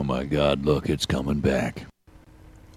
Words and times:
Oh 0.00 0.02
my 0.02 0.24
god, 0.24 0.64
look, 0.64 0.88
it's 0.88 1.04
coming 1.04 1.40
back. 1.40 1.84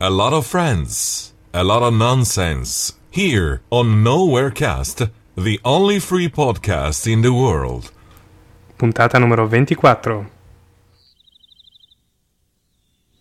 A 0.02 0.10
lot 0.10 0.34
of 0.34 0.46
friends, 0.46 1.32
a 1.54 1.64
lot 1.64 1.82
of 1.82 1.94
nonsense. 1.94 3.00
Here 3.12 3.62
on 3.72 4.04
Nowherecast, 4.04 5.10
the 5.38 5.58
only 5.64 6.00
free 6.00 6.28
podcast 6.28 7.10
in 7.10 7.22
the 7.22 7.32
world. 7.32 7.94
Puntata 8.78 9.22
numero 9.22 9.48
24. 9.48 10.28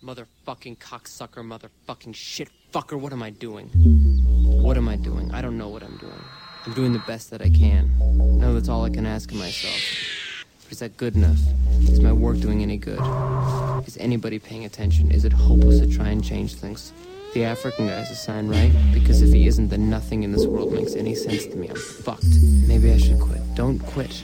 Motherfucking 0.03 0.77
cocksucker, 0.79 1.41
motherfucking 1.41 2.13
shit 2.13 2.49
fucker, 2.73 2.99
what 2.99 3.13
am 3.13 3.23
I 3.23 3.29
doing? 3.29 3.69
What 4.61 4.75
am 4.75 4.89
I 4.89 4.97
doing? 4.97 5.31
I 5.31 5.41
don't 5.41 5.57
know 5.57 5.69
what 5.69 5.81
I'm 5.81 5.95
doing. 5.95 6.23
I'm 6.65 6.73
doing 6.73 6.91
the 6.91 7.03
best 7.07 7.31
that 7.31 7.41
I 7.41 7.49
can. 7.49 7.89
No, 8.37 8.53
that's 8.53 8.67
all 8.67 8.83
I 8.83 8.89
can 8.89 9.05
ask 9.05 9.31
of 9.31 9.37
myself. 9.37 9.79
But 10.63 10.71
is 10.71 10.79
that 10.79 10.97
good 10.97 11.15
enough? 11.15 11.39
Is 11.81 11.99
my 11.99 12.13
work 12.13 12.39
doing 12.39 12.61
any 12.61 12.77
good? 12.77 12.99
Is 13.85 13.97
anybody 13.97 14.39
paying 14.39 14.65
attention? 14.65 15.11
Is 15.11 15.25
it 15.25 15.33
hopeless 15.33 15.79
to 15.79 15.87
try 15.87 16.09
and 16.09 16.23
change 16.23 16.55
things? 16.55 16.93
The 17.33 17.45
African 17.45 17.87
guy's 17.87 18.11
a 18.11 18.15
sign, 18.15 18.47
right? 18.47 18.71
Because 18.93 19.21
if 19.21 19.33
he 19.33 19.47
isn't, 19.47 19.69
then 19.69 19.89
nothing 19.89 20.23
in 20.23 20.31
this 20.31 20.45
world 20.45 20.71
makes 20.71 20.95
any 20.95 21.15
sense 21.15 21.47
to 21.47 21.55
me. 21.55 21.67
I'm 21.67 21.75
fucked. 21.75 22.25
Maybe 22.67 22.91
I 22.91 22.97
should 22.97 23.19
quit. 23.19 23.41
Don't 23.55 23.79
quit. 23.79 24.23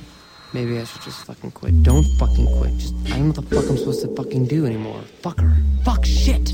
Maybe 0.54 0.80
I 0.80 0.84
should 0.84 1.02
just 1.02 1.26
fucking 1.26 1.52
quit. 1.52 1.84
Don't 1.84 2.06
fucking 2.18 2.48
quit. 2.60 2.78
Just 2.78 2.94
I 3.06 3.18
don't 3.18 3.20
know 3.20 3.26
what 3.28 3.50
the 3.50 3.56
fuck 3.56 3.70
I'm 3.70 3.78
supposed 3.78 4.02
to 4.02 4.16
fucking 4.16 4.46
do 4.46 4.66
anymore. 4.66 5.02
Fucker. 5.22 5.56
Fuck 5.84 6.06
shit. 6.06 6.54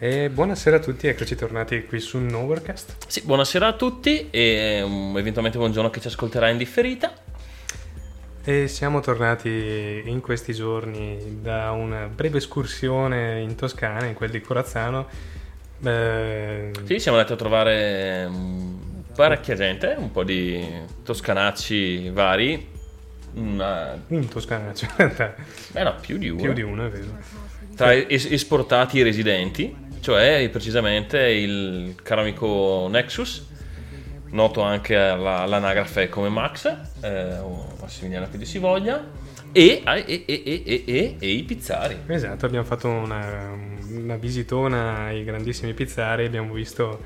E 0.00 0.30
buonasera 0.30 0.76
a 0.76 0.78
tutti, 0.78 1.08
eccoci 1.08 1.34
tornati 1.34 1.84
qui 1.84 1.98
su 1.98 2.18
Nowherecast. 2.18 3.08
Sì, 3.08 3.22
buonasera 3.22 3.66
a 3.66 3.72
tutti 3.72 4.28
e 4.30 4.80
um, 4.80 5.18
eventualmente 5.18 5.58
buongiorno 5.58 5.88
a 5.88 5.90
chi 5.92 6.00
ci 6.00 6.06
ascolterà 6.06 6.48
in 6.48 6.56
differita. 6.56 7.12
E 8.48 8.66
siamo 8.66 9.00
tornati 9.00 10.04
in 10.06 10.22
questi 10.22 10.54
giorni 10.54 11.38
da 11.42 11.72
una 11.72 12.06
breve 12.06 12.38
escursione 12.38 13.42
in 13.42 13.56
Toscana, 13.56 14.06
in 14.06 14.14
quel 14.14 14.30
di 14.30 14.40
Corazzano. 14.40 15.06
Eh, 15.84 16.70
Sì, 16.86 16.98
siamo 16.98 17.18
andati 17.18 17.34
a 17.34 17.36
trovare 17.36 18.24
um, 18.26 19.02
parecchia 19.14 19.54
gente, 19.54 19.94
un 19.98 20.10
po' 20.10 20.24
di 20.24 20.66
toscanacci 21.04 22.08
vari. 22.08 22.66
Una... 23.34 24.02
un 24.06 24.28
toscanaccio, 24.28 24.86
in 24.96 24.96
realtà, 24.96 25.34
Eh 25.74 25.82
no, 25.82 25.96
più 26.00 26.16
di 26.16 26.30
uno. 26.30 26.40
più 26.40 26.54
di 26.54 26.62
uno, 26.62 26.86
è 26.86 26.88
vero. 26.88 27.18
Tra 27.76 27.92
es- 27.92 28.28
esportati 28.30 29.00
e 29.00 29.02
residenti, 29.02 29.76
cioè 30.00 30.48
precisamente 30.50 31.18
il 31.18 31.96
caro 32.02 32.22
amico 32.22 32.88
Nexus, 32.90 33.46
noto 34.30 34.60
anche 34.62 34.96
alla- 34.96 35.40
all'anagrafe 35.40 36.08
come 36.08 36.28
Max, 36.28 36.66
eh, 37.00 37.38
o 37.38 37.74
Massimiliano 37.80 38.28
che 38.30 38.44
si 38.44 38.58
voglia, 38.58 39.02
e, 39.52 39.82
e, 39.84 40.24
e- 40.26 41.16
e 41.18 41.30
i 41.30 41.42
pizzari. 41.44 41.96
Esatto, 42.06 42.46
abbiamo 42.46 42.64
fatto 42.64 42.88
una, 42.88 43.56
una 43.90 44.16
visitona 44.16 45.04
ai 45.06 45.24
grandissimi 45.24 45.72
pizzari, 45.72 46.26
abbiamo 46.26 46.52
visto 46.52 47.00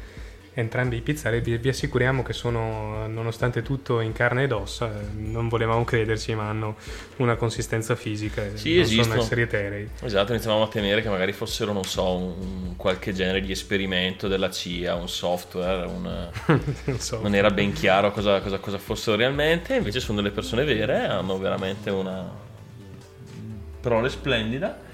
entrambi 0.54 0.96
i 0.96 1.00
pizzari, 1.00 1.40
vi, 1.40 1.56
vi 1.56 1.68
assicuriamo 1.70 2.22
che 2.22 2.32
sono, 2.32 3.06
nonostante 3.06 3.62
tutto, 3.62 4.00
in 4.00 4.12
carne 4.12 4.44
ed 4.44 4.52
ossa, 4.52 4.92
eh, 4.92 5.04
non 5.16 5.48
volevamo 5.48 5.82
crederci, 5.84 6.34
ma 6.34 6.48
hanno 6.48 6.76
una 7.16 7.36
consistenza 7.36 7.94
fisica, 7.96 8.42
Sì, 8.54 8.74
non 8.74 8.82
esistono. 8.82 9.08
sono 9.08 9.20
esseri 9.22 9.42
eterei. 9.42 9.88
Esatto, 10.02 10.32
iniziavamo 10.32 10.64
a 10.64 10.68
temere 10.68 11.00
che 11.02 11.08
magari 11.08 11.32
fossero, 11.32 11.72
non 11.72 11.84
so, 11.84 12.16
un, 12.16 12.34
un 12.68 12.76
qualche 12.76 13.12
genere 13.14 13.40
di 13.40 13.50
esperimento 13.52 14.28
della 14.28 14.50
CIA, 14.50 14.94
un 14.94 15.08
software, 15.08 15.86
un- 15.86 16.28
non 16.84 16.98
so. 16.98 17.20
non 17.22 17.34
era 17.34 17.50
ben 17.50 17.72
chiaro 17.72 18.12
cosa, 18.12 18.40
cosa- 18.40 18.58
cosa 18.58 18.78
fossero 18.78 19.16
realmente, 19.16 19.74
invece 19.76 20.00
sono 20.00 20.20
delle 20.20 20.32
persone 20.34 20.64
vere, 20.64 21.06
hanno 21.06 21.38
veramente 21.38 21.90
una 21.90 22.30
prole 23.80 24.08
splendida. 24.10 24.90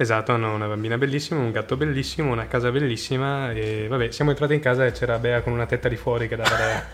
Esatto, 0.00 0.32
hanno 0.32 0.54
una 0.54 0.66
bambina 0.66 0.96
bellissima, 0.96 1.40
un 1.40 1.50
gatto 1.50 1.76
bellissimo, 1.76 2.32
una 2.32 2.46
casa 2.46 2.70
bellissima 2.70 3.52
e 3.52 3.84
vabbè, 3.86 4.10
siamo 4.10 4.30
entrati 4.30 4.54
in 4.54 4.60
casa 4.60 4.86
e 4.86 4.92
c'era 4.92 5.18
Bea 5.18 5.42
con 5.42 5.52
una 5.52 5.66
tetta 5.66 5.90
di 5.90 5.96
fuori 5.96 6.26
che 6.26 6.36
dava 6.36 6.56
da, 6.56 6.86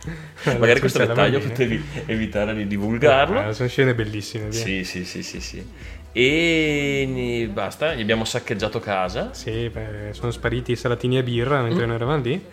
Magari 0.59 0.81
questo 0.81 0.99
dettaglio 1.06 1.39
potevi 1.39 1.81
evitare 2.06 2.53
di 2.56 2.67
divulgarlo. 2.67 3.39
Ah, 3.39 3.53
sono 3.53 3.69
scene 3.69 3.94
bellissime, 3.94 4.49
via. 4.49 4.59
Sì, 4.59 4.83
sì, 4.83 5.05
sì, 5.05 5.22
sì, 5.22 5.41
sì. 5.41 5.65
E 6.11 7.49
basta, 7.53 7.94
gli 7.94 8.00
abbiamo 8.00 8.25
saccheggiato 8.25 8.81
casa. 8.81 9.33
Sì, 9.33 9.69
beh, 9.69 10.09
sono 10.11 10.33
spariti 10.33 10.73
i 10.73 10.77
salatini 10.77 11.19
e 11.19 11.23
birra 11.23 11.62
mentre 11.62 11.84
Mm. 11.84 11.87
noi 11.87 11.94
eravamo 11.94 12.23
lì, 12.25 12.44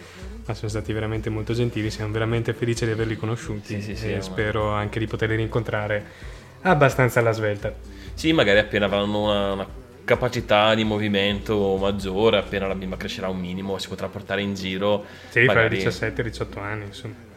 ma 0.46 0.54
sono 0.54 0.70
stati 0.70 0.94
veramente 0.94 1.32
molto 1.32 1.54
gentili, 1.54 1.90
siamo 1.90 2.12
veramente 2.12 2.54
felici 2.54 2.86
di 2.86 2.92
averli 2.92 3.18
conosciuti 3.18 3.74
Sì, 3.74 3.82
sì, 3.82 3.96
sì, 3.96 4.14
e 4.14 4.22
spero 4.22 4.70
anche 4.70 5.00
di 5.00 5.08
poterli 5.08 5.36
rincontrare 5.36 6.06
abbastanza 6.62 7.22
alla 7.22 7.32
svelta. 7.32 7.74
Sì, 8.14 8.32
magari 8.34 8.60
appena 8.60 8.86
avranno 8.86 9.20
una, 9.24 9.54
una 9.54 9.82
capacità 10.04 10.74
di 10.76 10.84
movimento 10.84 11.76
maggiore, 11.78 12.38
appena 12.38 12.68
la 12.68 12.76
bimba 12.76 12.98
crescerà 12.98 13.30
un 13.30 13.40
minimo, 13.40 13.78
si 13.78 13.88
potrà 13.88 14.08
portare 14.08 14.42
in 14.42 14.54
giro. 14.54 15.06
Sì, 15.30 15.42
magari, 15.44 15.78
17 15.78 16.22
e 16.22 16.24
18 16.26 16.60
anni, 16.60 16.86
insomma. 16.86 17.32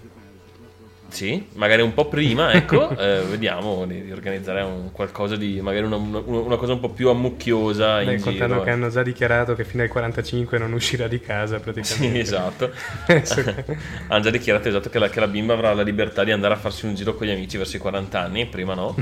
Sì, 1.09 1.47
magari 1.55 1.81
un 1.83 1.95
po' 1.95 2.09
prima, 2.09 2.53
ecco, 2.53 2.91
eh, 2.99 3.23
vediamo 3.31 3.87
di, 3.87 4.03
di 4.05 4.13
organizzare 4.13 4.61
un 4.63 4.91
qualcosa 4.93 5.37
di, 5.37 5.61
magari 5.63 5.87
una, 5.87 5.97
una- 5.97 6.19
una 6.27 6.57
cosa 6.57 6.73
un 6.75 6.81
po' 6.81 6.91
più 6.91 7.09
ammucchiosa 7.09 8.03
in 8.03 8.09
Beh, 8.17 8.21
contando 8.21 8.55
giro. 8.55 8.63
che 8.65 8.71
hanno 8.71 8.89
già 8.91 9.03
dichiarato 9.03 9.55
che 9.55 9.65
fino 9.65 9.83
ai 9.83 9.89
45 9.89 10.59
non 10.59 10.73
uscirà 10.73 11.07
di 11.09 11.19
casa 11.21 11.57
Sì, 11.57 11.63
praticamente. 11.63 12.19
esatto. 12.21 12.71
Adesso- 13.07 13.43
Hanno 14.09 14.23
già 14.23 14.31
dichiarato 14.31 14.69
esatto 14.69 14.91
che 14.91 14.99
la, 14.99 15.09
che 15.09 15.21
la 15.21 15.29
bimba 15.29 15.55
avrà 15.55 15.73
la 15.73 15.83
libertà 15.83 16.23
di 16.25 16.33
andare 16.33 16.55
a 16.55 16.57
farsi 16.59 16.85
un 16.87 16.95
giro 16.95 17.15
con 17.15 17.27
gli 17.27 17.31
amici 17.31 17.57
verso 17.57 17.77
i 17.77 17.81
40 17.81 18.21
anni, 18.21 18.47
prima 18.47 18.75
no. 18.75 18.95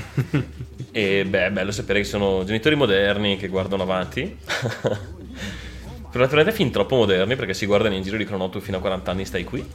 e 0.93 1.25
beh, 1.25 1.47
è 1.47 1.51
bello 1.51 1.73
sapere 1.73 2.01
che 2.01 2.05
sono 2.05 2.45
genitori 2.45 2.77
moderni 2.77 3.37
che 3.37 3.49
guardano 3.49 3.83
avanti. 3.83 4.37
Per 6.11 6.23
naturalmente 6.23 6.55
fin 6.57 6.71
troppo 6.71 6.95
moderni 6.95 7.35
perché 7.35 7.55
si 7.55 7.67
guardano 7.67 7.95
in 7.97 8.03
giro 8.03 8.15
e 8.15 8.19
dicono 8.21 8.37
no 8.39 8.49
tu 8.49 8.61
fino 8.61 8.77
a 8.77 8.81
40 8.81 9.11
anni 9.11 9.25
stai 9.25 9.43
qui. 9.43 9.67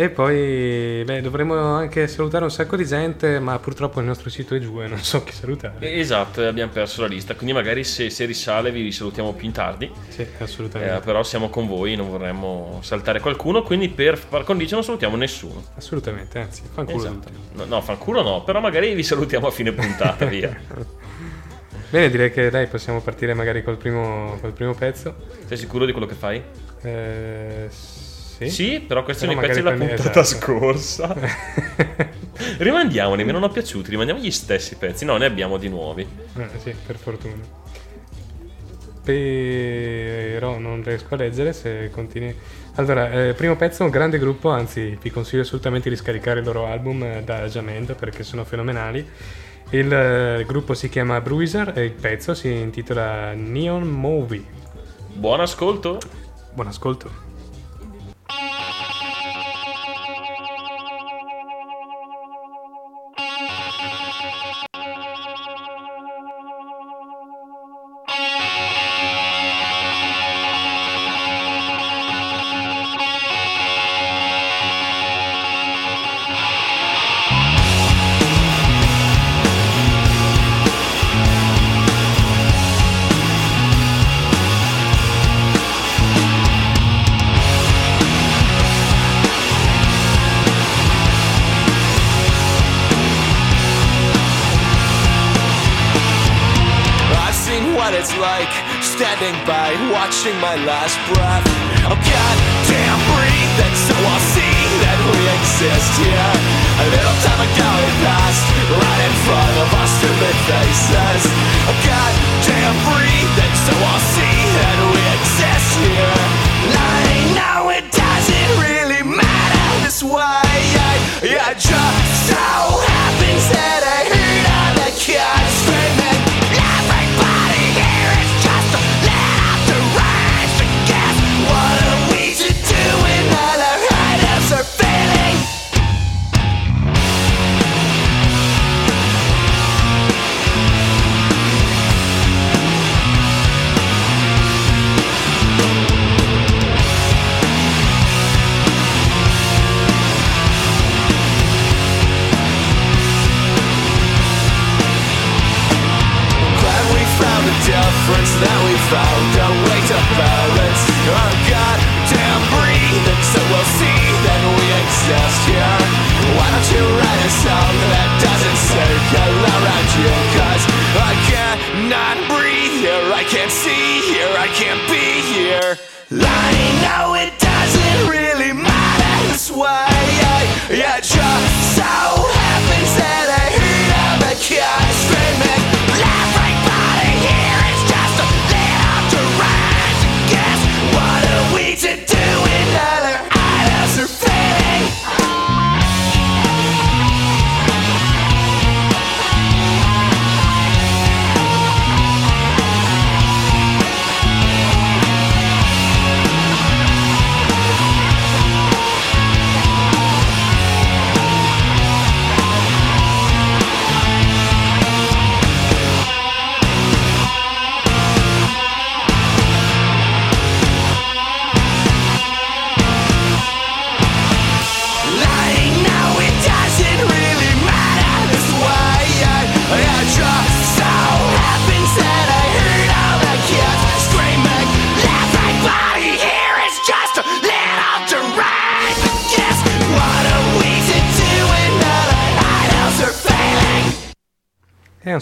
E 0.00 0.10
poi 0.10 1.02
beh, 1.04 1.20
dovremmo 1.22 1.56
anche 1.74 2.06
salutare 2.06 2.44
un 2.44 2.52
sacco 2.52 2.76
di 2.76 2.86
gente, 2.86 3.40
ma 3.40 3.58
purtroppo 3.58 3.98
il 3.98 4.06
nostro 4.06 4.30
sito 4.30 4.54
è 4.54 4.60
giù 4.60 4.80
e 4.80 4.86
non 4.86 4.98
so 4.98 5.24
chi 5.24 5.32
salutare. 5.32 5.92
Esatto, 5.92 6.46
abbiamo 6.46 6.70
perso 6.70 7.00
la 7.00 7.08
lista, 7.08 7.34
quindi 7.34 7.52
magari 7.52 7.82
se, 7.82 8.08
se 8.08 8.24
risale 8.24 8.70
vi 8.70 8.92
salutiamo 8.92 9.32
più 9.32 9.46
in 9.46 9.52
tardi. 9.52 9.90
Sì, 10.06 10.20
Eh, 10.22 10.28
assolutamente. 10.38 11.00
però 11.00 11.24
siamo 11.24 11.50
con 11.50 11.66
voi, 11.66 11.96
non 11.96 12.10
vorremmo 12.10 12.78
saltare 12.80 13.18
qualcuno, 13.18 13.62
quindi 13.64 13.88
per 13.88 14.24
par 14.28 14.44
condicio 14.44 14.76
non 14.76 14.84
salutiamo 14.84 15.16
nessuno. 15.16 15.64
Assolutamente, 15.74 16.38
anzi, 16.38 16.62
fanculo 16.72 16.98
Esatto. 16.98 17.30
No, 17.54 17.64
no, 17.64 17.80
fanculo 17.80 18.22
no, 18.22 18.44
però 18.44 18.60
magari 18.60 18.94
vi 18.94 19.02
salutiamo 19.02 19.48
a 19.48 19.50
fine 19.50 19.72
puntata, 19.72 20.26
via. 20.30 20.56
Bene, 21.90 22.08
direi 22.08 22.30
che 22.30 22.50
dai, 22.50 22.68
possiamo 22.68 23.00
partire 23.00 23.34
magari 23.34 23.64
col 23.64 23.76
primo, 23.78 24.38
col 24.40 24.52
primo 24.52 24.74
pezzo. 24.74 25.12
Sei 25.44 25.56
sicuro 25.56 25.84
di 25.86 25.90
quello 25.90 26.06
che 26.06 26.14
fai? 26.14 26.40
Eh, 26.82 27.68
sì. 28.38 28.50
Sì, 28.50 28.80
però 28.80 29.02
questi 29.02 29.26
Però 29.26 29.34
sono 29.36 29.44
i 29.44 29.48
pezzi 29.48 29.62
della 29.62 29.76
puntata 29.76 30.20
esatto. 30.20 30.22
scorsa. 30.22 31.16
Rimandiamoli, 32.58 33.24
mi 33.24 33.32
non 33.32 33.42
ho 33.42 33.48
piaciuti, 33.48 33.90
rimandiamo 33.90 34.20
gli 34.20 34.30
stessi 34.30 34.76
pezzi. 34.76 35.04
No, 35.04 35.16
ne 35.16 35.26
abbiamo 35.26 35.56
di 35.56 35.68
nuovi. 35.68 36.06
Eh, 36.36 36.48
sì, 36.58 36.72
per 36.86 36.96
fortuna. 36.96 37.42
Però 39.02 40.58
non 40.58 40.82
riesco 40.84 41.14
a 41.14 41.16
leggere 41.16 41.52
se 41.52 41.90
continui. 41.90 42.32
Allora, 42.76 43.10
eh, 43.10 43.34
primo 43.34 43.56
pezzo, 43.56 43.82
un 43.82 43.90
grande 43.90 44.18
gruppo, 44.20 44.50
anzi 44.50 44.96
vi 45.02 45.10
consiglio 45.10 45.42
assolutamente 45.42 45.88
di 45.88 45.96
scaricare 45.96 46.38
il 46.38 46.46
loro 46.46 46.66
album 46.66 47.02
eh, 47.02 47.22
da 47.24 47.48
Jamendo 47.48 47.96
perché 47.96 48.22
sono 48.22 48.44
fenomenali. 48.44 49.04
Il 49.70 49.92
eh, 49.92 50.44
gruppo 50.46 50.74
si 50.74 50.88
chiama 50.88 51.20
Bruiser 51.20 51.72
e 51.74 51.84
il 51.84 51.92
pezzo 51.92 52.34
si 52.34 52.52
intitola 52.52 53.32
Neon 53.32 53.82
Movie. 53.82 54.44
Buon 55.12 55.40
ascolto. 55.40 55.98
Buon 56.52 56.68
ascolto. 56.68 57.27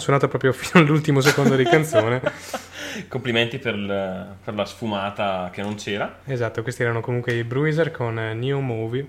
E 0.07 0.09
suonato 0.09 0.29
proprio 0.29 0.53
fino 0.57 0.81
all'ultimo 0.81 1.19
secondo 1.19 1.57
di 1.57 1.65
canzone. 1.65 2.21
Complimenti 3.09 3.57
per, 3.59 3.75
il- 3.75 4.35
per 4.41 4.53
la 4.53 4.63
sfumata 4.63 5.49
che 5.51 5.61
non 5.61 5.75
c'era. 5.75 6.19
Esatto, 6.23 6.63
questi 6.63 6.83
erano 6.83 7.01
comunque 7.01 7.33
i 7.33 7.43
Bruiser 7.43 7.91
con 7.91 8.17
eh, 8.17 8.33
Neo 8.33 8.61
Movie. 8.61 9.05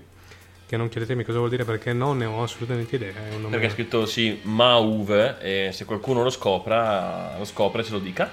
Che 0.67 0.75
non 0.75 0.89
chiedetemi 0.89 1.23
cosa 1.23 1.37
vuol 1.37 1.49
dire 1.49 1.63
perché 1.63 1.93
non 1.93 2.17
ne 2.17 2.25
ho 2.25 2.43
assolutamente 2.43 2.97
idea. 2.97 3.13
È 3.13 3.33
un 3.33 3.43
nome... 3.43 3.51
Perché 3.51 3.67
è 3.67 3.69
scritto 3.69 4.05
sì, 4.05 4.41
Mauve 4.43 5.39
e 5.39 5.71
se 5.71 5.85
qualcuno 5.85 6.21
lo 6.21 6.29
scopra, 6.29 7.37
lo 7.37 7.45
scopre 7.45 7.81
ce 7.83 7.91
lo 7.93 7.99
dica. 7.99 8.29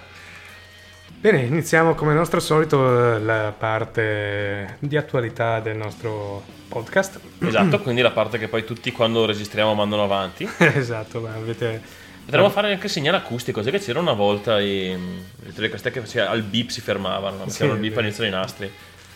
Bene, 1.20 1.42
iniziamo 1.42 1.94
come 1.94 2.10
al 2.10 2.16
nostro 2.16 2.40
solito 2.40 3.14
eh, 3.14 3.20
la 3.20 3.54
parte 3.56 4.76
di 4.80 4.96
attualità 4.96 5.60
del 5.60 5.76
nostro 5.76 6.42
podcast. 6.68 7.20
Esatto, 7.38 7.78
quindi 7.80 8.02
la 8.02 8.10
parte 8.10 8.38
che 8.38 8.48
poi 8.48 8.64
tutti 8.64 8.90
quando 8.90 9.24
registriamo 9.24 9.72
mandano 9.72 10.02
avanti. 10.02 10.50
esatto, 10.58 11.20
ma 11.20 11.32
avete... 11.32 12.04
Potremmo 12.26 12.50
fare 12.50 12.72
anche 12.72 12.88
segnale 12.88 13.16
acustico, 13.18 13.62
sai 13.62 13.70
che 13.72 13.78
c'era 13.78 14.00
una 14.00 14.12
volta 14.12 14.60
i, 14.60 14.90
le 14.90 15.52
telecastelle 15.54 15.94
che 15.94 16.00
faceva- 16.00 16.28
al 16.28 16.42
beep 16.42 16.68
si 16.68 16.80
fermavano, 16.80 17.38
facevano 17.46 17.74
il 17.74 17.80
beep 17.80 17.90
vero. 17.94 18.00
all'inizio 18.00 18.22
dei 18.24 18.32
nastri. 18.32 18.70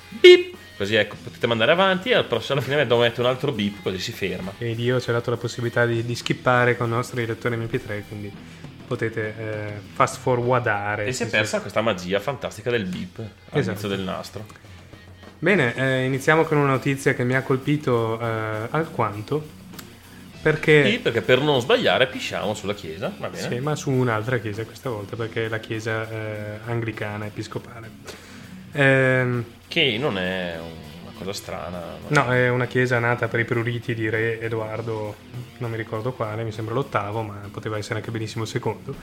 Beep! 0.09 0.55
Così 0.77 0.95
ecco, 0.95 1.17
potete 1.23 1.47
mandare 1.47 1.73
avanti 1.73 2.09
e 2.09 2.15
alla 2.15 2.27
fine 2.41 2.77
dobbiamo 2.79 3.03
mettere 3.03 3.23
un 3.23 3.29
altro 3.29 3.53
beep 3.53 3.83
così 3.83 3.99
si 3.99 4.13
ferma. 4.13 4.53
E 4.57 4.75
Dio 4.75 4.99
ci 5.01 5.11
ha 5.11 5.13
dato 5.13 5.29
la 5.31 5.37
possibilità 5.37 5.85
di, 5.85 6.05
di 6.07 6.15
skippare 6.15 6.77
con 6.77 6.87
i 6.87 6.91
nostri 6.91 7.27
lettori 7.27 7.57
MP3, 7.57 8.03
quindi 8.09 8.33
potete 8.87 9.35
eh, 9.39 9.73
fast 9.93 10.19
forwardare. 10.21 11.05
E 11.05 11.13
si 11.13 11.25
è 11.25 11.27
Sì, 11.27 11.33
persa 11.33 11.61
questa 11.61 11.81
magia 11.83 12.19
fantastica 12.21 12.71
del 12.71 12.85
beep 12.85 13.19
all'inizio 13.51 13.73
Esatto. 13.73 13.89
del 13.89 14.01
nastro. 14.01 14.47
Bene, 15.39 15.75
eh, 15.75 16.05
iniziamo 16.05 16.45
con 16.45 16.57
una 16.59 16.71
notizia 16.71 17.13
che 17.15 17.25
mi 17.25 17.35
ha 17.35 17.43
colpito 17.43 18.19
eh, 18.21 18.67
alquanto. 18.71 19.59
Perché... 20.43 20.91
Sì, 20.91 20.99
perché 21.01 21.21
per 21.21 21.41
non 21.43 21.61
sbagliare 21.61 22.07
pisciamo 22.07 22.55
sulla 22.55 22.75
chiesa, 22.75 23.13
va 23.19 23.29
bene? 23.29 23.49
Sì, 23.49 23.59
ma 23.61 23.75
su 23.77 23.91
un'altra 23.91 24.39
chiesa 24.39 24.65
questa 24.65 24.89
volta, 24.89 25.15
perché 25.17 25.47
è 25.47 25.49
la 25.49 25.59
chiesa 25.59 26.09
eh, 26.11 26.59
anglicana 26.67 27.27
episcopale. 27.27 27.91
Ehm, 28.73 29.45
Che 29.69 29.97
non 29.99 30.17
è 30.17 30.59
una 30.59 31.13
cosa 31.19 31.33
strana. 31.35 31.79
no? 32.09 32.23
no, 32.25 32.33
è 32.33 32.49
una 32.49 32.67
chiesa 32.67 32.99
nata 32.99 33.29
per 33.29 33.41
i 33.41 33.45
pruriti 33.45 33.95
di 33.95 34.09
re 34.09 34.41
Edoardo, 34.41 35.17
non 35.59 35.71
mi 35.71 35.77
ricordo 35.77 36.13
quale, 36.13 36.43
mi 36.43 36.53
sembra 36.53 36.73
l'ottavo, 36.75 37.21
ma 37.23 37.41
poteva 37.51 37.77
essere 37.77 37.97
anche 37.99 38.11
benissimo 38.11 38.45
il 38.45 38.49
secondo. 38.51 38.95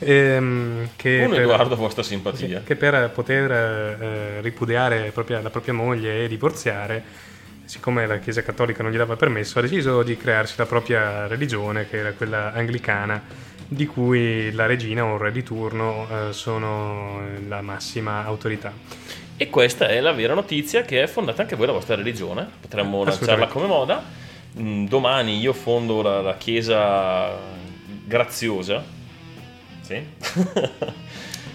Ehm, 0.00 0.88
che 0.96 1.22
Un 1.24 1.30
per- 1.30 1.40
Edoardo 1.42 1.76
vostra 1.76 2.02
sì, 2.02 2.08
simpatia. 2.10 2.62
che 2.64 2.74
per 2.74 3.10
poter 3.10 3.50
eh, 3.52 4.40
ripudiare 4.40 5.10
propria- 5.12 5.40
la 5.40 5.50
propria 5.50 5.74
moglie 5.74 6.24
e 6.24 6.28
divorziare, 6.28 7.30
siccome 7.72 8.06
la 8.06 8.18
Chiesa 8.18 8.42
Cattolica 8.42 8.82
non 8.82 8.92
gli 8.92 8.98
dava 8.98 9.16
permesso, 9.16 9.58
ha 9.58 9.62
deciso 9.62 10.02
di 10.02 10.14
crearsi 10.14 10.56
la 10.58 10.66
propria 10.66 11.26
religione, 11.26 11.88
che 11.88 11.96
era 11.96 12.12
quella 12.12 12.52
anglicana, 12.52 13.22
di 13.66 13.86
cui 13.86 14.52
la 14.52 14.66
regina 14.66 15.06
o 15.06 15.14
il 15.14 15.20
re 15.20 15.32
di 15.32 15.42
turno 15.42 16.06
eh, 16.06 16.32
sono 16.34 17.22
eh, 17.22 17.48
la 17.48 17.62
massima 17.62 18.26
autorità. 18.26 18.74
E 19.38 19.48
questa 19.48 19.88
è 19.88 20.00
la 20.00 20.12
vera 20.12 20.34
notizia 20.34 20.82
che 20.82 21.02
è 21.02 21.06
fondata 21.06 21.40
anche 21.40 21.56
voi 21.56 21.64
la 21.64 21.72
vostra 21.72 21.94
religione. 21.94 22.46
Potremmo 22.60 23.04
lanciarla 23.04 23.46
come 23.46 23.66
moda. 23.66 24.04
Mm, 24.60 24.86
Domani 24.86 25.38
io 25.38 25.54
fondo 25.54 26.02
la, 26.02 26.20
la 26.20 26.36
chiesa 26.36 27.38
graziosa. 28.04 28.84
Sì. 29.80 29.96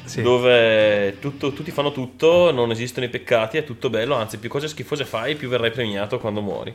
Sì. 0.07 0.21
Dove 0.21 1.17
tutto- 1.19 1.51
tutti 1.51 1.69
fanno 1.71 1.91
tutto, 1.91 2.51
non 2.51 2.71
esistono 2.71 3.05
i 3.05 3.09
peccati, 3.09 3.57
è 3.57 3.63
tutto 3.65 3.89
bello, 3.89 4.15
anzi 4.15 4.37
più 4.37 4.49
cose 4.49 4.67
schifose 4.69 5.03
fai, 5.05 5.35
più 5.35 5.49
verrai 5.49 5.69
premiato 5.71 6.17
quando 6.17 6.41
muori. 6.41 6.73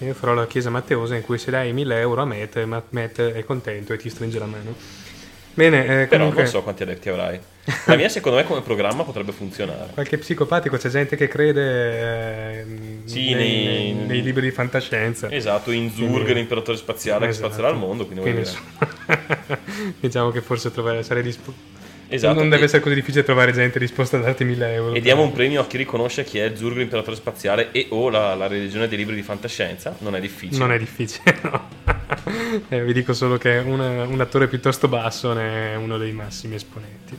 Io 0.00 0.14
farò 0.14 0.34
la 0.34 0.46
Chiesa 0.46 0.68
Matteosa 0.70 1.14
in 1.16 1.22
cui 1.22 1.38
se 1.38 1.50
dai 1.50 1.72
1000 1.72 1.98
euro 2.00 2.20
a 2.22 2.24
Matt, 2.24 2.62
Ma- 2.64 2.82
Matt 2.90 3.20
è 3.20 3.44
contento 3.44 3.92
e 3.92 3.96
ti 3.96 4.10
stringe 4.10 4.38
la 4.38 4.46
mano. 4.46 4.74
Bene, 5.54 5.82
eh, 6.02 6.06
Però 6.06 6.18
comunque... 6.18 6.42
non 6.42 6.50
so 6.50 6.62
quanti 6.62 6.82
adepti 6.84 7.08
avrai. 7.08 7.38
La 7.86 7.96
mia 7.96 8.08
secondo 8.08 8.38
me 8.38 8.44
come 8.44 8.60
programma 8.60 9.02
potrebbe 9.02 9.32
funzionare. 9.32 9.90
Qualche 9.92 10.16
psicopatico, 10.18 10.76
c'è 10.76 10.88
gente 10.88 11.16
che 11.16 11.26
crede 11.26 12.60
eh, 12.60 12.64
Sì, 13.04 13.34
nei, 13.34 13.64
nei- 13.64 13.92
nei- 14.06 14.22
libri 14.22 14.42
di 14.42 14.50
fantascienza. 14.52 15.28
Esatto, 15.30 15.70
in 15.72 15.90
Zurg, 15.90 16.12
Quindi- 16.12 16.34
l'imperatore 16.34 16.76
spaziale 16.76 17.24
che 17.26 17.30
Esatto. 17.32 17.46
spazierà 17.46 17.68
al 17.72 17.76
mondo, 17.76 18.06
quindi, 18.06 18.22
Quindi, 18.22 18.42
dire. 18.42 19.58
diciamo 20.00 20.30
che 20.30 20.40
forse 20.42 20.70
trovare, 20.70 21.02
sarei 21.02 21.22
dispo- 21.24 21.52
Esatto, 22.10 22.38
non 22.38 22.48
deve 22.48 22.64
essere 22.64 22.80
così 22.80 22.94
difficile 22.94 23.22
trovare 23.22 23.52
gente 23.52 23.78
disposta 23.78 24.16
a 24.16 24.20
darti 24.20 24.44
1000 24.44 24.72
euro. 24.72 24.94
E 24.94 25.00
diamo 25.00 25.22
un 25.22 25.32
premio 25.32 25.60
a 25.60 25.66
chi 25.66 25.76
riconosce 25.76 26.24
chi 26.24 26.38
è 26.38 26.52
Zurg, 26.54 26.76
l'imperatore 26.76 27.16
spaziale 27.16 27.70
e 27.70 27.86
o 27.90 28.08
la, 28.08 28.34
la 28.34 28.46
religione 28.46 28.88
dei 28.88 28.96
libri 28.96 29.14
di 29.14 29.22
fantascienza. 29.22 29.94
Non 29.98 30.16
è 30.16 30.20
difficile. 30.20 30.58
Non 30.58 30.72
è 30.72 30.78
difficile, 30.78 31.38
no. 31.44 31.68
Eh, 32.68 32.82
vi 32.82 32.92
dico 32.94 33.12
solo 33.12 33.36
che 33.36 33.58
un, 33.58 33.78
un 33.80 34.20
attore 34.20 34.48
piuttosto 34.48 34.88
basso 34.88 35.34
ne 35.34 35.72
è 35.72 35.76
uno 35.76 35.98
dei 35.98 36.12
massimi 36.12 36.54
esponenti. 36.54 37.16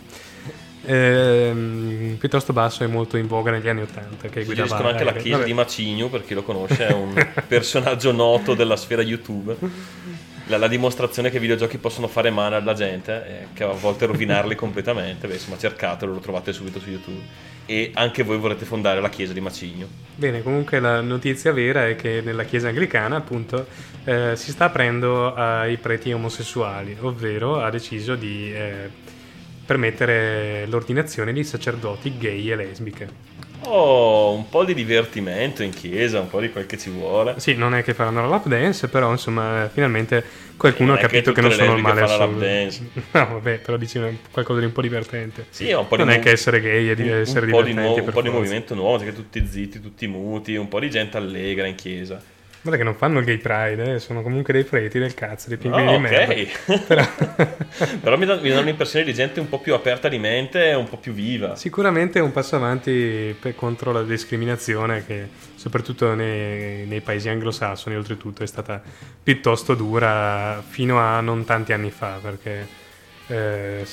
Ehm, 0.86 2.16
piuttosto 2.18 2.52
basso 2.52 2.84
e 2.84 2.88
molto 2.88 3.18
in 3.18 3.28
voga 3.28 3.52
negli 3.52 3.68
anni 3.68 3.82
80 3.82 4.28
che 4.30 4.44
guidava 4.44 4.78
anche 4.78 5.04
la 5.04 5.14
chiesa 5.14 5.38
Vabbè. 5.38 5.46
di 5.48 5.54
Macigno, 5.54 6.08
per 6.08 6.26
chi 6.26 6.34
lo 6.34 6.42
conosce, 6.42 6.88
è 6.88 6.92
un 6.92 7.14
personaggio 7.48 8.12
noto 8.12 8.56
della 8.56 8.76
sfera 8.76 9.04
YouTube. 9.04 9.56
La, 10.50 10.58
la 10.58 10.68
dimostrazione 10.68 11.30
che 11.30 11.38
i 11.38 11.40
videogiochi 11.40 11.78
possono 11.78 12.08
fare 12.08 12.32
male 12.32 12.56
alla 12.56 12.74
gente, 12.74 13.26
eh, 13.28 13.48
che 13.54 13.64
a 13.64 13.68
volte 13.68 14.08
rovinarli 14.08 14.56
completamente. 14.58 15.28
Beh, 15.28 15.34
insomma, 15.34 15.58
cercatelo, 15.58 16.14
lo 16.14 16.20
trovate 16.20 16.54
subito 16.54 16.80
su 16.80 16.90
YouTube. 16.90 17.22
E 17.68 17.92
anche 17.94 18.24
voi 18.24 18.40
vorrete 18.40 18.66
fondare 18.66 19.00
la 19.00 19.10
chiesa 19.10 19.32
di 19.32 19.42
Macigno. 19.42 19.88
Bene, 20.16 20.42
comunque 20.42 20.80
la 20.80 21.02
notizia 21.02 21.52
vera 21.52 21.88
è 21.88 21.96
che 21.96 22.22
nella 22.26 22.46
chiesa 22.46 22.70
anglicana, 22.70 23.18
appunto, 23.18 23.68
eh, 24.06 24.36
si 24.36 24.50
sta 24.50 24.66
aprendo 24.66 25.36
ai 25.36 25.78
preti 25.78 26.12
omosessuali, 26.12 26.98
ovvero 27.00 27.62
ha 27.62 27.70
deciso 27.70 28.16
di 28.16 28.52
eh, 28.52 28.90
permettere 29.64 30.66
l'ordinazione 30.66 31.32
di 31.32 31.44
sacerdoti 31.44 32.18
gay 32.18 32.50
e 32.50 32.56
lesbiche. 32.56 33.29
Oh, 33.62 34.34
un 34.36 34.48
po' 34.50 34.64
di 34.64 34.74
divertimento 34.74 35.64
in 35.64 35.72
chiesa, 35.72 36.20
un 36.22 36.30
po' 36.30 36.40
di 36.40 36.50
quel 36.50 36.66
che 36.66 36.78
ci 36.78 36.90
vuole. 36.90 37.36
Sì, 37.40 37.56
non 37.56 37.76
è 37.76 37.84
che 37.84 37.94
faranno 37.94 38.22
la 38.22 38.28
lap 38.28 38.48
dance, 38.48 38.88
però 38.88 39.12
insomma, 39.12 39.70
finalmente 39.72 40.24
qualcuno 40.56 40.90
Non 40.90 40.98
ha 40.98 41.02
è 41.02 41.08
che 41.08 41.22
capito 41.22 41.32
che, 41.34 41.42
non 41.42 41.52
sono 41.52 41.78
male 41.78 42.02
fanno 42.02 42.18
la 42.18 42.24
assolute. 42.24 42.46
lap 42.46 42.50
dance. 42.62 42.90
No, 43.12 43.28
vabbè, 43.34 43.60
però 43.60 43.78
dici 43.78 44.00
qualcosa 44.32 44.60
di 44.60 44.66
un 44.66 44.72
po' 44.72 44.82
divertente. 44.82 45.46
Sì, 45.50 45.68
è 45.68 45.76
un 45.76 45.88
po' 45.88 45.98
di 45.98 46.04
Non 46.04 46.12
è 46.14 46.18
mo- 46.18 46.24
che 46.24 46.32
essere 46.32 46.62
gay 46.62 46.90
e 46.90 46.96
di 46.96 47.02
un, 47.04 47.10
un 47.10 47.14
essere 47.20 47.48
po' 47.48 47.62
di, 47.62 47.74
nuovo- 47.74 48.02
un 48.02 48.10
po' 48.12 48.22
di 48.22 48.30
movimento 48.30 48.76
nuovo, 48.76 48.98
perché 48.98 49.14
tutti 49.14 49.46
zitti, 49.46 49.82
tutti 49.82 50.08
muti, 50.08 50.56
un 50.56 50.68
po' 50.70 50.80
di 50.80 50.90
gente 50.90 51.18
allegra 51.18 51.66
in 51.68 51.76
chiesa. 51.76 52.22
Guarda 52.62 52.78
che 52.78 52.84
non 52.84 52.96
fanno 52.96 53.20
il 53.20 53.26
gay 53.26 53.38
pride, 53.38 53.94
eh, 53.96 54.00
sono 54.00 54.22
comunque 54.22 54.52
dei 54.52 54.66
preti 54.66 55.00
del 55.00 55.14
cazzo, 55.14 55.48
dei 55.48 55.58
pinguini 55.58 55.88
Ah, 55.88 55.96
di 55.96 56.02
merda. 56.02 56.34
ok. 56.34 56.86
Però- 56.86 57.06
Però 58.02 58.18
mi 58.18 58.26
dà, 58.26 58.36
mi 58.36 58.50
dà 58.50 58.60
un'impressione 58.60 59.06
di 59.06 59.14
gente 59.14 59.40
un 59.40 59.48
po' 59.48 59.60
più 59.60 59.74
aperta 59.74 60.10
di 60.10 60.18
mente 60.20 60.66
e 60.70 60.74
un 60.76 60.90
po' 60.90 60.98
più 60.98 61.14
viva. 61.14 61.56
Sicuramente 61.56 62.20
è 62.20 62.22
un 62.22 62.34
passo 62.34 62.58
avanti 62.58 63.34
per- 63.40 63.56
contro 63.56 63.94
la 63.94 64.04
discriminazione 64.04 65.06
che 65.06 65.28
soprattutto 65.56 66.14
nei, 66.16 66.86
nei 66.86 67.00
paesi 67.00 67.30
anglosassoni 67.30 67.96
oltretutto 67.96 68.44
è 68.44 68.48
stata 68.48 68.82
piuttosto 69.24 69.74
dura 69.74 70.62
fino 70.68 71.00
a 71.00 71.22
non 71.22 71.46
tanti 71.46 71.72
anni 71.72 71.92
fa 71.92 72.20
perché 72.22 72.68
eh, 73.28 73.86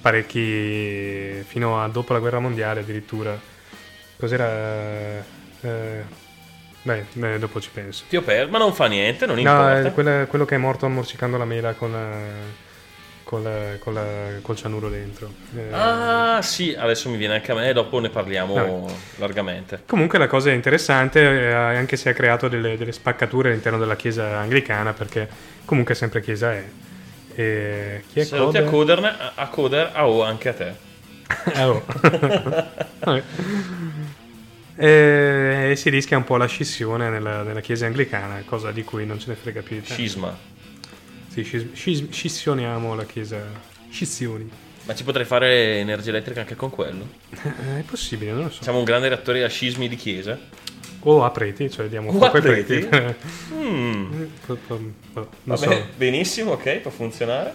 parecchi 0.00 1.42
fino 1.46 1.82
a 1.82 1.88
dopo 1.88 2.12
la 2.12 2.18
guerra 2.18 2.38
mondiale 2.40 2.80
addirittura 2.80 3.38
cos'era 4.18 5.22
eh, 5.60 6.02
beh, 6.82 7.04
beh, 7.12 7.38
dopo 7.38 7.60
ci 7.60 7.68
penso 7.72 8.04
Ti 8.08 8.16
ho 8.16 8.22
perso, 8.22 8.50
ma 8.50 8.58
non 8.58 8.72
fa 8.74 8.86
niente, 8.86 9.26
non 9.26 9.36
no 9.36 9.40
importa. 9.42 9.88
è 9.88 9.92
quella- 9.92 10.26
quello 10.26 10.44
che 10.44 10.54
è 10.54 10.58
morto 10.58 10.88
morsicando 10.88 11.36
la 11.36 11.44
mela 11.44 11.72
con 11.74 11.92
la- 11.92 12.58
con 13.22 13.42
la- 13.44 13.76
con 13.78 13.94
la- 13.94 14.38
col 14.42 14.56
cianuro 14.56 14.88
dentro 14.88 15.30
Eh, 15.56 15.72
Ah, 15.72 16.40
sì, 16.42 16.74
adesso 16.76 17.08
mi 17.10 17.16
viene 17.16 17.34
anche 17.34 17.52
a 17.52 17.54
me, 17.54 17.72
dopo 17.72 18.00
ne 18.00 18.08
parliamo 18.08 18.54
Vabbè. 18.54 18.92
largamente. 19.16 19.82
Comunque 19.86 20.18
la 20.18 20.26
cosa 20.26 20.50
è 20.50 20.54
interessante, 20.54 21.20
eh, 21.20 21.52
anche 21.52 21.96
se 21.96 22.08
ha 22.08 22.12
creato 22.12 22.48
delle, 22.48 22.76
delle 22.76 22.90
spaccature 22.92 23.50
all'interno 23.50 23.78
della 23.78 23.94
chiesa 23.94 24.38
anglicana, 24.38 24.92
perché 24.94 25.28
comunque 25.64 25.94
sempre 25.94 26.20
chiesa 26.22 26.52
è. 26.52 26.64
E 27.36 28.02
chi 28.12 28.18
è 28.20 28.24
Saluti 28.24 28.56
a 28.56 28.64
Coder? 28.64 28.98
A, 29.04 29.32
a 29.36 29.48
Coder, 29.48 29.90
a 29.94 30.08
O 30.08 30.24
anche 30.24 30.48
a 30.48 30.52
te. 30.52 30.88
Ah, 31.54 31.68
oh. 31.70 31.84
Vabbè. 34.80 35.70
E, 35.70 35.76
si 35.76 35.90
rischia 35.90 36.16
un 36.16 36.24
po' 36.24 36.36
la 36.36 36.46
scissione 36.46 37.08
nella, 37.10 37.42
nella 37.42 37.60
chiesa 37.60 37.86
anglicana, 37.86 38.42
cosa 38.46 38.70
di 38.72 38.82
cui 38.82 39.04
non 39.06 39.18
ce 39.18 39.26
ne 39.28 39.34
frega 39.34 39.62
più. 39.62 39.80
Scisma. 39.84 40.36
Sì, 41.28 41.42
scis- 41.42 41.72
scis- 41.74 42.10
scissioniamo 42.10 42.94
la 42.94 43.04
chiesa. 43.04 43.38
Scissioni. 43.90 44.48
Ma 44.84 44.94
ci 44.94 45.04
potrei 45.04 45.24
fare 45.26 45.78
energia 45.78 46.10
elettrica 46.10 46.40
anche 46.40 46.56
con 46.56 46.70
quello? 46.70 47.06
Eh, 47.30 47.80
è 47.80 47.82
possibile, 47.82 48.32
non 48.32 48.44
lo 48.44 48.50
so. 48.50 48.62
Siamo 48.62 48.78
un 48.78 48.84
grande 48.84 49.08
reattore 49.08 49.44
a 49.44 49.48
scismi 49.48 49.88
di 49.88 49.96
chiesa. 49.96 50.38
O 51.02 51.24
a 51.24 51.30
preti, 51.30 51.70
cioè 51.70 51.86
diamo 51.86 52.10
fuoco 52.10 52.26
a 52.26 52.30
ai 52.34 52.40
preti. 52.40 52.78
preti? 52.86 53.14
Mm. 53.60 54.26
non 54.64 54.92
Va 55.44 55.56
so. 55.56 55.68
bene, 55.68 55.86
benissimo, 55.96 56.52
ok, 56.52 56.76
può 56.78 56.90
funzionare. 56.90 57.54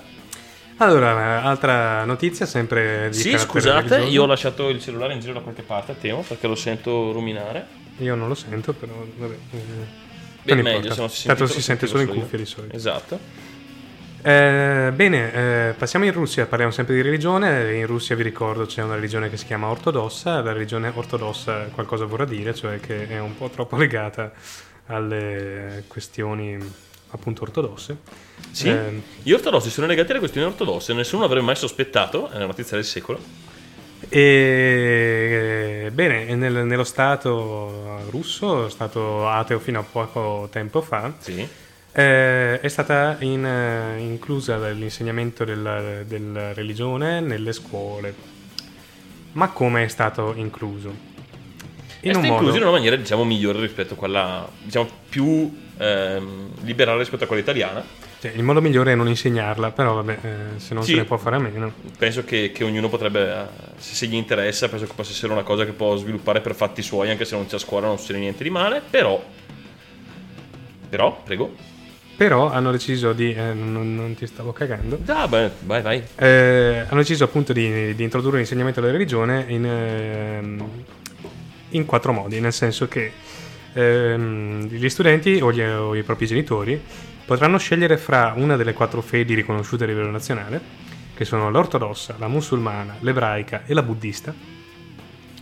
Allora, 0.78 1.42
altra 1.44 2.04
notizia 2.04 2.46
sempre 2.46 3.10
di 3.10 3.18
Sì, 3.18 3.38
scusate, 3.38 3.88
religioso. 3.88 4.12
io 4.12 4.24
ho 4.24 4.26
lasciato 4.26 4.68
il 4.70 4.82
cellulare 4.82 5.14
in 5.14 5.22
giro 5.22 5.34
da 5.34 5.40
qualche 5.40 5.62
parte, 5.62 5.96
temo, 5.98 6.22
perché 6.28 6.48
lo 6.48 6.56
sento 6.56 7.12
ruminare. 7.14 7.66
Io 8.00 8.16
non 8.16 8.28
lo 8.28 8.36
sento, 8.36 8.74
però 8.74 8.92
vabbè. 9.16 9.34
eh, 9.52 9.58
Beh, 10.44 10.54
non 10.54 10.64
meglio, 10.64 10.78
importa. 10.78 10.94
se 10.94 11.00
non 11.00 11.10
si 11.10 11.28
Tanto 11.28 11.48
si 11.48 11.62
sente 11.62 11.88
solo 11.88 12.02
in 12.02 12.10
cuffia 12.10 12.38
di 12.38 12.46
solito. 12.46 12.76
Esatto. 12.76 13.20
Eh, 14.22 14.92
bene, 14.94 15.34
eh, 15.70 15.74
passiamo 15.78 16.04
in 16.06 16.12
Russia, 16.12 16.46
parliamo 16.46 16.72
sempre 16.74 16.96
di 16.96 17.02
religione. 17.02 17.76
In 17.76 17.86
Russia 17.86 18.16
vi 18.16 18.24
ricordo 18.24 18.66
c'è 18.66 18.82
una 18.84 18.96
religione 18.96 19.30
che 19.30 19.38
si 19.38 19.46
chiama 19.46 19.68
ortodossa. 19.70 20.42
La 20.42 20.52
religione 20.52 20.92
ortodossa 20.94 21.70
qualcosa 21.74 22.06
vorrà 22.06 22.26
dire, 22.26 22.54
cioè 22.54 22.80
che 22.82 23.08
è 23.08 23.20
un 23.20 23.38
po' 23.38 23.50
troppo 23.50 23.78
legata 23.78 24.32
alle 24.88 25.84
questioni 25.88 26.58
appunto 27.12 27.44
ortodosse. 27.44 27.98
Sì, 28.56 28.70
Eh, 28.70 29.02
gli 29.22 29.34
ortodossi 29.34 29.70
sono 29.70 29.86
legati 29.86 30.12
alle 30.12 30.20
questioni 30.20 30.48
ortodosse, 30.48 30.94
nessuno 30.94 31.26
avrebbe 31.26 31.44
mai 31.44 31.58
sospettato, 31.58 32.30
è 32.30 32.38
una 32.38 32.46
notizia 32.46 32.78
del 32.78 32.86
secolo. 32.86 33.20
E 34.08 35.90
bene, 35.92 36.34
nel- 36.36 36.66
nello 36.66 36.86
Stato 36.86 38.00
russo, 38.10 38.70
stato 38.70 39.28
ateo 39.28 39.60
fino 39.60 39.80
a 39.80 39.84
poco 39.84 40.48
tempo 40.50 40.80
fa, 40.82 41.12
Sì. 41.18 41.46
eh, 41.92 42.60
è 42.62 42.68
stata 42.70 43.18
in- 43.20 43.46
eh, 43.46 44.00
inclusa 44.00 44.58
l'insegnamento 44.70 45.44
della, 45.44 46.04
della 46.04 46.54
religione 46.54 47.20
nelle 47.20 47.52
scuole. 47.52 48.14
Ma 49.34 49.50
come 49.50 49.84
è 49.84 49.88
stato 49.90 50.32
incluso? 50.38 50.94
è 52.00 52.12
stato 52.14 52.26
incluso 52.28 52.56
in 52.56 52.62
una 52.62 52.72
maniera, 52.72 52.96
diciamo, 52.96 53.26
migliore 53.26 53.60
rispetto 53.60 53.96
a 53.96 53.98
quella, 53.98 54.48
diciamo, 54.64 54.88
più 55.10 55.64
ehm, 55.78 56.52
liberale 56.64 57.00
rispetto 57.00 57.26
a 57.26 57.28
quella 57.28 57.42
italiana. 57.42 57.84
Cioè, 58.26 58.36
il 58.36 58.44
modo 58.44 58.60
migliore 58.62 58.94
è 58.94 58.96
non 58.96 59.08
insegnarla, 59.08 59.72
però 59.72 59.94
vabbè, 59.96 60.18
eh, 60.22 60.60
se 60.60 60.74
non 60.74 60.84
Sì. 60.84 60.92
se 60.92 60.98
ne 60.98 61.04
può 61.06 61.18
fare 61.18 61.36
a 61.36 61.40
meno. 61.40 61.72
Penso 61.98 62.24
che, 62.24 62.52
che 62.52 62.64
ognuno 62.64 62.90
potrebbe, 62.90 63.32
eh, 63.32 63.46
se, 63.78 63.94
se 63.96 64.06
gli 64.08 64.16
interessa, 64.16 64.68
penso 64.68 64.86
che 64.88 64.94
possa 64.96 65.12
essere 65.12 65.32
una 65.32 65.44
cosa 65.44 65.64
che 65.66 65.74
può 65.74 65.96
sviluppare 65.96 66.42
per 66.42 66.56
fatti 66.56 66.82
suoi, 66.82 67.10
anche 67.12 67.24
se 67.26 67.36
non 67.36 67.46
c'è 67.46 67.56
a 67.56 67.60
scuola, 67.60 67.88
non 67.88 68.00
succede 68.00 68.20
niente 68.20 68.44
di 68.44 68.50
male, 68.50 68.82
però... 68.90 69.24
Però, 70.90 71.22
prego. 71.24 71.54
Però 72.16 72.50
hanno 72.50 72.72
deciso 72.72 73.12
di... 73.14 73.34
eh, 73.34 73.54
non, 73.54 73.94
non 73.96 74.16
ti 74.16 74.26
stavo 74.26 74.54
cagando. 74.54 75.00
Ah, 75.08 75.28
beh, 75.28 75.52
vai, 75.66 75.82
vai. 75.82 76.02
Eh, 76.16 76.86
hanno 76.88 77.02
deciso 77.02 77.26
appunto 77.26 77.52
di, 77.54 77.94
di 77.94 78.04
introdurre 78.04 78.38
l'insegnamento 78.38 78.80
della 78.80 78.94
religione 78.94 79.46
in, 79.50 79.66
ehm, 79.66 80.70
in 81.70 81.86
quattro 81.86 82.14
modi, 82.14 82.40
nel 82.40 82.54
senso 82.54 82.88
che 82.88 83.12
ehm, 83.74 84.68
gli 84.68 84.88
studenti 84.90 85.40
o, 85.42 85.52
gli- 85.52 85.60
o 85.62 85.94
i 85.96 86.04
propri 86.04 86.26
genitori 86.26 86.82
potranno 87.26 87.58
scegliere 87.58 87.98
fra 87.98 88.34
una 88.36 88.56
delle 88.56 88.74
quattro 88.74 89.02
fedi 89.02 89.34
riconosciute 89.34 89.84
a 89.84 89.88
livello 89.88 90.12
nazionale, 90.12 90.62
che 91.16 91.26
sono 91.26 91.50
l'ortodossa, 91.50 92.16
la 92.20 92.28
musulmana, 92.28 92.98
l'ebraica 93.00 93.64
e 93.66 93.74
la 93.74 93.84
buddista, 93.84 94.34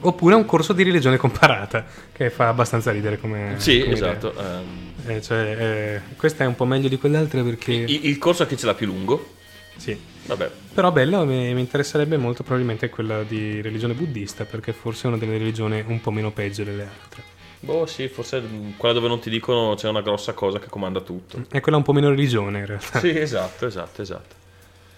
oppure 0.01 0.35
un 0.35 0.45
corso 0.45 0.73
di 0.73 0.83
religione 0.83 1.17
comparata, 1.17 1.85
che 2.11 2.29
fa 2.29 2.47
abbastanza 2.47 2.91
ridere 2.91 3.19
come... 3.19 3.55
Sì, 3.57 3.81
come 3.81 3.93
esatto. 3.93 4.33
ehm, 4.37 4.91
Eh, 5.05 5.21
cioè, 5.21 5.55
eh, 5.59 6.15
questa 6.15 6.43
è 6.43 6.47
un 6.47 6.55
po' 6.55 6.65
meglio 6.65 6.87
di 6.87 6.97
quell'altra 6.97 7.41
perché... 7.41 7.73
il, 7.73 8.05
il 8.05 8.17
corso 8.17 8.43
a 8.43 8.45
chi 8.45 8.57
ce 8.57 8.65
l'ha 8.65 8.73
più 8.73 8.85
lungo? 8.85 9.35
Sì, 9.75 9.97
Vabbè, 10.25 10.49
però 10.73 10.91
bello, 10.91 11.25
mi, 11.25 11.53
mi 11.53 11.59
interesserebbe 11.59 12.15
molto 12.15 12.43
probabilmente 12.43 12.89
quella 12.89 13.23
di 13.23 13.61
religione 13.61 13.93
buddista, 13.93 14.45
perché 14.45 14.71
forse 14.71 15.03
è 15.03 15.07
una 15.07 15.17
delle 15.17 15.37
religioni 15.37 15.83
un 15.85 15.99
po' 15.99 16.11
meno 16.11 16.31
peggio 16.31 16.63
delle 16.63 16.83
altre. 16.83 17.23
Boh, 17.63 17.85
sì, 17.85 18.07
forse 18.07 18.41
quella 18.77 18.93
dove 18.93 19.07
non 19.07 19.19
ti 19.19 19.29
dicono 19.29 19.75
c'è 19.75 19.87
una 19.87 20.01
grossa 20.01 20.33
cosa 20.33 20.59
che 20.59 20.67
comanda 20.67 20.99
tutto. 21.01 21.45
È 21.49 21.59
quella 21.61 21.77
un 21.77 21.83
po' 21.83 21.93
meno 21.93 22.09
religione 22.09 22.59
in 22.59 22.65
realtà. 22.65 22.99
Sì, 22.99 23.17
esatto, 23.17 23.65
esatto, 23.65 24.01
esatto. 24.01 24.35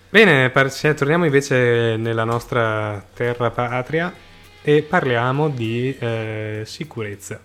Bene, 0.10 0.50
par- 0.50 0.72
se- 0.72 0.94
torniamo 0.94 1.26
invece 1.26 1.96
nella 1.98 2.24
nostra 2.24 3.04
terra 3.14 3.52
patria 3.52 4.14
e 4.62 4.82
parliamo 4.82 5.50
di 5.50 5.96
eh, 5.98 6.64
sicurezza. 6.66 7.40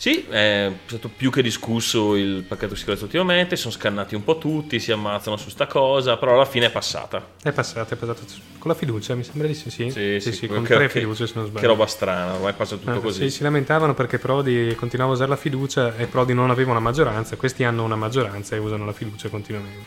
Sì, 0.00 0.24
è 0.30 0.72
stato 0.86 1.10
più 1.14 1.30
che 1.30 1.42
discusso 1.42 2.16
il 2.16 2.42
pacchetto 2.48 2.72
di 2.72 2.78
sicurezza 2.78 3.04
ultimamente, 3.04 3.54
sono 3.56 3.70
scannati 3.70 4.14
un 4.14 4.24
po' 4.24 4.38
tutti, 4.38 4.80
si 4.80 4.92
ammazzano 4.92 5.36
su 5.36 5.50
sta 5.50 5.66
cosa, 5.66 6.16
però 6.16 6.32
alla 6.32 6.46
fine 6.46 6.64
è 6.66 6.70
passata. 6.70 7.22
È 7.42 7.52
passata, 7.52 7.94
è 7.94 7.98
passata 7.98 8.22
con 8.56 8.70
la 8.70 8.74
fiducia, 8.74 9.14
mi 9.14 9.24
sembra 9.24 9.46
di 9.46 9.52
sì, 9.52 9.68
sì. 9.68 9.90
Sì, 9.90 10.32
sì, 10.32 10.46
con 10.46 10.62
che- 10.64 10.74
tre 10.74 10.88
fiducie 10.88 11.26
se 11.26 11.34
non 11.36 11.44
sbaglio. 11.44 11.60
Che 11.60 11.66
roba 11.66 11.84
strana, 11.86 12.32
ormai 12.32 12.54
passa 12.54 12.76
tutto 12.76 12.90
Ah, 12.92 12.98
così. 12.98 13.24
sì, 13.28 13.30
si 13.36 13.42
lamentavano 13.42 13.92
perché 13.92 14.18
Prodi 14.18 14.74
continuava 14.74 15.10
a 15.12 15.14
usare 15.16 15.28
la 15.28 15.36
fiducia 15.36 15.94
e 15.94 16.06
Prodi 16.06 16.32
non 16.32 16.48
aveva 16.48 16.70
una 16.70 16.80
maggioranza. 16.80 17.36
Questi 17.36 17.64
hanno 17.64 17.84
una 17.84 17.96
maggioranza 17.96 18.56
e 18.56 18.58
usano 18.58 18.86
la 18.86 18.94
fiducia 18.94 19.28
continuamente. 19.28 19.84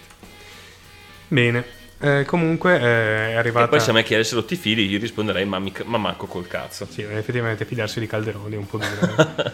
Bene, 1.28 1.66
eh, 2.04 2.26
comunque 2.26 2.76
eh, 2.76 3.30
è 3.30 3.34
arrivata. 3.36 3.66
E 3.66 3.70
poi 3.70 3.80
se 3.80 3.92
a 3.92 3.94
me 3.94 4.04
chiede 4.04 4.26
se 4.26 4.36
lo 4.36 4.44
ti 4.44 4.58
fidi, 4.58 4.86
io 4.88 5.00
risponderei 5.00 5.46
ma, 5.46 5.60
mica- 5.60 5.86
ma 5.86 5.98
manco 5.98 6.26
col 6.26 6.48
cazzo. 6.48 6.86
Sì, 6.90 7.02
effettivamente 7.02 7.64
fidarsi 7.64 8.02
di 8.02 8.08
Calderoli 8.08 8.56
è 8.56 8.58
un 8.58 8.68
po' 8.68 8.78
duro. 8.78 9.16
eh. 9.18 9.52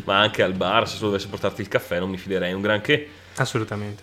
ma 0.04 0.18
anche 0.18 0.42
al 0.42 0.54
bar, 0.54 0.88
se 0.88 0.96
solo 0.96 1.10
dovesse 1.10 1.28
portarti 1.28 1.60
il 1.60 1.68
caffè, 1.68 1.98
non 1.98 2.08
mi 2.08 2.16
fiderei 2.16 2.54
un 2.54 2.62
granché. 2.62 3.06
Assolutamente. 3.36 4.02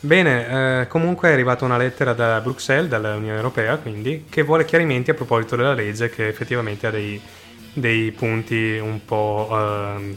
Bene, 0.00 0.82
eh, 0.82 0.86
comunque 0.86 1.30
è 1.30 1.32
arrivata 1.32 1.64
una 1.64 1.76
lettera 1.76 2.12
da 2.12 2.40
Bruxelles, 2.40 2.88
dall'Unione 2.88 3.34
Europea, 3.34 3.78
quindi, 3.78 4.26
che 4.30 4.42
vuole 4.42 4.64
chiarimenti 4.64 5.10
a 5.10 5.14
proposito 5.14 5.56
della 5.56 5.74
legge 5.74 6.08
che 6.08 6.28
effettivamente 6.28 6.86
ha 6.86 6.90
dei, 6.90 7.20
dei 7.72 8.12
punti 8.12 8.78
un 8.78 9.04
po', 9.04 9.48
ehm, 9.50 10.14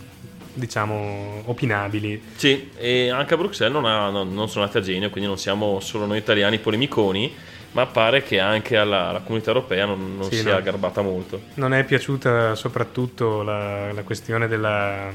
diciamo, 0.54 1.42
opinabili. 1.46 2.22
Sì, 2.36 2.70
e 2.78 3.10
anche 3.10 3.34
a 3.34 3.38
Bruxelles 3.38 3.74
non, 3.74 3.86
ha- 3.86 4.10
non- 4.10 4.34
non 4.34 4.50
sono 4.50 4.64
andati 4.66 4.80
a 4.80 4.82
genio, 4.86 5.10
quindi 5.10 5.30
non 5.30 5.38
siamo 5.38 5.80
solo 5.80 6.06
noi 6.06 6.18
italiani 6.18 6.60
polemiconi, 6.60 7.34
ma 7.74 7.86
pare 7.86 8.24
che 8.24 8.40
anche 8.40 8.76
alla, 8.78 9.10
alla 9.10 9.20
comunità 9.22 9.52
europea 9.52 9.86
non, 9.86 10.18
non 10.18 10.30
Sì, 10.30 10.38
sia 10.38 10.56
no. 10.56 10.62
garbata 10.62 11.02
molto. 11.02 11.42
Non 11.56 11.74
è 11.74 11.84
piaciuta 11.86 12.56
soprattutto 12.56 13.42
la, 13.44 13.92
la 13.94 14.04
questione 14.04 14.48
della, 14.48 15.10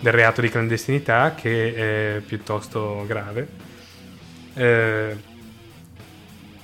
del 0.00 0.12
reato 0.12 0.40
di 0.40 0.48
clandestinità, 0.48 1.34
che 1.36 2.16
è 2.16 2.20
piuttosto 2.20 3.04
grave. 3.06 3.48
Eh, 4.54 5.16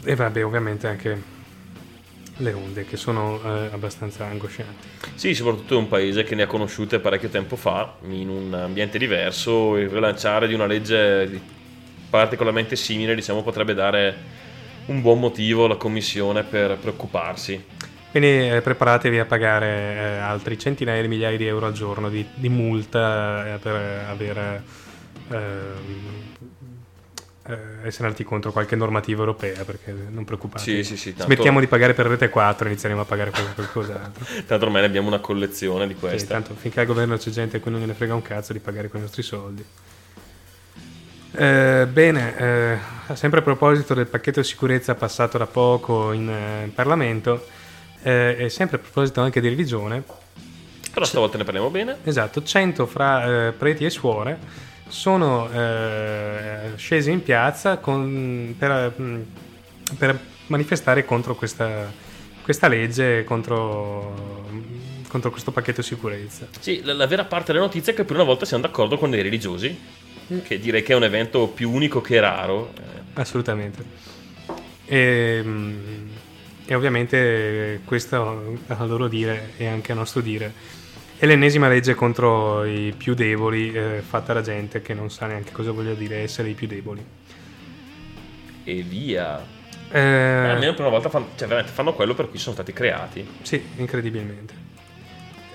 e 0.05 0.15
vabbè, 0.15 0.45
ovviamente 0.45 0.87
anche 0.89 1.35
le 2.39 2.53
onde, 2.53 2.85
che 2.85 2.97
sono 2.97 3.41
eh, 3.43 3.69
abbastanza 3.73 4.27
angoscianti. 4.27 4.89
Sì, 5.15 5.35
soprattutto 5.35 5.75
in 5.75 5.81
un 5.81 5.89
paese 5.89 6.23
che 6.25 6.35
ne 6.35 6.43
ha 6.43 6.47
conosciute 6.47 6.99
parecchio 6.99 7.29
tempo 7.29 7.57
fa, 7.57 7.95
in 8.09 8.29
un 8.29 8.53
ambiente 8.53 8.99
diverso, 8.99 9.77
il 9.77 9.89
rilanciare 9.89 10.47
di 10.47 10.55
una 10.55 10.67
legge 10.67 11.41
particolarmente 12.11 12.77
simile, 12.77 13.15
diciamo, 13.15 13.43
potrebbe 13.43 13.75
dare 13.75 14.15
un 14.87 15.01
buon 15.01 15.19
motivo 15.19 15.65
alla 15.65 15.77
Commissione 15.77 16.43
per 16.43 16.77
preoccuparsi. 16.77 17.65
Quindi 18.11 18.49
eh, 18.51 18.61
preparatevi 18.63 19.19
a 19.19 19.25
pagare 19.25 19.67
eh, 19.67 20.19
altri 20.19 20.59
centinaia 20.59 21.03
di 21.03 21.09
migliaia 21.09 21.37
di 21.37 21.47
euro 21.47 21.67
al 21.67 21.73
giorno 21.73 22.09
di, 22.09 22.25
di 22.35 22.49
multa 22.49 23.55
eh, 23.55 23.59
per 23.59 23.75
aver 24.09 24.63
ehm, 25.29 26.25
eh, 27.49 27.87
essere 27.87 28.05
andati 28.07 28.25
contro 28.25 28.53
qualche 28.53 28.77
normativa 28.77 29.21
europea 29.21 29.65
perché 29.65 29.95
non 30.11 30.25
preoccupatevi 30.25 30.83
Sì, 30.85 30.91
sì, 30.91 30.97
sì, 30.97 31.09
tanto- 31.11 31.25
smettiamo 31.33 31.61
di 31.61 31.67
pagare 31.67 31.95
per 31.95 32.07
rete 32.07 32.29
4 32.29 32.67
inizieremo 32.69 33.01
a 33.01 33.05
pagare 33.05 33.31
per 33.31 33.55
qualcos'altro 33.55 34.25
Tanto 34.47 34.65
ormai 34.65 34.81
ne 34.83 34.87
abbiamo 34.89 35.09
una 35.09 35.19
collezione 35.21 35.87
di 35.87 35.95
Sì, 35.95 36.01
queste. 36.01 36.27
tanto 36.29 36.55
finché 36.55 36.81
al 36.81 36.87
governo 36.87 37.17
c'è 37.17 37.31
gente 37.31 37.57
a 37.59 37.61
cui 37.61 37.71
non 37.71 37.81
gliene 37.81 37.95
frega 37.95 38.15
un 38.15 38.23
cazzo 38.23 38.53
di 38.53 38.59
pagare 38.59 38.89
con 38.89 39.01
i 39.01 39.03
nostri 39.03 39.23
soldi 39.23 39.65
Eh, 41.39 41.87
bene 41.91 42.37
eh, 42.39 42.79
sempre 43.15 43.41
a 43.41 43.43
proposito 43.43 43.93
del 43.95 44.07
pacchetto 44.07 44.41
di 44.41 44.47
sicurezza 44.47 44.95
passato 44.95 45.37
da 45.37 45.47
poco 45.47 46.13
in 46.13 46.29
eh, 46.31 46.71
Parlamento 46.75 47.47
eh, 48.03 48.37
e 48.39 48.49
sempre 48.49 48.77
a 48.77 48.79
proposito 48.81 49.21
anche 49.21 49.41
di 49.41 49.49
religione 49.49 50.03
Però 50.93 51.05
stavolta 51.05 51.37
ne 51.37 51.45
parliamo 51.45 51.69
bene. 51.69 51.97
Esatto, 52.05 52.43
100 52.43 52.87
fra 52.87 53.49
eh, 53.49 53.53
preti 53.53 53.85
e 53.85 53.91
suore 53.91 54.39
sono 54.89 55.51
eh, 55.51 56.73
scesi 56.77 57.11
in 57.11 57.23
piazza 57.23 57.79
con- 57.79 58.55
per, 58.59 58.95
mm, 59.01 59.21
per 59.99 60.19
manifestare 60.47 61.05
contro 61.05 61.35
questa, 61.35 61.91
questa 62.43 62.69
legge, 62.69 63.25
contro, 63.25 64.47
contro 65.09 65.31
questo 65.31 65.51
pacchetto 65.51 65.83
sicurezza. 65.83 66.47
Sì, 66.61 66.83
la, 66.85 66.95
la 66.95 67.07
vera 67.07 67.25
parte 67.25 67.53
della 67.53 67.65
notizia 67.65 67.93
è 67.93 67.97
che 67.97 68.05
per 68.05 68.17
una 68.17 68.25
volta 68.25 68.45
siamo 68.45 68.63
d'accordo 68.63 68.97
con 68.99 69.11
dei 69.11 69.23
religiosi. 69.23 70.05
Che 70.43 70.59
direi 70.59 70.83
che 70.83 70.93
è 70.93 70.97
un 70.97 71.05
evento 71.05 71.47
più 71.47 71.71
unico 71.71 72.01
che 72.01 72.19
raro. 72.19 72.73
Eh, 72.77 73.21
Assolutamente. 73.21 73.85
E, 74.85 75.41
mm, 75.43 76.09
e 76.67 76.75
ovviamente 76.75 77.81
questo 77.85 78.59
a 78.67 78.85
loro 78.85 79.07
dire 79.07 79.53
e 79.57 79.67
anche 79.67 79.93
a 79.93 79.95
nostro 79.95 80.21
dire 80.21 80.53
è 81.19 81.27
l'ennesima 81.27 81.69
legge 81.69 81.95
contro 81.95 82.65
i 82.65 82.93
più 82.97 83.15
deboli 83.15 83.73
eh, 83.73 84.03
fatta 84.07 84.33
da 84.33 84.43
gente 84.43 84.83
che 84.83 84.95
non 84.95 85.11
sa 85.11 85.27
neanche 85.27 85.53
cosa 85.53 85.71
voglia 85.73 85.95
dire 85.95 86.19
essere 86.19 86.49
i 86.51 86.55
più 86.55 86.67
deboli. 86.67 87.05
e 88.65 88.83
via. 88.83 89.45
Eh, 89.91 89.99
Almeno 90.01 90.73
per 90.73 90.81
una 90.81 90.89
volta 90.91 91.09
fanno, 91.09 91.29
cioè, 91.37 91.47
veramente 91.47 91.73
fanno 91.73 91.95
quello 91.95 92.15
per 92.15 92.29
cui 92.29 92.39
sono 92.39 92.55
stati 92.55 92.73
creati. 92.73 93.27
Sì, 93.43 93.63
incredibilmente. 93.77 94.55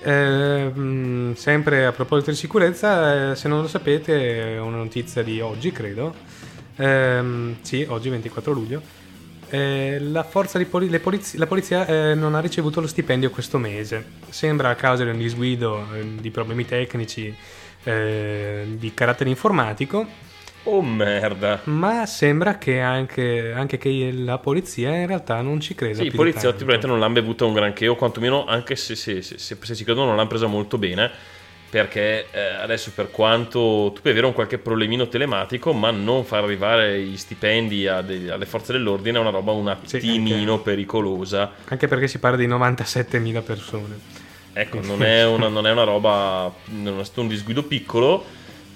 Eh, 0.02 0.64
mh, 0.68 1.34
sempre 1.34 1.86
a 1.86 1.92
proposito 1.92 2.30
di 2.30 2.36
sicurezza, 2.36 3.32
eh, 3.32 3.36
se 3.36 3.48
non 3.48 3.60
lo 3.60 3.68
sapete, 3.68 4.54
è 4.54 4.58
una 4.60 4.78
notizia 4.78 5.22
di 5.22 5.40
oggi, 5.40 5.70
credo. 5.70 6.14
Ehm, 6.76 7.56
sì, 7.60 7.84
oggi 7.88 8.08
24 8.08 8.52
luglio. 8.52 8.82
Eh, 9.54 9.98
la, 10.00 10.22
forza 10.22 10.56
di 10.56 10.64
poli- 10.64 10.88
le 10.88 10.98
polizi- 10.98 11.36
la 11.36 11.46
polizia 11.46 11.84
eh, 11.86 12.14
non 12.14 12.34
ha 12.34 12.40
ricevuto 12.40 12.80
lo 12.80 12.86
stipendio 12.86 13.28
questo 13.28 13.58
mese. 13.58 14.02
Sembra 14.30 14.70
a 14.70 14.74
causa 14.74 15.04
di 15.04 15.10
un 15.10 15.18
disguido, 15.18 15.86
eh, 15.94 16.06
di 16.18 16.30
problemi 16.30 16.64
tecnici, 16.64 17.34
eh, 17.84 18.64
di 18.66 18.94
carattere 18.94 19.28
informatico. 19.28 20.06
Oh 20.62 20.80
merda. 20.80 21.60
Ma 21.64 22.06
sembra 22.06 22.56
che 22.56 22.80
anche, 22.80 23.52
anche 23.54 23.76
che 23.76 24.10
la 24.14 24.38
polizia 24.38 24.94
in 24.96 25.06
realtà 25.06 25.42
non 25.42 25.60
ci 25.60 25.74
creda. 25.74 25.96
Sì, 26.00 26.06
i 26.06 26.10
poliziotti 26.10 26.64
probabilmente 26.64 26.86
non 26.86 26.98
l'hanno 26.98 27.12
bevuta 27.12 27.44
un 27.44 27.52
granché, 27.52 27.88
o 27.88 27.94
quantomeno 27.94 28.46
anche 28.46 28.74
se, 28.76 28.94
se- 28.94 29.20
se- 29.20 29.36
se- 29.36 29.58
se 29.60 29.74
ci 29.74 29.84
credono 29.84 30.06
non 30.06 30.16
l'hanno 30.16 30.28
presa 30.28 30.46
molto 30.46 30.78
bene. 30.78 31.10
Perché 31.72 32.26
eh, 32.32 32.38
adesso 32.60 32.90
per 32.94 33.10
quanto 33.10 33.92
tu 33.94 34.02
puoi 34.02 34.12
avere 34.12 34.26
un 34.26 34.34
qualche 34.34 34.58
problemino 34.58 35.08
telematico, 35.08 35.72
ma 35.72 35.90
non 35.90 36.22
far 36.22 36.44
arrivare 36.44 37.00
gli 37.00 37.16
stipendi 37.16 37.84
de- 38.04 38.30
alle 38.30 38.44
forze 38.44 38.72
dell'ordine 38.72 39.16
è 39.16 39.20
una 39.22 39.30
roba 39.30 39.52
un 39.52 39.74
Sì, 39.86 39.96
attimino 39.96 40.52
anche- 40.52 40.64
pericolosa. 40.64 41.50
Anche 41.68 41.88
perché 41.88 42.08
si 42.08 42.18
parla 42.18 42.36
di 42.36 42.46
97.000 42.46 43.40
persone. 43.40 43.98
Ecco, 44.52 44.80
non 44.82 45.02
è 45.02 45.24
una, 45.24 45.48
non 45.48 45.66
è 45.66 45.70
una 45.70 45.84
roba, 45.84 46.52
non 46.66 47.00
è 47.00 47.04
stato 47.04 47.22
un 47.22 47.28
disguido 47.28 47.62
piccolo, 47.62 48.22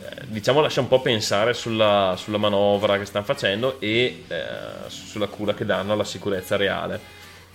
eh, 0.02 0.22
diciamo 0.28 0.62
lascia 0.62 0.80
un 0.80 0.88
po' 0.88 1.02
pensare 1.02 1.52
sulla, 1.52 2.14
sulla 2.16 2.38
manovra 2.38 2.96
che 2.98 3.04
stanno 3.04 3.26
facendo 3.26 3.78
e 3.78 4.24
eh, 4.26 4.42
sulla 4.86 5.26
cura 5.26 5.52
che 5.52 5.66
danno 5.66 5.92
alla 5.92 6.04
sicurezza 6.04 6.56
reale. 6.56 6.98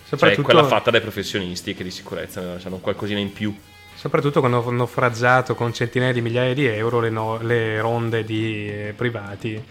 Cioè 0.07 0.19
Soprattutto, 0.19 0.43
quella 0.43 0.65
fatta 0.65 0.91
dai 0.91 1.01
professionisti 1.01 1.73
che 1.73 1.83
di 1.83 1.89
sicurezza 1.89 2.41
ne 2.41 2.59
hanno 2.63 2.77
qualcosina 2.77 3.17
in 3.19 3.33
più. 3.33 3.55
Soprattutto 4.01 4.39
quando 4.39 4.67
hanno 4.67 4.87
fragiato 4.87 5.53
con 5.53 5.71
centinaia 5.71 6.11
di 6.11 6.21
migliaia 6.21 6.55
di 6.55 6.65
euro 6.65 6.99
le, 6.99 7.11
no- 7.11 7.37
le 7.39 7.79
ronde 7.79 8.23
di 8.23 8.67
eh, 8.67 8.93
privati, 8.95 9.63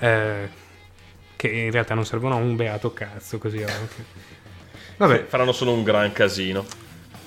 eh, 0.00 0.48
che 1.36 1.48
in 1.48 1.70
realtà 1.70 1.94
non 1.94 2.04
servono 2.04 2.34
a 2.34 2.38
un 2.38 2.56
beato 2.56 2.92
cazzo 2.92 3.38
così 3.38 3.58
anche. 3.62 4.04
Vabbè, 4.96 5.26
Faranno 5.28 5.52
solo 5.52 5.70
un 5.72 5.84
gran 5.84 6.10
casino. 6.10 6.64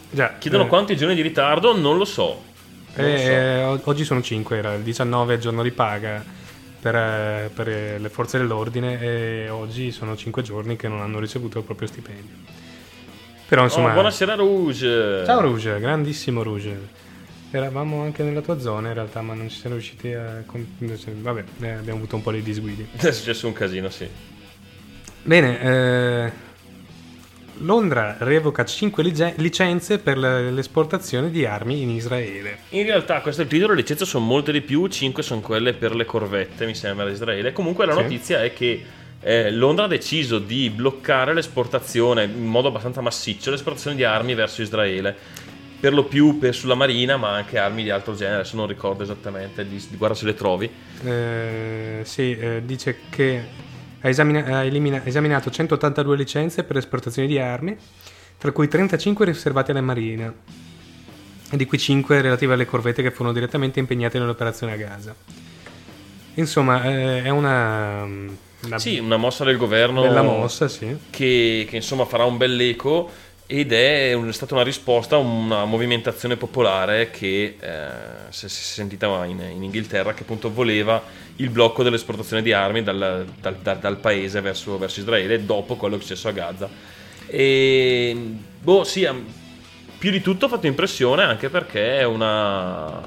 già. 0.10 0.36
Chiedono 0.40 0.66
eh, 0.66 0.68
quanti 0.68 0.98
giorni 0.98 1.16
di 1.16 1.22
ritardo? 1.22 1.74
Non 1.74 1.96
lo 1.96 2.04
so. 2.04 2.42
Non 2.96 3.10
lo 3.12 3.18
so. 3.18 3.24
eh, 3.24 3.64
oggi 3.86 4.04
sono 4.04 4.22
5, 4.22 4.58
era 4.58 4.74
il 4.74 4.82
19 4.82 5.40
giorno 5.40 5.64
di 5.64 5.72
paga 5.72 6.22
per, 6.82 6.94
eh, 6.94 7.50
per, 7.56 7.70
eh, 7.70 7.98
le 7.98 8.10
forze 8.10 8.38
dell'ordine 8.38 9.00
e 9.00 9.48
oggi 9.50 9.92
sono 9.92 10.18
5 10.18 10.42
giorni 10.42 10.76
che 10.76 10.90
non 10.90 11.00
hanno 11.00 11.20
ricevuto 11.20 11.60
il 11.60 11.64
proprio 11.64 11.88
stipendio. 11.88 12.36
Però 13.52 13.64
insomma... 13.64 13.90
Oh, 13.90 13.94
buonasera 13.96 14.36
Rouge. 14.36 15.24
Ciao 15.26 15.42
Rouge, 15.42 15.78
grandissimo 15.78 16.42
Rouge. 16.42 16.88
Eravamo 17.52 18.02
anche 18.02 18.24
nella 18.24 18.40
tua 18.40 18.58
zona 18.60 18.88
in 18.88 18.94
realtà, 18.94 19.20
ma 19.22 19.34
non 19.34 19.50
ci 19.50 19.60
siamo 19.60 19.76
riusciti 19.76 20.14
a... 20.14 20.42
Vabbè, 21.20 21.44
eh, 21.60 21.72
abbiamo 21.72 21.98
avuto 21.98 22.16
un 22.16 22.22
po' 22.22 22.32
di 22.32 22.42
disguidi. 22.42 22.88
È 22.96 23.12
successo 23.12 23.48
un 23.48 23.52
casino, 23.52 23.90
sì. 23.90 24.08
Bene, 25.24 25.60
eh, 25.60 26.32
Londra 27.58 28.16
revoca 28.20 28.64
5 28.64 29.04
licenze 29.36 30.00
per 30.00 30.18
l'esportazione 30.18 31.30
di 31.30 31.46
armi 31.46 31.82
in 31.82 31.90
Israele. 31.90 32.60
In 32.70 32.86
realtà 32.86 33.20
questo 33.20 33.42
è 33.42 33.44
il 33.44 33.50
titolo, 33.50 33.74
le 33.74 33.82
licenze 33.82 34.06
sono 34.06 34.24
molte 34.24 34.54
di 34.54 34.62
più, 34.62 34.88
5 34.88 35.22
sono 35.22 35.42
quelle 35.42 35.74
per 35.74 35.94
le 35.94 36.06
corvette, 36.06 36.66
mi 36.66 36.74
sembra, 36.74 37.06
di 37.06 37.12
Israele. 37.12 37.52
Comunque 37.52 37.86
la 37.86 37.96
Sì. 37.96 38.02
notizia 38.02 38.42
è 38.42 38.54
che 38.54 38.82
eh, 39.22 39.52
Londra 39.52 39.86
ha 39.86 39.88
deciso 39.88 40.40
di 40.40 40.70
bloccare 40.70 41.34
l'esportazione 41.34 42.24
in 42.24 42.46
modo 42.46 42.70
abbastanza 42.70 43.02
massiccio, 43.02 43.52
l'esportazione 43.52 43.96
di 43.96 44.04
armi 44.04 44.34
verso 44.34 44.62
Israele. 44.62 45.16
Per 45.80 45.94
lo 45.94 46.06
più 46.06 46.38
per- 46.38 46.54
sulla 46.54 46.76
marina, 46.76 47.18
ma 47.18 47.32
anche 47.32 47.58
armi 47.58 47.84
di 47.84 47.90
altro 47.90 48.16
genere, 48.16 48.42
adesso 48.42 48.56
non 48.56 48.68
ricordo 48.68 49.04
esattamente, 49.04 49.66
guarda 49.92 50.16
se 50.16 50.26
le 50.26 50.34
trovi. 50.34 50.70
Eh, 51.04 52.02
sì, 52.04 52.38
eh, 52.38 52.62
dice 52.66 52.98
che 53.10 53.44
ha, 54.02 54.08
esamina- 54.10 54.46
ha 54.46 54.64
elimina- 54.64 55.04
esaminato 55.04 55.50
182 55.50 56.16
licenze 56.16 56.64
per 56.64 56.76
l'esportazione 56.76 57.28
di 57.28 57.40
armi, 57.40 57.76
tra 58.38 58.52
cui 58.52 58.68
35 58.68 59.26
riservate 59.26 59.72
alla 59.72 59.82
Marina, 59.82 60.34
e 61.52 61.58
di 61.58 61.66
cui 61.66 61.78
5 61.78 62.22
relative 62.22 62.54
alle 62.54 62.66
corvette 62.66 63.02
che 63.02 63.12
furono 63.12 63.34
direttamente 63.34 63.80
impegnate 63.80 64.20
nell'operazione 64.20 64.74
a 64.74 64.78
Gaza. 64.78 65.16
Insomma, 66.36 66.84
eh, 66.86 67.24
è 67.24 67.30
una, 67.30 68.08
una 68.65 68.80
Sì, 68.80 68.97
una 69.00 69.17
mossa 69.17 69.43
del 69.43 69.58
governo 69.58 70.02
bella 70.02 70.21
mossa, 70.21 70.67
sì. 70.67 70.95
che, 71.10 71.65
che, 71.69 71.76
insomma 71.76 72.06
farà 72.06 72.26
un 72.26 72.38
bell'eco 72.38 73.10
ed 73.45 73.74
è 73.74 74.13
un- 74.13 74.30
è 74.30 74.34
stata 74.34 74.54
una 74.54 74.63
risposta 74.63 75.15
a 75.15 75.19
una 75.19 75.65
movimentazione 75.65 76.38
popolare 76.38 77.10
che 77.12 77.58
eh, 77.60 77.88
si 78.30 78.45
è 78.45 78.50
sentita 78.50 79.26
in, 79.26 79.41
in 79.54 79.63
Inghilterra 79.63 80.13
che 80.13 80.21
appunto 80.24 80.52
voleva 80.52 81.02
il 81.38 81.50
blocco 81.50 81.84
dell'esportazione 81.84 82.41
di 82.41 82.54
armi 82.54 82.82
dal, 82.84 83.26
dal- 83.41 83.56
dal- 83.58 83.80
dal 83.80 83.97
paese 83.97 84.39
verso, 84.41 84.78
verso 84.78 85.00
Israele 85.02 85.43
dopo 85.45 85.76
quello 85.76 85.97
che 85.97 86.04
è 86.04 86.06
successo 86.06 86.28
a 86.30 86.32
Gaza. 86.32 86.69
E 87.28 88.15
boh, 88.62 88.84
sì, 88.84 89.08
più 89.97 90.12
di 90.12 90.21
tutto 90.21 90.45
ha 90.45 90.50
fatto 90.50 90.67
impressione 90.67 91.24
anche 91.24 91.50
perché 91.50 92.00
è 92.00 92.04
una, 92.06 93.02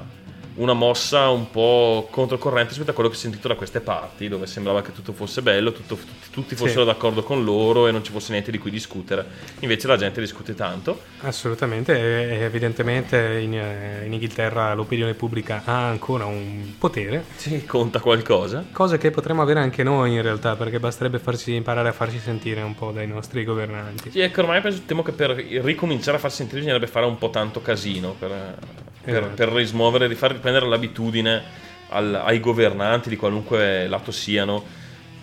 una 0.55 0.73
mossa 0.73 1.29
un 1.29 1.49
po' 1.51 2.07
controcorrente 2.09 2.69
rispetto 2.69 2.91
a 2.91 2.93
quello 2.93 3.09
che 3.09 3.15
ho 3.15 3.19
sentito 3.19 3.47
da 3.49 3.55
queste 3.55 3.81
parti, 3.81 4.27
dove 4.29 4.45
sembrava 4.47 4.81
che 4.81 4.93
tutto 4.93 5.11
fosse 5.13 5.41
bello, 5.41 5.71
tutto- 5.73 5.95
tutti, 5.95 6.29
tutti 6.31 6.55
fossero 6.55 6.81
Sì. 6.81 6.85
d'accordo 6.87 7.23
con 7.23 7.43
loro 7.43 7.87
e 7.87 7.91
non 7.91 8.03
ci 8.03 8.11
fosse 8.11 8.31
niente 8.31 8.51
di 8.51 8.57
cui 8.57 8.71
discutere. 8.71 9.25
Invece 9.59 9.87
la 9.87 9.97
gente 9.97 10.21
discute 10.21 10.55
tanto. 10.55 11.01
Assolutamente, 11.21 12.39
evidentemente 12.43 13.39
in, 13.41 13.53
eh, 13.57 14.03
in 14.05 14.13
Inghilterra 14.13 14.73
l'opinione 14.73 15.13
pubblica 15.13 15.61
ha 15.65 15.87
ancora 15.89 16.25
un 16.25 16.73
potere, 16.77 17.25
Sì, 17.35 17.65
conta 17.65 17.99
qualcosa. 17.99 18.63
cosa 18.71 18.97
che 18.97 19.11
potremmo 19.11 19.41
avere 19.41 19.59
anche 19.59 19.83
noi 19.83 20.13
in 20.13 20.21
realtà, 20.21 20.55
perché 20.55 20.79
basterebbe 20.79 21.19
farsi, 21.19 21.53
imparare 21.53 21.89
a 21.89 21.93
farci 21.93 22.19
sentire 22.19 22.61
un 22.61 22.75
po' 22.75 22.91
dai 22.91 23.07
nostri 23.07 23.43
governanti. 23.43 24.11
Sì, 24.11 24.19
ecco, 24.21 24.41
ormai 24.41 24.61
penso, 24.61 24.81
temo 24.85 25.03
che 25.03 25.11
per 25.11 25.31
ricominciare 25.31 26.15
a 26.17 26.19
far 26.19 26.31
sentire 26.31 26.59
bisognerebbe 26.59 26.87
fare 26.89 27.05
un 27.05 27.17
po' 27.17 27.29
tanto 27.29 27.61
casino 27.61 28.15
per, 28.17 28.57
per, 29.05 29.17
Esatto. 29.17 29.35
per 29.35 29.49
rismuovere, 29.49 30.07
rifar 30.07 30.31
riprendere 30.31 30.67
l'abitudine 30.67 31.43
al- 31.89 32.21
ai 32.25 32.39
governanti 32.39 33.09
di 33.09 33.15
qualunque 33.15 33.87
lato 33.87 34.11
siano 34.11 34.63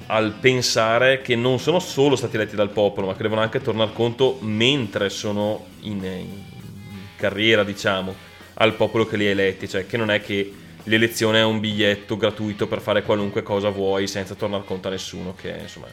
al 0.07 0.35
pensare 0.40 1.21
che 1.23 1.37
non 1.37 1.59
sono 1.59 1.79
solo 1.79 2.16
stati 2.16 2.37
eletti 2.37 2.57
dal 2.57 2.71
popolo, 2.71 3.09
ma 3.09 3.14
che 3.16 3.23
devono 3.23 3.40
anche 3.40 3.61
tornare 3.61 3.92
conto 3.92 4.38
mentre 4.40 5.09
sono 5.11 5.66
in, 5.81 6.05
in 6.05 6.29
carriera, 7.16 7.64
diciamo, 7.64 8.14
al 8.55 8.75
popolo 8.75 9.07
che 9.07 9.16
li 9.16 9.27
ha 9.27 9.31
eletti, 9.31 9.68
cioè 9.68 9.87
che 9.87 9.97
non 9.97 10.11
è 10.11 10.21
che 10.21 10.53
l'elezione 10.85 11.38
è 11.40 11.45
un 11.45 11.61
biglietto 11.61 12.16
gratuito 12.16 12.66
per 12.66 12.81
fare 12.81 13.03
qualunque 13.03 13.42
cosa 13.42 13.68
vuoi 13.71 14.07
senza 14.07 14.35
tornare 14.35 14.64
conto 14.64 14.88
a 14.88 14.90
nessuno, 14.90 15.35
che 15.35 15.55
insomma 15.61 15.87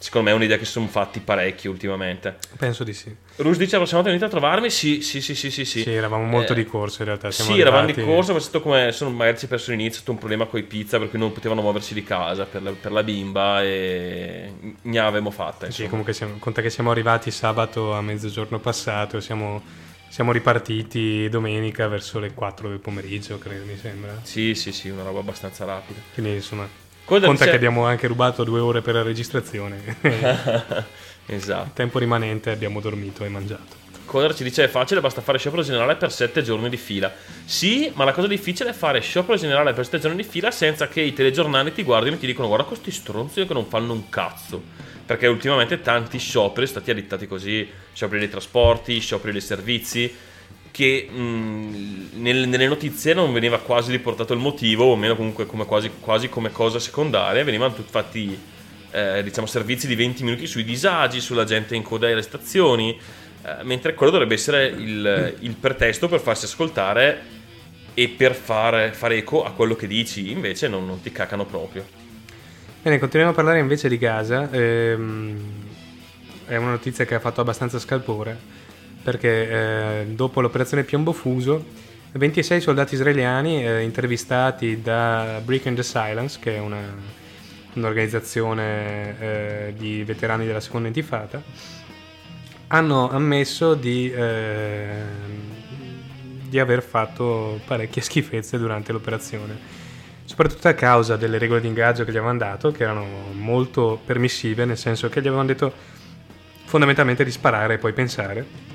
secondo 0.00 0.28
me 0.28 0.32
è 0.34 0.36
un'idea 0.38 0.56
che 0.56 0.64
si 0.64 0.72
sono 0.72 0.86
fatti 0.88 1.20
parecchi 1.20 1.68
ultimamente. 1.68 2.38
Penso 2.56 2.84
di 2.84 2.94
sì. 2.94 3.14
Rus 3.36 3.56
dice 3.58 3.72
la 3.72 3.76
prossima 3.78 4.00
volta 4.00 4.08
venite 4.16 4.24
a 4.24 4.28
trovarmi? 4.28 4.70
Sì, 4.70 5.02
sì, 5.02 5.20
sì, 5.20 5.34
sì, 5.34 5.50
sì. 5.50 5.64
sì. 5.66 5.82
Sì, 5.82 5.92
eravamo 5.92 6.24
molto 6.24 6.52
Eh, 6.52 6.56
di 6.56 6.64
corsa 6.64 7.00
in 7.00 7.04
realtà. 7.08 7.30
Siamo 7.30 7.52
sì, 7.52 7.60
eravamo 7.60 7.84
di 7.86 7.92
arrivati- 7.92 8.14
corsa, 8.14 8.32
ma 8.32 8.38
è 8.38 8.40
stato 8.40 8.60
come 8.62 8.92
sono, 8.92 9.10
magari 9.10 9.38
ci 9.38 9.44
è 9.44 9.48
perso 9.48 9.70
l'inizio, 9.70 9.92
è 9.92 9.96
stato 9.96 10.12
un 10.12 10.18
problema 10.18 10.46
con 10.46 10.58
i 10.58 10.62
pizza 10.62 10.98
per 10.98 11.10
cui 11.10 11.18
non 11.18 11.32
potevano 11.32 11.60
muoversi 11.60 11.92
di 11.94 12.02
casa 12.02 12.44
per 12.46 12.62
la, 12.62 12.70
per 12.72 12.92
la 12.92 13.02
bimba 13.02 13.62
e 13.62 14.52
ne 14.82 14.98
avevamo 14.98 15.30
fatta. 15.30 15.64
Sì, 15.64 15.66
Insomma. 15.66 15.88
comunque 15.90 16.12
siamo, 16.14 16.36
conta 16.38 16.62
che 16.62 16.70
siamo 16.70 16.90
arrivati 16.90 17.30
sabato 17.30 17.92
a 17.92 18.00
mezzogiorno 18.00 18.58
passato 18.58 19.20
siamo, 19.20 19.62
siamo 20.08 20.32
ripartiti 20.32 21.28
domenica 21.28 21.86
verso 21.88 22.18
le 22.18 22.32
4 22.32 22.68
del 22.68 22.78
pomeriggio, 22.80 23.38
credo, 23.38 23.64
mi 23.64 23.76
sembra. 23.76 24.18
Sì, 24.22 24.54
sì, 24.54 24.72
sì, 24.72 24.88
una 24.88 25.02
roba 25.02 25.20
abbastanza 25.20 25.64
rapida. 25.64 26.00
Quindi 26.14 26.32
insomma, 26.34 26.68
Coda 27.10 27.26
conta 27.26 27.46
che 27.46 27.56
abbiamo 27.56 27.84
anche 27.86 28.06
rubato 28.06 28.44
due 28.44 28.60
ore 28.60 28.82
per 28.82 28.94
la 28.94 29.02
registrazione. 29.02 29.96
esatto. 31.26 31.70
Tempo 31.74 31.98
rimanente 31.98 32.52
abbiamo 32.52 32.78
dormito 32.78 33.24
e 33.24 33.28
mangiato. 33.28 33.78
Coder 34.04 34.32
ci 34.32 34.44
dice 34.44 34.62
è 34.62 34.68
facile, 34.68 35.00
basta 35.00 35.20
fare 35.20 35.36
sciopero 35.36 35.62
generale 35.62 35.96
per 35.96 36.12
7 36.12 36.40
giorni 36.44 36.68
di 36.68 36.76
fila. 36.76 37.12
Sì, 37.44 37.90
ma 37.94 38.04
la 38.04 38.12
cosa 38.12 38.28
difficile 38.28 38.70
è 38.70 38.72
fare 38.72 39.00
sciopero 39.00 39.36
generale 39.36 39.72
per 39.72 39.86
7 39.86 39.98
giorni 39.98 40.18
di 40.18 40.22
fila 40.22 40.52
senza 40.52 40.86
che 40.86 41.00
i 41.00 41.12
telegiornali 41.12 41.72
ti 41.72 41.82
guardino 41.82 42.14
e 42.14 42.18
ti 42.20 42.26
dicono 42.26 42.46
guarda 42.46 42.64
questi 42.64 42.92
stronzi 42.92 43.44
che 43.44 43.54
non 43.54 43.66
fanno 43.66 43.92
un 43.92 44.08
cazzo. 44.08 44.62
Perché 45.04 45.26
ultimamente 45.26 45.80
tanti 45.80 46.18
scioperi 46.18 46.68
sono 46.68 46.78
stati 46.78 46.92
addittati 46.92 47.26
così, 47.26 47.68
scioperi 47.92 48.20
dei 48.20 48.30
trasporti, 48.30 49.00
scioperi 49.00 49.32
dei 49.32 49.40
servizi, 49.40 50.14
che 50.70 51.08
mh, 51.10 52.10
nel- 52.14 52.48
nelle 52.48 52.66
notizie 52.68 53.14
non 53.14 53.32
veniva 53.32 53.58
quasi 53.58 53.90
riportato 53.90 54.32
il 54.32 54.38
motivo, 54.38 54.84
o 54.84 54.92
almeno 54.92 55.16
comunque 55.16 55.46
come 55.46 55.64
quasi, 55.64 55.90
quasi 56.00 56.28
come 56.28 56.50
cosa 56.50 56.78
secondaria, 56.78 57.44
venivano 57.44 57.74
fatti 57.88 58.38
eh, 58.90 59.22
diciamo 59.22 59.46
servizi 59.46 59.86
di 59.86 59.94
20 59.94 60.24
minuti 60.24 60.46
sui 60.46 60.64
disagi, 60.64 61.20
sulla 61.20 61.44
gente 61.44 61.74
in 61.74 61.82
coda 61.82 62.08
alle 62.08 62.22
stazioni, 62.22 62.98
eh, 63.42 63.64
mentre 63.64 63.94
quello 63.94 64.12
dovrebbe 64.12 64.34
essere 64.34 64.66
il, 64.66 65.36
il 65.40 65.54
pretesto 65.54 66.08
per 66.08 66.20
farsi 66.20 66.44
ascoltare 66.44 67.38
e 67.94 68.08
per 68.08 68.34
fare, 68.34 68.92
fare 68.92 69.16
eco 69.16 69.44
a 69.44 69.52
quello 69.52 69.74
che 69.74 69.86
dici, 69.86 70.30
invece 70.30 70.68
non, 70.68 70.86
non 70.86 71.00
ti 71.00 71.12
cacano 71.12 71.44
proprio. 71.44 71.86
Bene, 72.82 72.98
continuiamo 72.98 73.32
a 73.32 73.36
parlare 73.36 73.58
invece 73.58 73.88
di 73.88 73.98
Gaza. 73.98 74.50
Ehm, 74.50 75.38
è 76.46 76.56
una 76.56 76.70
notizia 76.70 77.04
che 77.04 77.14
ha 77.14 77.20
fatto 77.20 77.40
abbastanza 77.40 77.78
scalpore 77.78 78.59
perché 79.02 79.50
eh, 79.50 80.06
dopo 80.06 80.40
l'operazione 80.40 80.84
Piombo 80.84 81.12
Fuso, 81.12 81.64
26 82.12 82.60
soldati 82.60 82.94
israeliani 82.94 83.64
eh, 83.64 83.82
intervistati 83.82 84.80
da 84.82 85.40
Break 85.44 85.66
in 85.66 85.74
the 85.74 85.82
Silence, 85.82 86.38
che 86.40 86.56
è 86.56 86.58
una- 86.58 87.18
un'organizzazione 87.74 89.20
eh, 89.20 89.74
di 89.76 90.02
veterani 90.04 90.46
della 90.46 90.60
seconda 90.60 90.88
intifada, 90.88 91.42
hanno 92.68 93.10
ammesso 93.10 93.74
di, 93.74 94.10
eh, 94.10 94.88
di 96.48 96.58
aver 96.58 96.82
fatto 96.82 97.60
parecchie 97.64 98.02
schifezze 98.02 98.58
durante 98.58 98.92
l'operazione 98.92 99.78
soprattutto 100.30 100.68
a 100.68 100.74
causa 100.74 101.16
delle 101.16 101.38
regole 101.38 101.60
di 101.60 101.66
ingaggio 101.66 102.04
che 102.04 102.12
gli 102.12 102.16
avevano 102.16 102.38
dato, 102.38 102.70
che 102.70 102.84
erano 102.84 103.04
molto 103.32 104.00
permissive, 104.06 104.64
nel 104.64 104.78
senso 104.78 105.08
che 105.08 105.20
gli 105.20 105.26
avevano 105.26 105.48
detto 105.48 105.72
fondamentalmente 106.66 107.24
di 107.24 107.32
sparare 107.32 107.74
e 107.74 107.78
poi 107.78 107.92
pensare. 107.92 108.69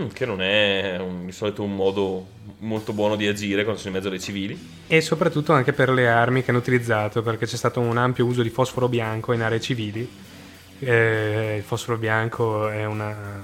Mm, 0.00 0.08
Che 0.08 0.26
non 0.26 0.42
è 0.42 0.96
un- 0.98 1.26
di 1.26 1.30
solito 1.32 1.62
un 1.62 1.74
modo 1.74 2.26
molto 2.58 2.92
buono 2.92 3.14
di 3.14 3.28
agire 3.28 3.62
quando 3.62 3.80
sono 3.80 3.94
in 3.96 4.02
mezzo 4.02 4.12
ai 4.12 4.20
civili. 4.20 4.70
E 4.88 5.00
soprattutto 5.00 5.52
anche 5.52 5.72
per 5.72 5.90
le 5.90 6.08
armi 6.08 6.42
che 6.42 6.50
hanno 6.50 6.58
utilizzato, 6.58 7.22
perché 7.22 7.46
c'è 7.46 7.56
stato 7.56 7.78
un 7.80 7.96
ampio 7.96 8.24
uso 8.24 8.42
di 8.42 8.50
fosforo 8.50 8.88
bianco 8.88 9.32
in 9.32 9.42
aree 9.42 9.60
civili. 9.60 10.10
Eh, 10.80 11.54
il 11.58 11.62
fosforo 11.62 11.96
bianco 11.96 12.68
è 12.68 12.84
una- 12.84 13.42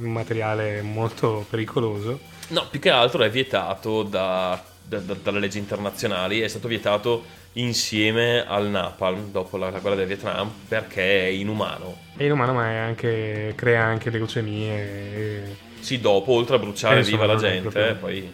un 0.00 0.12
materiale 0.12 0.82
molto 0.82 1.46
pericoloso. 1.48 2.20
No, 2.48 2.66
più 2.70 2.78
che 2.78 2.90
altro 2.90 3.22
è 3.22 3.30
vietato 3.30 4.02
da- 4.02 4.62
da- 4.82 4.98
da- 4.98 5.16
dalle 5.20 5.40
leggi 5.40 5.58
internazionali, 5.58 6.40
è 6.40 6.48
stato 6.48 6.68
vietato 6.68 7.24
insieme 7.56 8.44
al 8.46 8.68
napalm 8.68 9.30
dopo 9.30 9.56
la, 9.56 9.70
la 9.70 9.78
guerra 9.78 9.96
del 9.96 10.06
Vietnam 10.06 10.50
perché 10.68 11.24
è 11.24 11.28
inumano. 11.28 11.96
È 12.16 12.24
inumano, 12.24 12.52
ma 12.54 12.70
è 12.70 12.76
anche- 12.76 13.52
crea 13.56 13.82
anche 13.82 14.10
leucemie. 14.10 14.74
E, 14.74 15.56
Sì, 15.80 16.00
dopo, 16.00 16.32
oltre 16.32 16.56
a 16.56 16.58
bruciare 16.58 17.00
Eh, 17.00 17.02
viva 17.04 17.26
la 17.26 17.36
gente, 17.36 17.68
proprio- 17.68 17.94
poi 17.96 18.30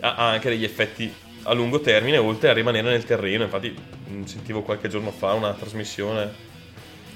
ha, 0.00 0.14
ha 0.14 0.28
anche 0.30 0.50
degli 0.50 0.64
effetti 0.64 1.12
a 1.44 1.52
lungo 1.54 1.80
termine, 1.80 2.18
oltre 2.18 2.50
a 2.50 2.52
rimanere 2.52 2.90
nel 2.90 3.04
terreno. 3.04 3.44
Infatti, 3.44 3.74
sentivo 4.24 4.62
qualche 4.62 4.88
giorno 4.88 5.10
fa 5.10 5.32
una 5.32 5.52
trasmissione 5.52 6.46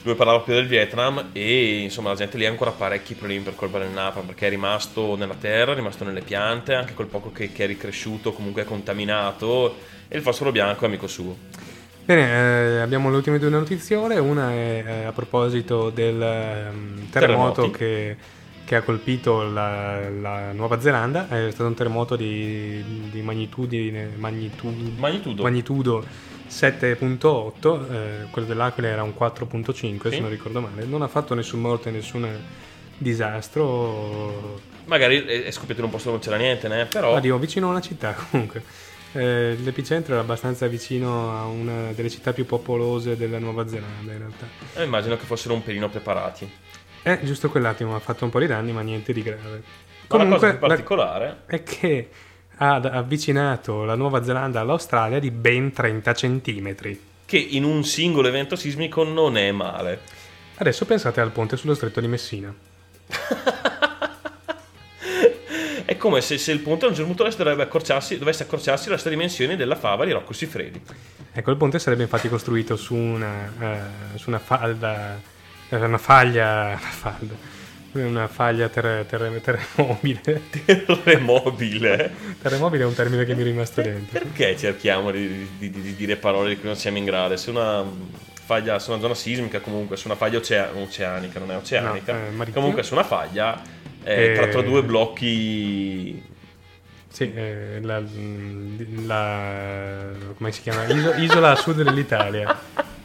dove 0.02 0.16
parlava 0.16 0.40
più 0.40 0.52
del 0.52 0.66
Vietnam 0.66 1.30
e 1.32 1.78
insomma 1.78 2.10
la 2.10 2.16
gente 2.16 2.36
lì 2.36 2.44
ha 2.44 2.50
ancora 2.50 2.72
parecchi 2.72 3.14
problemi 3.14 3.42
per 3.42 3.54
colpa 3.54 3.78
del 3.78 3.90
napalm 3.90 4.26
perché 4.26 4.48
è 4.48 4.50
rimasto 4.50 5.14
nella 5.16 5.36
terra, 5.38 5.72
è 5.72 5.74
rimasto 5.74 6.04
nelle 6.04 6.22
piante, 6.22 6.74
anche 6.74 6.94
quel 6.94 7.06
poco 7.06 7.30
che, 7.30 7.52
che 7.52 7.64
è 7.64 7.66
ricresciuto 7.66 8.32
comunque 8.32 8.62
è 8.62 8.64
contaminato 8.64 9.76
e 10.08 10.16
il 10.16 10.22
fosforo 10.22 10.50
bianco 10.50 10.84
è 10.84 10.88
amico 10.88 11.06
suo. 11.06 11.36
Bene, 12.04 12.76
eh, 12.76 12.80
abbiamo 12.80 13.10
le 13.10 13.16
ultime 13.16 13.38
due 13.38 13.48
notiziole. 13.48 14.18
Una 14.18 14.50
è 14.50 14.84
eh, 14.84 15.04
a 15.04 15.12
proposito 15.12 15.88
del 15.90 16.20
ehm, 16.20 17.10
terremoto 17.10 17.70
che, 17.70 18.16
che 18.64 18.74
ha 18.74 18.82
colpito 18.82 19.42
la, 19.42 20.10
la 20.10 20.50
Nuova 20.50 20.80
Zelanda. 20.80 21.28
È 21.28 21.48
stato 21.52 21.68
un 21.68 21.74
terremoto 21.74 22.16
di, 22.16 23.08
di 23.08 23.22
magnitudine, 23.22 24.10
magnitu- 24.16 24.98
Magnitudo. 24.98 25.42
magnitudo 25.44 26.04
7.8, 26.52 27.90
eh, 27.90 28.26
quello 28.30 28.46
dell'Aquila 28.46 28.88
era 28.88 29.02
un 29.02 29.14
4.5 29.18 29.72
Sì. 30.10 30.16
se 30.16 30.20
non 30.20 30.28
ricordo 30.30 30.60
male. 30.60 30.84
Non 30.84 31.00
ha 31.02 31.08
fatto 31.08 31.34
nessun 31.34 31.60
morto 31.60 31.88
e 31.88 31.92
nessun 31.92 32.28
disastro. 32.98 34.60
Magari 34.84 35.22
è, 35.24 35.50
scoppiato 35.50 35.80
in 35.80 35.86
un 35.86 35.92
posto 35.92 36.10
dove 36.10 36.22
non 36.22 36.32
c'era 36.32 36.36
niente, 36.42 36.68
né? 36.68 36.86
però 36.86 37.14
Oddio, 37.16 37.38
vicino 37.38 37.68
a 37.68 37.70
una 37.70 37.80
città 37.80 38.14
comunque. 38.30 38.62
Eh, 39.14 39.56
l'epicentro 39.62 40.14
era 40.14 40.22
abbastanza 40.22 40.66
vicino 40.66 41.36
a 41.38 41.44
una 41.44 41.92
delle 41.92 42.08
città 42.10 42.32
più 42.32 42.46
popolose 42.46 43.16
della 43.16 43.38
Nuova 43.38 43.68
Zelanda 43.68 44.12
in 44.12 44.18
realtà. 44.18 44.46
eh, 44.74 44.84
immagino 44.84 45.16
che 45.16 45.24
fossero 45.24 45.54
un 45.54 45.62
pelino 45.62 45.88
preparati. 45.88 46.50
Eh, 47.02 47.18
giusto 47.22 47.48
quell'attimo 47.50 47.94
ha 47.94 47.98
fatto 47.98 48.24
un 48.24 48.30
po' 48.30 48.38
di 48.40 48.46
danni, 48.46 48.72
ma 48.72 48.80
niente 48.82 49.12
di 49.12 49.22
grave. 49.22 49.62
Ma 50.08 50.16
la 50.18 50.28
cosa 50.28 50.50
più 50.50 50.58
la- 50.60 50.66
particolare 50.66 51.42
è 51.46 51.62
che 51.62 52.08
ha 52.56 52.74
avvicinato 52.74 53.84
la 53.84 53.94
Nuova 53.94 54.22
Zelanda 54.22 54.60
all'Australia 54.60 55.18
di 55.18 55.30
ben 55.30 55.72
30 55.72 56.14
centimetri. 56.14 57.00
che 57.24 57.38
in 57.38 57.64
un 57.64 57.82
singolo 57.82 58.28
evento 58.28 58.56
sismico 58.56 59.04
non 59.04 59.38
è 59.38 59.50
male. 59.52 60.00
Adesso 60.56 60.84
pensate 60.84 61.20
al 61.20 61.30
ponte 61.30 61.56
sullo 61.56 61.74
stretto 61.74 62.00
di 62.00 62.06
Messina. 62.06 62.54
È 65.84 65.96
come 65.96 66.20
se, 66.20 66.38
se 66.38 66.52
il 66.52 66.60
ponte 66.60 66.84
a 66.84 66.88
un 66.88 66.94
certo 66.94 67.12
punto 67.12 67.24
accorciarsi, 67.50 68.16
dovesse 68.16 68.44
accorciarsi 68.44 68.88
la 68.88 68.96
stessa 68.96 69.10
dimensione 69.10 69.56
della 69.56 69.76
fava 69.76 70.04
di 70.04 70.12
Rocco 70.12 70.32
Siffredi. 70.32 70.80
Ecco, 71.32 71.50
il 71.50 71.56
ponte 71.56 71.78
sarebbe 71.78 72.02
infatti 72.02 72.28
costruito 72.28 72.76
su 72.76 72.94
una, 72.94 73.50
eh, 73.58 74.18
su 74.18 74.28
una 74.28 74.38
falda, 74.38 75.18
eh, 75.68 75.76
una 75.76 75.98
faglia, 75.98 76.68
una 76.68 76.78
falda, 76.78 77.34
una 77.92 78.26
faglia 78.28 78.68
terre- 78.68 79.04
terre- 79.06 79.40
terremobile. 79.40 80.42
Terremobile. 80.64 82.10
terremobile 82.40 82.82
è 82.84 82.86
un 82.86 82.94
termine 82.94 83.24
che 83.24 83.34
mi 83.34 83.42
è 83.42 83.44
rimasto 83.44 83.82
dentro. 83.82 84.18
Perché 84.18 84.56
cerchiamo 84.56 85.10
di, 85.10 85.48
di- 85.58 85.70
di- 85.70 85.80
di 85.82 85.94
dire 85.94 86.16
parole 86.16 86.48
di 86.50 86.56
cui 86.56 86.66
non 86.66 86.76
siamo 86.76 86.98
in 86.98 87.04
grado? 87.04 87.36
Se 87.36 87.50
una 87.50 87.84
faglia, 88.44 88.78
su 88.78 88.90
una 88.90 89.00
zona 89.00 89.14
sismica 89.14 89.60
comunque, 89.60 89.96
su 89.96 90.06
una 90.08 90.16
faglia 90.16 90.38
ocea- 90.38 90.70
oceanica, 90.74 91.38
non 91.38 91.50
è 91.52 91.56
oceanica, 91.56 92.12
No, 92.12 92.42
eh, 92.42 92.50
comunque 92.52 92.82
su 92.82 92.94
una 92.94 93.04
faglia 93.04 93.62
eh, 94.02 94.30
Eh, 94.30 94.34
tra, 94.34 94.46
tra 94.48 94.62
due 94.62 94.82
blocchi 94.82 96.22
Sì, 97.08 97.32
eh, 97.34 97.78
la, 97.82 98.02
la- 99.04 100.10
come 100.36 100.50
si 100.50 100.62
chiama? 100.62 100.84
Iso- 100.86 101.14
isola 101.14 101.50
a 101.50 101.56
sud 101.56 101.82
dell'Italia. 101.82 102.58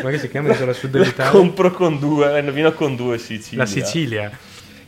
Come 0.00 0.18
si 0.18 0.28
chiama 0.28 0.52
isola 0.52 0.70
a 0.70 0.74
sud 0.74 0.92
la 0.94 1.00
dell'Italia? 1.02 1.30
compro 1.32 1.70
con 1.70 1.98
due, 1.98 2.38
eh, 2.38 2.52
vino 2.52 2.72
con 2.72 2.96
due 2.96 3.18
Sicilia. 3.18 3.58
La 3.64 3.66
Sicilia. 3.66 4.30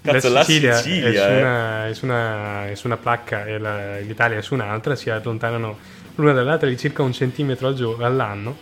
Cazzo, 0.03 0.31
la 0.31 0.43
Sicilia, 0.43 0.77
è, 0.79 0.83
su 0.83 0.89
eh. 0.89 1.39
una, 1.39 1.87
è 1.89 1.95
su 1.95 2.05
una- 2.07 2.69
è 2.69 2.75
su 2.75 2.87
una 2.87 2.97
placca 2.97 3.45
e 3.47 3.59
la- 3.59 3.99
l'Italia 3.99 4.39
è 4.39 4.43
su 4.43 4.55
un'altra, 4.55 4.97
si 4.97 5.11
allontanano 5.11 5.79
l'una 6.17 6.33
dall'altra 6.33 6.69
di 6.69 6.77
circa 6.77 7.03
un 7.03 7.13
centimetro 7.13 7.69
al 7.69 7.75
gio- 7.75 7.97
all'anno. 8.01 8.57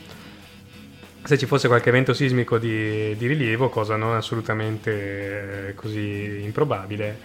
Se 1.23 1.39
ci 1.39 1.47
fosse 1.47 1.69
qualche 1.69 1.91
evento 1.91 2.13
sismico 2.15 2.59
di, 2.59 3.15
di 3.17 3.27
rilievo, 3.27 3.69
cosa 3.69 3.97
non 3.97 4.17
assolutamente 4.17 5.69
eh, 5.69 5.75
così 5.75 6.41
improbabile, 6.43 7.19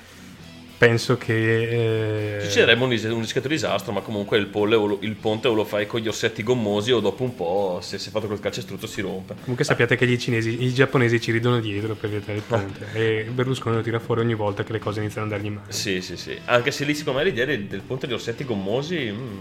penso 0.77 1.17
che... 1.17 2.38
eh, 2.38 2.41
Succederebbe 2.41 2.83
un, 2.83 2.89
ris- 2.89 3.03
un 3.05 3.19
rischiato 3.21 3.47
disastro, 3.47 3.91
ma 3.93 4.01
comunque 4.01 4.38
il, 4.38 4.47
polle 4.47 4.75
o 4.75 4.85
lo- 4.85 4.97
il 5.01 5.15
ponte 5.15 5.47
o 5.47 5.53
lo 5.53 5.63
fai 5.65 5.88
con 5.88 5.99
gli 5.99 6.07
orsetti 6.07 6.43
gommosi 6.43 6.91
o 6.91 6.99
dopo 6.99 7.23
un 7.23 7.35
po', 7.35 7.79
se 7.81 7.97
si 7.97 8.09
è 8.09 8.11
fatto 8.11 8.27
col 8.27 8.39
calcestruzzo, 8.39 8.88
si 8.88 9.01
rompe. 9.01 9.35
Comunque 9.41 9.63
sappiate 9.63 9.95
che 9.95 10.05
gli 10.07 10.17
cinesi, 10.17 10.63
i 10.63 10.73
giapponesi 10.73 11.19
ci 11.21 11.31
ridono 11.31 11.59
dietro 11.59 11.95
per 11.95 12.09
vietare 12.09 12.38
il 12.38 12.43
ponte 12.45 12.85
e 12.93 13.23
Berlusconi 13.31 13.75
lo 13.75 13.81
tira 13.81 13.99
fuori 13.99 14.21
ogni 14.21 14.35
volta 14.35 14.63
che 14.63 14.71
le 14.73 14.79
cose 14.79 14.99
iniziano 14.99 15.27
ad 15.27 15.33
andargli 15.33 15.53
male. 15.53 15.71
Sì, 15.71 16.01
sì, 16.01 16.17
sì. 16.17 16.38
Anche 16.45 16.71
se 16.71 16.85
lì 16.85 16.93
secondo 16.93 17.19
me 17.19 17.25
l'idea 17.25 17.45
del, 17.45 17.63
del 17.65 17.81
ponte 17.81 18.07
di 18.07 18.13
orsetti 18.13 18.43
gommosi 18.45 19.11
mm, 19.11 19.39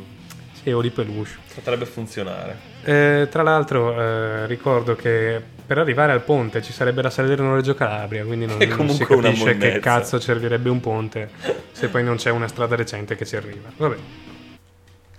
Sì, 0.63 0.71
o 0.71 0.81
di 0.81 0.91
peluche. 0.91 1.31
potrebbe 1.55 1.85
funzionare. 1.87 2.73
Eh, 2.85 3.29
tra 3.31 3.43
l'altro 3.43 3.99
eh, 4.01 4.47
ricordo 4.47 4.95
che 4.95 5.41
per 5.67 5.79
arrivare 5.79 6.13
al 6.13 6.23
ponte 6.23 6.63
ci 6.63 6.73
sarebbe 6.73 7.03
da 7.03 7.11
Salerno-Reggio 7.11 7.75
Calabria, 7.75 8.25
quindi 8.25 8.47
non, 8.47 8.59
non 8.59 8.69
comunque 8.77 9.07
si 9.07 9.07
capisce 9.07 9.57
che 9.57 9.79
cazzo 9.79 10.21
servirebbe 10.21 10.69
un 10.69 10.81
ponte 10.81 11.31
se 11.73 11.89
poi 11.89 12.05
non 12.05 12.17
c'è 12.17 12.31
una 12.31 12.49
strada 12.49 12.77
recente 12.77 13.17
che 13.17 13.25
ci 13.25 13.37
arriva. 13.37 13.71
Vabbè. 13.77 13.97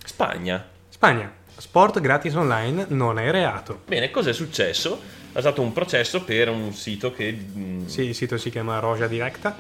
Spagna. 0.04 0.66
Spagna, 0.90 1.32
sport 1.58 2.00
gratis 2.00 2.34
online 2.36 2.86
non 2.90 3.20
è 3.20 3.30
reato. 3.32 3.82
Bene, 3.88 4.12
cos'è 4.12 4.34
successo? 4.34 5.00
È 5.32 5.40
stato 5.40 5.62
un 5.62 5.74
processo 5.74 6.24
per 6.24 6.50
un 6.50 6.72
sito 6.74 7.12
che... 7.12 7.32
mh, 7.32 7.88
Sì, 7.88 8.04
il 8.04 8.16
sito 8.16 8.38
si 8.38 8.50
chiama 8.50 8.80
Roja 8.80 9.08
Directa, 9.08 9.56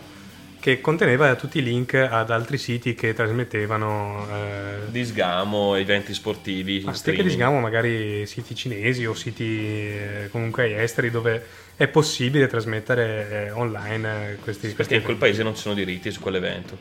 che 0.65 0.81
conteneva 0.81 1.35
tutti 1.35 1.59
i 1.59 1.61
link 1.61 1.93
ad 1.93 2.31
altri 2.31 2.57
siti 2.57 2.95
che 2.95 3.13
trasmettevano... 3.13 4.27
Eh, 4.31 4.89
Di 4.89 5.05
sgamo, 5.05 5.75
eventi 5.75 6.11
sportivi, 6.11 6.81
ma 6.83 6.89
in 6.89 6.95
ste 6.97 7.11
che 7.11 7.17
streaming. 7.17 7.29
diciamo 7.29 7.59
magari 7.59 8.25
siti 8.25 8.55
cinesi 8.55 9.05
o 9.05 9.13
siti 9.13 9.59
eh, 9.59 10.27
comunque 10.31 10.81
esteri 10.81 11.11
dove 11.11 11.45
è 11.75 11.87
possibile 11.87 12.47
trasmettere 12.47 13.45
eh, 13.45 13.51
online 13.51 14.31
eh, 14.31 14.35
questi, 14.37 14.73
questi 14.73 14.75
Perché 14.75 14.95
in 14.95 15.03
quel 15.03 15.17
paese 15.17 15.43
non 15.43 15.53
ci 15.53 15.61
sono 15.61 15.75
diritti 15.75 16.09
su 16.09 16.19
quell'evento. 16.19 16.75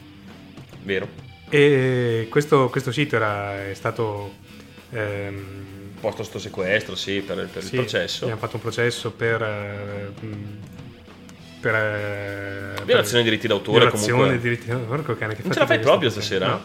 Vero? 0.83 1.07
E 1.51 2.27
questo, 2.31 2.71
questo 2.71 2.91
sito 2.91 3.17
era, 3.17 3.69
è 3.69 3.75
stato... 3.75 4.33
ehm, 4.93 5.63
Posto 6.01 6.23
sto 6.23 6.39
sequestro, 6.39 6.95
sì, 6.95 7.21
per, 7.21 7.51
per 7.53 7.63
sì, 7.63 7.75
il 7.75 7.81
processo. 7.83 8.23
Abbiamo 8.25 8.41
fatto 8.41 8.57
un 8.57 8.63
processo 8.63 9.11
per... 9.11 10.13
eh, 11.69 12.75
per 12.75 12.83
eh, 12.83 12.85
Violazione 12.85 13.23
per- 13.23 13.23
di 13.23 13.23
diritti 13.23 13.47
d'autore, 13.47 13.79
violazione 13.81 14.13
comunque. 14.13 14.37
di 14.37 14.43
diritti 14.43 14.67
d'autore, 14.67 14.97
porco 14.97 15.17
cane, 15.17 15.35
che 15.35 15.43
Non 15.43 15.53
ce 15.53 15.59
la 15.61 15.67
fai 15.67 15.79
proprio 15.79 16.11
sta 16.11 16.21
stasera? 16.21 16.47
No. 16.49 16.63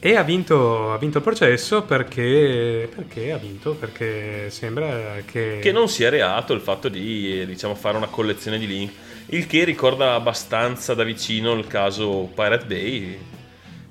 E 0.00 0.14
ha 0.14 0.22
vinto, 0.22 0.92
ha 0.92 0.98
vinto 0.98 1.18
il 1.18 1.24
processo 1.24 1.82
perché, 1.82 2.88
perché 2.94 3.32
ha 3.32 3.36
vinto? 3.36 3.74
Perché 3.74 4.48
sembra 4.48 5.16
che... 5.24 5.58
Che 5.60 5.72
non 5.72 5.88
sia 5.88 6.08
reato 6.08 6.52
il 6.52 6.60
fatto 6.60 6.88
di, 6.88 7.40
eh, 7.40 7.46
diciamo, 7.46 7.74
fare 7.74 7.96
una 7.96 8.06
collezione 8.06 8.58
di 8.58 8.66
link. 8.68 8.92
Il 9.26 9.46
che 9.46 9.64
ricorda 9.64 10.14
abbastanza 10.14 10.94
da 10.94 11.02
vicino 11.02 11.52
il 11.54 11.66
caso 11.66 12.30
Pirate 12.32 12.64
Bay, 12.66 13.18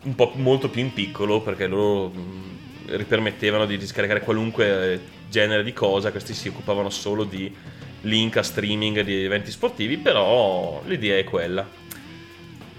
un 0.04 0.16
po' 0.16 0.32
molto 0.36 0.70
più 0.70 0.82
in 0.82 0.94
piccolo, 0.94 1.42
perché 1.42 1.68
loro 1.68 2.08
mh, 2.08 2.96
ripermettevano 2.96 3.66
di 3.66 3.86
scaricare 3.86 4.22
qualunque 4.22 4.94
eh, 4.94 5.00
genere 5.30 5.62
di 5.62 5.74
cosa, 5.74 6.12
questi 6.12 6.34
si 6.34 6.48
occupavano 6.48 6.90
solo 6.90 7.26
di 7.26 7.54
link 8.02 8.38
a 8.38 8.44
streaming 8.44 9.02
di 9.02 9.24
eventi 9.26 9.52
sportivi, 9.52 9.98
però 9.98 10.82
l'idea 10.86 11.18
è 11.18 11.24
quella. 11.24 11.66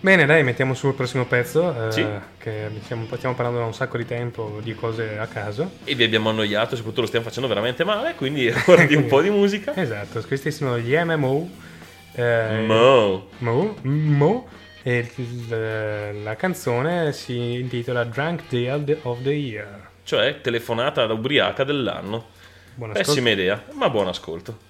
Bene, 0.00 0.26
dai, 0.26 0.44
mettiamo 0.44 0.74
su 0.74 0.86
il 0.86 0.94
prossimo 0.94 1.24
pezzo, 1.26 1.88
eh, 1.88 1.90
Sì. 1.90 2.06
che 2.38 2.68
stiamo, 2.84 3.04
stiamo 3.16 3.34
parlando 3.34 3.58
da 3.58 3.64
un 3.66 3.74
sacco 3.74 3.96
di 3.96 4.06
tempo 4.06 4.60
di 4.62 4.72
cose 4.76 5.18
a 5.18 5.26
caso. 5.26 5.72
E 5.82 5.96
vi 5.96 6.04
abbiamo 6.04 6.30
annoiato, 6.30 6.76
soprattutto 6.76 7.00
lo 7.00 7.06
stiamo 7.08 7.24
facendo 7.26 7.48
veramente 7.48 7.82
male, 7.82 8.14
quindi 8.14 8.48
ora 8.66 8.84
di 8.84 8.94
un 8.94 9.06
po' 9.06 9.20
di 9.20 9.30
musica. 9.30 9.74
Esatto, 9.74 10.22
questi 10.24 10.52
sono 10.52 10.78
gli 10.78 10.94
MMO. 10.94 11.50
eh, 12.14 12.62
Mo. 12.64 13.28
Mo, 13.38 13.76
Mo, 13.82 14.48
e 14.84 15.10
la 16.22 16.36
canzone 16.36 17.12
si 17.12 17.54
intitola 17.54 18.04
Drunk 18.04 18.42
Deal 18.48 18.98
of 19.02 19.20
the 19.22 19.32
Year. 19.32 19.88
Cioè 20.04 20.40
telefonata 20.40 21.06
da 21.06 21.12
ubriaca 21.12 21.64
dell'anno. 21.64 22.26
Buon 22.76 22.90
ascolto. 22.90 23.10
Pessima 23.10 23.30
idea, 23.30 23.62
ma 23.72 23.90
buon 23.90 24.06
ascolto. 24.06 24.66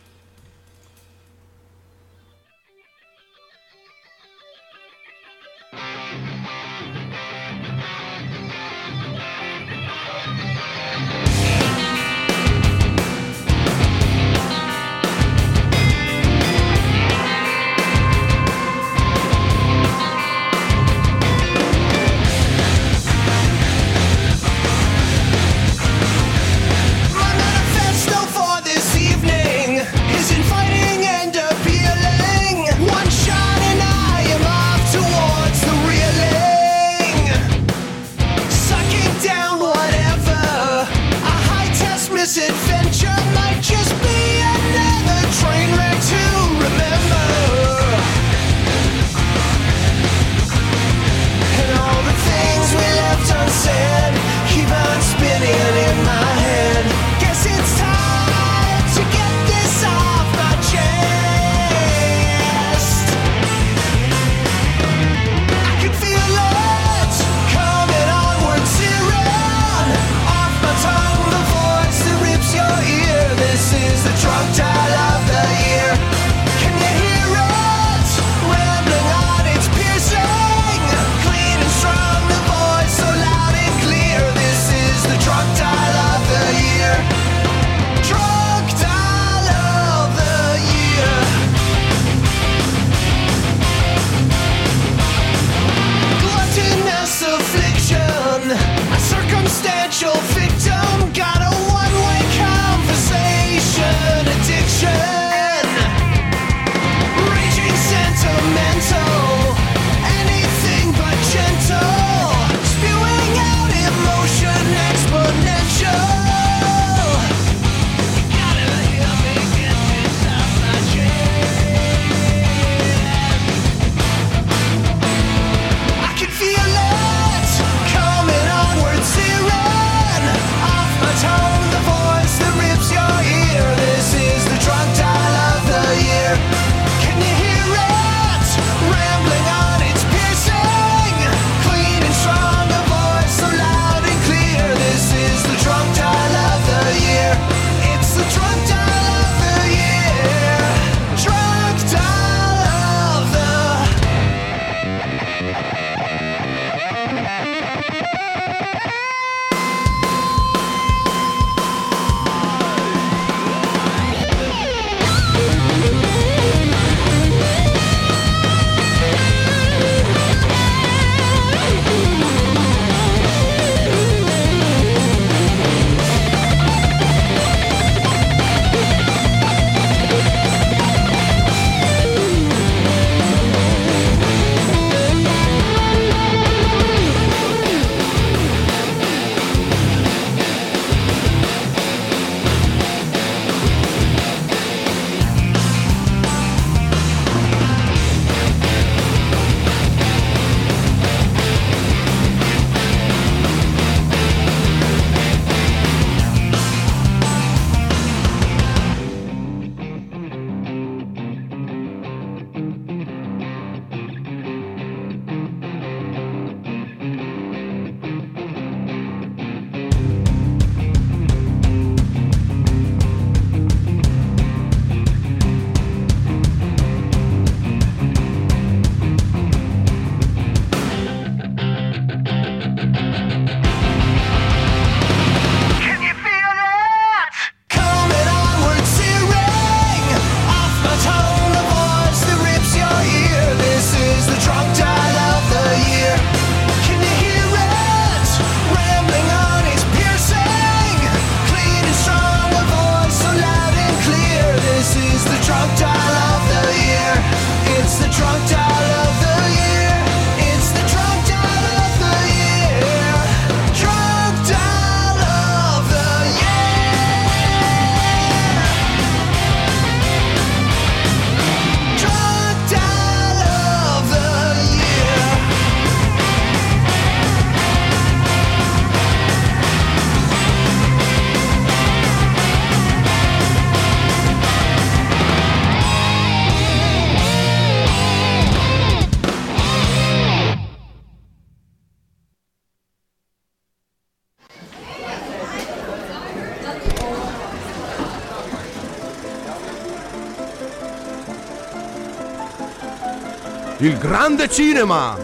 Il 303.88 303.96
grande 303.96 304.46
cinema! 304.51 305.16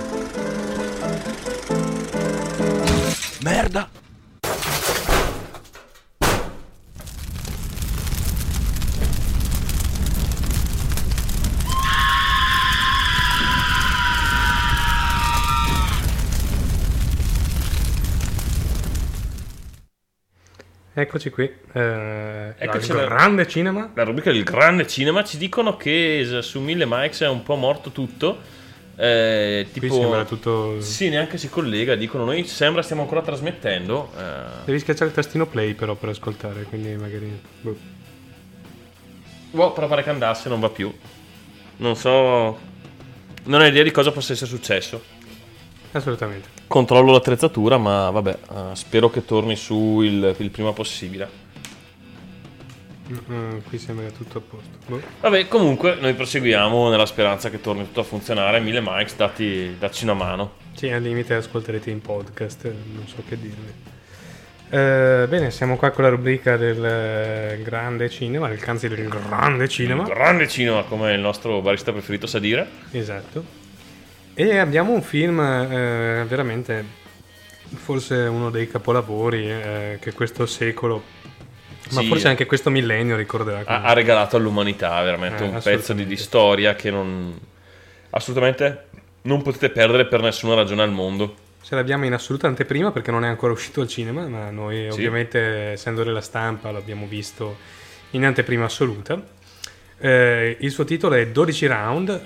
Merda! 3.43 3.91
Eccoci 20.95 21.29
qui. 21.29 21.51
Eh, 21.75 22.14
Eccoci 22.65 22.91
il 22.91 22.97
la- 22.97 23.05
grande 23.05 23.47
cinema. 23.49 23.91
La 23.95 24.05
rubrica 24.05 24.33
del 24.33 24.43
grande 24.45 24.87
cinema 24.87 25.23
ci 25.25 25.37
dicono 25.39 25.77
che 25.77 26.39
su 26.41 26.61
1000 26.61 26.85
mics 26.89 27.21
è 27.23 27.29
un 27.29 27.43
po' 27.43 27.57
morto 27.57 27.91
tutto. 27.91 28.39
Eh, 28.97 29.67
Qui 29.73 29.81
tipo, 29.81 29.95
sembra 29.95 30.25
tutto. 30.25 30.81
Sì, 30.81 31.09
neanche 31.09 31.37
si 31.37 31.49
collega. 31.49 31.95
Dicono 31.97 32.25
noi 32.25 32.45
sembra 32.47 32.83
stiamo 32.83 33.03
ancora 33.03 33.23
trasmettendo. 33.23 34.11
eh, 34.17 34.65
Devi 34.65 34.79
schiacciare 34.79 35.07
il 35.11 35.15
tastino 35.17 35.47
play 35.47 35.75
però 35.75 35.95
per 35.95 36.11
ascoltare, 36.11 36.63
quindi 36.65 36.95
magari. 36.95 37.41
boh. 37.61 37.77
boh, 39.51 39.73
però 39.73 39.89
pare 39.89 40.03
che 40.03 40.11
andasse, 40.11 40.49
non 40.49 40.61
va 40.61 40.69
più. 40.71 40.93
Non 41.79 41.97
so. 41.97 42.59
Non 43.47 43.61
ho 43.61 43.65
idea 43.67 43.83
di 43.83 43.91
cosa 43.91 44.11
possa 44.13 44.33
essere 44.33 44.49
successo. 44.49 45.03
Assolutamente. 45.93 46.49
Controllo 46.67 47.13
l'attrezzatura, 47.13 47.77
ma 47.79 48.11
vabbè, 48.11 48.39
eh, 48.53 48.75
spero 48.75 49.11
che 49.11 49.25
torni 49.25 49.55
su 49.57 50.01
il, 50.01 50.35
il 50.39 50.51
prima 50.51 50.73
possibile. 50.73 51.43
Mm, 53.11 53.59
qui 53.69 53.79
sembra 53.79 54.09
tutto 54.11 54.39
a 54.39 54.41
posto. 54.41 54.79
Boh. 54.87 55.01
Vabbè, 55.21 55.47
comunque 55.49 55.97
noi 56.01 56.15
proseguiamo 56.15 56.89
nella 56.89 57.07
speranza 57.07 57.51
che 57.51 57.61
torni 57.61 57.85
tutto 57.85 58.01
a 58.01 58.05
funzionare. 58.05 58.61
1000 58.61 58.81
mics, 58.83 59.17
dati, 59.17 59.77
dacci 59.79 60.05
una 60.05 60.15
mano. 60.15 60.53
Sì, 60.75 60.89
al 60.89 61.03
limite 61.03 61.35
ascolterete 61.35 61.91
in 61.91 62.01
podcast, 62.01 62.65
non 62.65 63.07
so 63.07 63.23
che 63.29 63.39
dirvi. 63.39 63.93
Eh, 64.71 65.27
bene, 65.29 65.51
siamo 65.51 65.77
qua 65.77 65.91
con 65.91 66.03
la 66.03 66.11
rubrica 66.11 66.57
del 66.57 66.85
eh, 66.85 67.61
grande 67.63 68.09
cinema, 68.09 68.49
il 68.49 68.61
anzi 68.67 68.89
del 68.89 69.07
grande 69.09 69.69
cinema. 69.69 70.05
Grande 70.05 70.49
cinema, 70.49 70.83
come 70.83 71.13
il 71.13 71.21
nostro 71.21 71.61
barista 71.61 71.93
preferito 71.93 72.27
sa 72.27 72.39
dire. 72.39 72.67
Esatto. 72.91 73.63
E 74.35 74.59
abbiamo 74.59 74.93
un 74.93 75.03
film 75.03 75.39
eh, 75.39 76.25
veramente 76.27 77.03
forse 77.75 78.15
uno 78.17 78.51
dei 78.51 78.67
capolavori 78.69 79.49
eh, 79.49 79.99
che 80.01 80.13
questo 80.13 80.47
secolo, 80.47 81.03
ma 81.95 82.01
Sì. 82.03 82.07
forse 82.09 82.29
anche 82.29 82.47
questo 82.47 82.71
millennio 82.71 83.17
ricorderà. 83.17 83.63
Ha, 83.65 83.83
ha 83.83 83.93
regalato 83.93 84.37
all'umanità 84.37 85.01
veramente 85.03 85.45
Eh, 85.45 85.49
un 85.49 85.61
pezzo 85.63 85.93
di, 85.93 86.07
di 86.07 86.17
storia 86.17 86.75
che 86.75 86.91
non. 86.91 87.39
assolutamente 88.11 88.85
non 89.23 89.43
potete 89.43 89.71
perdere 89.71 90.07
per 90.07 90.21
nessuna 90.21 90.55
ragione 90.55 90.83
al 90.83 90.91
mondo. 90.93 91.35
Ce 91.63 91.75
l'abbiamo 91.75 92.05
in 92.05 92.13
assoluta 92.13 92.47
anteprima 92.47 92.93
perché 92.93 93.11
non 93.11 93.25
è 93.25 93.29
ancora 93.29 93.53
uscito 93.53 93.81
al 93.81 93.89
cinema, 93.89 94.27
ma 94.29 94.51
noi 94.51 94.83
Sì. 94.83 94.89
ovviamente 94.89 95.39
essendo 95.73 96.05
della 96.05 96.21
stampa 96.21 96.71
l'abbiamo 96.71 97.07
visto 97.07 97.57
in 98.11 98.25
anteprima 98.25 98.67
assoluta. 98.67 99.21
Eh, 99.99 100.57
il 100.61 100.71
suo 100.71 100.85
titolo 100.85 101.15
è 101.15 101.27
12 101.29 101.67
round 101.67 102.21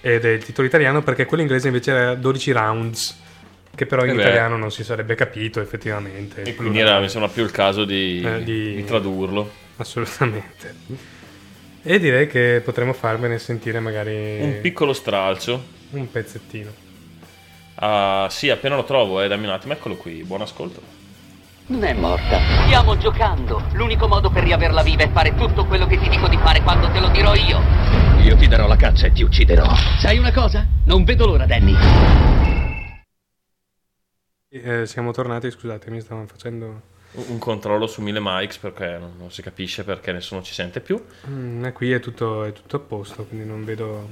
ed 0.00 0.24
è 0.24 0.28
il 0.30 0.42
titolo 0.44 0.66
italiano 0.66 1.02
perché 1.02 1.26
quello 1.26 1.42
inglese 1.42 1.68
invece 1.68 1.90
era 1.92 2.14
12 2.14 2.50
rounds, 2.52 3.20
che 3.80 3.86
però 3.86 4.04
in 4.04 4.10
Eh 4.10 4.20
italiano 4.20 4.58
non 4.58 4.70
si 4.70 4.84
sarebbe 4.84 5.14
capito 5.14 5.58
effettivamente. 5.58 6.42
E 6.42 6.54
quindi 6.54 6.80
era, 6.80 7.00
mi 7.00 7.08
sembra 7.08 7.30
più 7.30 7.42
il 7.42 7.50
caso 7.50 7.86
di, 7.86 8.20
Eh, 8.22 8.44
di- 8.44 8.74
di 8.74 8.84
tradurlo. 8.84 9.50
Assolutamente. 9.78 10.74
E 11.82 11.98
direi 11.98 12.26
che 12.26 12.60
potremmo 12.62 12.92
farvene 12.92 13.38
sentire 13.38 13.80
magari 13.80 14.38
Un 14.42 14.58
piccolo 14.60 14.92
stralcio. 14.92 15.64
un 15.92 16.10
pezzettino. 16.10 16.70
Ah, 17.76 18.26
sì, 18.30 18.50
appena 18.50 18.76
lo 18.76 18.84
trovo, 18.84 19.22
eh, 19.22 19.28
dammi 19.28 19.46
un 19.46 19.52
attimo, 19.52 19.72
eccolo 19.72 19.96
qui. 19.96 20.22
Buon 20.24 20.42
ascolto. 20.42 20.82
Non 21.68 21.82
è 21.82 21.94
morta. 21.94 22.38
Stiamo 22.66 22.98
giocando. 22.98 23.62
L'unico 23.72 24.06
modo 24.08 24.28
per 24.28 24.42
riaverla 24.42 24.82
viva 24.82 25.04
è 25.04 25.08
fare 25.10 25.34
tutto 25.36 25.64
quello 25.64 25.86
che 25.86 25.96
ti 25.98 26.10
dico 26.10 26.28
di 26.28 26.36
fare 26.36 26.60
quando 26.60 26.90
te 26.90 27.00
lo 27.00 27.08
dirò 27.08 27.34
io. 27.34 27.60
Io 28.20 28.36
ti 28.36 28.46
darò 28.46 28.66
la 28.66 28.76
caccia 28.76 29.06
e 29.06 29.12
ti 29.12 29.22
ucciderò. 29.22 29.64
Sai 29.98 30.18
una 30.18 30.32
cosa? 30.32 30.66
Non 30.84 31.04
vedo 31.04 31.24
l'ora, 31.24 31.46
Danny. 31.46 32.59
Eh, 34.52 34.84
siamo 34.84 35.12
tornati, 35.12 35.48
scusatemi, 35.48 36.00
stavamo 36.00 36.26
facendo... 36.26 36.98
Un, 37.12 37.38
controllo 37.38 37.86
su 37.86 38.02
1000 38.02 38.18
mics 38.20 38.58
perché 38.58 38.98
non, 38.98 39.12
non 39.16 39.30
si 39.30 39.42
capisce 39.42 39.84
perché 39.84 40.10
nessuno 40.10 40.42
ci 40.42 40.52
sente 40.52 40.80
più. 40.80 41.00
Mm, 41.28 41.68
qui 41.68 41.92
è 41.92 42.00
tutto, 42.00 42.42
è 42.42 42.52
tutto 42.52 42.76
a 42.76 42.80
posto, 42.80 43.24
quindi 43.24 43.46
non 43.46 43.64
vedo, 43.64 44.08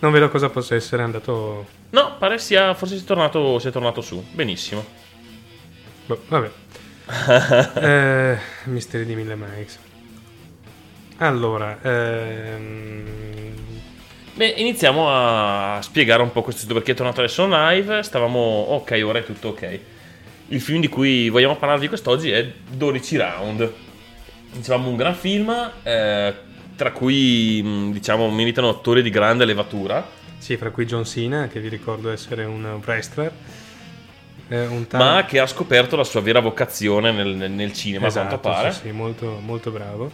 non 0.00 0.10
vedo 0.10 0.28
cosa 0.28 0.48
possa 0.48 0.74
essere 0.74 1.02
andato... 1.02 1.66
No, 1.90 2.16
pare 2.18 2.38
sia. 2.38 2.74
Forse 2.74 2.96
sia 2.96 3.06
tornato, 3.06 3.60
sia 3.60 3.70
tornato 3.70 4.00
su. 4.00 4.24
Benissimo. 4.32 4.84
boh, 6.06 6.20
vabbè. 6.26 6.50
eh, 7.80 8.38
misteri 8.64 9.04
di 9.04 9.14
mille 9.14 9.36
mics. 9.36 9.78
Allora, 11.18 11.78
ehm, 11.80 13.73
Beh, 14.36 14.46
iniziamo 14.56 15.06
a 15.08 15.78
spiegare 15.80 16.22
un 16.22 16.32
po' 16.32 16.42
questo 16.42 16.62
sito 16.62 16.74
perché 16.74 16.92
è 16.92 16.94
tornato 16.94 17.20
adesso 17.20 17.46
live. 17.48 18.02
Stavamo. 18.02 18.38
Ok, 18.38 19.00
ora 19.04 19.20
è 19.20 19.24
tutto 19.24 19.48
ok. 19.48 19.78
Il 20.48 20.60
film 20.60 20.80
di 20.80 20.88
cui 20.88 21.28
vogliamo 21.28 21.56
parlarvi 21.56 21.88
quest'oggi 21.88 22.30
è 22.30 22.50
12 22.68 23.16
round. 23.16 23.72
Dicevamo 24.52 24.88
un 24.88 24.96
gran 24.96 25.14
film, 25.14 25.70
eh, 25.82 26.34
tra 26.76 26.90
cui 26.92 27.62
mh, 27.62 27.92
diciamo 27.92 28.28
militano 28.30 28.68
attori 28.68 29.02
di 29.02 29.10
grande 29.10 29.44
levatura. 29.44 30.04
sì, 30.38 30.56
fra 30.56 30.70
cui 30.70 30.84
John 30.84 31.04
Cena, 31.04 31.46
che 31.48 31.60
vi 31.60 31.68
ricordo 31.68 32.10
essere 32.10 32.44
un 32.44 32.80
wrestler. 32.84 33.32
eh, 34.48 34.66
un 34.66 34.86
tal- 34.86 35.00
ma 35.00 35.24
che 35.24 35.38
ha 35.38 35.46
scoperto 35.46 35.96
la 35.96 36.04
sua 36.04 36.20
vera 36.20 36.40
vocazione 36.40 37.12
nel, 37.12 37.50
nel- 37.50 37.72
cinema, 37.72 38.04
a 38.04 38.08
Esatto, 38.08 38.38
quanto 38.40 38.48
pare. 38.48 38.72
Sì, 38.72 38.80
sì, 38.82 38.90
molto, 38.90 39.40
molto 39.42 39.70
bravo. 39.70 40.10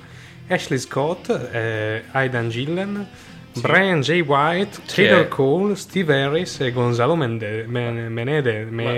Ashley 0.49 0.79
Scott, 0.79 1.29
eh, 1.53 2.05
Aidan 2.13 2.49
Gillen, 2.49 3.09
Brian 3.55 4.01
J. 4.01 4.21
White, 4.21 4.81
Taylor 4.87 5.23
è- 5.25 5.29
Cole, 5.29 5.75
Steve 5.77 6.23
Harris 6.23 6.61
e 6.61 6.71
Gonzalo 6.73 7.17
Mende- 7.17 7.65
Men- 7.67 8.07
Menede- 8.13 8.65
Ma- 8.71 8.93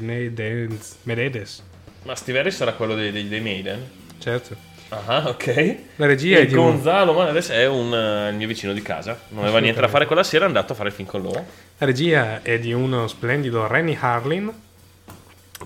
Menedez. 0.00 0.96
Menedes. 1.04 1.62
Ma 2.02 2.14
Steve 2.14 2.40
Harris 2.40 2.60
era 2.60 2.72
quello 2.74 2.94
dei, 2.94 3.10
dei, 3.12 3.28
dei 3.28 3.40
Maiden? 3.40 3.80
Certo. 4.18 4.54
Ah, 4.90 5.24
ok. 5.28 5.76
La 5.96 6.06
regia 6.06 6.36
è 6.36 6.40
E 6.42 6.46
di 6.46 6.54
un- 6.54 6.66
Gonzalo 6.66 7.14
Manedes 7.14 7.48
è 7.48 7.66
un, 7.66 7.92
eh, 7.92 8.28
il 8.30 8.36
mio 8.36 8.46
vicino 8.46 8.72
di 8.72 8.82
casa. 8.82 9.18
Non 9.30 9.42
aveva 9.44 9.58
niente 9.58 9.80
da 9.80 9.88
fare 9.88 10.06
quella 10.06 10.22
sera, 10.22 10.44
è 10.44 10.46
andato 10.48 10.72
a 10.72 10.76
fare 10.76 10.90
il 10.90 10.94
film 10.94 11.08
con 11.08 11.22
loro. 11.22 11.44
La 11.78 11.86
regia 11.86 12.42
è 12.42 12.58
di 12.58 12.72
uno 12.72 13.06
splendido 13.08 13.66
Rennie 13.66 13.96
Harlin 13.98 14.52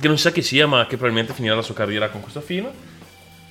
Che 0.01 0.07
non 0.07 0.17
si 0.17 0.23
sa 0.23 0.31
chi 0.31 0.43
sia, 0.43 0.67
ma 0.69 0.83
che 0.87 0.97
probabilmente 0.97 1.33
finirà 1.33 1.57
la 1.57 1.63
sua 1.63 1.75
carriera 1.75 2.09
con 2.09 2.21
questo 2.21 2.41
film. 2.41 2.69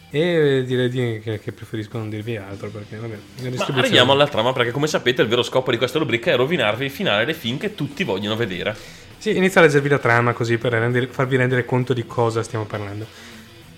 E 0.09 0.63
direi 0.65 0.89
di- 0.89 1.19
che, 1.21 1.39
che 1.39 1.51
preferisco 1.51 1.97
non 1.97 2.09
dirvi 2.09 2.37
altro 2.37 2.69
perché 2.69 2.95
vabbè, 2.95 3.17
la 3.41 3.49
Ma 3.57 3.65
arriviamo 3.79 4.11
alla 4.13 4.27
trama, 4.27 4.53
perché 4.53 4.71
come 4.71 4.87
sapete 4.87 5.21
il 5.21 5.27
vero 5.27 5.43
scopo 5.43 5.71
di 5.71 5.77
questa 5.77 5.99
rubrica 5.99 6.31
è 6.31 6.35
rovinarvi 6.35 6.85
il 6.85 6.91
finale 6.91 7.25
dei 7.25 7.33
film 7.33 7.57
che 7.57 7.75
tutti 7.75 8.03
vogliono 8.03 8.35
vedere. 8.35 8.75
Sì, 9.17 9.35
inizio 9.35 9.59
a 9.59 9.63
leggervi 9.63 9.89
la 9.89 9.97
trama 9.99 10.33
così 10.33 10.57
per 10.57 10.71
rendere- 10.73 11.07
farvi 11.07 11.35
rendere 11.35 11.65
conto 11.65 11.93
di 11.93 12.05
cosa 12.05 12.43
stiamo 12.43 12.65
parlando. 12.65 13.05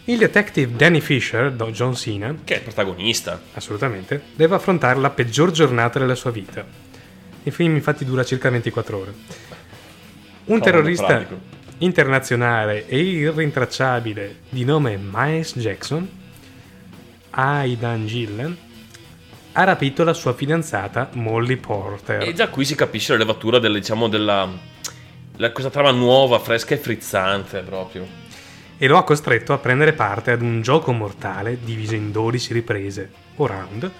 Il 0.05 0.17
detective 0.17 0.75
Danny 0.75 0.99
Fisher, 1.01 1.51
John 1.71 1.95
Cena, 1.95 2.36
Che 2.43 2.53
è 2.53 2.57
il 2.57 2.63
protagonista. 2.63 3.41
assolutamente, 3.53 4.21
deve 4.36 4.55
affrontare 4.55 4.99
la 4.99 5.09
peggior 5.11 5.51
giornata 5.51 5.99
della 5.99 6.15
sua 6.15 6.32
vita. 6.32 6.65
Il 7.43 7.51
film 7.51 7.75
infatti 7.75 8.05
dura 8.05 8.23
circa 8.23 8.49
24 8.49 8.97
ore. 8.99 9.13
Un 10.45 10.59
terrorista 10.61 11.25
internazionale 11.77 12.88
e 12.88 12.99
irrintracciabile 12.99 14.38
di 14.49 14.65
nome 14.65 14.99
Miles 15.01 15.57
Jackson, 15.57 16.07
Aidan 17.32 18.05
Gillen, 18.07 18.57
ha 19.53 19.63
rapito 19.63 20.03
la 20.03 20.13
sua 20.13 20.34
fidanzata 20.34 21.09
Molly 21.13 21.55
Porter. 21.57 22.21
E 22.23 22.34
già 22.34 22.49
qui 22.49 22.65
si 22.65 22.75
capisce 22.75 23.13
la 23.13 23.19
levatura 23.19 23.59
del, 23.59 23.73
diciamo, 23.73 24.07
della... 24.07 24.47
la- 25.38 25.51
questa 25.51 25.71
trama 25.71 25.91
nuova, 25.91 26.39
fresca 26.39 26.75
e 26.75 26.77
frizzante 26.77 27.59
proprio. 27.61 28.05
e 28.77 28.88
lo 28.88 28.97
ha 28.97 29.03
costretto 29.03 29.51
a 29.53 29.57
prendere 29.57 29.93
parte 29.93 30.32
ad 30.32 30.41
un 30.41 30.61
gioco 30.61 30.91
mortale 30.93 31.57
diviso 31.61 31.95
in 31.95 32.11
12 32.11 32.53
riprese, 32.53 33.11
o 33.36 33.45
round, 33.45 33.91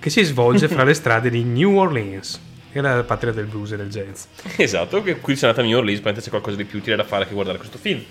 che 0.00 0.10
si 0.10 0.22
svolge 0.24 0.66
fra 0.68 0.82
le 0.84 0.94
strade 0.94 1.30
di 1.30 1.44
New 1.44 1.76
Orleans, 1.76 2.40
che 2.72 2.78
è 2.80 2.82
la 2.82 3.04
patria 3.04 3.32
del 3.32 3.44
blues 3.46 3.72
e 3.72 3.76
del 3.76 3.90
jazz. 3.90 4.24
Esatto, 4.56 5.02
che 5.02 5.20
qui 5.20 5.34
c'è 5.34 5.46
andata 5.46 5.62
a 5.62 5.64
New 5.66 5.76
Orleans, 5.76 6.00
probabilmente 6.00 6.22
c'è 6.22 6.30
qualcosa 6.30 6.56
di 6.56 6.64
più 6.64 6.78
utile 6.80 6.96
da 6.96 7.04
fare 7.04 7.26
che 7.28 7.34
guardare 7.34 7.58
questo 7.58 7.78
film. 7.78 8.02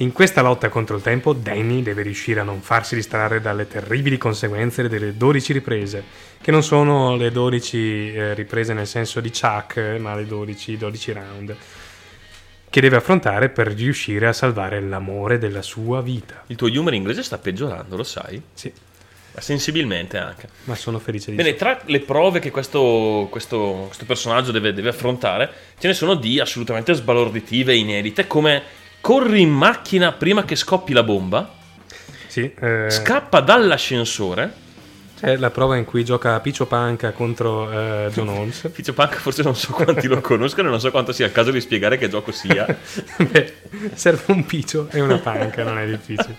In 0.00 0.12
questa 0.12 0.42
lotta 0.42 0.68
contro 0.68 0.96
il 0.96 1.02
tempo, 1.02 1.32
Danny 1.32 1.80
deve 1.80 2.02
riuscire 2.02 2.40
a 2.40 2.42
non 2.42 2.60
farsi 2.60 2.94
distrarre 2.94 3.40
dalle 3.40 3.66
terribili 3.66 4.18
conseguenze 4.18 4.86
delle 4.88 5.16
12 5.16 5.54
riprese, 5.54 6.04
che 6.42 6.50
non 6.50 6.62
sono 6.62 7.16
le 7.16 7.30
12 7.30 8.12
eh, 8.12 8.34
riprese 8.34 8.74
nel 8.74 8.86
senso 8.86 9.20
di 9.20 9.30
Chuck, 9.30 9.96
ma 9.98 10.14
le 10.14 10.26
12, 10.26 10.76
12 10.76 11.12
round, 11.12 11.56
che 12.68 12.80
deve 12.82 12.96
affrontare 12.96 13.48
per 13.48 13.68
riuscire 13.68 14.26
a 14.26 14.34
salvare 14.34 14.82
l'amore 14.82 15.38
della 15.38 15.62
sua 15.62 16.02
vita. 16.02 16.44
Il 16.48 16.56
tuo 16.56 16.68
humor 16.68 16.92
inglese 16.92 17.22
sta 17.22 17.38
peggiorando, 17.38 17.96
lo 17.96 18.04
sai? 18.04 18.40
Sì. 18.52 18.70
sensibilmente 19.38 20.18
anche. 20.18 20.48
Ma 20.64 20.74
sono 20.74 20.98
felice 20.98 21.30
di 21.30 21.36
Bene, 21.36 21.54
tra 21.54 21.80
le 21.86 22.00
prove 22.00 22.38
che 22.38 22.50
questo, 22.50 23.28
questo- 23.30 23.84
questo 23.86 24.04
personaggio 24.04 24.50
deve, 24.50 24.72
deve 24.74 24.90
affrontare, 24.90 25.50
ce 25.78 25.86
ne 25.88 25.94
sono 25.94 26.14
di 26.14 26.38
assolutamente 26.40 26.92
sbalorditive 26.94 27.72
e 27.72 27.76
inedite, 27.76 28.26
come 28.26 28.62
corri 29.06 29.40
in 29.40 29.50
macchina 29.52 30.10
prima 30.10 30.44
che 30.44 30.56
scoppi 30.56 30.92
la 30.92 31.04
bomba, 31.04 31.48
Sì, 32.26 32.52
eh, 32.58 32.86
scappa 32.90 33.38
dall'ascensore, 33.38 34.52
c'è 35.16 35.36
la 35.36 35.50
prova 35.50 35.76
in 35.76 35.84
cui 35.84 36.04
gioca 36.04 36.40
Piccio 36.40 36.66
Panca 36.66 37.12
contro 37.12 37.70
eh, 37.70 38.10
John 38.12 38.26
Holmes. 38.26 38.68
Fizio 38.74 38.94
Punk 38.94 39.14
forse 39.14 39.44
non 39.44 39.54
so 39.54 39.70
quanti 39.70 40.08
lo 40.08 40.20
conoscono 40.20 40.66
e 40.66 40.70
non 40.72 40.80
so 40.80 40.90
quanto 40.90 41.12
sia 41.12 41.24
il 41.24 41.30
caso 41.30 41.52
di 41.52 41.60
spiegare 41.60 41.98
che 41.98 42.08
gioco 42.08 42.32
sia. 42.32 42.66
Beh, 43.16 43.54
serve 43.94 44.32
un 44.32 44.44
piccio 44.44 44.88
e 44.90 45.00
una 45.00 45.18
panca, 45.18 45.62
non 45.62 45.78
è 45.78 45.86
difficile. 45.86 46.34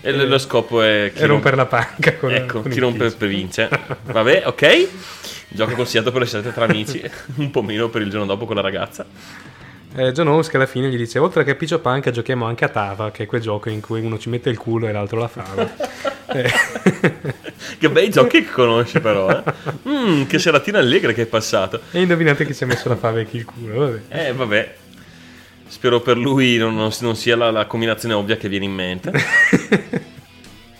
E 0.00 0.10
lo 0.10 0.24
lo 0.24 0.38
scopo 0.38 0.82
è... 0.82 1.12
chi 1.14 1.22
E 1.22 1.26
rompere 1.26 1.54
rompe- 1.54 1.54
la 1.54 1.66
panca 1.66 2.16
con 2.16 2.32
Ecco, 2.34 2.62
con 2.62 2.70
chi 2.72 2.80
rompe 2.80 3.10
piccio. 3.12 3.26
vince. 3.26 3.68
Vabbè, 4.10 4.42
ok. 4.46 4.88
Gioco 5.50 5.74
consigliato 5.74 6.10
per 6.10 6.22
le 6.22 6.26
serate 6.26 6.52
tra 6.52 6.64
amici, 6.64 7.00
un 7.36 7.52
po' 7.52 7.62
meno 7.62 7.90
per 7.90 8.02
il 8.02 8.10
giorno 8.10 8.26
dopo 8.26 8.44
con 8.44 8.56
la 8.56 8.62
ragazza. 8.62 9.06
Eh, 9.96 10.10
John 10.12 10.26
Holmes 10.26 10.48
che 10.48 10.56
alla 10.56 10.66
fine 10.66 10.88
gli 10.90 10.96
dice 10.96 11.20
oltre 11.20 11.44
che 11.44 11.52
a 11.52 11.54
Piccio 11.54 11.78
Panca 11.78 12.10
giochiamo 12.10 12.44
anche 12.46 12.64
a 12.64 12.68
Tava 12.68 13.12
che 13.12 13.22
è 13.22 13.26
quel 13.26 13.40
gioco 13.40 13.68
in 13.70 13.80
cui 13.80 14.00
uno 14.00 14.18
ci 14.18 14.28
mette 14.28 14.50
il 14.50 14.58
culo 14.58 14.88
e 14.88 14.92
l'altro 14.92 15.20
la 15.20 15.28
fava 15.28 16.02
Eh, 16.26 16.50
Che 17.78 17.90
bei 17.90 18.08
giochi 18.10 18.42
che 18.44 18.50
conosci 18.50 18.98
però, 18.98 19.30
eh. 19.30 19.42
Mm, 19.88 20.24
che 20.24 20.38
seratina 20.38 20.78
allegra 20.78 21.12
che 21.12 21.22
è 21.22 21.26
passato. 21.26 21.80
e 21.92 22.00
indovinate 22.00 22.44
chi 22.46 22.52
si 22.54 22.64
è 22.64 22.66
messo 22.66 22.88
la 22.88 22.96
fava 22.96 23.20
e 23.20 23.26
chi 23.26 23.36
il 23.36 23.44
culo 23.44 23.78
vabbè. 23.78 24.00
Eh, 24.28 24.32
vabbè. 24.32 24.74
Spero 25.68 26.00
per 26.00 26.16
lui 26.16 26.56
non, 26.56 26.74
non- 26.74 26.90
non 27.00 27.14
sia 27.14 27.36
la, 27.36 27.50
la 27.50 27.66
combinazione 27.66 28.14
ovvia 28.14 28.36
che 28.36 28.48
viene 28.48 28.64
in 28.64 28.72
mente. 28.72 29.12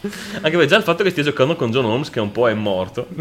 Anche 0.04 0.50
perché 0.50 0.66
già 0.66 0.76
il 0.76 0.82
fatto 0.82 1.02
che 1.02 1.10
stia 1.10 1.22
giocando 1.22 1.56
con 1.56 1.70
John 1.70 1.84
Holmes, 1.86 2.10
che 2.10 2.20
un 2.20 2.32
po' 2.32 2.48
è 2.48 2.54
morto. 2.54 3.06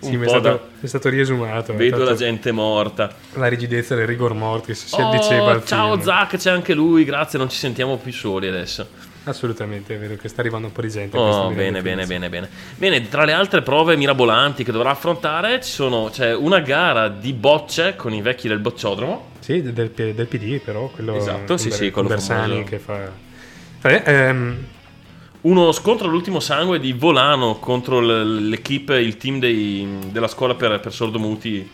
Sì, 0.00 0.14
un 0.16 0.22
è 0.22 0.28
stato, 0.28 0.40
da- 0.40 0.60
è 0.80 0.86
stato 0.86 1.08
riesumato 1.08 1.72
è 1.72 1.74
Vedo 1.76 1.96
stato 1.96 2.10
la 2.10 2.16
gente 2.16 2.50
morta. 2.52 3.10
la 3.34 3.46
rigidezza 3.46 3.94
del 3.94 4.06
rigor 4.06 4.34
mortis 4.34 4.86
si 4.86 5.00
Oh, 5.00 5.08
addiceva 5.08 5.62
ciao 5.64 5.92
film. 5.92 6.02
Zack, 6.02 6.36
c'è 6.36 6.50
anche 6.50 6.74
lui. 6.74 7.04
Grazie, 7.04 7.38
non 7.38 7.48
ci 7.48 7.56
sentiamo 7.56 7.96
più 7.96 8.12
soli 8.12 8.48
adesso. 8.48 8.86
assolutamente 9.24 9.94
è 9.94 9.98
vero 9.98 10.16
che 10.16 10.28
sta 10.28 10.40
arrivando 10.40 10.66
un 10.66 10.72
po' 10.72 10.80
di 10.82 10.88
gente 10.90 11.16
Oh, 11.16 11.48
bene, 11.50 11.80
bene, 11.82 12.04
bene, 12.06 12.28
bene. 12.28 12.48
Bene, 12.76 13.08
tra 13.08 13.24
le 13.24 13.32
altre 13.32 13.62
prove 13.62 13.96
mirabolanti 13.96 14.64
che 14.64 14.72
dovrà 14.72 14.90
affrontare 14.90 15.60
ci 15.62 15.70
sono, 15.70 16.08
c'è 16.12 16.34
una 16.34 16.58
gara 16.60 17.08
di 17.08 17.32
bocce 17.32 17.94
con 17.96 18.12
i 18.12 18.20
vecchi 18.20 18.48
del 18.48 18.58
bocciodromo. 18.58 19.30
sì 19.40 19.62
del, 19.62 19.90
del- 19.90 20.26
PD 20.26 20.58
però 20.60 20.88
quello 20.88 21.14
Esatto, 21.16 21.56
sì, 21.56 21.70
sì, 21.70 21.90
quello 21.90 22.08
Bersani 22.08 22.50
famoso. 22.52 22.68
che 22.68 22.78
fa 22.78 23.10
Vabbè, 23.82 24.02
ehm, 24.06 24.56
Uno 25.42 25.72
scontro 25.72 26.06
all'ultimo 26.06 26.38
sangue 26.38 26.78
di 26.78 26.92
Volano 26.92 27.56
contro 27.56 27.98
l'equipe, 27.98 29.00
il 29.00 29.16
team 29.16 29.40
dei- 29.40 29.98
della 30.12 30.28
scuola 30.28 30.54
per, 30.54 30.78
per 30.78 30.92
sordomuti 30.92 31.68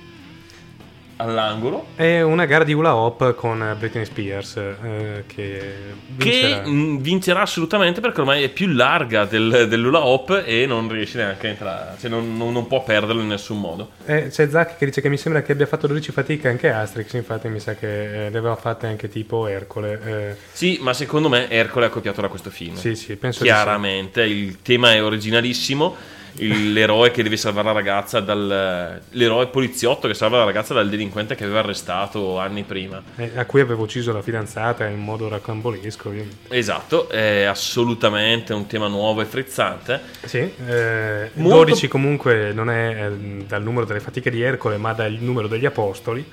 all'angolo. 1.18 1.86
è 1.96 2.20
una 2.22 2.44
gara 2.46 2.64
di 2.64 2.72
hula 2.72 2.94
hop 2.94 3.34
con 3.34 3.76
Britney 3.78 4.04
Spears 4.04 4.56
eh, 4.56 5.24
che 5.26 5.74
vincerà. 6.06 6.60
Che 6.62 6.68
mh, 6.70 7.00
vincerà 7.00 7.40
assolutamente 7.42 8.00
perché 8.00 8.20
ormai 8.20 8.42
è 8.44 8.48
più 8.48 8.68
larga 8.68 9.24
del, 9.24 9.66
dell'hula 9.68 10.04
hop 10.04 10.42
e 10.44 10.66
non 10.66 10.88
riesce 10.88 11.18
neanche 11.18 11.46
a 11.46 11.50
entrare, 11.50 11.96
cioè 12.00 12.08
non, 12.10 12.36
non- 12.36 12.52
non 12.52 12.66
può 12.66 12.82
perderlo 12.82 13.20
in 13.20 13.28
nessun 13.28 13.60
modo. 13.60 13.90
Eh, 14.06 14.28
c'è 14.30 14.48
Zack 14.48 14.76
che 14.78 14.86
dice 14.86 15.00
che 15.00 15.08
mi 15.08 15.16
sembra 15.18 15.42
che 15.42 15.52
abbia 15.52 15.66
fatto 15.66 15.86
12 15.86 16.12
fatiche 16.12 16.48
anche 16.48 16.70
Asterix, 16.70 17.12
infatti 17.14 17.48
mi 17.48 17.60
sa 17.60 17.74
che 17.74 18.26
eh, 18.26 18.30
le 18.30 18.38
aveva 18.38 18.56
fatte 18.56 18.86
anche 18.86 19.08
tipo 19.08 19.46
Ercole. 19.46 20.00
eh, 20.04 20.36
Sì, 20.52 20.78
ma 20.80 20.92
secondo 20.92 21.28
me 21.28 21.50
Ercole 21.50 21.86
è 21.86 21.90
copiato 21.90 22.20
da 22.20 22.28
questo 22.28 22.50
film. 22.50 22.74
sì, 22.76 22.94
sì, 22.94 23.16
penso 23.16 23.42
Chiaramente, 23.44 24.22
il 24.22 24.62
tema 24.62 24.92
è 24.92 25.02
originalissimo. 25.02 26.16
Il- 26.38 26.72
L'eroe 26.72 27.10
che 27.10 27.22
deve 27.22 27.36
salvare 27.36 27.66
la 27.66 27.72
ragazza 27.72 28.20
dal. 28.20 29.00
L'eroe 29.10 29.46
poliziotto 29.48 30.06
che 30.08 30.14
salva 30.14 30.38
la 30.38 30.44
ragazza 30.44 30.74
dal 30.74 30.88
delinquente 30.88 31.34
che 31.34 31.44
aveva 31.44 31.60
arrestato 31.60 32.38
anni 32.38 32.62
prima. 32.62 33.02
Eh, 33.16 33.32
a 33.36 33.44
cui 33.46 33.60
avevo 33.60 33.82
ucciso 33.84 34.12
la 34.12 34.22
fidanzata 34.22 34.86
in 34.86 35.00
modo 35.00 35.28
raccambolesco. 35.28 36.08
ovviamente. 36.08 36.54
Esatto, 36.56 37.08
è 37.08 37.42
assolutamente 37.44 38.52
un 38.52 38.66
tema 38.66 38.88
nuovo 38.88 39.20
e 39.20 39.24
frizzante. 39.24 40.00
Sì, 40.24 40.38
eh, 40.66 41.30
Molto- 41.34 41.56
12 41.58 41.88
comunque 41.88 42.52
non 42.52 42.70
è 42.70 43.06
eh, 43.06 43.44
dal 43.46 43.62
numero 43.62 43.86
delle 43.86 44.00
fatiche 44.00 44.30
di 44.30 44.42
Ercole, 44.42 44.76
ma 44.76 44.92
dal 44.92 45.12
numero 45.12 45.48
degli 45.48 45.66
apostoli. 45.66 46.24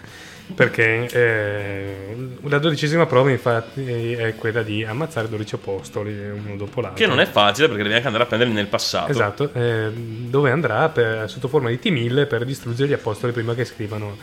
Perché 0.54 1.08
eh, 1.12 2.16
la 2.44 2.60
dodicesima 2.60 3.06
prova, 3.08 3.32
infatti, 3.32 4.14
è 4.14 4.36
quella 4.36 4.62
di 4.62 4.84
ammazzare 4.84 5.28
12 5.28 5.56
apostoli 5.56 6.14
uno 6.14 6.56
dopo 6.56 6.82
l'altro. 6.82 7.04
Che 7.04 7.10
non 7.10 7.20
è 7.20 7.26
facile 7.26 7.68
perché 7.68 7.84
devi 7.84 7.96
anche 7.96 8.06
andare 8.06 8.26
a 8.26 8.28
prenderli 8.28 8.54
nel 8.54 8.68
passato. 8.68 9.12
Esatto, 9.12 9.50
eh, 9.54 9.90
dove 9.92 10.52
andrà 10.52 10.88
per- 10.90 11.30
sotto 11.30 11.48
forma 11.48 11.70
di 11.70 11.80
T-1000 11.80 12.28
per 12.28 12.46
distruggere 12.46 12.90
gli 12.90 12.94
apostoli 12.94 13.34
prima 13.34 13.56
che 13.56 13.66
scrivano 13.66 14.16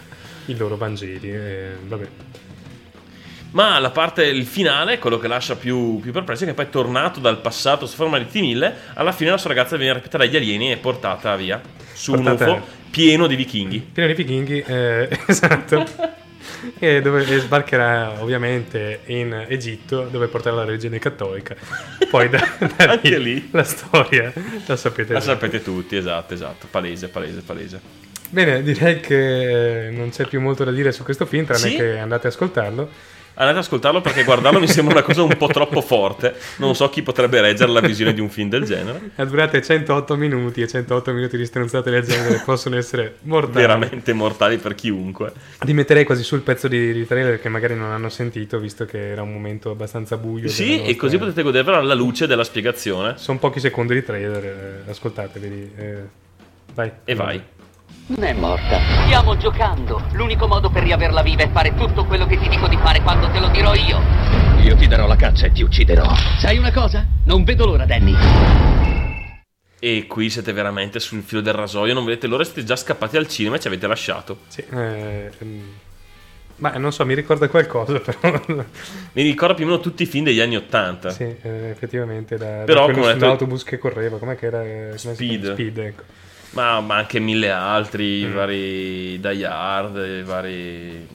i 0.46 0.56
loro 0.56 0.76
Vangeli. 0.76 1.32
eh, 1.32 1.70
vabbè. 1.86 2.08
Ma 3.53 3.78
la 3.78 3.90
parte, 3.90 4.24
il 4.24 4.46
finale, 4.46 4.98
quello 4.98 5.18
che 5.18 5.28
lascia 5.28 5.57
più, 5.57 6.00
più 6.00 6.11
perplesso, 6.12 6.44
è 6.44 6.46
che 6.46 6.55
poi 6.55 6.64
è 6.64 6.70
tornato 6.70 7.20
dal 7.20 7.38
passato 7.40 7.86
su 7.86 7.96
forma 7.96 8.18
di 8.18 8.26
T-1000. 8.26 8.72
Alla 8.94 9.12
fine 9.12 9.30
la 9.30 9.36
sua 9.38 9.50
ragazza 9.50 9.76
viene 9.76 9.92
rapita 9.94 10.16
dagli 10.18 10.36
alieni 10.36 10.72
e 10.72 10.76
portata 10.78 11.36
via 11.36 11.61
su 11.92 12.12
Portata- 12.12 12.44
un 12.50 12.57
UFO 12.59 12.66
pieno 12.90 13.26
di 13.26 13.36
vichinghi. 13.36 13.78
Pieno 13.92 14.09
di 14.09 14.14
vichinghi, 14.14 14.62
eh, 14.66 15.09
esatto. 15.26 15.84
e, 16.78 17.00
dove, 17.03 17.26
e 17.26 17.38
sbarcherà 17.40 18.14
ovviamente 18.22 19.00
in 19.07 19.44
Egitto 19.48 20.09
dove 20.11 20.28
porterà 20.28 20.57
la 20.57 20.64
religione 20.64 20.98
cattolica. 20.98 21.55
Poi 22.09 22.28
da, 22.30 22.38
da 22.76 22.84
Anche 22.90 23.18
lì. 23.18 23.48
la 23.53 23.64
storia 23.64 24.32
la 24.66 24.76
sapete. 24.76 25.12
La 25.12 25.18
già. 25.18 25.26
sapete 25.26 25.62
tutti, 25.62 25.94
esatto, 25.96 26.32
esatto. 26.34 26.66
Palese, 26.70 27.09
palese, 27.09 27.40
palese. 27.42 27.80
Bene, 28.30 28.62
direi 28.62 28.98
che 29.00 29.90
non 29.92 30.09
c'è 30.09 30.26
più 30.26 30.40
molto 30.40 30.64
da 30.64 30.70
dire 30.70 30.90
su 30.90 31.03
questo 31.05 31.26
film, 31.26 31.44
tranne 31.44 31.68
Sì? 31.68 31.76
che 31.76 31.98
andate 31.98 32.28
a 32.28 32.30
ascoltarlo. 32.30 32.88
Andate 33.35 33.59
ad 33.59 33.64
ascoltarlo 33.64 34.01
perché 34.01 34.24
guardarlo 34.24 34.61
mi 34.61 34.68
sembra 34.68 34.95
una 34.95 35.03
cosa 35.03 35.22
un 35.22 35.37
po' 35.37 35.47
troppo 35.47 35.80
forte. 35.80 36.35
Non 36.59 36.74
so 36.74 36.89
chi 36.91 37.03
potrebbe 37.03 37.41
reggere 37.41 37.72
la 37.72 37.80
visione 37.80 38.12
di 38.12 38.20
un 38.20 38.28
film 38.28 38.49
del 38.49 38.64
genere. 38.64 39.11
Ha 39.16 39.24
durate 39.24 39.62
108 39.62 40.16
minuti 40.16 40.61
e 40.61 40.68
108 40.68 41.12
minuti 41.12 41.37
di 41.37 41.47
stronzate 41.47 41.91
del 41.91 42.03
genere 42.03 42.43
possono 42.45 42.76
essere 42.76 43.16
mortali. 43.22 43.61
Veramente 43.61 44.12
mortali 44.12 44.59
per 44.59 44.74
chiunque. 44.74 45.33
Li 45.61 45.72
metterei 45.72 46.05
quasi 46.05 46.22
sul 46.22 46.41
pezzo 46.41 46.68
di, 46.68 46.93
di 46.93 47.07
trailer 47.07 47.41
che 47.41 47.49
magari 47.49 47.74
non 47.74 47.91
hanno 47.91 48.11
sentito, 48.11 48.59
visto 48.59 48.85
che 48.85 49.11
era 49.11 49.22
un 49.22 49.33
momento 49.33 49.70
abbastanza 49.70 50.16
buio. 50.16 50.49
Sì, 50.49 50.83
e 50.83 50.95
così 50.97 51.16
potete 51.16 51.43
godervelo 51.43 51.78
alla 51.78 51.95
luce 51.95 52.26
della 52.26 52.45
spiegazione. 52.45 53.14
Sono 53.16 53.39
pochi 53.39 53.61
secondi 53.61 53.95
di 53.95 54.05
trailer, 54.05 54.45
eh, 54.87 54.91
ascoltateli. 54.91 55.72
eh, 55.76 55.97
vai. 56.74 56.93
E 57.05 57.14
vai. 57.14 57.43
Non 58.07 58.24
è 58.24 58.32
morta. 58.32 58.78
Stiamo 59.05 59.36
giocando. 59.36 60.03
L'unico 60.12 60.46
modo 60.46 60.70
per 60.70 60.82
riaverla 60.82 61.22
viva 61.22 61.42
è 61.44 61.50
fare 61.50 61.74
tutto 61.74 62.05
quello 62.05 62.26
che 62.26 62.38
ti 62.38 62.48
dico 62.48 62.66
di 62.68 62.76
fare 62.76 63.00
quando 63.00 63.28
te 63.30 63.38
lo 63.40 63.48
dirò 63.48 63.74
io. 63.74 64.00
Io 64.61 64.76
ti 64.76 64.86
darò 64.86 65.07
la 65.07 65.16
caccia 65.16 65.46
e 65.46 65.53
ti 65.53 65.62
ucciderò. 65.62 66.05
Sai 66.38 66.59
una 66.59 66.72
cosa? 66.72 67.07
Non 67.24 67.44
vedo 67.44 67.64
l'ora, 67.66 67.84
Danny. 67.86 68.14
E 69.78 70.07
qui 70.07 70.30
siete 70.30 70.53
veramente 70.53 71.00
sul 71.00 71.22
filo 71.22 71.40
del 71.40 71.55
rasoio, 71.55 71.94
non 71.94 72.05
vedete 72.05 72.26
l'ora, 72.28 72.44
siete 72.44 72.64
già 72.64 72.76
scappati 72.76 73.16
al 73.16 73.26
cinema 73.26 73.57
e 73.57 73.61
ci 73.61 73.66
avete 73.66 73.86
lasciato. 73.88 74.38
Sì, 74.46 74.62
eh, 74.70 75.30
ehm, 75.38 75.62
ma 76.57 76.70
non 76.76 76.92
so, 76.92 77.05
mi 77.05 77.14
ricorda 77.14 77.48
qualcosa, 77.48 77.98
però. 77.98 78.40
Mi 78.46 79.22
ricordo 79.22 79.55
più 79.55 79.64
o 79.64 79.68
meno 79.68 79.80
tutti 79.80 80.05
i 80.05 80.07
film 80.07 80.24
degli 80.24 80.38
anni 80.40 80.55
Ottanta. 80.55 81.11
sì, 81.11 81.24
eh, 81.24 81.70
effettivamente, 81.70 82.36
da, 82.36 82.62
Però, 82.64 82.80
da 82.86 82.92
quello 82.92 83.00
come 83.00 83.07
detto- 83.07 83.18
sull'autobus 83.24 83.64
che 83.64 83.78
correva, 83.78 84.18
com'è 84.18 84.36
che 84.36 84.46
era? 84.46 84.96
Speed. 84.96 85.53
Speed, 85.55 85.78
ecco. 85.78 86.03
Ma, 86.53 86.80
ma 86.80 86.96
anche 86.96 87.18
mille 87.18 87.50
altri, 87.50 88.20
i 88.20 88.26
Mm. 88.26 88.34
vari 88.34 89.20
Die 89.20 89.46
Hard, 89.46 89.96
i 89.96 90.22
vari... 90.22 91.09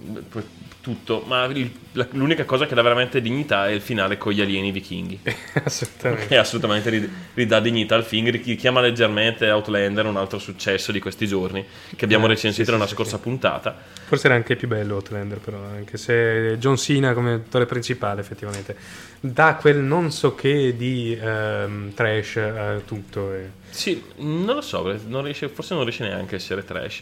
tutto. 0.88 1.24
Ma 1.28 1.44
il- 1.46 1.70
la- 1.94 2.08
l'unica 2.12 2.46
cosa 2.46 2.66
che 2.66 2.74
dà 2.76 2.82
veramente 2.82 3.20
dignità 3.20 3.68
è 3.68 3.72
il 3.72 3.82
finale 3.82 4.18
con 4.18 4.32
gli 4.32 4.40
alieni 4.40 4.72
vichinghi. 4.72 5.20
Assolutamente. 5.64 6.28
Che 6.28 6.38
assolutamente 6.38 6.90
rid- 6.90 7.10
ridà 7.34 7.60
dignità 7.60 7.96
al 7.96 8.06
film, 8.06 8.30
ri- 8.30 8.42
richiama 8.46 8.80
leggermente 8.80 9.50
Outlander, 9.50 10.06
un 10.06 10.16
altro 10.16 10.40
successo 10.40 10.92
di 10.94 11.00
questi 11.00 11.28
giorni, 11.28 11.66
che 11.96 12.06
abbiamo 12.06 12.26
Eh, 12.26 12.30
recensito 12.30 12.66
sì, 12.66 12.72
nella 12.72 12.88
sì, 12.88 12.94
scorsa 12.94 13.18
sì. 13.18 13.24
puntata. 13.24 13.76
Forse 14.06 14.28
era 14.28 14.36
anche 14.36 14.56
più 14.56 14.68
bello 14.70 14.96
Outlander, 14.96 15.40
però, 15.40 15.58
anche 15.62 15.98
se 15.98 16.56
John 16.60 16.78
Cena 16.78 17.14
come 17.14 17.34
attore 17.34 17.66
principale, 17.66 18.22
effettivamente, 18.22 18.76
dà 19.20 19.56
quel 19.56 19.78
non 19.80 20.12
so 20.12 20.36
che 20.36 20.76
di 20.78 21.18
ehm, 21.20 21.94
trash 21.94 22.38
a 22.38 22.80
tutto. 22.86 23.34
e- 23.34 23.50
Sì, 23.70 24.02
non 24.18 24.56
lo 24.56 24.62
so, 24.62 24.98
non 25.08 25.24
riesce- 25.24 25.50
forse 25.50 25.74
non 25.74 25.84
riesce 25.84 26.04
neanche 26.04 26.36
a 26.36 26.38
essere 26.38 26.64
trash. 26.64 27.02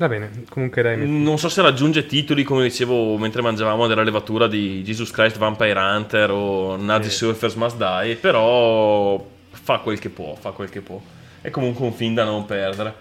Va 0.00 0.08
bene, 0.08 0.30
comunque 0.48 0.80
dai, 0.80 1.06
Non 1.06 1.38
so 1.38 1.50
se 1.50 1.60
raggiunge 1.60 2.06
titoli, 2.06 2.42
come 2.42 2.62
dicevo 2.62 3.18
mentre 3.18 3.42
mangiavamo, 3.42 3.86
della 3.86 4.02
levatura 4.02 4.46
di 4.46 4.82
Jesus 4.82 5.10
Christ 5.10 5.36
Vampire 5.36 5.78
Hunter 5.78 6.30
o 6.30 6.76
Nazi 6.76 7.10
Sì. 7.10 7.16
Surfers 7.16 7.54
Must 7.56 7.76
Die, 7.76 8.16
però 8.16 9.22
fa 9.50 9.76
quel 9.80 9.98
che 9.98 10.08
può, 10.08 10.34
fa 10.36 10.52
quel 10.52 10.70
che 10.70 10.80
può. 10.80 10.98
È 11.42 11.50
comunque 11.50 11.84
un 11.84 11.92
film 11.92 12.14
da 12.14 12.24
non 12.24 12.46
perdere. 12.46 12.94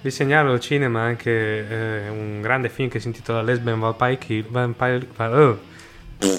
Vi 0.00 0.12
segnalo 0.12 0.52
al 0.52 0.60
cinema 0.60 1.00
anche 1.00 1.30
eh, 1.68 2.08
un 2.08 2.40
grande 2.40 2.68
film 2.68 2.88
che 2.88 3.00
si 3.00 3.08
intitola 3.08 3.42
Lesbian 3.42 3.80
Vampire 3.80 4.18
Kill. 4.18 4.44
Vampire, 4.48 5.04
oh, 5.16 5.58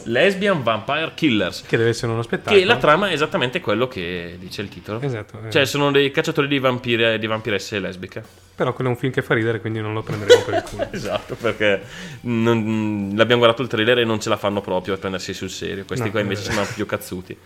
Lesbian 0.05 0.63
Vampire 0.63 1.11
Killers. 1.13 1.61
Che 1.67 1.75
deve 1.75 1.89
essere 1.89 2.09
uno 2.13 2.21
spettacolo. 2.21 2.57
Che 2.57 2.65
la 2.65 2.77
trama 2.77 3.09
è 3.09 3.11
esattamente 3.11 3.59
quello 3.59 3.89
che 3.89 4.37
dice 4.39 4.61
il 4.61 4.69
titolo. 4.69 5.01
Esatto. 5.01 5.39
eh. 5.45 5.51
Cioè, 5.51 5.65
sono 5.65 5.91
dei 5.91 6.09
cacciatori 6.09 6.47
di 6.47 6.59
vampire 6.59 7.19
di 7.19 7.27
vampiresse 7.27 7.79
lesbiche. 7.79 8.42
Però 8.55 8.71
quello 8.73 8.91
è 8.91 8.93
un 8.93 8.99
film 8.99 9.11
che 9.11 9.21
fa 9.23 9.33
ridere, 9.33 9.59
quindi 9.59 9.79
non 9.81 9.93
lo 9.93 10.03
prenderemo 10.03 10.43
per 10.43 10.53
il 10.53 10.61
culo. 10.69 10.87
Esatto, 10.91 11.35
perché 11.35 11.81
non- 12.21 13.11
l'abbiamo 13.15 13.39
guardato 13.41 13.63
il 13.63 13.67
trailer 13.67 13.99
e 13.99 14.03
non 14.05 14.19
ce 14.19 14.29
la 14.29 14.37
fanno 14.37 14.61
proprio 14.61 14.93
a 14.93 14.97
prendersi 14.97 15.33
sul 15.33 15.49
serio. 15.49 15.85
Questi 15.85 16.05
No, 16.05 16.11
qua 16.11 16.19
invece 16.19 16.41
eh. 16.41 16.45
sembrano 16.45 16.69
più 16.73 16.85
cazzuti. 16.85 17.37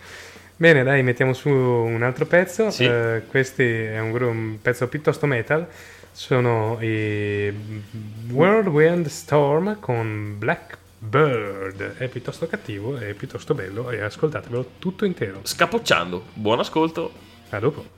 Bene, 0.57 0.83
dai, 0.83 1.03
mettiamo 1.03 1.33
su 1.33 1.49
un 1.49 2.01
altro 2.03 2.25
pezzo. 2.25 2.71
Sì. 2.71 2.83
Eh, 2.83 3.23
questo 3.27 3.61
è 3.61 3.99
un, 3.99 4.21
un 4.21 4.57
pezzo 4.61 4.87
piuttosto 4.87 5.25
metal. 5.27 5.67
Sono 6.11 6.77
i 6.81 7.53
Whirlwind 8.31 9.05
Storm 9.07 9.79
con 9.79 10.35
Blackbird. 10.37 11.97
È 11.97 12.07
piuttosto 12.07 12.47
cattivo, 12.47 12.97
è 12.97 13.13
piuttosto 13.13 13.53
bello 13.53 13.91
e 13.91 14.01
ascoltatevelo 14.01 14.71
tutto 14.79 15.05
intero. 15.05 15.41
Scapocciando, 15.43 16.25
buon 16.33 16.59
ascolto. 16.59 17.11
A 17.51 17.59
dopo. 17.59 17.95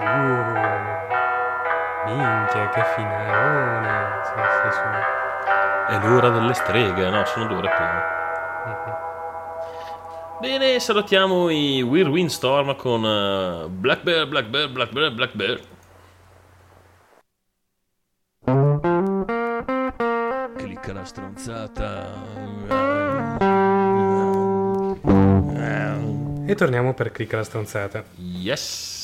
Uh, 0.00 0.04
minchia, 2.06 2.68
che 2.70 2.84
finalone. 2.94 4.20
Sì, 4.24 4.32
sì, 4.62 4.70
sì. 4.76 4.88
È 5.88 5.98
l'ora 6.06 6.28
delle 6.28 6.54
streghe, 6.54 7.10
no, 7.10 7.24
sono 7.24 7.46
due 7.46 7.56
ore 7.56 7.68
prima. 7.68 8.16
Bene, 10.40 10.78
salutiamo 10.78 11.50
i 11.50 11.82
Weird 11.82 12.10
Windstorm 12.10 12.76
con 12.76 13.04
eh, 13.04 13.66
Black 13.68 14.02
Bear, 14.02 14.28
Black 14.28 14.48
Bear, 14.48 14.70
Black 14.70 14.92
Bear, 14.92 15.12
Black 15.12 15.34
Bear. 15.34 15.60
Clicca 20.56 20.92
la 20.92 21.04
stronzata. 21.04 22.06
E 26.46 26.54
torniamo 26.54 26.94
per 26.94 27.10
clicca 27.10 27.38
la 27.38 27.44
stronzata. 27.44 28.04
Yes! 28.14 28.97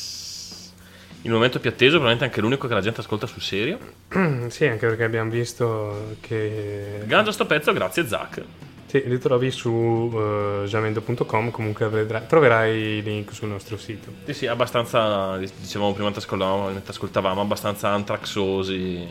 Il 1.25 1.31
momento 1.31 1.59
più 1.59 1.71
atteso, 1.71 1.93
probabilmente 1.93 2.25
anche 2.25 2.43
l'unico 2.43 2.69
che 2.69 2.75
la 2.75 2.83
gente 2.83 3.01
ascolta 3.01 3.27
sul 3.27 3.41
serio. 3.41 3.79
sì, 4.49 4.67
anche 4.67 4.87
perché 4.87 5.05
abbiamo 5.05 5.31
visto 5.31 6.17
che... 6.21 7.01
Ganja 7.07 7.33
sto 7.33 7.47
pezzo, 7.47 7.73
grazie 7.73 8.07
Zach. 8.07 8.43
Sì, 8.85 9.03
li 9.07 9.19
trovi 9.19 9.51
su 9.51 9.71
uh, 9.71 10.67
jamendo.com, 10.67 11.51
comunque 11.51 11.89
vedrai- 11.89 12.27
troverai 12.27 12.99
i 12.99 13.03
link 13.03 13.33
sul 13.33 13.49
nostro 13.49 13.79
sito. 13.79 14.13
Sì, 14.27 14.35
sì, 14.35 14.47
abbastanza, 14.47 15.39
dicevamo 15.39 15.93
prima 15.93 16.11
mentre 16.11 16.23
ascoltavamo, 16.23 16.71
ascoltavamo 16.85 17.41
abbastanza 17.41 17.89
antraxosi, 17.89 19.07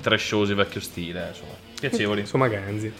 trashosi 0.00 0.54
vecchio 0.54 0.80
stile, 0.80 1.28
insomma, 1.28 1.52
piacevoli. 1.78 2.20
Insomma, 2.22 2.48
Ganzi. 2.48 2.90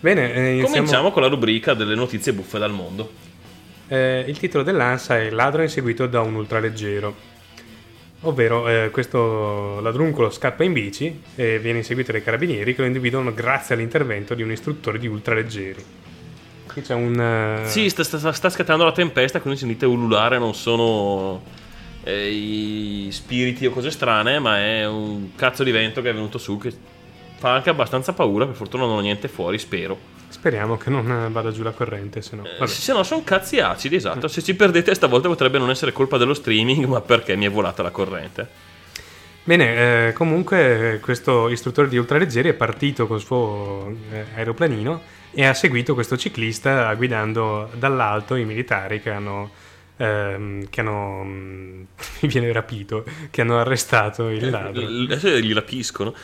Bene, 0.00 0.32
eh, 0.34 0.48
iniziamo- 0.48 0.74
Cominciamo 0.74 1.10
con 1.12 1.22
la 1.22 1.28
rubrica 1.28 1.74
delle 1.74 1.94
notizie 1.94 2.32
buffe 2.32 2.58
dal 2.58 2.72
mondo. 2.72 3.10
Eh, 3.86 4.24
il 4.26 4.36
titolo 4.36 4.64
dell'ANSA 4.64 5.18
è 5.18 5.30
Ladro 5.30 5.62
inseguito 5.62 6.06
da 6.08 6.20
un 6.20 6.34
ultraleggero. 6.34 7.27
Ovvero, 8.22 8.68
eh, 8.68 8.90
questo 8.90 9.80
ladruncolo 9.80 10.30
scappa 10.30 10.64
in 10.64 10.72
bici 10.72 11.22
e 11.36 11.60
viene 11.60 11.78
inseguito 11.78 12.10
dai 12.10 12.22
carabinieri 12.22 12.74
che 12.74 12.80
lo 12.80 12.86
individuano 12.88 13.32
grazie 13.32 13.76
all'intervento 13.76 14.34
di 14.34 14.42
un 14.42 14.50
istruttore 14.50 14.98
di 14.98 15.06
ultraleggeri. 15.06 15.84
Qui 16.66 16.82
c'è 16.82 16.94
un... 16.94 17.18
eh, 17.64 17.68
Sì, 17.68 17.88
sta, 17.88 18.02
sta- 18.02 18.32
sta 18.32 18.50
scattando 18.50 18.84
la 18.84 18.92
tempesta, 18.92 19.40
quindi 19.40 19.60
sentite 19.60 19.86
ululare, 19.86 20.38
non 20.38 20.52
sono 20.54 21.42
eh, 22.02 22.28
i 22.28 23.08
spiriti 23.12 23.66
o 23.66 23.70
cose 23.70 23.92
strane, 23.92 24.40
ma 24.40 24.58
è 24.58 24.84
un 24.86 25.36
cazzo 25.36 25.62
di 25.62 25.70
vento 25.70 26.02
che 26.02 26.10
è 26.10 26.12
venuto 26.12 26.38
su 26.38 26.58
che 26.58 26.72
fa 27.36 27.54
anche 27.54 27.70
abbastanza 27.70 28.12
paura, 28.14 28.46
per 28.46 28.56
fortuna 28.56 28.84
non 28.84 28.96
ho 28.96 29.00
niente 29.00 29.28
fuori, 29.28 29.58
spero. 29.58 29.96
Speriamo 30.28 30.76
che 30.76 30.90
non 30.90 31.10
eh, 31.10 31.30
vada 31.30 31.50
giù 31.50 31.62
la 31.62 31.72
corrente, 31.72 32.20
se 32.20 32.36
no... 32.36 32.44
Eh, 32.44 32.66
se 32.66 32.92
no 32.92 33.02
sono 33.02 33.24
cazzi 33.24 33.60
acidi, 33.60 33.96
esatto. 33.96 34.28
Se 34.28 34.42
ci 34.42 34.54
perdete 34.54 34.94
stavolta 34.94 35.28
potrebbe 35.28 35.58
non 35.58 35.70
essere 35.70 35.92
colpa 35.92 36.18
dello 36.18 36.34
streaming, 36.34 36.84
ma 36.84 37.00
perché 37.00 37.34
mi 37.34 37.46
è 37.46 37.50
volata 37.50 37.82
la 37.82 37.90
corrente. 37.90 38.66
Bene, 39.48 40.08
eh, 40.08 40.12
comunque 40.12 40.94
eh, 40.94 41.00
questo 41.00 41.48
istruttore 41.48 41.88
di 41.88 41.96
ultraleggeri 41.96 42.50
è 42.50 42.52
partito 42.52 43.06
col 43.06 43.20
suo 43.20 43.96
eh, 44.12 44.26
aeroplanino 44.34 45.00
e 45.30 45.46
ha 45.46 45.54
seguito 45.54 45.94
questo 45.94 46.18
ciclista 46.18 46.92
guidando 46.94 47.70
dall'alto 47.74 48.34
i 48.34 48.44
militari 48.44 49.00
che 49.00 49.08
hanno, 49.08 49.50
ehm, 49.96 50.68
che 50.68 50.80
hanno 50.82 51.22
mm, 51.24 51.80
mi 52.20 52.28
viene 52.28 52.52
rapito, 52.52 53.06
che 53.30 53.40
hanno 53.40 53.58
arrestato 53.58 54.28
il 54.28 54.50
ladro. 54.50 54.82
L- 54.82 55.06
Adesso 55.10 55.28
li 55.28 55.54
rapiscono. 55.54 56.14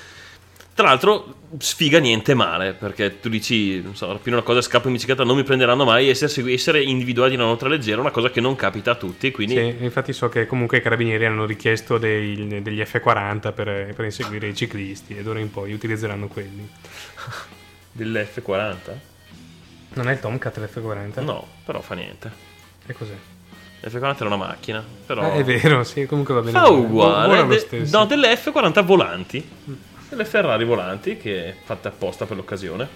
Tra 0.74 0.86
l'altro, 0.86 1.34
sfiga 1.58 2.00
niente 2.00 2.34
male, 2.34 2.72
perché 2.72 3.20
tu 3.20 3.28
dici, 3.28 3.80
non 3.80 3.94
so, 3.94 4.10
rapino 4.10 4.34
una 4.34 4.44
cosa, 4.44 4.60
scappo 4.60 4.88
in 4.88 4.94
bicicletta, 4.94 5.22
non 5.22 5.36
mi 5.36 5.44
prenderanno 5.44 5.84
mai, 5.84 6.08
essere, 6.08 6.52
essere 6.52 6.82
individuati 6.82 7.36
da 7.36 7.44
un'altra 7.44 7.68
leggera 7.68 7.98
è 7.98 8.00
una 8.00 8.10
cosa 8.10 8.28
che 8.28 8.40
non 8.40 8.56
capita 8.56 8.90
a 8.90 8.94
tutti, 8.96 9.30
quindi... 9.30 9.54
Sì, 9.54 9.84
infatti 9.84 10.12
so 10.12 10.28
che 10.28 10.46
comunque 10.46 10.78
i 10.78 10.82
carabinieri 10.82 11.26
hanno 11.26 11.44
richiesto 11.46 11.96
dei- 11.96 12.60
degli 12.60 12.80
F40 12.80 13.54
per, 13.54 13.94
per 13.94 14.04
inseguire 14.04 14.48
i 14.48 14.54
ciclisti 14.56 15.16
e 15.16 15.22
d'ora 15.22 15.38
in 15.38 15.50
poi 15.52 15.72
utilizzeranno 15.72 16.26
quelli. 16.26 16.68
Dell'F40? 17.92 18.76
Non 19.94 20.08
è 20.08 20.12
il 20.12 20.18
Tomcat 20.18 20.58
l'F40? 20.58 21.22
No, 21.22 21.46
però 21.64 21.80
fa 21.82 21.94
niente. 21.94 22.32
E 22.84 22.92
cos'è? 22.94 23.14
L'F40 23.80 24.16
era 24.16 24.26
una 24.26 24.36
macchina, 24.36 24.84
però... 25.06 25.22
Ah, 25.22 25.34
è 25.34 25.44
vero, 25.44 25.84
sì, 25.84 26.04
comunque 26.06 26.34
va 26.34 26.40
bene. 26.40 26.58
Fa 26.58 26.68
uguale. 26.68 27.46
de- 27.46 27.88
no, 27.92 28.06
delle 28.06 28.34
F40 28.34 28.82
volanti. 28.84 29.48
Delle 30.14 30.28
Ferrari 30.28 30.64
volanti 30.64 31.16
che 31.16 31.56
fatte 31.64 31.88
apposta 31.88 32.24
per 32.24 32.36
l'occasione. 32.36 32.88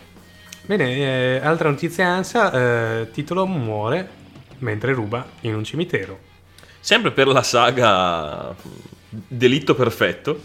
Bene, 0.64 0.94
eh, 0.94 1.40
altra 1.42 1.68
notizia 1.68 2.06
ANSA, 2.06 2.52
eh, 3.00 3.10
titolo 3.10 3.44
muore 3.44 4.08
mentre 4.58 4.92
ruba 4.92 5.26
in 5.40 5.56
un 5.56 5.64
cimitero. 5.64 6.16
Sempre 6.78 7.10
per 7.10 7.26
la 7.26 7.42
saga 7.42 8.54
Delitto 9.08 9.74
Perfetto. 9.74 10.40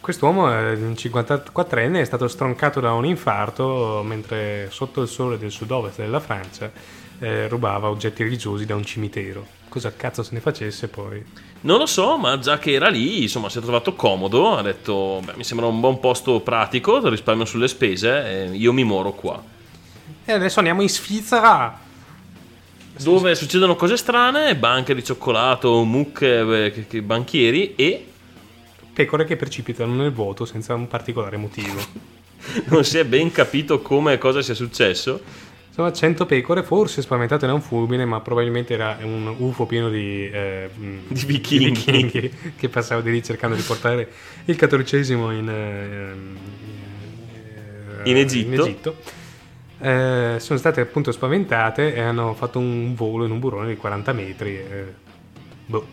Quest'uomo, 0.00 0.52
eh, 0.52 0.72
un 0.72 0.94
54enne, 0.94 2.00
è 2.00 2.04
stato 2.04 2.26
stroncato 2.26 2.80
da 2.80 2.92
un 2.94 3.04
infarto 3.04 4.02
mentre 4.04 4.70
sotto 4.72 5.02
il 5.02 5.08
sole 5.08 5.38
del 5.38 5.52
sud-ovest 5.52 5.98
della 5.98 6.18
Francia 6.18 6.72
eh, 7.20 7.46
rubava 7.46 7.88
oggetti 7.88 8.24
religiosi 8.24 8.66
da 8.66 8.74
un 8.74 8.84
cimitero. 8.84 9.46
Cosa 9.68 9.92
cazzo 9.94 10.24
se 10.24 10.34
ne 10.34 10.40
facesse 10.40 10.88
poi? 10.88 11.24
Non 11.60 11.78
lo 11.78 11.86
so, 11.86 12.16
ma 12.16 12.38
già 12.38 12.58
che 12.58 12.72
era 12.72 12.88
lì, 12.88 13.22
insomma, 13.22 13.48
si 13.48 13.58
è 13.58 13.60
trovato 13.60 13.94
comodo. 13.94 14.56
Ha 14.56 14.62
detto: 14.62 15.20
Beh, 15.24 15.34
mi 15.36 15.44
sembra 15.44 15.66
un 15.66 15.80
buon 15.80 15.98
posto 16.00 16.40
pratico, 16.40 17.06
risparmio 17.08 17.44
sulle 17.44 17.68
spese. 17.68 18.50
Io 18.52 18.72
mi 18.72 18.84
moro 18.84 19.12
qua. 19.12 19.42
E 20.24 20.32
adesso 20.32 20.58
andiamo 20.58 20.82
in 20.82 20.88
Svizzera! 20.88 21.86
Dove 23.00 23.34
succedono 23.34 23.76
cose 23.76 23.96
strane, 23.96 24.56
banche 24.56 24.94
di 24.94 25.04
cioccolato, 25.04 25.84
mucche, 25.84 26.74
eh, 26.90 27.02
banchieri 27.02 27.74
e 27.76 28.06
Pecore 28.92 29.24
che 29.24 29.36
precipitano 29.36 29.94
nel 29.94 30.10
vuoto 30.10 30.44
senza 30.44 30.74
un 30.74 30.88
particolare 30.88 31.36
motivo. 31.36 31.80
non 32.66 32.84
si 32.84 32.98
è 32.98 33.04
ben 33.04 33.30
capito 33.30 33.80
come 33.80 34.14
e 34.14 34.18
cosa 34.18 34.42
sia 34.42 34.54
successo. 34.54 35.20
Insomma, 35.78 35.92
100 35.92 36.26
pecore, 36.26 36.64
forse 36.64 37.02
spaventate 37.02 37.46
da 37.46 37.52
un 37.54 37.60
fulmine, 37.60 38.04
ma 38.04 38.18
probabilmente 38.20 38.74
era 38.74 38.98
un 39.00 39.32
UFO 39.38 39.64
pieno 39.64 39.88
di, 39.88 40.28
eh, 40.28 40.68
mh, 40.74 40.96
Di 41.06 41.24
vichinghi. 41.24 41.70
vichinghi 41.70 42.32
che 42.56 42.68
passava 42.68 43.00
di 43.00 43.12
lì 43.12 43.22
cercando 43.22 43.54
di 43.54 43.62
portare 43.62 44.08
il 44.46 44.56
cattolicesimo 44.56 45.30
in, 45.30 45.48
eh, 45.48 46.14
eh, 48.02 48.10
In 48.10 48.16
Egitto. 48.16 48.64
Egitto. 48.64 48.96
Eh, 49.80 50.36
sono 50.40 50.58
state 50.58 50.80
appunto 50.80 51.12
spaventate 51.12 51.94
e 51.94 52.00
hanno 52.00 52.34
fatto 52.34 52.58
un 52.58 52.96
volo 52.96 53.24
in 53.24 53.30
un 53.30 53.38
burrone 53.38 53.68
di 53.68 53.76
40 53.76 54.12
metri. 54.12 54.56
eh, 54.56 54.84
boh, 55.64 55.86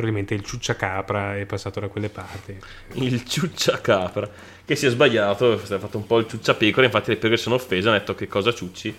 probabilmente 0.00 0.34
il 0.34 0.42
ciucciacapra 0.42 1.36
è 1.36 1.44
passato 1.44 1.78
da 1.80 1.88
quelle 1.88 2.08
parti. 2.08 2.56
Il 2.94 3.24
ciucciacapra 3.24 4.28
che 4.64 4.74
si 4.76 4.86
è 4.86 4.90
sbagliato, 4.90 5.58
si 5.64 5.72
è 5.74 5.78
fatto 5.78 5.98
un 5.98 6.06
po' 6.06 6.18
il 6.18 6.26
ciucciapecora. 6.26 6.86
Infatti, 6.86 7.10
le 7.10 7.16
pecore 7.16 7.36
sono 7.36 7.56
offese, 7.56 7.88
hanno 7.88 7.98
detto 7.98 8.14
che 8.14 8.26
cosa 8.26 8.52
ciucci 8.54 8.94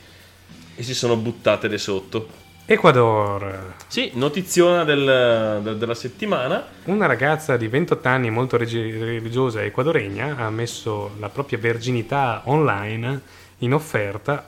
e 0.75 0.83
si 0.83 0.93
sono 0.93 1.15
buttate 1.15 1.67
di 1.67 1.77
sotto. 1.77 2.27
Ecuador. 2.65 3.73
Sì, 3.87 4.11
notiziona 4.13 4.83
del- 4.83 5.59
del- 5.63 5.77
della 5.77 5.95
settimana. 5.95 6.65
Una 6.85 7.05
ragazza 7.07 7.57
di 7.57 7.67
28 7.67 8.07
anni 8.07 8.29
molto 8.29 8.55
regi- 8.55 8.97
religiosa 8.97 9.63
ecuadoregna 9.63 10.37
ha 10.37 10.49
messo 10.49 11.15
la 11.19 11.29
propria 11.29 11.57
verginità 11.57 12.41
online 12.45 13.21
in 13.59 13.73
offerta 13.73 14.47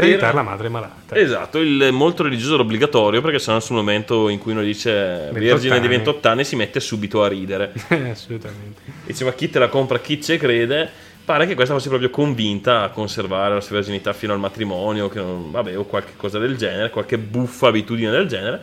per 0.00 0.08
Era- 0.08 0.12
aiutare 0.12 0.34
la 0.34 0.42
madre 0.42 0.68
malata. 0.68 1.16
Esatto, 1.16 1.58
il 1.58 1.88
molto 1.92 2.22
religioso 2.22 2.54
era 2.54 2.62
obbligatorio 2.62 3.20
perché 3.20 3.38
sennò 3.38 3.60
sul 3.60 3.76
momento 3.76 4.28
in 4.28 4.38
cui 4.38 4.52
uno 4.52 4.62
dice 4.62 4.90
28 4.92 5.32
vergine 5.40 5.80
di 5.80 5.86
anni. 5.86 5.96
28 5.96 6.28
anni 6.28 6.44
si 6.44 6.56
mette 6.56 6.80
subito 6.80 7.22
a 7.22 7.28
ridere. 7.28 7.72
Assolutamente. 8.10 8.80
Dice 9.04 9.24
ma 9.24 9.32
chi 9.32 9.48
te 9.50 9.58
la 9.58 9.68
compra, 9.68 9.98
chi 9.98 10.22
ci 10.22 10.36
crede? 10.36 10.88
Pare 11.24 11.46
che 11.46 11.54
questa 11.56 11.74
fosse 11.74 11.88
proprio 11.88 12.08
convinta 12.10 12.82
a 12.82 12.90
conservare 12.90 13.54
la 13.54 13.60
sua 13.60 13.76
verginità 13.76 14.12
fino 14.12 14.32
al 14.32 14.38
matrimonio, 14.38 15.08
che 15.08 15.18
non- 15.18 15.50
vabbè, 15.50 15.76
o 15.76 15.84
qualche 15.84 16.12
cosa 16.16 16.38
del 16.38 16.56
genere, 16.56 16.90
qualche 16.90 17.18
buffa 17.18 17.68
abitudine 17.68 18.10
del 18.12 18.26
genere. 18.28 18.62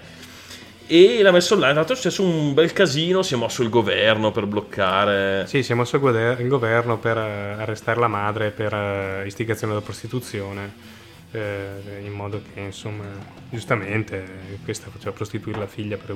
E 0.86 1.21
l'ha 1.21 1.31
messo 1.31 1.53
online. 1.55 1.71
Tra 1.71 1.81
l'altro 1.81 1.95
è 1.95 1.97
successo 1.97 2.23
un 2.23 2.53
bel 2.53 2.71
casino, 2.73 3.21
si 3.23 3.34
è 3.34 3.38
mosso 3.38 3.63
il 3.63 3.69
governo 3.69 4.31
per 4.31 4.45
bloccare. 4.45 5.45
Sì, 5.47 5.63
si 5.63 5.71
è 5.71 5.75
mosso 5.75 5.95
il 5.95 6.47
governo 6.47 6.97
per 6.97 7.17
eh, 7.17 7.55
arrestare 7.61 7.99
la 7.99 8.07
madre 8.09 8.51
per 8.51 8.73
eh, 8.73 9.23
istigazione 9.25 9.73
alla 9.73 9.81
prostituzione, 9.81 10.73
eh, 11.34 12.01
in 12.03 12.11
modo 12.13 12.41
che, 12.53 12.59
insomma, 12.61 13.03
giustamente 13.49 14.23
questa 14.63 14.89
faceva 14.89 15.11
prostituire 15.11 15.59
la 15.59 15.67
figlia 15.67 15.97
per... 15.97 16.15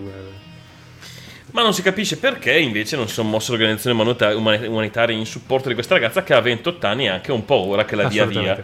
Ma 1.51 1.61
non 1.61 1.73
si 1.73 1.81
capisce 1.81 2.17
perché 2.17 2.57
invece 2.57 2.95
non 2.97 3.07
sono 3.07 3.29
mosse 3.29 3.51
le 3.51 3.57
organizzazioni 3.57 3.95
umanita- 3.97 4.35
umani- 4.35 4.67
umanitarie 4.67 5.15
in 5.15 5.25
supporto 5.25 5.69
di 5.69 5.73
questa 5.75 5.93
ragazza 5.93 6.21
che 6.23 6.33
ha 6.33 6.41
28 6.41 6.87
anni 6.87 7.05
e 7.05 7.09
anche 7.09 7.31
un 7.31 7.45
po' 7.45 7.55
ora 7.67 7.85
che 7.85 7.95
la 7.95 8.07
dia 8.09 8.25
via. 8.25 8.63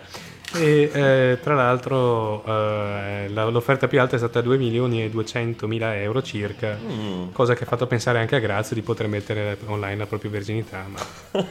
E 0.55 0.91
eh, 0.93 1.39
tra 1.41 1.55
l'altro 1.55 2.43
eh, 2.45 3.27
la- 3.29 3.45
l'offerta 3.45 3.87
più 3.87 3.99
alta 4.01 4.15
è 4.15 4.19
stata 4.19 4.41
2 4.41 4.57
milioni 4.57 5.01
e 5.03 5.09
200 5.09 5.65
mila 5.67 5.95
euro 5.97 6.21
circa, 6.21 6.77
Mm. 6.79 7.31
cosa 7.31 7.55
che 7.55 7.63
ha 7.63 7.67
fatto 7.67 7.87
pensare 7.87 8.19
anche 8.19 8.35
a 8.35 8.39
Grazio 8.39 8.75
di 8.75 8.81
poter 8.81 9.07
mettere 9.07 9.57
online 9.65 9.95
la 9.95 10.05
propria 10.05 10.29
verginità, 10.29 10.85
ma 10.87 10.99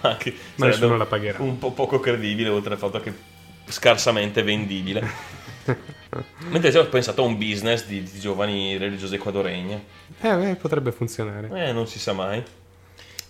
Ma, 0.00 0.16
che 0.16 0.34
Ma 0.56 0.66
nessuno 0.66 0.96
la 0.96 1.04
pagherà. 1.06 1.42
Un 1.42 1.58
po' 1.58 1.72
poco 1.72 2.00
credibile, 2.00 2.48
oltre 2.48 2.72
al 2.72 2.78
fatto 2.78 2.98
che 3.00 3.12
scarsamente 3.68 4.42
vendibile. 4.42 5.36
Mentre 6.48 6.70
già 6.70 6.80
ho 6.80 6.86
pensato 6.86 7.22
a 7.22 7.26
un 7.26 7.36
business 7.36 7.86
di, 7.86 8.02
di 8.02 8.18
giovani 8.18 8.76
religiose 8.76 9.16
equadoregne. 9.16 9.84
Eh, 10.20 10.34
beh, 10.34 10.54
potrebbe 10.56 10.92
funzionare. 10.92 11.68
Eh, 11.68 11.72
non 11.72 11.86
si 11.86 11.98
sa 11.98 12.12
mai. 12.12 12.42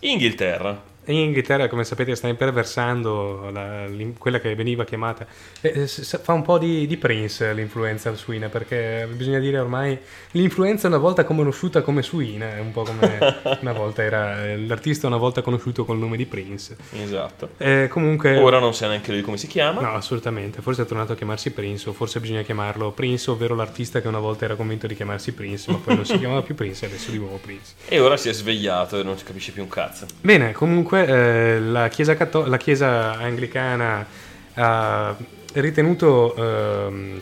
Inghilterra. 0.01 0.81
E 1.09 1.13
in 1.15 1.21
Inghilterra, 1.21 1.69
come 1.69 1.85
sapete, 1.85 2.15
sta 2.15 2.29
imperversando 2.29 3.49
la- 3.51 3.87
quella 4.19 4.41
che 4.41 4.55
veniva 4.55 4.85
chiamata. 4.85 5.27
eh, 5.63 5.73
eh, 5.83 5.87
fa 5.87 6.35
un 6.35 6.43
po' 6.43 6.59
di, 6.59 6.87
di 6.87 6.99
Prince 6.99 7.55
l'influenza 7.55 8.15
suina, 8.15 8.49
perché 8.51 9.09
bisogna 9.11 9.39
dire 9.39 9.59
ormai 9.59 9.99
l'influenza 10.33 10.87
una 10.87 10.99
volta 10.99 11.25
conosciuta 11.25 11.81
come 11.81 12.03
suina, 12.03 12.57
è 12.57 12.61
un 12.61 12.73
po' 12.73 12.83
come 12.83 13.19
una 13.63 13.73
volta 13.73 14.03
era 14.03 14.45
eh, 14.45 14.59
l'artista 14.59 15.07
una 15.07 15.17
volta 15.17 15.41
conosciuto 15.41 15.87
col 15.87 15.97
nome 15.97 16.19
di 16.19 16.27
Prince. 16.27 16.77
Esatto. 16.93 17.51
Eh, 17.57 17.87
comunque. 17.89 18.37
Ora 18.37 18.59
non 18.59 18.75
sa 18.75 18.89
neanche 18.89 19.11
lui 19.11 19.23
come 19.23 19.39
si 19.39 19.47
chiama. 19.47 19.81
No, 19.81 19.95
assolutamente. 19.95 20.61
Forse 20.61 20.83
è 20.83 20.85
tornato 20.85 21.13
a 21.13 21.17
chiamarsi 21.17 21.53
Prince, 21.53 21.89
o 21.89 21.93
forse 21.95 22.21
bisogna 22.21 22.43
chiamarlo 22.43 22.91
Prince, 22.91 23.31
ovvero 23.31 23.55
l'artista 23.55 24.03
che 24.03 24.09
una 24.09 24.19
volta 24.19 24.45
era 24.45 24.57
convinto 24.57 24.87
di 24.87 24.95
chiamarsi 24.95 25.33
Prince, 25.33 25.71
ma 25.71 25.79
poi 25.79 25.95
non 25.97 26.05
si 26.05 26.19
chiamava 26.19 26.43
più 26.43 26.55
Prince 26.55 26.85
e 26.85 26.89
adesso 26.89 27.11
di 27.11 27.17
nuovo 27.17 27.39
Prince. 27.39 27.73
E 27.89 27.99
ora 27.99 28.19
si 28.19 28.29
è 28.29 28.33
svegliato 28.35 29.01
e 29.01 29.03
non 29.03 29.17
si 29.17 29.25
capisce 29.25 29.53
più 29.53 29.63
un 29.63 29.69
cazzo. 29.69 30.05
Bene, 30.21 30.53
comunque 30.53 30.98
eh, 31.07 31.61
la, 31.61 31.89
chiesa 31.89 32.17
catto- 32.17 32.47
la 32.47 32.57
Chiesa 32.57 33.13
anglicana 33.19 34.07
ha 34.55 35.15
ritenuto 35.55 36.35
ehm, 36.35 37.21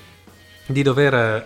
di 0.67 0.83
dover 0.83 1.15
eh, 1.15 1.45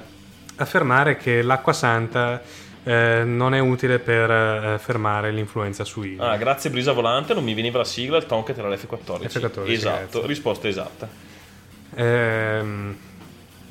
affermare 0.57 1.17
che 1.17 1.43
l'acqua 1.43 1.73
santa 1.73 2.41
eh, 2.83 3.23
non 3.25 3.55
è 3.55 3.59
utile 3.59 3.99
per 3.99 4.31
eh, 4.31 4.79
fermare 4.79 5.31
l'influenza 5.31 5.85
suina. 5.85 6.31
Ah, 6.31 6.37
grazie 6.37 6.71
Brisa 6.71 6.93
Volante, 6.93 7.35
non 7.35 7.45
mi 7.45 7.55
veniva 7.55 7.79
la 7.79 7.85
sigla, 7.85 8.17
il 8.17 8.27
Tonket 8.27 8.57
era 8.57 8.69
l'F14. 8.69 9.23
F14, 9.23 9.71
esatto, 9.71 10.01
grazie. 10.01 10.27
risposta 10.27 10.69
esatta. 10.69 11.09
Ehm, 11.95 12.97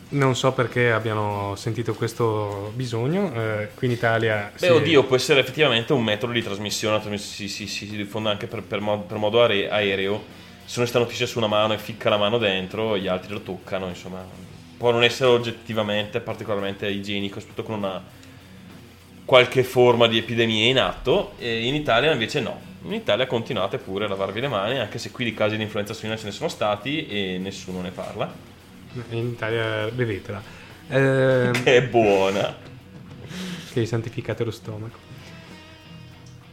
non 0.10 0.36
so 0.36 0.52
perché 0.54 0.92
abbiano 0.92 1.54
sentito 1.56 1.94
questo 1.94 2.72
bisogno. 2.76 3.32
eh, 3.34 3.70
qui 3.76 3.88
in 3.88 3.94
Italia. 3.94 4.52
Beh, 4.54 4.66
si- 4.66 4.72
oddio, 4.72 5.04
può 5.04 5.16
essere 5.16 5.40
effettivamente 5.40 5.94
un 5.94 6.04
metodo 6.04 6.32
di 6.32 6.42
trasmissione, 6.42 7.00
si, 7.18 7.48
si, 7.48 7.68
si, 7.68 7.88
si 7.88 7.96
diffonde 7.96 8.30
anche 8.30 8.48
per, 8.48 8.64
per 8.64 8.80
mo- 8.80 9.02
per 9.02 9.18
modo 9.18 9.42
are- 9.44 9.70
aereo. 9.70 10.24
Se 10.66 10.80
uno 10.80 10.88
sta 10.88 11.00
notizia 11.00 11.26
su 11.26 11.38
una 11.38 11.48
mano 11.48 11.74
e 11.74 11.78
ficca 11.78 12.10
la 12.10 12.18
mano 12.18 12.38
dentro, 12.38 12.98
gli 12.98 13.08
altri 13.08 13.34
lo 13.34 13.42
toccano, 13.42 13.88
insomma. 13.88 14.24
Può 14.78 14.92
non 14.92 15.04
essere 15.04 15.30
oggettivamente 15.30 16.20
particolarmente 16.22 16.88
igienico, 16.90 17.40
soprattutto 17.40 17.68
con 17.68 17.78
una 17.80 18.02
qualche 19.26 19.64
forma 19.64 20.08
di 20.08 20.18
epidemia 20.18 20.66
in 20.66 20.80
atto, 20.80 21.34
e 21.38 21.66
in 21.66 21.76
Italia 21.76 22.12
invece 22.12 22.40
no. 22.40 22.60
In 22.84 22.94
Italia 22.94 23.28
continuate 23.28 23.78
pure 23.78 24.06
a 24.06 24.08
lavarvi 24.08 24.40
le 24.40 24.48
mani, 24.48 24.80
anche 24.80 24.98
se 24.98 25.12
qui 25.12 25.26
di 25.26 25.34
casi 25.34 25.58
di 25.58 25.64
influenza 25.64 25.94
suina 25.94 26.16
ce 26.18 26.26
ne 26.26 26.32
sono 26.32 26.50
stati 26.50 27.06
e 27.08 27.38
nessuno 27.38 27.82
ne 27.82 27.90
parla. 27.92 28.32
In 29.12 29.28
Italia 29.28 29.88
bevetela. 29.92 30.42
Ehm, 30.92 31.52
Che 31.64 31.76
è 31.78 31.84
buona. 31.84 32.56
che 33.72 33.80
vi 33.80 33.86
santificate 33.86 34.44
lo 34.44 34.50
stomaco. 34.50 34.98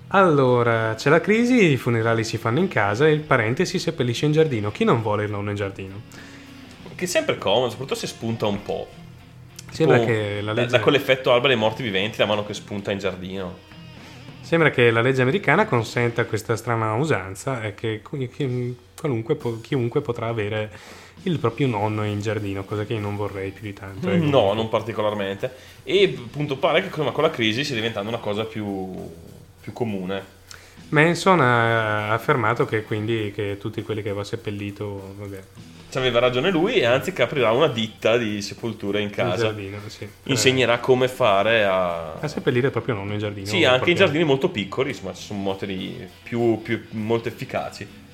Allora, 0.09 0.95
c'è 0.95 1.09
la 1.11 1.21
crisi, 1.23 1.73
i 1.73 1.77
funerali 1.79 2.23
si 2.23 2.37
fanno 2.37 2.59
in 2.59 2.69
casa 2.69 3.07
e 3.07 3.13
il 3.13 3.21
parente 3.21 3.65
si 3.65 3.79
seppellisce 3.79 4.27
in 4.27 4.33
giardino. 4.33 4.71
Chi 4.71 4.85
non 4.85 5.01
vuole 5.03 5.25
il 5.25 5.31
nonno 5.31 5.51
in 5.51 5.57
giardino? 5.57 6.03
Che 6.95 7.05
è 7.05 7.09
sempre 7.09 7.39
comodo, 7.39 7.71
soprattutto 7.71 7.99
se 7.99 8.07
spunta 8.07 8.47
un 8.47 8.63
po'. 8.63 8.87
Sembra 9.71 9.99
Tipo, 9.99 10.11
che 10.11 10.41
la 10.43 10.53
legge- 10.53 10.71
Da 10.71 10.81
quell'effetto 10.81 11.33
alba 11.33 11.49
dei 11.49 11.57
morti 11.57 11.83
viventi, 11.83 12.19
la 12.19 12.27
mano 12.27 12.45
che 12.45 12.53
spunta 12.55 12.93
in 12.93 12.99
giardino. 12.99 13.57
Sembra 14.43 14.71
che 14.71 14.91
la 14.91 15.01
legge 15.01 15.23
americana 15.23 15.65
consenta 15.67 16.25
questa 16.27 16.57
strana 16.57 16.93
usanza 16.95 17.63
e 17.63 17.75
che 17.75 18.01
qualunque 18.95 19.35
po- 19.35 19.61
chiunque 19.61 20.03
potrà 20.03 20.29
avere 20.29 20.71
il 21.25 21.39
proprio 21.39 21.67
nonno 21.67 22.05
in 22.05 22.21
giardino, 22.21 22.65
cosa 22.65 22.85
che 22.85 22.95
io 22.95 23.01
non 23.01 23.17
vorrei 23.17 23.51
più 23.51 23.63
di 23.63 23.73
tanto. 23.73 24.09
ecco. 24.11 24.25
No, 24.25 24.53
non 24.53 24.69
particolarmente. 24.69 25.53
E 25.83 26.17
appunto 26.17 26.57
pare 26.57 26.83
che 26.83 26.89
con 26.89 27.13
la 27.23 27.31
crisi 27.31 27.65
stia 27.65 27.75
diventando 27.75 28.09
una 28.09 28.19
cosa 28.19 28.45
più, 28.45 28.93
più 29.61 29.73
comune. 29.73 30.35
Manson 30.89 31.41
ha 31.41 32.13
affermato 32.13 32.65
che 32.65 32.83
quindi 32.85 33.33
che 33.35 33.57
tutti 33.59 33.83
quelli 33.83 34.03
che 34.03 34.11
aveva 34.11 34.23
seppellito, 34.23 35.15
vabbè, 35.19 35.41
Ci 35.91 35.99
aveva 35.99 36.21
ragione 36.21 36.51
lui 36.51 36.75
e 36.75 36.85
anzi 36.85 37.13
che 37.13 37.23
aprirà 37.23 37.51
una 37.51 37.67
ditta 37.67 38.17
di 38.17 38.41
sepolture 38.41 39.01
in 39.01 39.09
in 39.09 39.11
casa. 39.11 39.45
giardino, 39.45 39.79
sì. 39.87 40.09
Insegnerà 40.25 40.79
come 40.79 41.09
fare 41.09 41.65
a... 41.65 42.13
A 42.13 42.29
seppellire 42.29 42.67
il 42.67 42.73
proprio 42.73 42.95
nonno 42.95 43.15
in 43.15 43.19
giardino. 43.19 43.47
Sì, 43.47 43.65
anche 43.65 43.69
proprio- 43.69 43.93
in 43.93 43.99
giardini 43.99 44.25
molto 44.25 44.49
piccoli, 44.49 44.91
insomma, 44.91 45.13
ci 45.13 45.25
sono 45.25 45.43
metodi 45.43 46.07
più, 46.23 46.61
più, 46.63 46.85
molto 46.91 47.29
efficaci. 47.29 48.05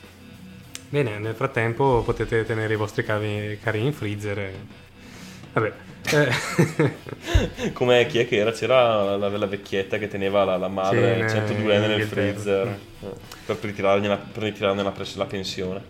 Bene, 0.92 1.18
nel 1.18 1.34
frattempo 1.34 2.02
potete 2.04 2.44
tenere 2.44 2.74
i 2.74 2.76
vostri 2.76 3.02
cari, 3.02 3.58
cari 3.62 3.80
in 3.82 3.94
freezer. 3.94 4.38
e- 4.38 4.54
Vabbè. 5.54 5.72
eh, 6.10 7.72
Come 7.72 8.06
chi 8.06 8.18
è 8.18 8.28
che 8.28 8.36
era? 8.36 8.52
C'era 8.52 9.16
la, 9.16 9.28
la 9.30 9.46
vecchietta 9.46 9.96
che 9.96 10.08
teneva 10.08 10.44
la, 10.44 10.58
la 10.58 10.68
madre 10.68 11.14
Sì, 11.14 11.20
in- 11.22 11.28
102 11.46 11.74
in 11.74 11.80
nel 11.80 11.90
Inghilterra. 11.92 12.30
freezer 12.32 12.66
eh, 12.66 13.08
per 13.46 13.56
ritirarne 13.62 14.18
per 14.32 14.42
ritirarne 14.42 14.82
la, 14.82 14.90
pres- 14.90 15.16
la 15.16 15.24
pensione. 15.24 15.82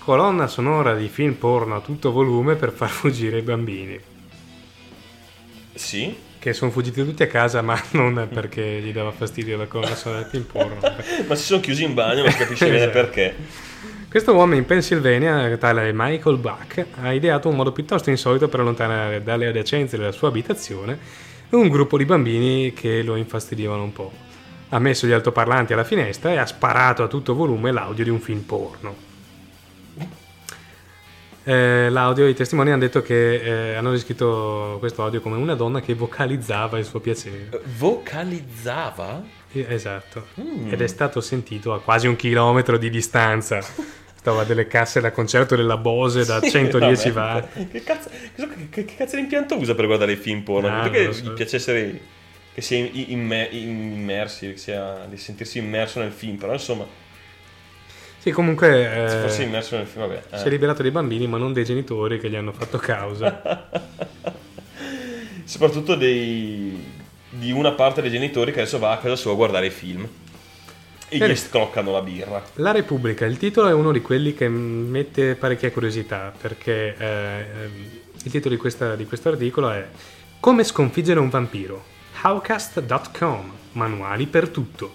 colonna 0.00 0.46
sonora 0.48 0.94
di 0.94 1.08
film 1.08 1.32
porno 1.34 1.76
a 1.76 1.80
tutto 1.80 2.12
volume 2.12 2.56
per 2.56 2.72
far 2.72 2.90
fuggire 2.90 3.38
i 3.38 3.42
bambini. 3.42 3.98
Sì? 5.74 6.14
Che 6.38 6.52
sono 6.52 6.70
fuggiti 6.70 7.02
tutti 7.04 7.22
a 7.22 7.26
casa, 7.26 7.62
ma 7.62 7.80
non 7.92 8.28
perché 8.30 8.80
gli 8.82 8.92
dava 8.92 9.12
fastidio 9.12 9.56
la 9.56 9.66
colonna 9.66 9.94
sonora 9.94 10.20
del 10.22 10.30
film 10.30 10.44
porno. 10.44 10.78
Ma 11.26 11.34
si 11.34 11.44
sono 11.44 11.60
chiusi 11.60 11.84
in 11.84 11.94
bagno, 11.94 12.22
non 12.22 12.30
si 12.32 12.36
capisce 12.38 12.64
bene 12.66 12.76
Esatto. 12.76 12.92
perché. 12.92 13.34
Questo 14.10 14.34
uomo 14.34 14.56
in 14.56 14.64
Pennsylvania, 14.64 15.56
tale 15.56 15.92
Michael 15.94 16.38
Buck, 16.38 16.84
ha 17.00 17.12
ideato 17.12 17.48
un 17.48 17.54
modo 17.54 17.70
piuttosto 17.70 18.10
insolito 18.10 18.48
per 18.48 18.58
allontanare 18.58 19.22
dalle 19.22 19.46
adiacenze 19.46 19.96
della 19.96 20.10
sua 20.10 20.26
abitazione 20.26 20.98
un 21.50 21.68
gruppo 21.68 21.96
di 21.96 22.04
bambini 22.04 22.72
che 22.72 23.04
lo 23.04 23.14
infastidivano 23.14 23.84
un 23.84 23.92
po'. 23.92 24.10
Ha 24.70 24.80
messo 24.80 25.06
gli 25.06 25.12
altoparlanti 25.12 25.74
alla 25.74 25.84
finestra 25.84 26.32
e 26.32 26.38
ha 26.38 26.46
sparato 26.46 27.04
a 27.04 27.06
tutto 27.06 27.36
volume 27.36 27.70
l'audio 27.70 28.02
di 28.02 28.10
un 28.10 28.18
film 28.18 28.40
porno. 28.40 28.96
Eh, 31.44 31.88
l'audio, 31.88 32.26
i 32.26 32.34
testimoni 32.34 32.70
hanno 32.70 32.80
detto 32.80 33.02
che 33.02 33.34
eh, 33.34 33.74
hanno 33.76 33.92
descritto 33.92 34.76
questo 34.80 35.04
audio 35.04 35.20
come 35.20 35.36
una 35.36 35.54
donna 35.54 35.80
che 35.80 35.94
vocalizzava 35.94 36.80
il 36.80 36.84
suo 36.84 36.98
piacere. 36.98 37.62
Vocalizzava? 37.78 39.22
Eh, 39.52 39.66
Esatto. 39.68 40.28
Mm. 40.40 40.72
Ed 40.72 40.80
è 40.80 40.86
stato 40.86 41.20
sentito 41.20 41.72
a 41.72 41.80
quasi 41.80 42.06
un 42.06 42.16
chilometro 42.16 42.78
di 42.78 42.88
distanza. 42.90 43.60
Stava 44.14 44.44
delle 44.44 44.66
casse 44.66 45.00
da 45.00 45.12
concerto 45.12 45.56
della 45.56 45.76
Bose 45.78 46.24
da 46.24 46.40
110 46.40 47.08
watt. 47.10 47.68
Che 47.70 47.82
cazzo, 47.82 48.10
che, 48.36 48.48
che- 48.70 48.84
che 48.84 48.94
cazzo 48.96 49.16
di 49.16 49.22
impianto 49.22 49.56
usa 49.56 49.74
per 49.74 49.86
guardare 49.86 50.12
i 50.12 50.16
film 50.16 50.42
porno? 50.42 50.68
Ah, 50.68 50.82
Perché 50.82 50.98
non 50.98 51.06
lo 51.06 51.12
so. 51.14 51.22
gli 51.24 51.32
piace 51.32 51.56
essere 51.56 52.00
che 52.52 52.60
sia 52.60 52.86
imme- 52.92 53.48
immersi, 53.50 54.50
che 54.50 54.56
sia 54.58 55.06
di 55.08 55.16
sentirsi 55.16 55.58
immerso 55.58 56.00
nel 56.00 56.12
film, 56.12 56.36
però 56.36 56.52
insomma, 56.52 56.84
Sì, 58.18 58.30
comunque 58.32 58.68
se 59.08 59.18
eh, 59.18 59.20
fosse 59.22 59.42
immerso 59.44 59.76
nel 59.76 59.86
film, 59.86 60.06
vabbè. 60.06 60.22
eh. 60.32 60.38
si 60.38 60.46
è 60.46 60.50
liberato 60.50 60.82
dei 60.82 60.90
bambini, 60.90 61.26
ma 61.26 61.38
non 61.38 61.52
dei 61.54 61.64
genitori 61.64 62.20
che 62.20 62.28
gli 62.28 62.36
hanno 62.36 62.52
fatto 62.52 62.76
causa. 62.76 63.68
Soprattutto 65.44 65.94
dei, 65.94 66.78
di 67.30 67.52
una 67.52 67.72
parte 67.72 68.02
dei 68.02 68.10
genitori 68.10 68.52
che 68.52 68.60
adesso 68.60 68.78
va 68.78 68.92
a 68.92 68.98
casa 68.98 69.16
sua 69.16 69.32
a 69.32 69.36
guardare 69.36 69.66
i 69.66 69.70
film 69.70 70.06
e 71.08 71.18
gli 71.18 71.36
scroccano 71.36 71.92
la 71.92 72.02
birra. 72.02 72.42
La 72.54 72.72
Repubblica, 72.72 73.24
il 73.24 73.36
titolo 73.36 73.68
è 73.68 73.72
uno 73.72 73.92
di 73.92 74.00
quelli 74.00 74.34
che 74.34 74.48
mette 74.48 75.34
parecchia 75.34 75.70
curiosità, 75.72 76.32
perché 76.38 76.94
eh, 76.96 77.44
il 78.22 78.30
titolo 78.30 78.54
di, 78.54 78.60
questa- 78.60 78.94
di 78.96 79.06
questo 79.06 79.28
articolo 79.28 79.70
è 79.70 79.86
Come 80.40 80.64
sconfiggere 80.64 81.18
un 81.20 81.28
vampiro? 81.28 81.84
Howcast.com, 82.22 83.52
manuali 83.72 84.26
per 84.26 84.48
tutto. 84.48 84.94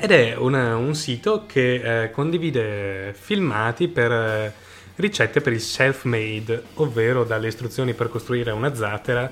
Ed 0.00 0.10
è 0.12 0.36
una- 0.36 0.76
un 0.76 0.94
sito 0.94 1.44
che 1.46 2.02
eh, 2.04 2.10
condivide 2.10 3.14
filmati 3.18 3.88
per 3.88 4.12
eh, 4.12 4.52
ricette 4.96 5.40
per 5.40 5.52
il 5.52 5.60
self-made, 5.60 6.62
ovvero 6.74 7.24
dalle 7.24 7.48
istruzioni 7.48 7.94
per 7.94 8.08
costruire 8.08 8.50
una 8.50 8.74
zattera 8.74 9.30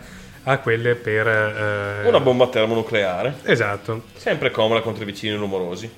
a 0.51 0.59
quelle 0.59 0.95
per... 0.95 1.27
eh, 1.27 2.09
Una 2.09 2.21
bomba 2.21 2.47
termonucleare, 2.49 3.35
Esatto. 3.45 4.05
sempre 4.15 4.51
comoda 4.51 4.81
contro 4.81 5.03
i 5.03 5.07
vicini 5.07 5.37
rumorosi. 5.37 5.91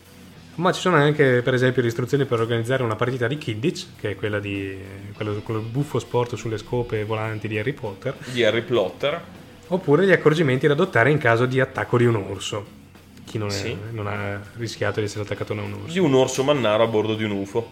Ma 0.56 0.72
ci 0.72 0.80
sono 0.80 0.96
anche, 0.96 1.40
per 1.42 1.54
esempio, 1.54 1.80
le 1.80 1.88
istruzioni 1.88 2.24
per 2.24 2.40
organizzare 2.40 2.82
una 2.82 2.96
partita 2.96 3.26
di 3.28 3.38
Kidditch, 3.38 3.86
che 3.98 4.10
è 4.10 4.14
quella 4.16 4.40
di 4.40 4.76
quello, 5.14 5.34
quello 5.42 5.60
buffo 5.60 5.98
sport 5.98 6.34
sulle 6.34 6.58
scope 6.58 7.04
volanti 7.04 7.48
di 7.48 7.58
Harry 7.58 7.72
Potter, 7.72 8.14
Di 8.32 8.44
Harry 8.44 8.62
Potter. 8.62 9.20
oppure 9.68 10.04
gli 10.04 10.12
accorgimenti 10.12 10.66
da 10.66 10.72
adottare 10.72 11.10
in 11.10 11.18
caso 11.18 11.46
di 11.46 11.60
attacco 11.60 11.96
di 11.96 12.04
un 12.04 12.16
orso. 12.16 12.78
Chi 13.24 13.38
non, 13.38 13.48
è- 13.48 13.52
Sì. 13.52 13.76
non 13.92 14.08
ha 14.08 14.40
rischiato 14.56 14.98
di 14.98 15.06
essere 15.06 15.22
attaccato 15.22 15.54
da 15.54 15.62
un 15.62 15.72
orso. 15.84 15.92
Di 15.92 15.98
un 16.00 16.12
orso 16.14 16.42
mannaro 16.42 16.82
a 16.82 16.86
bordo 16.88 17.14
di 17.14 17.22
un 17.24 17.30
UFO. 17.30 17.70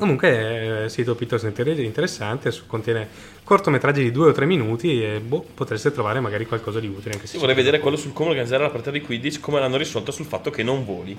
Comunque 0.00 0.28
è 0.30 0.82
un 0.84 0.88
sito 0.88 1.14
piuttosto 1.14 1.46
inter- 1.46 1.78
interessante, 1.78 2.50
contiene 2.66 3.06
cortometraggi 3.44 4.02
di 4.02 4.10
due 4.10 4.28
o 4.28 4.32
tre 4.32 4.46
minuti 4.46 5.04
e 5.04 5.20
boh, 5.20 5.44
potreste 5.52 5.92
trovare 5.92 6.20
magari 6.20 6.46
qualcosa 6.46 6.80
di 6.80 6.86
utile 6.86 7.12
anche 7.12 7.26
se 7.26 7.36
vorrei 7.36 7.54
vedere 7.54 7.80
quello 7.80 7.98
sul 7.98 8.14
come 8.14 8.30
organizzare 8.30 8.62
la 8.62 8.70
partita 8.70 8.92
di 8.92 9.02
Quidditch, 9.02 9.40
come 9.40 9.60
l'hanno 9.60 9.76
risolta 9.76 10.10
sul 10.10 10.24
fatto 10.24 10.48
che 10.48 10.62
non 10.62 10.86
voli. 10.86 11.14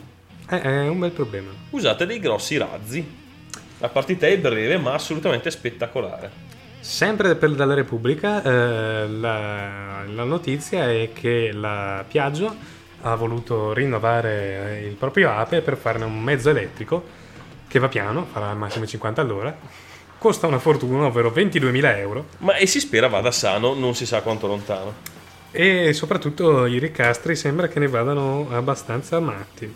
Eh, 0.50 0.62
è 0.62 0.88
un 0.88 0.98
bel 0.98 1.12
problema. 1.12 1.52
Usate 1.70 2.08
dei 2.08 2.18
grossi 2.18 2.58
razzi. 2.58 3.08
La 3.78 3.90
partita 3.90 4.26
è 4.26 4.36
breve 4.40 4.78
ma 4.78 4.94
assolutamente 4.94 5.52
spettacolare. 5.52 6.32
Sempre 6.80 7.36
per, 7.36 7.52
dalla 7.52 7.76
Repubblica, 7.76 8.42
eh, 8.42 9.08
la, 9.08 10.04
la 10.08 10.24
notizia 10.24 10.90
è 10.90 11.12
che 11.14 11.52
la 11.54 12.04
Piaggio 12.08 12.56
ha 13.02 13.14
voluto 13.14 13.74
rinnovare 13.74 14.82
il 14.88 14.96
proprio 14.96 15.30
ape 15.30 15.62
per 15.62 15.78
farne 15.78 16.06
un 16.06 16.20
mezzo 16.20 16.50
elettrico 16.50 17.21
che 17.72 17.80
va 17.80 17.88
piano, 17.88 18.28
farà 18.30 18.50
al 18.50 18.58
massimo 18.58 18.86
50 18.86 19.22
all'ora, 19.22 19.58
costa 20.18 20.46
una 20.46 20.60
fortuna, 20.60 21.06
ovvero 21.06 21.30
22.000 21.30 21.98
euro, 21.98 22.26
Ma 22.40 22.56
e 22.58 22.68
si 22.68 22.82
spera 22.82 23.08
vada 23.08 23.32
sano, 23.32 23.74
non 23.74 23.96
si 23.96 24.06
sa 24.06 24.22
quanto 24.22 24.46
lontano. 24.46 24.94
e 25.52 25.94
soprattutto 25.94 26.66
i 26.66 26.80
ricastri 26.80 27.36
sembra 27.36 27.70
che 27.70 27.80
ne 27.80 27.88
vadano 27.88 28.48
abbastanza 28.52 29.20
matti. 29.22 29.74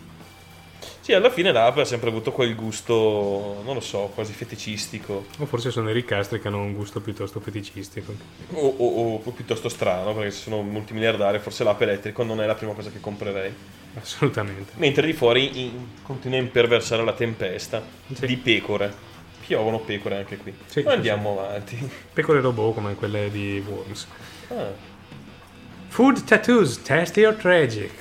Sì, 1.06 1.14
alla 1.14 1.30
fine 1.30 1.52
l'ape 1.52 1.82
ha 1.82 1.86
sempre 1.86 2.10
avuto 2.10 2.32
quel 2.32 2.56
gusto, 2.56 3.62
non 3.64 3.76
lo 3.76 3.80
so, 3.80 4.10
quasi 4.16 4.34
feticistico. 4.34 5.28
O 5.38 5.46
forse 5.46 5.70
sono 5.70 5.92
i 5.92 5.94
ricastri 5.94 6.42
che 6.42 6.48
hanno 6.48 6.58
un 6.64 6.74
gusto 6.74 7.00
piuttosto 7.00 7.40
feticistico. 7.40 8.12
O, 8.54 8.74
o- 8.76 9.22
o 9.24 9.30
piuttosto 9.30 9.70
strano, 9.70 10.16
perché 10.16 10.32
se 10.32 10.40
sono 10.42 10.64
multimiliardari, 10.64 11.38
forse 11.38 11.64
l'ape 11.64 11.84
elettrico 11.84 12.24
non 12.24 12.42
è 12.42 12.48
la 12.48 12.56
prima 12.56 12.74
cosa 12.74 12.90
che 12.90 13.00
comprerei. 13.00 13.54
Assolutamente. 14.02 14.72
Mentre 14.78 15.06
di 15.06 15.14
fuori 15.14 15.62
in- 15.62 15.88
continua 16.02 16.40
a 16.40 16.42
imperversare 16.42 17.04
la 17.04 17.14
tempesta 17.14 17.84
Sì. 18.12 18.26
di 18.26 18.38
pecore. 18.38 18.92
Piovono 19.46 19.78
pecore 19.82 20.16
anche 20.18 20.38
qui. 20.38 20.56
Sì, 20.66 20.82
Ma 20.82 20.90
sì, 20.90 20.96
andiamo 20.96 21.40
avanti. 21.40 21.88
Pecore 22.14 22.42
robot 22.42 22.74
come 22.74 22.96
quelle 22.96 23.30
di 23.30 23.64
Worms. 23.64 24.08
Ah. 24.48 24.72
Food 25.90 26.24
tattoos, 26.24 26.82
tasty 26.82 27.24
or 27.26 27.36
tragic? 27.36 27.92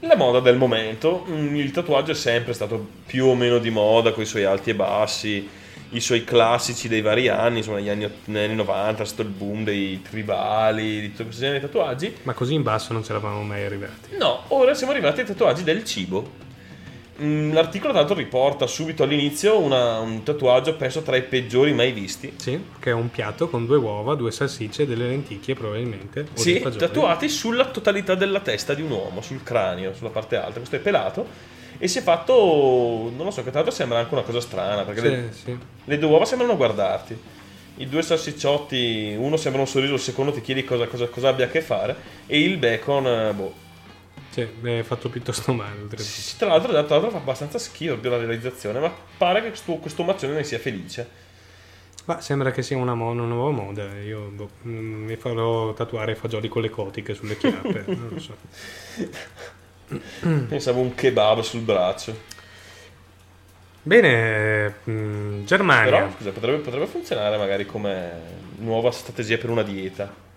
La 0.00 0.16
moda 0.16 0.40
del 0.40 0.56
momento, 0.56 1.26
Mm, 1.28 1.56
il 1.56 1.70
tatuaggio 1.72 2.12
è 2.12 2.14
sempre 2.14 2.54
stato 2.54 2.86
più 3.06 3.26
o 3.26 3.34
meno 3.34 3.58
di 3.58 3.70
moda 3.70 4.12
con 4.12 4.22
i 4.22 4.26
suoi 4.26 4.44
alti 4.44 4.70
e 4.70 4.74
bassi, 4.74 5.46
i 5.90 6.00
suoi 6.00 6.24
classici 6.24 6.88
dei 6.88 7.02
vari 7.02 7.28
anni, 7.28 7.58
insomma 7.58 7.78
negli 7.78 7.88
anni, 7.90 8.08
negli 8.26 8.44
anni 8.44 8.54
90 8.54 9.02
è 9.02 9.06
stato 9.06 9.22
il 9.22 9.28
boom 9.28 9.64
dei 9.64 10.00
tribali, 10.02 11.00
di 11.00 11.10
tutto 11.10 11.24
questo 11.24 11.42
genere 11.42 11.60
di 11.60 11.66
tatuaggi. 11.66 12.16
Ma 12.22 12.32
così 12.32 12.54
in 12.54 12.62
basso 12.62 12.92
non 12.92 13.04
ce 13.04 13.12
l'avamo 13.12 13.42
mai 13.42 13.64
arrivati. 13.64 14.16
No, 14.16 14.44
ora 14.48 14.72
siamo 14.74 14.92
arrivati 14.92 15.20
ai 15.20 15.26
tatuaggi 15.26 15.64
del 15.64 15.84
cibo. 15.84 16.48
Mm, 17.22 17.52
L'articolo 17.52 17.92
tanto 17.92 18.14
riporta 18.14 18.66
subito 18.66 19.02
all'inizio 19.02 19.58
una- 19.58 19.98
un 19.98 20.22
tatuaggio 20.22 20.74
penso 20.76 21.02
tra 21.02 21.16
i 21.16 21.22
peggiori 21.22 21.72
mai 21.74 21.92
visti. 21.92 22.32
Sì, 22.36 22.62
che 22.78 22.90
è 22.90 22.94
un 22.94 23.10
piatto 23.10 23.48
con 23.48 23.66
due 23.66 23.76
uova, 23.76 24.14
due 24.14 24.30
salsicce, 24.30 24.86
delle 24.86 25.06
lenticchie 25.06 25.54
probabilmente. 25.54 26.26
Sì, 26.34 26.60
tatuati 26.60 27.28
sulla 27.28 27.66
totalità 27.66 28.14
della 28.14 28.40
testa 28.40 28.72
di 28.74 28.82
un 28.82 28.90
uomo, 28.90 29.20
sul 29.20 29.42
cranio, 29.42 29.92
sulla 29.94 30.08
parte 30.10 30.36
alta. 30.36 30.58
Questo 30.58 30.76
è 30.76 30.78
pelato 30.78 31.26
e 31.78 31.88
si 31.88 31.98
è 31.98 32.02
fatto, 32.02 32.32
non 33.14 33.24
lo 33.26 33.30
so, 33.30 33.42
che 33.42 33.50
tra 33.50 33.60
l'altro 33.60 33.74
sembra 33.74 33.98
anche 33.98 34.14
una 34.14 34.22
cosa 34.22 34.40
strana, 34.40 34.82
perché 34.84 35.00
le, 35.02 35.28
Sì, 35.32 35.40
sì. 35.44 35.58
le 35.84 35.98
due 35.98 36.08
uova 36.08 36.24
sembrano 36.24 36.56
guardarti. 36.56 37.18
I 37.76 37.88
due 37.88 38.02
salsicciotti, 38.02 39.14
uno 39.18 39.36
sembra 39.36 39.60
un 39.60 39.66
sorriso, 39.66 39.94
il 39.94 40.00
secondo 40.00 40.32
ti 40.32 40.40
chiedi 40.40 40.64
cosa, 40.64 40.86
cosa- 40.86 41.06
cosa 41.08 41.28
abbia 41.28 41.46
a 41.46 41.48
che 41.48 41.60
fare. 41.60 41.96
E 42.26 42.40
il 42.40 42.56
bacon, 42.56 43.06
eh, 43.06 43.32
boh. 43.34 43.68
Sì, 44.30 44.46
è 44.62 44.82
fatto 44.82 45.08
piuttosto 45.08 45.52
male. 45.52 45.88
Sì, 45.96 46.36
Tra 46.36 46.48
l'altro, 46.48 46.70
tra 46.70 46.80
l'altro 46.82 47.10
fa 47.10 47.16
abbastanza 47.16 47.58
schifo 47.58 47.98
la 48.02 48.16
realizzazione, 48.16 48.78
ma 48.78 48.92
pare 49.18 49.42
che 49.42 49.48
questo, 49.48 49.74
questo 49.74 50.04
mazzone 50.04 50.34
ne 50.34 50.44
sia 50.44 50.58
felice. 50.58 51.28
Ma 52.04 52.20
sembra 52.20 52.50
che 52.50 52.62
sia 52.62 52.76
una, 52.76 52.94
mo- 52.94 53.10
una 53.10 53.24
nuova 53.24 53.50
moda. 53.50 53.84
Io 54.00 54.28
boh, 54.28 54.50
mm, 54.66 55.04
mi 55.04 55.16
farò 55.16 55.72
tatuare 55.74 56.14
fagioli 56.14 56.48
con 56.48 56.62
le 56.62 56.70
cotiche 56.70 57.14
sulle 57.14 57.36
chiappe. 57.36 57.84
non 57.88 58.08
lo 58.10 58.20
so. 58.20 58.36
Pensavo 60.48 60.80
un 60.80 60.94
kebab 60.94 61.40
sul 61.40 61.60
braccio. 61.60 62.16
Bene, 63.82 64.74
mm, 64.88 65.44
Germania. 65.44 65.84
Però, 65.90 66.10
scusa, 66.16 66.30
potrebbe, 66.30 66.58
potrebbe 66.58 66.86
funzionare 66.86 67.36
magari 67.36 67.66
come 67.66 68.38
nuova 68.58 68.90
strategia 68.92 69.38
per 69.38 69.50
una 69.50 69.62
dieta. 69.62 70.28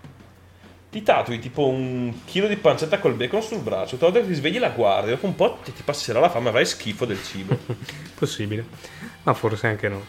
Ti 0.94 1.02
tatui 1.02 1.40
tipo 1.40 1.66
un 1.66 2.20
chilo 2.24 2.46
di 2.46 2.54
pancetta 2.54 3.00
col 3.00 3.14
bacon 3.14 3.42
sul 3.42 3.58
braccio, 3.58 3.96
tra 3.96 4.06
l'altro 4.06 4.28
ti 4.28 4.34
svegli 4.34 4.60
la 4.60 4.68
guardi, 4.68 5.10
dopo 5.10 5.26
un 5.26 5.34
po' 5.34 5.58
ti, 5.64 5.72
ti 5.72 5.82
passerà 5.82 6.20
la 6.20 6.30
fame, 6.30 6.50
avrai 6.50 6.64
schifo 6.64 7.04
del 7.04 7.20
cibo. 7.20 7.58
Possibile, 8.14 8.64
ma 9.24 9.34
forse 9.34 9.66
anche 9.66 9.88
no. 9.88 10.00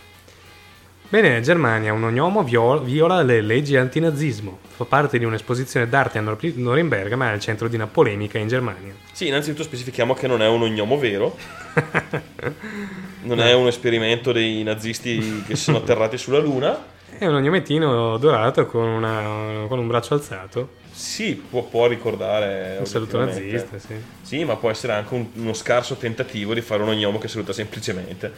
Bene, 1.09 1.41
Germania, 1.41 1.91
un 1.91 2.03
ognomo 2.03 2.43
viola, 2.43 2.81
viola 2.81 3.23
le 3.23 3.41
leggi 3.41 3.75
antinazismo. 3.75 4.59
Fa 4.75 4.85
parte 4.85 5.17
di 5.17 5.25
un'esposizione 5.25 5.89
d'arte 5.89 6.19
a 6.19 6.21
Nor- 6.21 6.53
Norimberga, 6.53 7.15
ma 7.15 7.29
è 7.29 7.33
al 7.33 7.39
centro 7.39 7.67
di 7.67 7.73
una 7.73 7.87
polemica 7.87 8.37
in 8.37 8.47
Germania. 8.47 8.93
sì, 9.11 9.25
innanzitutto 9.25 9.63
specifichiamo 9.63 10.13
che 10.13 10.27
non 10.27 10.43
è 10.43 10.47
un 10.47 10.61
ognomo 10.61 10.99
vero, 10.99 11.35
non 13.23 13.39
è 13.39 13.53
un 13.55 13.65
esperimento 13.65 14.31
dei 14.31 14.61
nazisti 14.61 15.41
che 15.47 15.55
si 15.55 15.63
sono 15.63 15.77
atterrati 15.77 16.19
sulla 16.19 16.37
Luna. 16.37 16.93
È 17.17 17.25
un 17.27 17.35
ognomettino 17.35 18.17
dorato 18.17 18.65
con, 18.65 18.83
una- 18.87 19.65
con 19.67 19.79
un 19.79 19.87
braccio 19.87 20.13
alzato. 20.15 20.83
Sì, 20.91 21.35
può, 21.35 21.63
può 21.63 21.87
ricordare... 21.87 22.77
Un 22.79 22.85
saluto 22.85 23.17
nazista, 23.19 23.77
sì. 23.79 23.95
Sì, 24.21 24.43
ma 24.43 24.55
può 24.55 24.69
essere 24.69 24.93
anche 24.93 25.13
un- 25.13 25.27
uno 25.35 25.53
scarso 25.53 25.95
tentativo 25.95 26.53
di 26.53 26.61
fare 26.61 26.81
un 26.83 26.89
ognomo 26.89 27.17
che 27.17 27.27
saluta 27.27 27.53
semplicemente. 27.53 28.31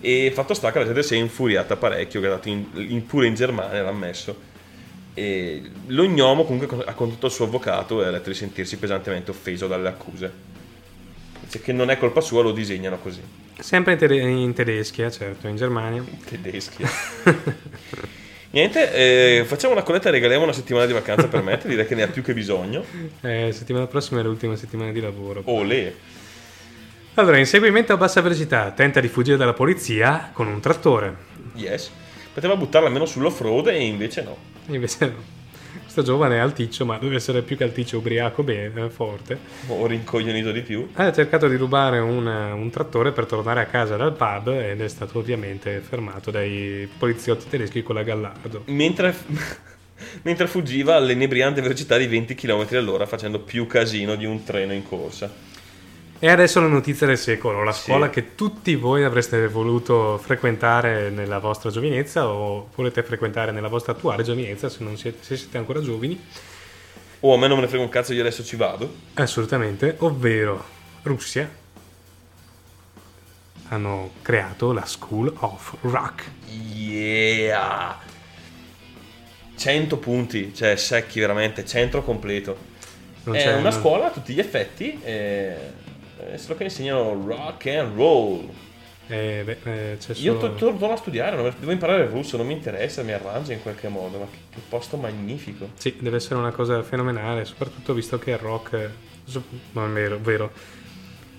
E 0.00 0.30
fatto 0.34 0.54
sta 0.54 0.70
che 0.72 0.78
la 0.78 0.84
gente 0.84 1.02
si 1.02 1.14
è 1.14 1.18
infuriata 1.18 1.76
parecchio, 1.76 2.20
che 2.20 2.26
è 2.26 2.30
andato 2.30 2.48
in, 2.48 2.64
in- 2.74 3.06
pure 3.06 3.26
in 3.26 3.34
Germania, 3.34 3.82
l'ha 3.82 3.88
ammesso. 3.88 4.54
E 5.14 5.62
l'ognomo 5.86 6.44
comunque 6.44 6.84
ha 6.84 6.92
condotto 6.94 7.26
il 7.26 7.32
suo 7.32 7.46
avvocato 7.46 8.02
e 8.02 8.06
ha 8.06 8.10
detto 8.10 8.28
di 8.28 8.34
sentirsi 8.36 8.76
pesantemente 8.76 9.30
offeso 9.30 9.66
dalle 9.66 9.88
accuse. 9.88 10.32
Dice 11.40 11.60
che 11.60 11.72
non 11.72 11.90
è 11.90 11.98
colpa 11.98 12.20
sua, 12.20 12.42
lo 12.42 12.52
disegnano 12.52 12.98
così. 12.98 13.20
Sempre 13.58 13.92
in, 13.92 13.98
tede- 13.98 14.20
in 14.20 14.52
tedeschia, 14.52 15.10
certo, 15.10 15.48
in 15.48 15.56
Germania. 15.56 16.04
Tedeschi. 16.28 16.84
Niente, 18.50 18.92
eh, 18.92 19.44
facciamo 19.44 19.72
una 19.72 19.82
colletta 19.82 20.08
e 20.08 20.12
regaliamo 20.12 20.44
una 20.44 20.52
settimana 20.52 20.86
di 20.86 20.92
vacanza 20.92 21.28
per 21.28 21.42
me, 21.42 21.60
direi 21.64 21.86
che 21.86 21.94
ne 21.94 22.04
ha 22.04 22.08
più 22.08 22.22
che 22.22 22.32
bisogno. 22.32 22.84
Eh, 23.20 23.50
settimana 23.52 23.86
prossima 23.86 24.20
è 24.20 24.22
l'ultima 24.22 24.56
settimana 24.56 24.92
di 24.92 25.00
lavoro. 25.00 25.42
Olè. 25.44 25.92
Allora, 27.14 27.38
inseguimento 27.38 27.92
a 27.92 27.96
bassa 27.96 28.20
velocità. 28.20 28.70
Tenta 28.70 29.00
di 29.00 29.08
fuggire 29.08 29.36
dalla 29.36 29.52
polizia 29.52 30.30
con 30.32 30.46
un 30.46 30.60
trattore. 30.60 31.16
Yes. 31.54 31.90
Poteva 32.32 32.56
buttarla 32.56 32.88
almeno 32.88 33.06
sull'off-road 33.06 33.68
e 33.68 33.84
invece 33.84 34.22
no. 34.22 34.36
Invece 34.66 35.06
no. 35.06 35.35
Questo 35.96 36.12
giovane 36.12 36.36
è 36.36 36.40
alticcio, 36.40 36.84
ma 36.84 36.98
deve 36.98 37.14
essere 37.14 37.40
più 37.40 37.56
che 37.56 37.64
alticcio, 37.64 37.96
ubriaco 37.96 38.42
bene, 38.42 38.90
forte. 38.90 39.38
Ho 39.68 39.86
rincoglionito 39.86 40.52
di 40.52 40.60
più. 40.60 40.90
Ha 40.92 41.10
cercato 41.10 41.48
di 41.48 41.56
rubare 41.56 42.00
un, 42.00 42.26
un 42.26 42.68
trattore 42.68 43.12
per 43.12 43.24
tornare 43.24 43.62
a 43.62 43.64
casa 43.64 43.96
dal 43.96 44.14
pub 44.14 44.48
ed 44.48 44.82
è 44.82 44.88
stato 44.88 45.18
ovviamente 45.18 45.80
fermato 45.80 46.30
dai 46.30 46.86
poliziotti 46.98 47.48
tedeschi 47.48 47.82
con 47.82 47.94
la 47.94 48.02
Gallardo. 48.02 48.64
Mentre, 48.66 49.14
mentre 50.20 50.46
fuggiva 50.46 50.96
all'inebriante 50.96 51.62
velocità 51.62 51.96
di 51.96 52.06
20 52.06 52.34
km 52.34 52.66
all'ora 52.72 53.06
facendo 53.06 53.40
più 53.40 53.66
casino 53.66 54.16
di 54.16 54.26
un 54.26 54.44
treno 54.44 54.74
in 54.74 54.82
corsa. 54.82 55.32
E 56.18 56.28
adesso 56.30 56.60
la 56.60 56.66
notizia 56.66 57.06
del 57.06 57.18
secolo, 57.18 57.62
la 57.62 57.72
Sì. 57.72 57.82
scuola 57.84 58.08
che 58.08 58.34
tutti 58.34 58.74
voi 58.74 59.04
avreste 59.04 59.46
voluto 59.48 60.16
frequentare 60.18 61.10
nella 61.10 61.38
vostra 61.38 61.70
giovinezza 61.70 62.26
o 62.26 62.70
volete 62.74 63.02
frequentare 63.02 63.52
nella 63.52 63.68
vostra 63.68 63.92
attuale 63.92 64.22
giovinezza 64.22 64.70
se, 64.70 64.82
non 64.82 64.96
siete, 64.96 65.18
se 65.20 65.36
siete 65.36 65.58
ancora 65.58 65.80
giovani. 65.82 66.18
Oh, 67.20 67.34
a 67.34 67.38
me 67.38 67.46
non 67.48 67.56
me 67.56 67.62
ne 67.64 67.68
frega 67.68 67.84
un 67.84 67.90
cazzo, 67.90 68.14
io 68.14 68.20
adesso 68.22 68.42
ci 68.44 68.56
vado. 68.56 68.90
Assolutamente, 69.14 69.96
ovvero 69.98 70.64
Russia 71.02 71.48
hanno 73.68 74.12
creato 74.22 74.72
la 74.72 74.86
School 74.86 75.32
of 75.40 75.76
Rock. 75.82 76.24
Yeah! 76.48 77.98
100 79.56 79.96
punti, 79.98 80.54
cioè 80.54 80.76
secchi 80.76 81.20
veramente, 81.20 81.64
centro 81.66 82.02
completo. 82.02 82.74
Non 83.24 83.34
è 83.36 83.42
c'è- 83.42 83.52
una 83.54 83.70
non- 83.70 83.72
scuola 83.80 84.06
a 84.06 84.10
tutti 84.10 84.32
gli 84.34 84.38
effetti, 84.38 84.98
e, 86.26 86.32
e 86.34 86.38
solo 86.38 86.56
che 86.56 86.64
insegnano 86.64 87.22
rock 87.24 87.66
and 87.66 87.96
roll. 87.96 88.48
Eh, 89.08 89.42
beh, 89.44 89.92
eh, 89.92 89.96
c'è 89.98 90.12
Io 90.16 90.38
solo- 90.38 90.54
to- 90.54 90.70
to- 90.72 90.76
torno 90.76 90.94
a 90.94 90.96
studiare, 90.96 91.36
non- 91.36 91.54
devo 91.58 91.70
imparare 91.70 92.02
il 92.04 92.08
russo, 92.08 92.36
non 92.36 92.46
mi 92.46 92.54
interessa, 92.54 93.02
mi 93.02 93.12
arrangio 93.12 93.52
in 93.52 93.62
qualche 93.62 93.88
modo, 93.88 94.18
ma 94.18 94.26
che, 94.30 94.38
che 94.50 94.60
posto 94.68 94.96
magnifico. 94.96 95.70
Sì, 95.74 95.94
deve 96.00 96.16
essere 96.16 96.34
una 96.36 96.50
cosa 96.50 96.82
fenomenale, 96.82 97.44
soprattutto 97.44 97.94
visto 97.94 98.18
che 98.18 98.32
il 98.32 98.38
rock, 98.38 98.72
eh, 98.72 98.88
non 99.72 99.90
è 99.90 99.92
vero, 99.92 100.18
vero, 100.20 100.50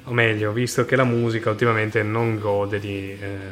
o 0.06 0.14
meglio, 0.14 0.54
visto 0.54 0.86
che 0.86 0.96
la 0.96 1.04
musica 1.04 1.50
ultimamente 1.50 2.02
non 2.04 2.40
gode 2.40 2.80
di 2.80 3.12
eh, 3.12 3.48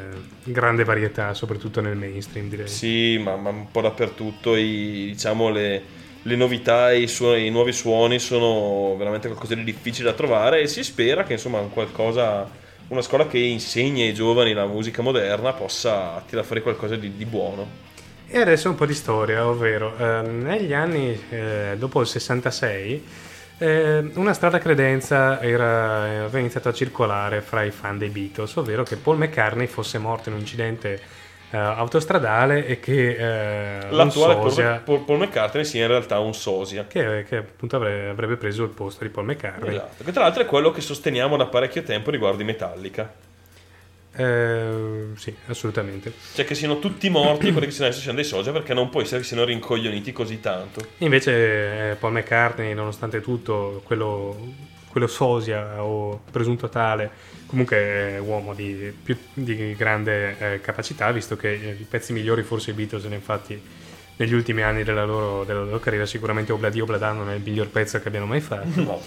grande 0.46 0.86
varietà, 0.86 1.34
soprattutto 1.34 1.82
nel 1.82 1.98
mainstream, 1.98 2.48
direi. 2.48 2.70
Sì, 2.70 3.18
ma, 3.18 3.36
ma 3.36 3.50
un 3.50 3.70
po' 3.70 3.82
dappertutto 3.82 4.56
i, 4.56 5.08
diciamo, 5.12 5.50
le, 5.50 5.82
le 6.28 6.36
novità 6.36 6.91
e 6.91 7.01
i, 7.01 7.07
suoi- 7.07 7.45
i 7.45 7.51
nuovi 7.51 7.71
suoni 7.71 8.17
sono 8.17 8.95
veramente 8.97 9.28
qualcosa 9.28 9.53
di 9.53 9.63
difficile 9.63 10.09
da 10.09 10.15
trovare 10.15 10.61
e 10.61 10.67
si 10.67 10.84
spera 10.84 11.23
che 11.23 11.34
insomma 11.34 11.59
un 11.59 11.69
qualcosa, 11.69 12.49
una 12.88 13.01
scuola 13.01 13.28
che 13.28 13.38
insegni 13.38 14.01
ai 14.01 14.13
giovani 14.13 14.53
la 14.53 14.65
musica 14.65 15.01
moderna 15.03 15.53
possa 15.53 16.23
tirare 16.28 16.45
fuori 16.45 16.61
qualcosa 16.61 16.95
di, 16.95 17.15
di 17.15 17.26
buono. 17.26 17.84
E 18.28 18.39
adesso 18.39 18.69
un 18.69 18.76
po' 18.76 18.88
di 18.88 18.95
storia, 18.95 19.47
ovvero 19.47 19.95
eh, 19.97 20.28
negli 20.28 20.73
anni 20.73 21.19
eh, 21.30 21.76
dopo 21.78 22.01
il 22.01 22.07
66 22.07 23.03
eh, 23.57 24.11
una 24.15 24.34
strana 24.34 24.57
credenza 24.57 25.39
era, 25.39 26.01
aveva 26.23 26.39
iniziato 26.39 26.69
a 26.69 26.73
circolare 26.73 27.41
fra 27.41 27.61
i 27.61 27.71
fan 27.71 27.99
dei 27.99 28.09
Beatles, 28.09 28.55
ovvero 28.55 28.82
che 28.84 28.97
Paul 28.97 29.17
McCartney 29.17 29.67
fosse 29.67 29.99
morto 29.99 30.30
in 30.30 30.36
un 30.36 30.41
incidente 30.41 30.99
eh, 31.56 31.58
autostradale 31.58 32.68
e 32.68 32.80
che 32.80 33.16
eh, 33.16 33.89
L'attuale 33.89 34.36
Paul, 34.36 34.49
sosia 34.49 34.82
Paul- 34.84 35.06
Paul 35.06 35.20
McCartney 35.20 35.64
sia 35.64 35.84
in 35.84 35.88
realtà 35.88 36.20
un 36.20 36.34
sosia. 36.34 36.86
che, 36.86 37.26
che 37.28 37.38
appunto 37.38 37.78
avre- 37.78 38.10
avrebbe 38.10 38.36
preso 38.36 38.64
il 38.64 38.70
posto 38.70 39.03
di 39.06 39.10
Paul 39.10 39.26
McCartney. 39.28 39.76
Esatto. 39.76 40.03
Che 40.03 40.12
tra 40.12 40.24
l'altro 40.24 40.43
è 40.43 40.45
quello 40.45 40.72
che 40.72 40.82
sosteniamo 40.82 41.38
da 41.38 41.45
parecchio 41.45 41.84
tempo 41.84 42.12
riguardo 42.12 42.41
i 42.41 42.45
Metallica. 42.45 43.14
Eh, 44.18 45.08
sì, 45.16 45.36
assolutamente. 45.47 46.14
Cioè 46.34 46.45
che 46.45 46.56
siano 46.56 46.80
tutti 46.80 47.10
morti 47.10 47.51
quelli 47.51 47.68
che 47.68 47.72
siano 47.72 47.88
adesso 47.88 48.01
siano 48.01 48.18
dei 48.18 48.26
sosia 48.26 48.51
perché 48.51 48.74
non 48.74 48.89
può 48.89 49.01
essere 49.01 49.22
che 49.22 49.26
siano 49.26 49.43
rincoglioniti 49.43 50.12
così 50.12 50.39
tanto. 50.39 50.86
Invece 50.99 51.91
eh, 51.91 51.95
Paul 51.95 52.14
McCartney, 52.14 52.74
nonostante 52.74 53.22
tutto, 53.22 53.82
quello, 53.86 54.38
quello 54.96 55.08
sosia 55.08 55.84
o 55.84 56.22
presunto 56.32 56.70
tale, 56.70 57.12
comunque 57.48 57.78
è 57.78 58.18
uomo 58.18 58.54
di, 58.54 58.93
più, 59.04 59.18
di 59.34 59.76
grande 59.76 60.38
eh, 60.38 60.62
capacità, 60.62 61.12
visto 61.12 61.36
che 61.36 61.52
eh, 61.52 61.76
i 61.78 61.86
pezzi 61.89 62.14
migliori 62.14 62.43
forse 62.43 62.72
i 62.72 62.74
Beatles, 62.74 63.04
infatti 63.10 63.62
negli 64.16 64.34
ultimi 64.34 64.62
anni 64.62 64.86
della 64.86 65.04
loro, 65.04 65.43
della 65.43 65.66
loro 65.66 65.80
carriera 65.80 66.06
sicuramente 66.06 66.54
Obladi 66.54 66.80
Oblada 66.80 67.12
non 67.12 67.30
è 67.30 67.34
il 67.34 67.41
miglior 67.43 67.68
pezzo 67.68 68.00
che 68.00 68.08
abbiano 68.08 68.26
mai 68.26 68.39
fatto. 68.39 68.82
No. 68.82 69.02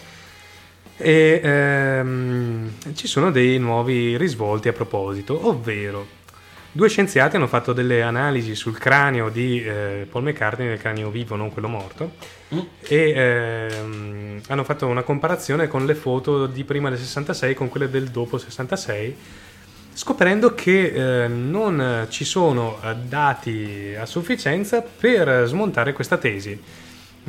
E 0.98 1.40
ehm, 1.42 2.70
ci 2.92 3.06
sono 3.06 3.30
dei 3.30 3.58
nuovi 3.58 4.18
risvolti 4.18 4.68
a 4.68 4.74
proposito, 4.74 5.48
ovvero 5.48 6.17
due 6.72 6.88
scienziati 6.88 7.36
hanno 7.36 7.46
fatto 7.46 7.72
delle 7.72 8.02
analisi 8.02 8.54
sul 8.54 8.78
cranio 8.78 9.28
di 9.28 9.62
eh, 9.62 10.06
Paul 10.10 10.24
McCartney, 10.24 10.68
del 10.68 10.78
cranio 10.78 11.10
vivo, 11.10 11.36
non 11.36 11.50
quello 11.50 11.68
morto, 11.68 12.12
e 12.80 13.10
ehm, 13.10 14.40
hanno 14.48 14.64
fatto 14.64 14.86
una 14.86 15.02
comparazione 15.02 15.68
con 15.68 15.86
le 15.86 15.94
foto 15.94 16.46
di 16.46 16.64
prima 16.64 16.88
del 16.88 16.98
66 16.98 17.54
con 17.54 17.68
quelle 17.68 17.88
del 17.88 18.08
dopo 18.08 18.38
66, 18.38 19.16
scoprendo 19.94 20.54
che 20.54 21.24
eh, 21.24 21.28
non 21.28 22.06
ci 22.10 22.24
sono 22.24 22.78
eh, 22.82 22.94
dati 22.94 23.94
a 23.98 24.06
sufficienza 24.06 24.82
per 24.82 25.44
smontare 25.46 25.92
questa 25.92 26.16
tesi. 26.18 26.60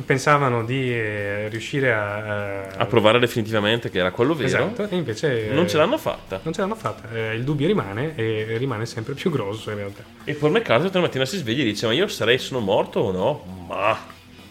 Pensavano 0.04 0.64
di 0.64 0.92
eh, 0.92 1.48
riuscire 1.48 1.92
a, 1.92 2.66
A 2.68 2.86
provare 2.86 3.18
definitivamente 3.18 3.90
che 3.90 3.98
era 3.98 4.10
quello 4.10 4.34
vero. 4.34 4.46
Esatto, 4.46 4.88
e 4.88 4.96
invece 4.96 5.48
Non 5.52 5.68
ce 5.68 5.76
l'hanno 5.76 5.98
fatta. 5.98 6.40
Non 6.42 6.52
ce 6.52 6.60
l'hanno 6.60 6.74
fatta. 6.74 7.08
Eh, 7.12 7.34
il 7.34 7.44
dubbio 7.44 7.66
rimane 7.66 8.14
e 8.16 8.56
rimane 8.56 8.86
sempre 8.86 9.14
più 9.14 9.30
grosso 9.30 9.70
in 9.70 9.76
realtà. 9.76 10.02
E 10.24 10.34
Paul 10.34 10.52
McCartney 10.52 10.90
una 10.90 11.00
mattina 11.00 11.24
si 11.24 11.36
sveglia 11.36 11.62
e 11.62 11.66
dice 11.66 11.86
ma 11.86 11.92
io 11.92 12.06
sarei 12.08 12.38
sono 12.38 12.60
morto 12.60 13.00
o 13.00 13.12
no? 13.12 13.66
Ma 13.68 13.98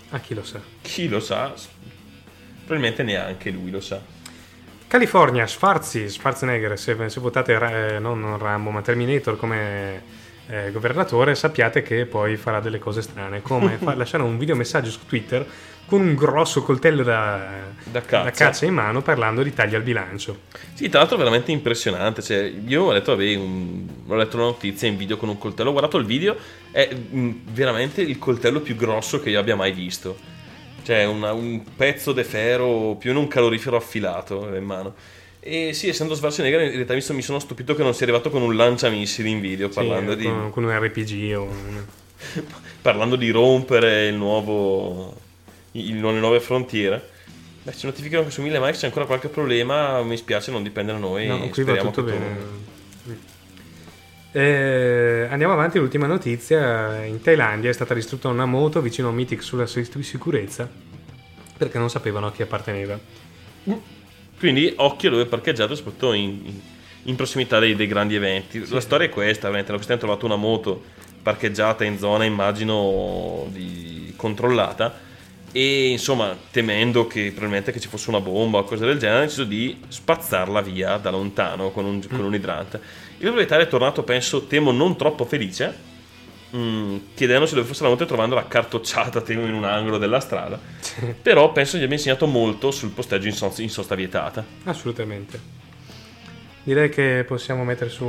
A 0.10 0.20
chi 0.20 0.34
lo 0.34 0.44
sa. 0.44 0.60
chi 0.82 1.08
lo 1.08 1.20
sa? 1.20 1.54
Probabilmente 2.66 3.04
neanche 3.04 3.50
lui 3.50 3.72
lo 3.72 3.82
sa. 3.82 4.00
California, 4.88 5.46
Schwarzi, 5.46 6.10
Schwarzenegger, 6.10 6.78
se, 6.78 6.96
se 7.10 7.20
votate 7.20 7.54
eh, 7.96 8.00
non, 8.00 8.20
non 8.20 8.38
Rambo 8.40 8.72
ma 8.72 8.82
Terminator 8.82 9.38
come 9.38 10.02
eh, 10.50 10.72
governatore, 10.72 11.36
sappiate 11.36 11.82
che 11.84 12.06
poi 12.06 12.36
farà 12.36 12.60
delle 12.60 12.80
cose 12.80 13.02
strane, 13.02 13.42
come 13.42 13.78
fa- 13.78 13.94
lasciare 13.96 14.24
un 14.24 14.38
videomessaggio 14.38 14.90
su 14.90 15.06
Twitter 15.06 15.46
con 15.86 16.02
un 16.02 16.14
grosso 16.14 16.62
coltello 16.62 17.02
da, 17.02 17.48
Da 17.84 18.02
cazzo. 18.02 18.24
da 18.24 18.30
caccia 18.32 18.66
in 18.66 18.74
mano 18.76 19.02
parlando 19.02 19.42
di 19.42 19.52
tagli 19.54 19.74
al 19.74 19.82
bilancio. 19.82 20.42
Sì, 20.76 20.88
tra 20.88 21.00
l'altro 21.00 21.18
veramente 21.18 21.52
impressionante. 21.52 22.22
Cioè, 22.22 22.54
io 22.68 22.84
ho 22.84 22.92
letto, 22.92 23.16
vabbè, 23.16 23.36
un- 23.36 23.88
ho 24.08 24.16
letto 24.16 24.36
una 24.36 24.46
notizia 24.46 24.88
in 24.88 24.98
video 24.98 25.18
con 25.18 25.30
un 25.30 25.38
coltello. 25.40 25.70
Ho 25.70 25.72
guardato 25.72 25.98
il 25.98 26.06
video, 26.06 26.36
è 26.72 26.88
mm, 26.96 27.32
veramente 27.54 28.02
il 28.02 28.20
coltello 28.20 28.60
più 28.60 28.76
grosso 28.76 29.20
che 29.20 29.32
io 29.32 29.40
abbia 29.40 29.56
mai 29.56 29.72
visto. 29.72 30.16
Cioè, 30.84 31.06
una- 31.06 31.34
un 31.34 31.64
pezzo 31.76 32.12
de 32.14 32.24
ferro 32.24 32.96
più 33.00 33.10
in 33.10 33.18
un 33.18 33.28
calorifero 33.28 33.76
affilato 33.76 34.54
in 34.56 34.64
mano. 34.64 34.94
E 35.42 35.74
sì, 35.74 35.88
essendo 35.88 36.16
Schwarzenegger, 36.16 36.62
in 36.62 36.72
realtà 36.72 36.94
mi 37.14 37.22
sono, 37.22 37.40
stupito 37.40 37.74
che 37.74 37.82
non 37.84 37.94
sia 37.94 38.06
arrivato 38.06 38.30
con 38.30 38.42
un 38.42 38.56
lanciamissili 38.56 39.30
in 39.30 39.40
video 39.40 39.70
parlando, 39.70 40.12
Sì, 40.12 40.18
di, 40.18 40.24
con, 40.26 40.50
con 40.52 40.64
un 40.66 40.78
RPG 40.78 41.38
o 41.38 41.44
un... 41.44 41.84
parlando 42.82 43.16
di 43.16 43.30
rompere 43.30 44.08
il 44.08 44.16
nuovo, 44.16 45.16
il- 45.74 46.00
le 46.00 46.12
nuove 46.20 46.40
frontiere. 46.42 47.10
Beh, 47.64 47.74
ci 47.74 47.86
notificano 47.86 48.26
che 48.26 48.32
su 48.32 48.42
1000 48.42 48.60
Mike 48.60 48.78
c'è 48.78 48.86
ancora 48.88 49.06
qualche 49.06 49.30
problema. 49.30 50.02
Mi 50.04 50.18
spiace, 50.18 50.52
non 50.52 50.64
dipende 50.64 50.92
da 50.92 50.98
noi. 50.98 51.28
No, 51.28 51.48
qui 51.50 51.64
va 51.64 51.78
tutto 51.78 52.04
bene. 52.04 52.36
torni. 52.36 52.68
Eh, 54.32 55.28
andiamo 55.30 55.54
avanti, 55.54 55.80
l'ultima 55.80 56.06
notizia. 56.06 57.04
In 57.06 57.22
Thailandia 57.22 57.70
è 57.70 57.74
stata 57.74 57.94
distrutta 57.94 58.28
una 58.28 58.46
moto 58.46 58.82
vicino 58.82 59.08
a 59.08 59.12
un 59.12 59.16
Mythic 59.18 59.42
sulla 59.42 59.66
sic- 59.66 60.04
sicurezza 60.04 60.70
perché 61.58 61.78
non 61.78 61.90
sapevano 61.90 62.28
a 62.28 62.32
chi 62.32 62.42
apparteneva. 62.42 63.00
Quindi 64.40 64.74
occhio 64.78 65.10
dove 65.10 65.24
è 65.24 65.26
parcheggiato, 65.26 65.76
soprattutto 65.76 66.14
in, 66.14 66.42
in- 67.04 67.16
prossimità 67.16 67.60
dei, 67.60 67.76
dei 67.76 67.88
grandi 67.88 68.16
eventi. 68.16 68.66
La 68.70 68.80
storia 68.80 69.06
è 69.06 69.10
questa: 69.10 69.44
veramente, 69.44 69.74
questi 69.74 69.92
hanno 69.92 70.02
trovato 70.02 70.26
una 70.26 70.38
moto 70.38 70.82
parcheggiata 71.22 71.84
in 71.84 71.98
zona, 71.98 72.24
immagino, 72.24 73.46
di- 73.50 74.14
controllata. 74.16 75.08
E 75.52 75.88
insomma, 75.88 76.38
temendo 76.52 77.08
che 77.08 77.26
probabilmente 77.32 77.72
che 77.72 77.80
ci 77.80 77.88
fosse 77.88 78.10
una 78.10 78.22
bomba 78.22 78.60
o 78.60 78.64
cose 78.64 78.86
del 78.86 78.98
genere, 78.98 79.18
hanno 79.18 79.26
deciso 79.26 79.44
di 79.44 79.78
spazzarla 79.88 80.62
via 80.62 80.98
da 80.98 81.10
lontano 81.10 81.72
con 81.72 81.86
un, 81.86 82.08
con 82.08 82.24
un 82.24 82.34
idrante. 82.34 82.80
Il 83.18 83.26
proprietario 83.26 83.66
è 83.66 83.68
tornato, 83.68 84.04
penso, 84.04 84.46
temo, 84.46 84.72
non 84.72 84.96
troppo 84.96 85.26
felice, 85.26 85.76
mm, 86.56 86.98
chiedendosi 87.16 87.54
dove 87.56 87.68
fosse 87.68 87.84
la 87.84 87.90
moto 87.90 88.04
e 88.04 88.08
trovandola 88.08 88.48
cartocciata, 88.48 89.22
temo, 89.22 89.46
in 89.46 89.54
un 89.54 89.64
angolo 89.64 89.98
della 89.98 90.20
strada. 90.20 90.60
Però 91.22 91.52
penso 91.52 91.78
gli 91.78 91.84
abbia 91.84 91.96
insegnato 91.96 92.26
molto 92.28 92.72
sul 92.72 92.90
posteggio 92.90 93.28
in, 93.28 93.34
so- 93.34 93.54
in 93.58 93.70
sosta 93.70 93.96
vietata. 93.96 94.44
Assolutamente. 94.64 95.58
Direi 96.64 96.90
che 96.90 97.24
possiamo 97.28 97.64
mettere 97.64 97.90
su 97.90 98.06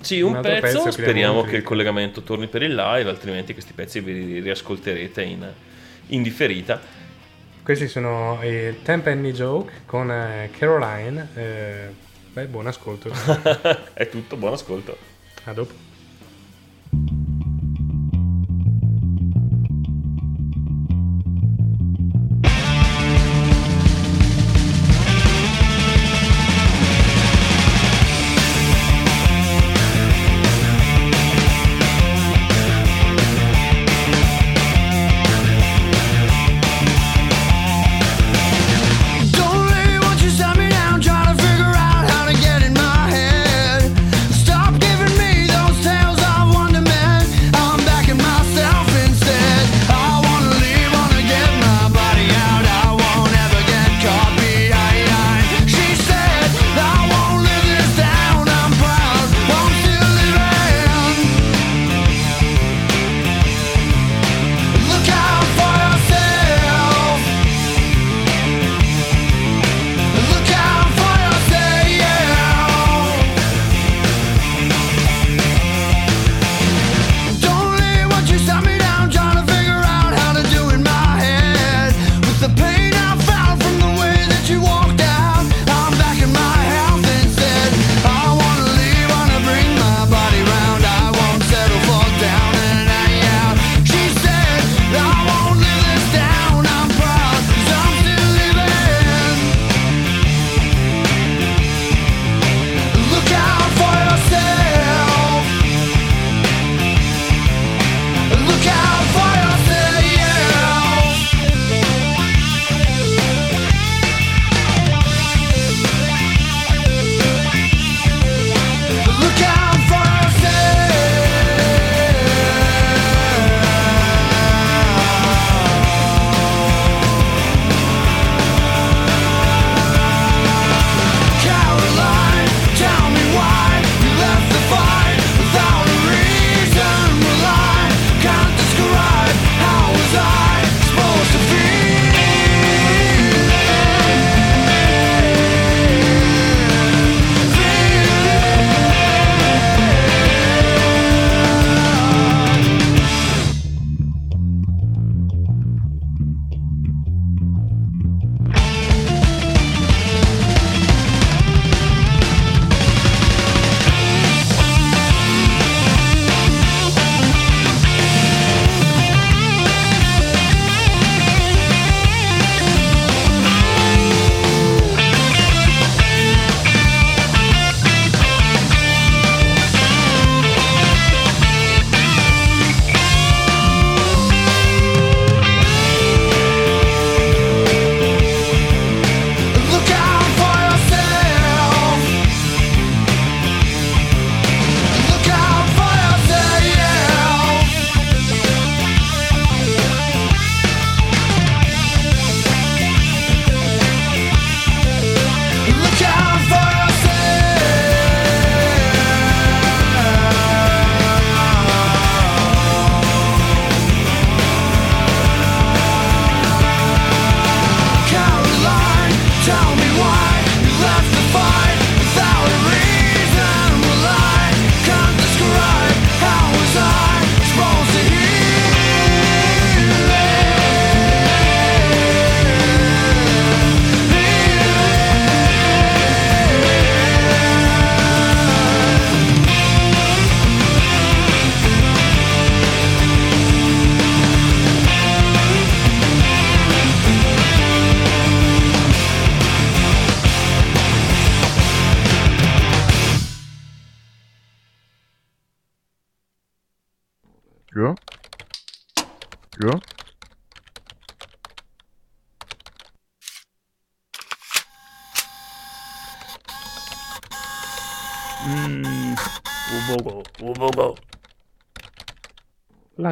Sì, 0.00 0.20
un, 0.20 0.36
altro 0.36 0.52
pezzo, 0.52 0.68
chiudiamo 0.68 0.90
speriamo 0.90 1.42
che 1.42 1.56
il 1.56 1.62
collegamento 1.62 2.22
torni 2.22 2.46
per 2.46 2.62
il 2.62 2.74
live, 2.74 3.08
altrimenti 3.08 3.52
questi 3.52 3.72
pezzi 3.72 4.00
ve 4.00 4.12
li 4.12 4.40
riascolterete 4.40 5.22
in, 5.22 5.52
in 6.08 6.22
differita. 6.22 6.80
Questi 7.62 7.86
sono 7.88 8.40
i 8.42 8.82
Ten 8.82 9.02
Penny 9.02 9.32
Joke 9.32 9.82
con 9.86 10.10
eh, 10.10 10.50
Caroline. 10.56 11.28
Eh, 11.34 11.88
beh, 12.32 12.46
buon 12.46 12.66
ascolto. 12.66 13.10
È 13.94 14.08
tutto, 14.08 14.36
buon 14.36 14.52
ascolto. 14.52 14.96
A 15.44 15.52
dopo. 15.52 15.91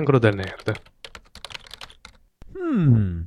L'angolo 0.01 0.19
del 0.19 0.35
nerd. 0.35 0.81
Hmm. 2.57 3.21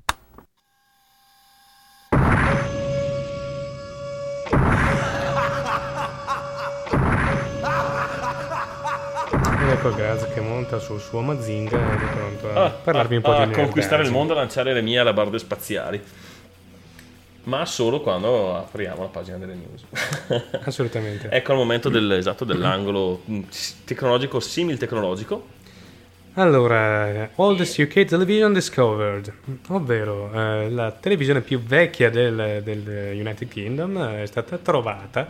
Ecco 9.71 9.93
Graz 9.95 10.27
che 10.33 10.41
monta 10.41 10.79
sul 10.79 10.99
suo 10.99 11.21
Mazinga 11.21 11.77
ed 11.93 12.01
è 12.01 12.05
pronto 12.11 12.49
a 12.49 12.65
Ah, 12.65 12.69
parlarvi 12.69 13.15
un 13.17 13.21
po' 13.21 13.29
a 13.29 13.33
di 13.33 13.37
nerdaggine. 13.39 13.65
conquistare 13.65 14.03
il 14.03 14.11
mondo 14.11 14.33
e 14.33 14.35
lanciare 14.35 14.73
le 14.73 14.81
mie 14.81 14.99
alabarde 14.99 15.39
spaziali. 15.39 16.01
Ma 17.45 17.65
solo 17.65 17.99
quando 18.01 18.55
apriamo 18.55 19.01
la 19.01 19.07
pagina 19.09 19.37
delle 19.37 19.55
news. 19.55 19.83
Assolutamente. 20.63 21.27
ecco 21.29 21.51
il 21.51 21.57
momento 21.57 21.89
del, 21.89 22.11
esatto, 22.13 22.45
dell'angolo 22.45 23.21
mm, 23.29 23.41
tecnologico, 23.85 24.39
simil 24.39 24.77
tecnologico. 24.77 25.52
Allora, 26.35 27.29
Oldest 27.35 27.77
UK 27.77 28.05
Television 28.05 28.53
Discovered, 28.53 29.31
ovvero 29.67 30.31
eh, 30.33 30.67
la 30.71 30.91
televisione 30.91 31.41
più 31.41 31.59
vecchia 31.59 32.09
del, 32.09 32.61
del 32.63 33.15
United 33.19 33.47
Kingdom 33.47 33.95
eh, 33.97 34.23
è 34.23 34.25
stata 34.25 34.57
trovata, 34.57 35.29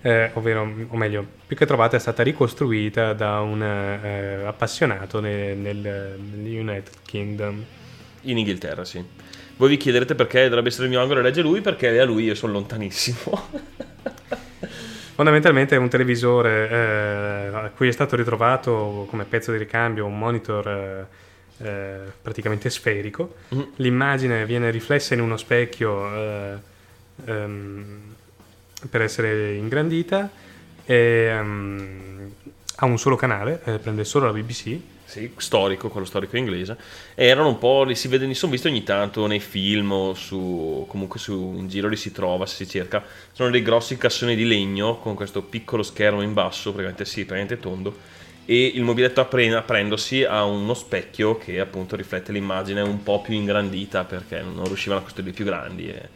eh, 0.00 0.30
ovvero, 0.32 0.62
o 0.88 0.96
meglio, 0.96 1.26
più 1.46 1.54
che 1.54 1.66
trovata 1.66 1.96
è 1.96 2.00
stata 2.00 2.22
ricostruita 2.22 3.12
da 3.12 3.40
un 3.40 3.62
eh, 3.62 4.44
appassionato 4.46 5.20
ne- 5.20 5.52
nel, 5.52 5.76
nel 5.76 6.58
United 6.58 6.94
Kingdom. 7.04 7.62
In 8.22 8.38
Inghilterra, 8.38 8.86
sì. 8.86 9.04
Voi 9.56 9.68
vi 9.68 9.76
chiederete 9.76 10.14
perché 10.14 10.44
dovrebbe 10.44 10.68
essere 10.68 10.84
il 10.84 10.90
mio 10.90 11.02
angolo 11.02 11.20
e 11.20 11.24
legge 11.24 11.42
lui, 11.42 11.60
perché 11.60 12.00
a 12.00 12.04
lui 12.06 12.24
io 12.24 12.34
sono 12.34 12.54
lontanissimo. 12.54 13.86
Fondamentalmente 15.18 15.74
è 15.74 15.78
un 15.78 15.88
televisore 15.88 16.70
eh, 16.70 17.46
a 17.52 17.70
cui 17.74 17.88
è 17.88 17.90
stato 17.90 18.14
ritrovato 18.14 19.04
come 19.10 19.24
pezzo 19.24 19.50
di 19.50 19.58
ricambio 19.58 20.06
un 20.06 20.16
monitor 20.16 20.68
eh, 20.68 21.06
eh, 21.66 21.98
praticamente 22.22 22.70
sferico. 22.70 23.34
Mm. 23.52 23.62
L'immagine 23.78 24.46
viene 24.46 24.70
riflessa 24.70 25.14
in 25.14 25.20
uno 25.20 25.36
specchio 25.36 26.14
eh, 26.14 26.54
ehm, 27.24 28.14
per 28.88 29.02
essere 29.02 29.54
ingrandita 29.54 30.30
e 30.84 30.94
ehm, 30.94 32.32
ha 32.76 32.86
un 32.86 32.96
solo 32.96 33.16
canale, 33.16 33.60
eh, 33.64 33.78
prende 33.80 34.04
solo 34.04 34.26
la 34.26 34.32
BBC. 34.32 34.78
Sì, 35.08 35.32
storico, 35.38 35.88
quello 35.88 36.04
storico 36.04 36.36
inglese. 36.36 36.76
Erano 37.14 37.48
un 37.48 37.56
po', 37.58 37.82
li 37.84 37.94
si 37.94 38.08
vede, 38.08 38.26
li 38.26 38.34
sono 38.34 38.52
visti 38.52 38.66
ogni 38.66 38.82
tanto 38.82 39.26
nei 39.26 39.40
film 39.40 39.90
o 39.90 40.12
su, 40.12 40.84
comunque 40.86 41.18
su, 41.18 41.54
in 41.56 41.66
giro 41.66 41.88
li 41.88 41.96
si 41.96 42.12
trova, 42.12 42.44
se 42.44 42.56
si 42.56 42.68
cerca. 42.68 43.02
Sono 43.32 43.48
dei 43.48 43.62
grossi 43.62 43.96
cassoni 43.96 44.36
di 44.36 44.44
legno 44.44 44.98
con 44.98 45.14
questo 45.14 45.40
piccolo 45.42 45.82
schermo 45.82 46.20
in 46.20 46.34
basso, 46.34 46.72
praticamente 46.72 47.06
sì, 47.06 47.24
praticamente 47.24 47.58
tondo. 47.58 47.96
E 48.44 48.66
il 48.74 48.82
mobiletto 48.82 49.22
appre- 49.22 49.54
apprendosi 49.54 50.24
a 50.24 50.44
uno 50.44 50.74
specchio 50.74 51.38
che 51.38 51.58
appunto 51.58 51.96
riflette 51.96 52.30
l'immagine 52.30 52.82
un 52.82 53.02
po' 53.02 53.22
più 53.22 53.32
ingrandita 53.32 54.04
perché 54.04 54.42
non 54.42 54.66
riuscivano 54.66 55.00
a 55.00 55.04
costruirli 55.04 55.32
più 55.34 55.46
grandi. 55.46 55.88
E, 55.88 56.08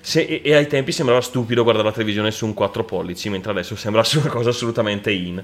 se- 0.00 0.20
e- 0.22 0.42
e 0.44 0.54
ai 0.54 0.66
tempi 0.66 0.92
sembrava 0.92 1.20
stupido 1.22 1.62
guardare 1.62 1.86
la 1.86 1.92
televisione 1.94 2.30
su 2.30 2.44
un 2.44 2.52
4 2.54 2.84
pollici, 2.84 3.30
mentre 3.30 3.52
adesso 3.52 3.74
sembra 3.74 4.02
una 4.16 4.28
cosa 4.28 4.50
assolutamente 4.50 5.10
in. 5.10 5.42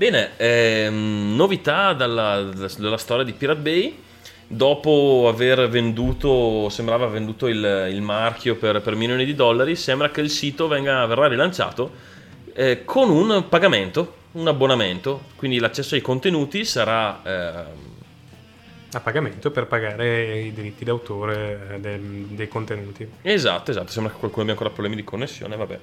Bene, 0.00 0.30
ehm, 0.38 1.34
novità 1.36 1.92
dalla, 1.92 2.48
dalla 2.78 2.96
storia 2.96 3.22
di 3.22 3.34
Pirate 3.34 3.60
Bay. 3.60 4.02
Dopo 4.46 5.26
aver 5.28 5.68
venduto, 5.68 6.70
sembrava 6.70 7.06
venduto 7.06 7.48
il, 7.48 7.88
il 7.92 8.00
marchio 8.00 8.56
per, 8.56 8.80
per 8.80 8.94
milioni 8.94 9.26
di 9.26 9.34
dollari, 9.34 9.76
sembra 9.76 10.10
che 10.10 10.22
il 10.22 10.30
sito 10.30 10.68
venga, 10.68 11.04
verrà 11.04 11.28
rilanciato 11.28 11.92
eh, 12.54 12.82
con 12.86 13.10
un 13.10 13.44
pagamento, 13.50 14.14
un 14.32 14.48
abbonamento. 14.48 15.24
Quindi 15.36 15.58
l'accesso 15.58 15.94
ai 15.94 16.00
contenuti 16.00 16.64
sarà 16.64 17.20
ehm, 17.22 17.66
A 18.92 19.00
pagamento 19.00 19.50
per 19.50 19.66
pagare 19.66 20.38
i 20.40 20.52
diritti 20.54 20.82
d'autore 20.82 21.74
eh, 21.74 21.78
del- 21.78 22.24
dei 22.30 22.48
contenuti. 22.48 23.06
Esatto, 23.20 23.70
esatto, 23.70 23.90
sembra 23.90 24.12
che 24.14 24.18
qualcuno 24.18 24.44
abbia 24.44 24.54
ancora 24.54 24.70
problemi 24.70 24.96
di 24.96 25.04
connessione, 25.04 25.56
vabbè. 25.56 25.78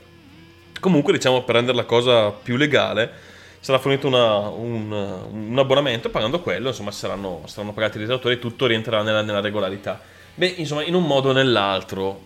Comunque, 0.79 1.13
diciamo, 1.13 1.43
per 1.43 1.53
rendere 1.53 1.77
la 1.77 1.85
cosa 1.85 2.31
più 2.31 2.57
legale, 2.57 3.35
sarà 3.67 3.79
fornito 3.79 4.07
una- 4.07 4.47
un, 4.47 4.89
un 5.29 5.59
abbonamento, 5.59 6.09
pagando 6.09 6.39
quello, 6.39 6.69
insomma, 6.69 6.91
saranno, 6.91 7.41
saranno 7.47 7.73
pagati 7.73 7.99
gli 7.99 8.09
autori 8.09 8.35
e 8.35 8.39
tutto 8.39 8.65
rientrerà 8.65 9.03
nella, 9.03 9.21
nella 9.21 9.41
regolarità. 9.41 9.99
Beh, 10.35 10.53
insomma, 10.55 10.83
in 10.85 10.93
un 10.95 11.03
modo 11.05 11.29
o 11.29 11.31
nell'altro 11.33 12.21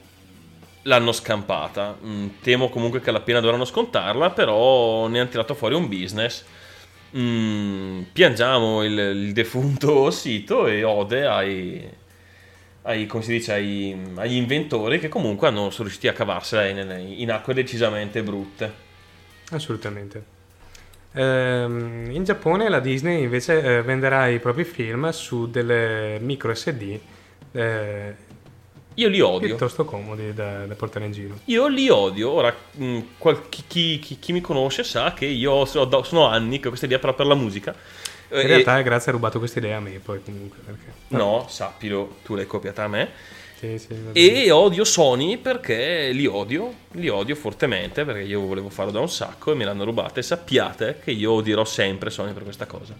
l'hanno 0.83 1.11
scampata. 1.11 1.97
Mm, 2.05 2.27
temo 2.43 2.69
comunque 2.69 3.01
che 3.01 3.09
alla 3.09 3.21
pena 3.21 3.39
dovranno 3.39 3.65
scontarla, 3.65 4.29
però 4.29 5.07
ne 5.07 5.19
hanno 5.19 5.29
tirato 5.29 5.55
fuori 5.55 5.73
un 5.73 5.87
business. 5.89 6.43
Mm, 7.17 8.01
piangiamo 8.13 8.83
il, 8.83 8.97
il 8.99 9.33
defunto 9.33 10.11
sito 10.13 10.67
e 10.67 10.83
ode 10.83 11.25
ai, 11.25 11.89
ai- 12.83 13.09
dice, 13.25 13.53
ai- 13.53 13.97
agli 14.15 14.35
inventori 14.35 14.99
che 14.99 15.07
comunque 15.09 15.47
hanno, 15.47 15.71
sono 15.71 15.85
riusciti 15.85 16.07
a 16.07 16.13
cavarsela 16.13 16.67
in, 16.67 17.15
in 17.17 17.31
acque 17.31 17.55
decisamente 17.55 18.21
brutte. 18.21 18.71
Assolutamente. 19.51 20.30
Ehm, 21.13 22.07
in 22.11 22.23
Giappone 22.23 22.69
la 22.69 22.79
Disney 22.79 23.23
invece 23.23 23.61
eh, 23.61 23.81
venderà 23.81 24.27
i 24.27 24.39
propri 24.39 24.63
film 24.63 25.09
su 25.09 25.49
delle 25.49 26.17
micro 26.21 26.53
SD 26.53 26.99
eh, 27.51 28.15
Io 28.95 29.07
li 29.09 29.19
odio. 29.19 29.47
piuttosto 29.49 29.83
comodi 29.83 30.33
da, 30.33 30.65
da 30.65 30.73
portare 30.75 31.05
in 31.05 31.11
giro. 31.11 31.35
Io 31.45 31.67
li 31.67 31.89
odio. 31.89 32.29
Ora, 32.31 32.53
mh, 32.73 32.99
qual- 33.17 33.49
chi, 33.49 33.63
chi- 33.99 34.17
chi- 34.19 34.31
mi 34.31 34.39
conosce 34.41 34.83
sa 34.83 35.13
che 35.13 35.25
io 35.25 35.65
so- 35.65 35.83
do- 35.85 36.03
sono 36.03 36.27
anni 36.27 36.59
che 36.59 36.65
ho 36.67 36.69
questa 36.69 36.85
idea 36.85 36.99
però 36.99 37.13
per 37.13 37.25
la 37.25 37.35
musica. 37.35 37.75
In 38.33 38.37
Eh, 38.37 38.47
realtà 38.47 38.79
grazie 38.81 39.11
ha 39.11 39.13
rubato 39.15 39.39
questa 39.39 39.59
idea 39.59 39.77
a 39.77 39.79
me 39.81 39.99
poi 40.03 40.21
comunque. 40.23 40.59
Perché... 40.65 40.85
No, 41.09 41.45
sappilo, 41.49 42.17
tu 42.23 42.35
l'hai 42.35 42.45
copiata 42.47 42.83
a 42.83 42.87
me. 42.87 43.09
Sì, 43.61 43.77
sì. 43.77 43.95
E 44.13 44.49
odio 44.49 44.83
Sony 44.83 45.37
perché 45.37 46.09
li 46.13 46.25
odio, 46.25 46.73
li 46.93 47.09
odio 47.09 47.35
fortemente 47.35 48.03
perché 48.03 48.21
io 48.21 48.41
volevo 48.41 48.69
farlo 48.69 48.91
da 48.91 48.99
un 48.99 49.07
sacco 49.09 49.51
e 49.51 49.55
me 49.55 49.65
l'hanno 49.65 49.83
rubata 49.83 50.19
e 50.19 50.23
sappiate 50.23 50.99
che 51.03 51.11
io 51.11 51.33
odierò 51.33 51.63
sempre 51.63 52.09
Sony 52.09 52.33
per 52.33 52.41
questa 52.41 52.65
cosa. 52.65 52.95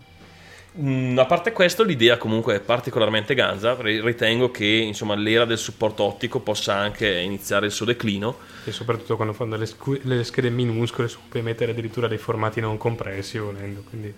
Mm, 0.80 1.18
a 1.18 1.26
parte 1.26 1.52
questo, 1.52 1.84
l'idea 1.84 2.18
comunque 2.18 2.56
è 2.56 2.60
particolarmente 2.60 3.34
ganza. 3.34 3.76
ri- 3.80 4.02
Ritengo 4.02 4.52
che 4.52 4.66
insomma, 4.66 5.16
l'era 5.16 5.46
del 5.46 5.58
supporto 5.58 6.04
ottico 6.04 6.40
possa 6.42 6.76
anche 6.76 7.10
iniziare 7.10 7.66
il 7.66 7.72
suo 7.72 7.86
declino. 7.88 8.38
E 8.64 8.72
soprattutto 8.72 9.16
quando 9.16 9.34
fanno 9.34 9.58
le, 9.58 9.66
scu- 9.66 10.00
le 10.04 10.24
schede 10.24 10.52
minuscole 10.52 11.08
su 11.08 11.18
cui 11.22 11.30
puoi 11.30 11.42
mettere 11.42 11.72
addirittura 11.72 12.08
dei 12.08 12.20
formati 12.20 12.62
non 12.62 12.78
compressi 12.78 13.40
volendo. 13.40 13.84
Quindi 13.90 14.14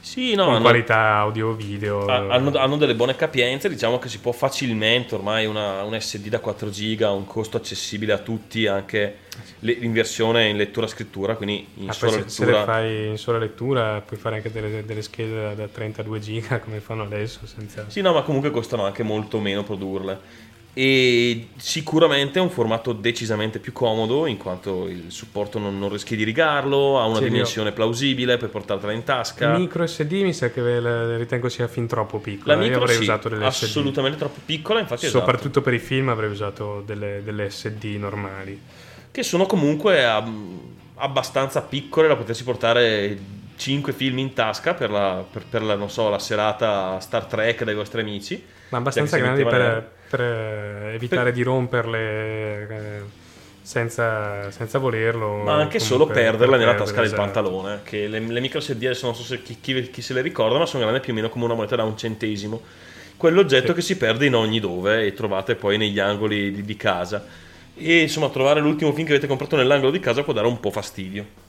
Sì, 0.00 0.34
no, 0.34 0.44
con 0.44 0.54
hanno- 0.54 0.62
qualità 0.62 1.16
audio 1.16 1.52
video. 1.52 2.06
ha- 2.06 2.28
hanno, 2.34 2.56
hanno 2.56 2.76
delle 2.76 2.94
buone 2.94 3.14
capienze. 3.16 3.68
Diciamo 3.68 3.98
che 3.98 4.08
si 4.08 4.18
può 4.18 4.32
facilmente 4.32 5.14
ormai 5.14 5.46
una, 5.46 5.82
un 5.82 5.98
SD 5.98 6.28
da 6.28 6.40
4 6.40 6.70
giga 6.70 7.08
a 7.08 7.12
un 7.12 7.26
costo 7.26 7.56
accessibile 7.56 8.12
a 8.12 8.18
tutti, 8.18 8.66
anche 8.66 9.18
le- 9.60 9.72
in 9.72 9.92
versione 9.92 10.48
in 10.48 10.56
lettura-scrittura. 10.56 11.36
Quindi 11.36 11.66
in 11.76 11.88
Ah, 11.90 11.92
sola 11.92 12.12
se, 12.12 12.28
se 12.28 12.44
lettura. 12.44 12.58
le 12.60 12.64
fai 12.64 13.06
in 13.08 13.18
sola 13.18 13.38
lettura 13.38 14.00
puoi 14.00 14.18
fare 14.18 14.36
anche 14.36 14.50
delle, 14.50 14.84
delle 14.84 15.02
schede 15.02 15.34
da, 15.42 15.54
da 15.54 15.66
32 15.68 16.20
giga 16.20 16.58
come 16.64 16.80
fanno 16.80 17.02
adesso 17.02 17.40
senza... 17.46 17.84
Sì, 17.88 18.00
no, 18.00 18.12
ma 18.12 18.22
comunque 18.22 18.50
costano 18.50 18.84
anche 18.84 19.02
molto 19.02 19.38
meno 19.38 19.62
produrle. 19.64 20.18
E 20.78 21.48
sicuramente 21.56 22.38
è 22.38 22.42
un 22.42 22.50
formato 22.50 22.92
decisamente 22.92 23.60
più 23.60 23.72
comodo 23.72 24.26
in 24.26 24.36
quanto 24.36 24.86
il 24.88 25.10
supporto 25.10 25.58
non, 25.58 25.78
non 25.78 25.88
rischi 25.88 26.16
di 26.16 26.22
rigarlo, 26.22 27.00
ha 27.00 27.06
una 27.06 27.16
Sì, 27.16 27.24
dimensione 27.24 27.72
plausibile 27.72 28.36
per 28.36 28.50
portartela 28.50 28.92
in 28.92 29.02
tasca. 29.02 29.56
Micro 29.56 29.86
SD 29.86 30.12
mi 30.22 30.34
sa 30.34 30.50
che 30.50 30.60
la- 30.60 31.16
ritengo 31.16 31.48
sia 31.48 31.66
fin 31.66 31.86
troppo 31.86 32.18
piccola. 32.18 32.54
La 32.56 32.60
micro 32.60 32.76
Io 32.76 32.82
avrei 32.82 32.96
sì, 32.96 33.02
usato 33.04 33.30
delle 33.30 33.50
SD. 33.50 33.62
assolutamente 33.64 34.18
troppo 34.18 34.40
piccola, 34.44 34.80
infatti 34.80 35.06
esatto. 35.06 35.18
Soprattutto 35.24 35.62
per 35.62 35.72
i 35.72 35.78
film 35.78 36.10
avrei 36.10 36.28
usato 36.30 36.82
delle, 36.84 37.22
delle 37.24 37.48
SD 37.48 37.84
normali. 37.98 38.60
che 39.10 39.22
sono 39.22 39.46
comunque 39.46 40.04
abbastanza 40.96 41.62
piccole 41.62 42.08
da 42.08 42.16
potersi 42.16 42.44
portare 42.44 43.18
5 43.56 43.92
film 43.94 44.18
in 44.18 44.34
tasca 44.34 44.74
per 44.74 44.90
la, 44.90 45.24
per, 45.30 45.44
per 45.48 45.62
la, 45.62 45.74
non 45.74 45.88
so, 45.90 46.08
la 46.10 46.18
serata 46.18 46.98
Star 47.00 47.24
Trek 47.24 47.64
dai 47.64 47.74
vostri 47.74 48.00
amici. 48.02 48.42
Ma 48.68 48.78
abbastanza 48.78 49.16
Cioè, 49.16 49.18
si 49.18 49.24
grandi 49.24 49.44
per, 49.44 49.92
per, 50.08 50.20
eh, 50.20 50.94
evitare 50.94 51.32
di 51.32 51.42
romperle 51.42 52.68
eh, 52.68 53.02
senza, 53.62 54.50
senza 54.50 54.78
volerlo. 54.78 55.42
ma 55.42 55.54
anche 55.56 55.78
solo 55.78 56.06
perderla 56.06 56.56
per 56.56 56.58
nella 56.58 56.74
tasca 56.74 56.96
del 56.96 57.04
esatto. 57.06 57.20
pantalone. 57.22 57.80
Che 57.84 58.06
le, 58.08 58.20
le 58.20 58.40
micro 58.40 58.60
adesso 58.68 59.06
non 59.06 59.14
so 59.14 59.22
se 59.22 59.42
chi, 59.42 59.58
chi- 59.60 59.90
chi 59.90 60.02
se 60.02 60.12
le 60.14 60.22
ricorda, 60.22 60.58
ma 60.58 60.66
sono 60.66 60.82
grandi 60.82 61.00
più 61.00 61.12
o 61.12 61.16
meno 61.16 61.28
come 61.28 61.44
una 61.44 61.54
moneta 61.54 61.76
da 61.76 61.84
un 61.84 61.96
centesimo. 61.96 62.62
Quell'oggetto 63.16 63.68
Sì. 63.68 63.74
che 63.74 63.80
si 63.80 63.96
perde 63.96 64.26
in 64.26 64.34
ogni 64.34 64.60
dove 64.60 65.04
e 65.06 65.12
trovate 65.14 65.54
poi 65.56 65.78
negli 65.78 65.98
angoli 65.98 66.52
di, 66.52 66.62
di 66.62 66.76
casa. 66.76 67.24
E 67.74 68.00
insomma, 68.00 68.28
trovare 68.30 68.60
l'ultimo 68.60 68.92
film 68.92 69.06
che 69.06 69.12
avete 69.12 69.26
comprato 69.26 69.56
nell'angolo 69.56 69.90
di 69.90 70.00
casa 70.00 70.22
può 70.22 70.32
dare 70.32 70.46
un 70.46 70.60
po' 70.60 70.70
fastidio. 70.70 71.44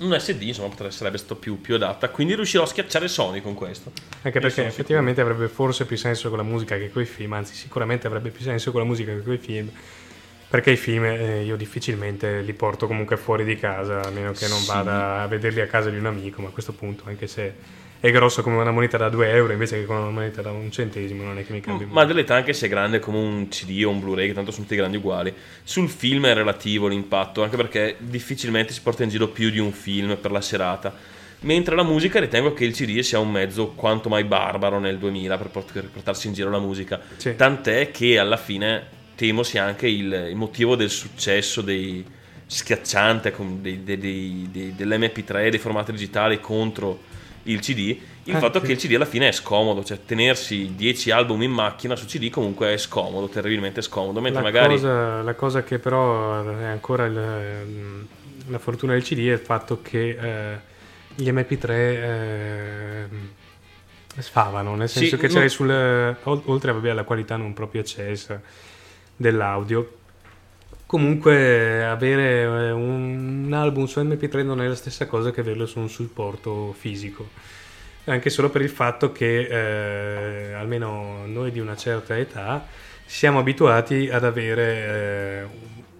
Un 0.00 0.18
SD 0.18 0.42
insomma 0.42 0.68
potrebbe 0.68 0.92
sarebbe 0.92 1.18
stato 1.18 1.36
più, 1.36 1.60
più 1.60 1.74
adatta. 1.74 2.08
Quindi 2.10 2.34
riuscirò 2.34 2.62
a 2.64 2.66
schiacciare 2.66 3.08
Sony 3.08 3.40
con 3.40 3.54
questo. 3.54 3.92
Anche 4.22 4.38
Io 4.38 4.44
perché 4.44 4.64
effettivamente 4.66 5.20
avrebbe 5.20 5.48
forse 5.48 5.84
più 5.84 5.96
senso 5.96 6.28
con 6.28 6.38
la 6.38 6.44
musica 6.44 6.76
che 6.76 6.90
con 6.90 7.02
i 7.02 7.06
film, 7.06 7.32
anzi 7.34 7.54
sicuramente 7.54 8.06
avrebbe 8.06 8.30
più 8.30 8.42
senso 8.44 8.70
con 8.70 8.80
la 8.80 8.86
musica 8.86 9.12
che 9.14 9.22
con 9.22 9.32
i 9.34 9.38
film, 9.38 9.70
perché 10.48 10.70
i 10.72 10.76
film 10.76 11.04
eh, 11.04 11.42
io 11.44 11.56
difficilmente 11.56 12.40
li 12.40 12.52
porto 12.54 12.86
comunque 12.86 13.16
fuori 13.16 13.44
di 13.44 13.56
casa, 13.56 14.02
a 14.02 14.10
meno 14.10 14.32
che 14.32 14.48
non 14.48 14.58
Sì. 14.58 14.66
vada 14.66 15.22
a 15.22 15.26
vederli 15.26 15.60
a 15.60 15.66
casa 15.66 15.90
di 15.90 15.96
un 15.98 16.06
amico, 16.06 16.40
ma 16.42 16.48
a 16.48 16.50
questo 16.50 16.72
punto, 16.72 17.04
anche 17.06 17.26
se 17.26 17.54
è 18.00 18.10
grosso 18.10 18.42
come 18.42 18.56
una 18.56 18.70
moneta 18.70 18.96
da 18.96 19.10
2 19.10 19.30
euro 19.30 19.52
invece 19.52 19.78
che 19.78 19.84
con 19.84 19.96
una 19.96 20.08
moneta 20.08 20.40
da 20.40 20.50
un 20.50 20.70
centesimo, 20.70 21.22
non 21.22 21.38
è 21.38 21.44
che 21.44 21.52
mi 21.52 21.60
cambia 21.60 21.86
Ma 21.90 22.06
dell'età 22.06 22.34
anche 22.34 22.54
se 22.54 22.64
è 22.64 22.68
grande 22.68 22.98
come 22.98 23.18
un 23.18 23.48
CD 23.48 23.82
o 23.84 23.90
un 23.90 24.00
Blu-ray, 24.00 24.28
che 24.28 24.32
tanto 24.32 24.50
sono 24.50 24.62
tutti 24.64 24.76
grandi 24.76 24.96
uguali. 24.96 25.32
Sul 25.62 25.90
film 25.90 26.24
è 26.26 26.32
relativo 26.32 26.88
l'impatto, 26.88 27.42
anche 27.42 27.56
perché 27.56 27.96
difficilmente 27.98 28.72
si 28.72 28.80
porta 28.80 29.02
in 29.02 29.10
giro 29.10 29.28
più 29.28 29.50
di 29.50 29.58
un 29.58 29.70
film 29.72 30.16
per 30.16 30.30
la 30.30 30.40
serata. 30.40 30.94
Mentre 31.40 31.76
la 31.76 31.82
musica 31.82 32.20
ritengo 32.20 32.54
che 32.54 32.64
il 32.64 32.72
CD 32.72 32.98
sia 33.00 33.18
un 33.18 33.30
mezzo 33.30 33.68
quanto 33.68 34.08
mai 34.08 34.24
barbaro 34.24 34.78
nel 34.78 34.96
2000 34.98 35.36
per, 35.36 35.48
port- 35.48 35.72
per 35.72 35.88
portarsi 35.88 36.26
in 36.26 36.32
giro 36.32 36.48
la 36.48 36.58
musica. 36.58 36.98
Sì. 37.16 37.36
Tant'è 37.36 37.90
che 37.90 38.18
alla 38.18 38.38
fine 38.38 38.98
temo 39.14 39.42
sia 39.42 39.64
anche 39.64 39.86
il, 39.86 40.32
motivo 40.34 40.74
del 40.74 40.90
successo 40.90 41.60
dei 41.60 42.02
schiacciante 42.46 43.32
dei- 43.60 43.84
dei- 43.84 44.74
dell'MP3 44.76 45.50
dei 45.50 45.58
formati 45.58 45.92
digitali 45.92 46.40
contro 46.40 47.09
il 47.44 47.60
CD 47.60 47.98
il 48.24 48.34
Ah, 48.36 48.38
fatto 48.38 48.60
sì. 48.60 48.66
che 48.66 48.72
il 48.72 48.78
CD 48.78 48.94
alla 48.94 49.06
fine 49.06 49.28
è 49.28 49.32
scomodo 49.32 49.82
cioè 49.82 49.98
tenersi 50.04 50.74
10 50.76 51.10
album 51.10 51.42
in 51.42 51.50
macchina 51.50 51.96
su 51.96 52.04
CD 52.06 52.28
comunque 52.30 52.74
è 52.74 52.76
scomodo 52.76 53.28
terribilmente 53.28 53.80
scomodo 53.82 54.20
mentre 54.20 54.42
La, 54.42 54.46
magari 54.48 54.74
cosa, 54.74 55.22
la 55.22 55.34
cosa 55.34 55.62
che 55.62 55.78
però 55.78 56.44
è 56.58 56.64
ancora 56.64 57.06
il- 57.06 58.06
la 58.48 58.58
fortuna 58.58 58.92
del 58.92 59.02
CD 59.02 59.28
è 59.28 59.32
il 59.32 59.38
fatto 59.38 59.80
che 59.80 60.10
eh, 60.20 60.58
gli 61.14 61.30
MP3 61.30 61.68
ehm, 61.70 63.28
sfavano, 64.18 64.74
nel 64.74 64.88
Sì, 64.88 64.98
senso 65.00 65.16
che 65.16 65.28
no- 65.28 65.34
c'hai 65.34 65.48
sul, 65.48 65.70
ol- 65.70 66.42
oltre 66.46 66.72
vabbè, 66.72 66.90
alla 66.90 67.04
qualità 67.04 67.36
non 67.36 67.52
proprio 67.54 67.80
eccessa 67.80 68.40
dell'audio, 69.16 69.98
comunque 70.90 71.84
avere 71.84 72.40
eh, 72.42 72.70
un, 72.72 73.48
album 73.52 73.84
su 73.84 74.00
MP3 74.00 74.44
non 74.44 74.60
è 74.60 74.66
la 74.66 74.74
stessa 74.74 75.06
cosa 75.06 75.30
che 75.30 75.38
averlo 75.38 75.64
su 75.64 75.78
un 75.78 75.88
supporto 75.88 76.74
fisico. 76.76 77.28
Anche 78.06 78.28
solo 78.28 78.50
per 78.50 78.62
il 78.62 78.70
fatto 78.70 79.12
che 79.12 80.48
eh, 80.48 80.52
almeno 80.52 81.26
noi 81.26 81.52
di 81.52 81.60
una 81.60 81.76
certa 81.76 82.18
età 82.18 82.66
siamo 83.04 83.38
abituati 83.38 84.08
ad 84.10 84.24
avere 84.24 84.64
eh, 84.64 85.46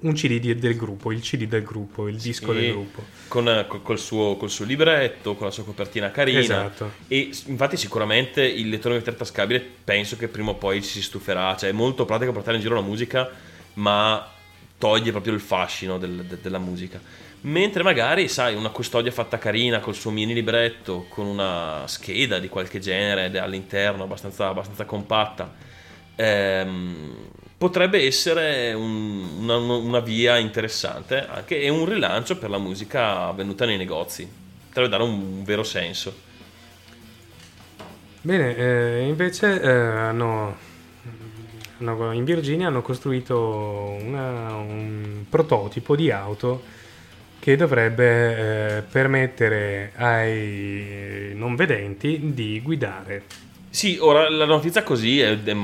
un 0.01 0.13
CD 0.15 0.41
di- 0.41 0.59
del 0.59 0.75
gruppo, 0.75 1.13
il 1.13 1.21
CD 1.21 1.47
del 1.47 1.63
gruppo, 1.63 2.09
il 2.09 2.17
disco 2.17 2.53
Sì, 2.53 2.59
del 2.59 2.73
gruppo. 2.73 3.05
con, 3.29 3.65
col, 3.69 3.83
col 3.83 3.99
suo, 4.01 4.35
col 4.37 4.51
suo 4.51 4.65
libretto 4.65 5.37
con 5.37 5.47
la 5.47 5.53
sua 5.53 5.63
copertina 5.63 6.11
carina 6.11 6.41
Esatto. 6.41 6.91
e 7.07 7.31
infatti 7.47 7.77
sicuramente 7.77 8.43
il 8.43 8.69
lettore 8.69 8.99
MP3 8.99 9.15
tascabile 9.15 9.65
penso 9.85 10.17
che 10.17 10.27
prima 10.27 10.51
o 10.51 10.55
poi 10.55 10.83
ci 10.83 10.89
si 10.89 11.03
stuferà 11.03 11.55
cioè 11.57 11.71
è 11.71 11.73
molto 11.73 12.05
pratico 12.05 12.33
portare 12.33 12.57
in 12.57 12.63
giro 12.63 12.75
la 12.75 12.81
musica 12.81 13.31
ma 13.75 14.39
toglie 14.81 15.13
proprio 15.13 15.35
il 15.35 15.41
fascino 15.41 15.99
del- 15.99 16.25
de- 16.25 16.39
della 16.41 16.59
musica. 16.59 16.99
Mentre 17.43 17.83
magari 17.83 18.29
sai 18.29 18.55
una 18.55 18.71
custodia 18.71 19.13
fatta 19.13 19.39
carina 19.39 19.79
col 19.81 19.95
suo 19.95 20.11
mini 20.11 20.35
libretto 20.35 21.07
con 21.09 21.27
una 21.27 21.85
scheda 21.87 22.39
di 22.39 22.49
qualche 22.49 22.81
genere 22.81 23.39
all'interno 23.39 24.03
abbastanza, 24.03 24.49
abbastanza 24.49 24.85
compatta 24.85 25.55
ehm, 26.17 27.15
potrebbe 27.57 28.05
essere 28.05 28.73
un- 28.75 29.39
una, 29.41 29.57
una 29.57 30.01
via 30.01 30.37
interessante 30.37 31.27
anche 31.27 31.61
e 31.61 31.69
un 31.71 31.87
rilancio 31.87 32.37
per 32.39 32.51
la 32.51 32.59
musica 32.59 33.27
avvenuta 33.29 33.65
nei 33.65 33.77
negozi. 33.79 34.29
Potrebbe 34.69 34.89
dare 34.91 35.03
un, 35.03 35.13
un 35.13 35.45
vero 35.45 35.63
senso. 35.63 36.15
Bene, 38.23 38.55
eh, 38.57 39.07
invece 39.09 39.61
eh, 39.63 39.71
hanno- 39.71 40.69
in 41.81 42.25
Virginia 42.25 42.67
hanno 42.69 42.83
costruito 42.83 43.97
una- 44.03 44.55
un 44.55 45.25
prototipo 45.29 45.97
di 45.97 46.11
auto 46.11 46.63
che 47.39 47.57
dovrebbe 47.57 48.77
eh, 48.79 48.83
permettere 48.83 49.93
ai 49.97 51.33
non 51.35 51.57
vedenti 51.57 52.33
di 52.35 52.61
guidare. 52.63 53.23
Sì, 53.71 53.97
ora 54.01 54.29
la 54.29 54.45
notizia 54.45 54.83
così 54.83 55.21
è, 55.21 55.43
è- 55.43 55.57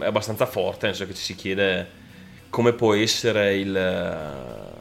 è 0.00 0.04
abbastanza 0.04 0.46
forte, 0.46 0.86
nel 0.86 0.94
senso 0.94 1.10
che 1.10 1.18
ci 1.18 1.24
si 1.24 1.34
chiede 1.34 1.86
come 2.50 2.72
può 2.72 2.94
essere 2.94 3.56
il... 3.56 4.76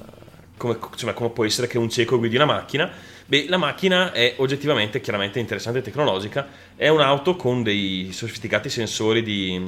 Come, 0.57 0.77
insomma, 0.91 1.13
come 1.13 1.29
può 1.29 1.45
essere 1.45 1.67
che 1.67 1.77
un 1.77 1.89
cieco 1.89 2.17
guidi 2.17 2.35
una 2.35 2.45
macchina? 2.45 2.89
Beh, 3.25 3.45
la 3.47 3.57
macchina 3.57 4.11
è 4.11 4.35
oggettivamente, 4.37 5.01
chiaramente 5.01 5.39
interessante 5.39 5.79
e 5.79 5.81
tecnologica, 5.81 6.47
è 6.75 6.87
un'auto 6.87 7.35
con 7.35 7.61
dei 7.61 8.09
sofisticati 8.11 8.69
sensori 8.69 9.21
di, 9.21 9.59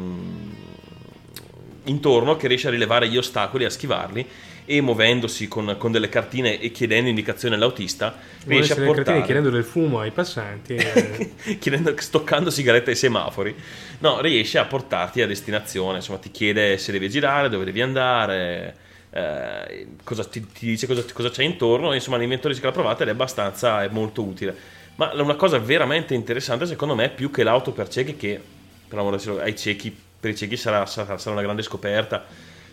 intorno 1.89 2.37
che 2.37 2.47
riesce 2.47 2.67
a 2.67 2.71
rilevare 2.71 3.07
gli 3.09 3.17
ostacoli, 3.17 3.65
a 3.65 3.69
schivarli 3.69 4.25
e 4.65 4.81
muovendosi 4.81 5.47
con, 5.47 5.75
con 5.79 5.91
delle 5.91 6.09
cartine 6.09 6.59
e 6.59 6.71
chiedendo 6.71 7.09
indicazioni 7.09 7.55
all'autista 7.55 8.15
riesce 8.45 8.73
a 8.73 8.75
cartine 8.75 8.95
portare 8.95 9.21
chiedendo 9.23 9.49
del 9.49 9.63
fumo 9.63 9.99
ai 9.99 10.11
passanti. 10.11 10.75
eh, 10.75 11.57
chiedendo, 11.57 11.93
stoccando 11.97 12.51
sigarette 12.51 12.91
ai 12.91 12.95
semafori, 12.95 13.55
no, 13.99 14.21
riesce 14.21 14.59
a 14.59 14.65
portarti 14.65 15.23
a 15.23 15.27
destinazione. 15.27 15.97
Insomma, 15.97 16.19
ti 16.19 16.29
chiede 16.29 16.77
se 16.77 16.91
devi 16.91 17.09
girare, 17.09 17.49
dove 17.49 17.65
devi 17.65 17.81
andare, 17.81 18.75
eh, 19.09 19.87
cosa, 20.03 20.23
ti, 20.23 20.45
ti 20.45 20.67
dice 20.67 20.85
cosa, 20.85 21.03
cosa 21.13 21.31
c'è 21.31 21.43
intorno. 21.43 21.93
Insomma, 21.93 22.17
l'inventore 22.17 22.49
dice 22.49 22.61
che 22.61 22.67
l'ha 22.67 22.79
provata 22.79 23.01
ed 23.01 23.09
è 23.09 23.11
abbastanza, 23.11 23.83
è 23.83 23.87
molto 23.89 24.21
utile. 24.21 24.55
Ma 24.97 25.11
una 25.15 25.35
cosa 25.35 25.57
veramente 25.57 26.13
interessante, 26.13 26.67
secondo 26.67 26.93
me, 26.93 27.09
più 27.09 27.31
che 27.31 27.41
l'auto 27.41 27.71
per 27.71 27.87
ciechi, 27.87 28.15
che 28.15 28.39
per 28.87 28.99
amore 28.99 29.17
ai 29.41 29.55
ciechi, 29.55 29.95
per 30.19 30.31
i 30.31 30.35
ciechi 30.35 30.57
sarà, 30.57 30.85
sarà- 30.85 31.17
sarà 31.17 31.33
una 31.33 31.43
grande 31.43 31.61
scoperta, 31.63 32.25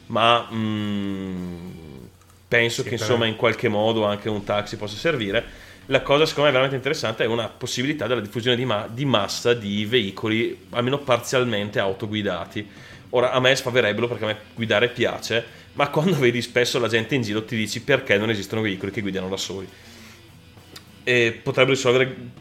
ma 0.06 0.48
mm, 0.52 1.70
penso 2.48 2.82
Sì, 2.82 2.88
che 2.88 2.94
insomma 2.94 3.26
in 3.26 3.36
qualche 3.36 3.68
modo 3.68 4.04
anche 4.04 4.28
un 4.28 4.44
taxi 4.44 4.76
possa 4.76 4.96
servire. 4.96 5.44
La 5.86 6.02
cosa 6.02 6.26
secondo 6.26 6.46
me 6.48 6.50
veramente 6.52 6.76
interessante 6.76 7.24
è 7.24 7.26
una 7.28 7.48
possibilità 7.48 8.06
della 8.06 8.20
diffusione 8.20 8.56
di, 8.56 8.64
ma- 8.64 8.88
di 8.90 9.04
massa 9.04 9.54
di 9.54 9.84
veicoli 9.86 10.66
almeno 10.70 10.98
parzialmente 10.98 11.78
autoguidati. 11.78 12.68
Ora 13.10 13.30
a 13.32 13.40
me 13.40 13.54
sfaverebbero 13.54 14.08
perché 14.08 14.24
a 14.24 14.26
me 14.28 14.38
guidare 14.54 14.88
piace, 14.90 15.46
ma 15.74 15.88
quando 15.90 16.16
vedi 16.18 16.42
spesso 16.42 16.78
la 16.80 16.88
gente 16.88 17.14
in 17.14 17.22
giro 17.22 17.44
ti 17.44 17.56
dici 17.56 17.82
perché 17.82 18.18
non 18.18 18.30
esistono 18.30 18.62
veicoli 18.62 18.90
che 18.92 19.00
guidano 19.00 19.28
da 19.28 19.36
soli. 19.36 19.68
E 21.02 21.40
potrebbe 21.42 21.70
risolvere 21.70 22.32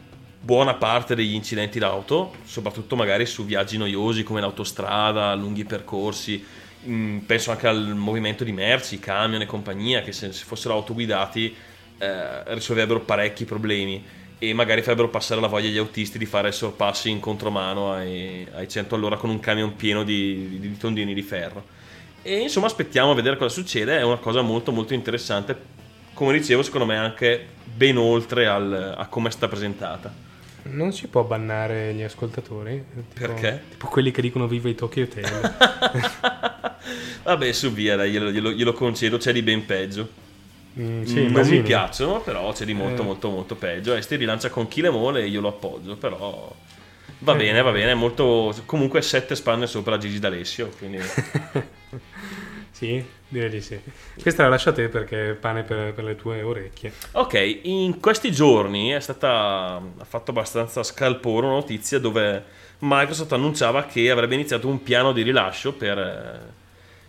buona 0.46 0.74
parte 0.74 1.16
degli 1.16 1.34
incidenti 1.34 1.80
d'auto, 1.80 2.36
soprattutto 2.44 2.94
magari 2.94 3.26
su 3.26 3.44
viaggi 3.44 3.76
noiosi 3.78 4.22
come 4.22 4.40
l'autostrada, 4.40 5.34
lunghi 5.34 5.64
percorsi. 5.64 6.42
Mm, 6.86 7.18
penso 7.18 7.50
anche 7.50 7.66
al 7.66 7.96
movimento 7.96 8.44
di 8.44 8.52
merci, 8.52 9.00
camion 9.00 9.40
e 9.40 9.46
compagnia, 9.46 10.02
che 10.02 10.12
se 10.12 10.32
se 10.32 10.44
fossero 10.44 10.74
autoguidati 10.74 11.52
eh, 11.98 12.54
risolverebbero 12.54 13.00
parecchi 13.00 13.44
problemi 13.44 14.00
e 14.38 14.52
magari 14.52 14.82
farebbero 14.82 15.08
passare 15.08 15.40
la 15.40 15.48
voglia 15.48 15.66
agli 15.68 15.78
autisti 15.78 16.16
di 16.16 16.26
fare 16.26 16.52
sorpassi 16.52 17.10
in 17.10 17.18
contromano 17.18 17.92
ai, 17.92 18.46
ai 18.54 18.68
100 18.68 18.94
all'ora 18.94 19.16
con 19.16 19.30
un 19.30 19.40
camion 19.40 19.74
pieno 19.74 20.04
di, 20.04 20.60
di- 20.60 20.60
di 20.60 20.76
tondini 20.76 21.12
di 21.12 21.22
ferro. 21.22 21.64
E 22.22 22.38
insomma 22.42 22.66
aspettiamo 22.66 23.10
a 23.10 23.14
vedere 23.16 23.36
cosa 23.36 23.52
succede, 23.52 23.98
è 23.98 24.02
una 24.02 24.18
cosa 24.18 24.42
molto 24.42 24.70
molto 24.70 24.94
interessante, 24.94 25.58
come 26.14 26.32
dicevo 26.38 26.62
secondo 26.62 26.86
me 26.86 26.96
anche 26.96 27.48
ben 27.64 27.96
oltre 27.96 28.46
al- 28.46 28.94
a 28.96 29.06
come 29.08 29.26
è 29.28 29.32
stata 29.32 29.48
presentata. 29.48 30.25
Non 30.70 30.92
si 30.92 31.06
può 31.08 31.22
bannare 31.24 31.92
gli 31.94 32.02
ascoltatori? 32.02 32.84
Tipo- 33.12 33.26
Perché? 33.26 33.62
Tipo 33.70 33.86
quelli 33.88 34.10
che 34.10 34.20
dicono 34.22 34.46
viva 34.46 34.68
i 34.68 34.74
Tokyo 34.74 35.04
Hotel. 35.04 35.54
Vabbè 37.24 37.52
su 37.52 37.72
via, 37.72 37.96
dai, 37.96 38.10
glielo, 38.10 38.30
glielo- 38.30 38.52
glielo 38.52 38.72
concedo, 38.72 39.16
c'è 39.18 39.32
di 39.32 39.42
ben 39.42 39.64
peggio. 39.66 40.08
Mm, 40.78 41.02
sì, 41.04 41.26
non 41.28 41.46
mi 41.48 41.62
piacciono, 41.62 42.20
però 42.20 42.52
c'è 42.52 42.64
di 42.64 42.74
molto 42.74 43.02
Eh. 43.02 43.04
molto 43.04 43.30
molto 43.30 43.54
peggio. 43.56 43.94
E 43.94 44.02
sti 44.02 44.16
rilancia 44.16 44.50
con 44.50 44.68
chi 44.68 44.80
le 44.82 44.90
mole 44.90 45.22
e 45.22 45.26
io 45.26 45.40
lo 45.40 45.48
appoggio, 45.48 45.96
però... 45.96 46.54
Va 47.20 47.32
Eh. 47.32 47.36
bene, 47.36 47.62
va 47.62 47.72
bene, 47.72 47.94
molto... 47.94 48.54
Comunque 48.66 49.00
sette 49.02 49.34
spanne 49.34 49.66
sopra 49.66 49.96
Gigi 49.98 50.18
D'Alessio, 50.18 50.68
quindi... 50.78 50.98
Sì, 52.76 53.02
direi 53.28 53.48
di 53.48 53.62
sì. 53.62 53.80
Questa 54.20 54.42
la 54.42 54.50
lascio 54.50 54.68
a 54.68 54.72
te 54.74 54.88
perché 54.88 55.30
è 55.30 55.32
pane 55.32 55.62
per, 55.62 55.94
per 55.94 56.04
le 56.04 56.14
tue 56.14 56.42
orecchie. 56.42 56.92
Ok, 57.12 57.60
in 57.62 58.00
questi 58.00 58.30
giorni 58.30 58.90
è 58.90 59.00
stata 59.00 59.80
ha 59.96 60.04
fatto 60.04 60.30
abbastanza 60.32 60.82
scalpore 60.82 61.46
una 61.46 61.54
notizia 61.54 61.98
dove 61.98 62.44
Microsoft 62.80 63.32
annunciava 63.32 63.86
che 63.86 64.10
avrebbe 64.10 64.34
iniziato 64.34 64.68
un 64.68 64.82
piano 64.82 65.12
di 65.12 65.22
rilascio 65.22 65.72
per 65.72 65.96
eh, 65.96 66.38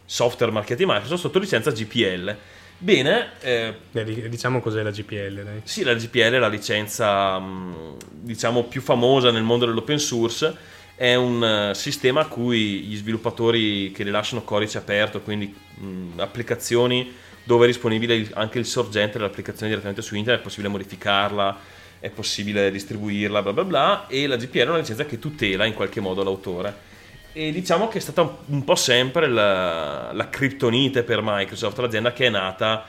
software 0.06 0.53
marchiati 0.53 0.85
Microsoft 0.85 1.19
sotto 1.19 1.38
licenza 1.39 1.69
GPL. 1.72 2.34
Bene, 2.77 3.31
eh, 3.41 3.73
Beh, 3.91 4.03
di- 4.06 4.30
diciamo 4.30 4.61
cos'è 4.61 4.81
la 4.84 4.91
GPL, 4.91 5.44
dai. 5.44 5.61
sì, 5.65 5.84
la 5.84 5.95
GPL 5.95 6.31
è 6.31 6.39
la 6.39 6.48
licenza 6.48 7.38
mh, 7.39 7.98
diciamo 8.11 8.64
più 8.64 8.80
famosa 8.80 9.31
nel 9.31 9.44
mondo 9.44 9.65
dell'open 9.65 9.99
source. 9.99 10.76
È 10.99 11.14
un 11.14 11.44
eh, 11.44 11.76
sistema 11.76 12.22
a 12.22 12.26
cui 12.26 12.80
gli 12.80 12.95
sviluppatori 12.95 13.91
che 13.91 14.03
rilasciano 14.03 14.41
codice 14.41 14.80
aperto, 14.80 15.22
quindi 15.22 15.53
mh, 15.76 16.19
applicazioni 16.19 17.14
dove 17.44 17.65
è 17.65 17.68
disponibile 17.68 18.15
il- 18.15 18.32
anche 18.34 18.57
il 18.57 18.65
sorgente 18.65 19.19
dell'applicazione 19.19 19.68
direttamente 19.68 20.02
su 20.02 20.15
internet, 20.15 20.41
è 20.41 20.44
possibile 20.44 20.69
modificarla, 20.69 21.60
è 21.99 22.10
possibile 22.10 22.72
distribuirla, 22.72 23.44
bla 23.44 23.53
bla 23.53 23.64
bla, 23.64 24.07
e 24.07 24.26
la 24.26 24.38
GPL 24.38 24.57
è 24.57 24.69
una 24.69 24.78
licenza 24.80 25.06
che 25.06 25.19
tutela 25.19 25.65
in 25.65 25.76
qualche 25.76 25.99
modo 25.99 26.24
l'autore. 26.24 26.76
E 27.32 27.52
diciamo 27.52 27.88
che 27.88 27.99
è 27.99 28.02
stata 28.02 28.40
un 28.48 28.64
po' 28.64 28.76
sempre 28.76 29.28
la, 29.28 30.11
la 30.14 30.30
criptonite 30.30 31.03
per 31.03 31.19
Microsoft, 31.22 31.78
l'azienda 31.78 32.11
che 32.11 32.26
è 32.26 32.30
nata 32.30 32.88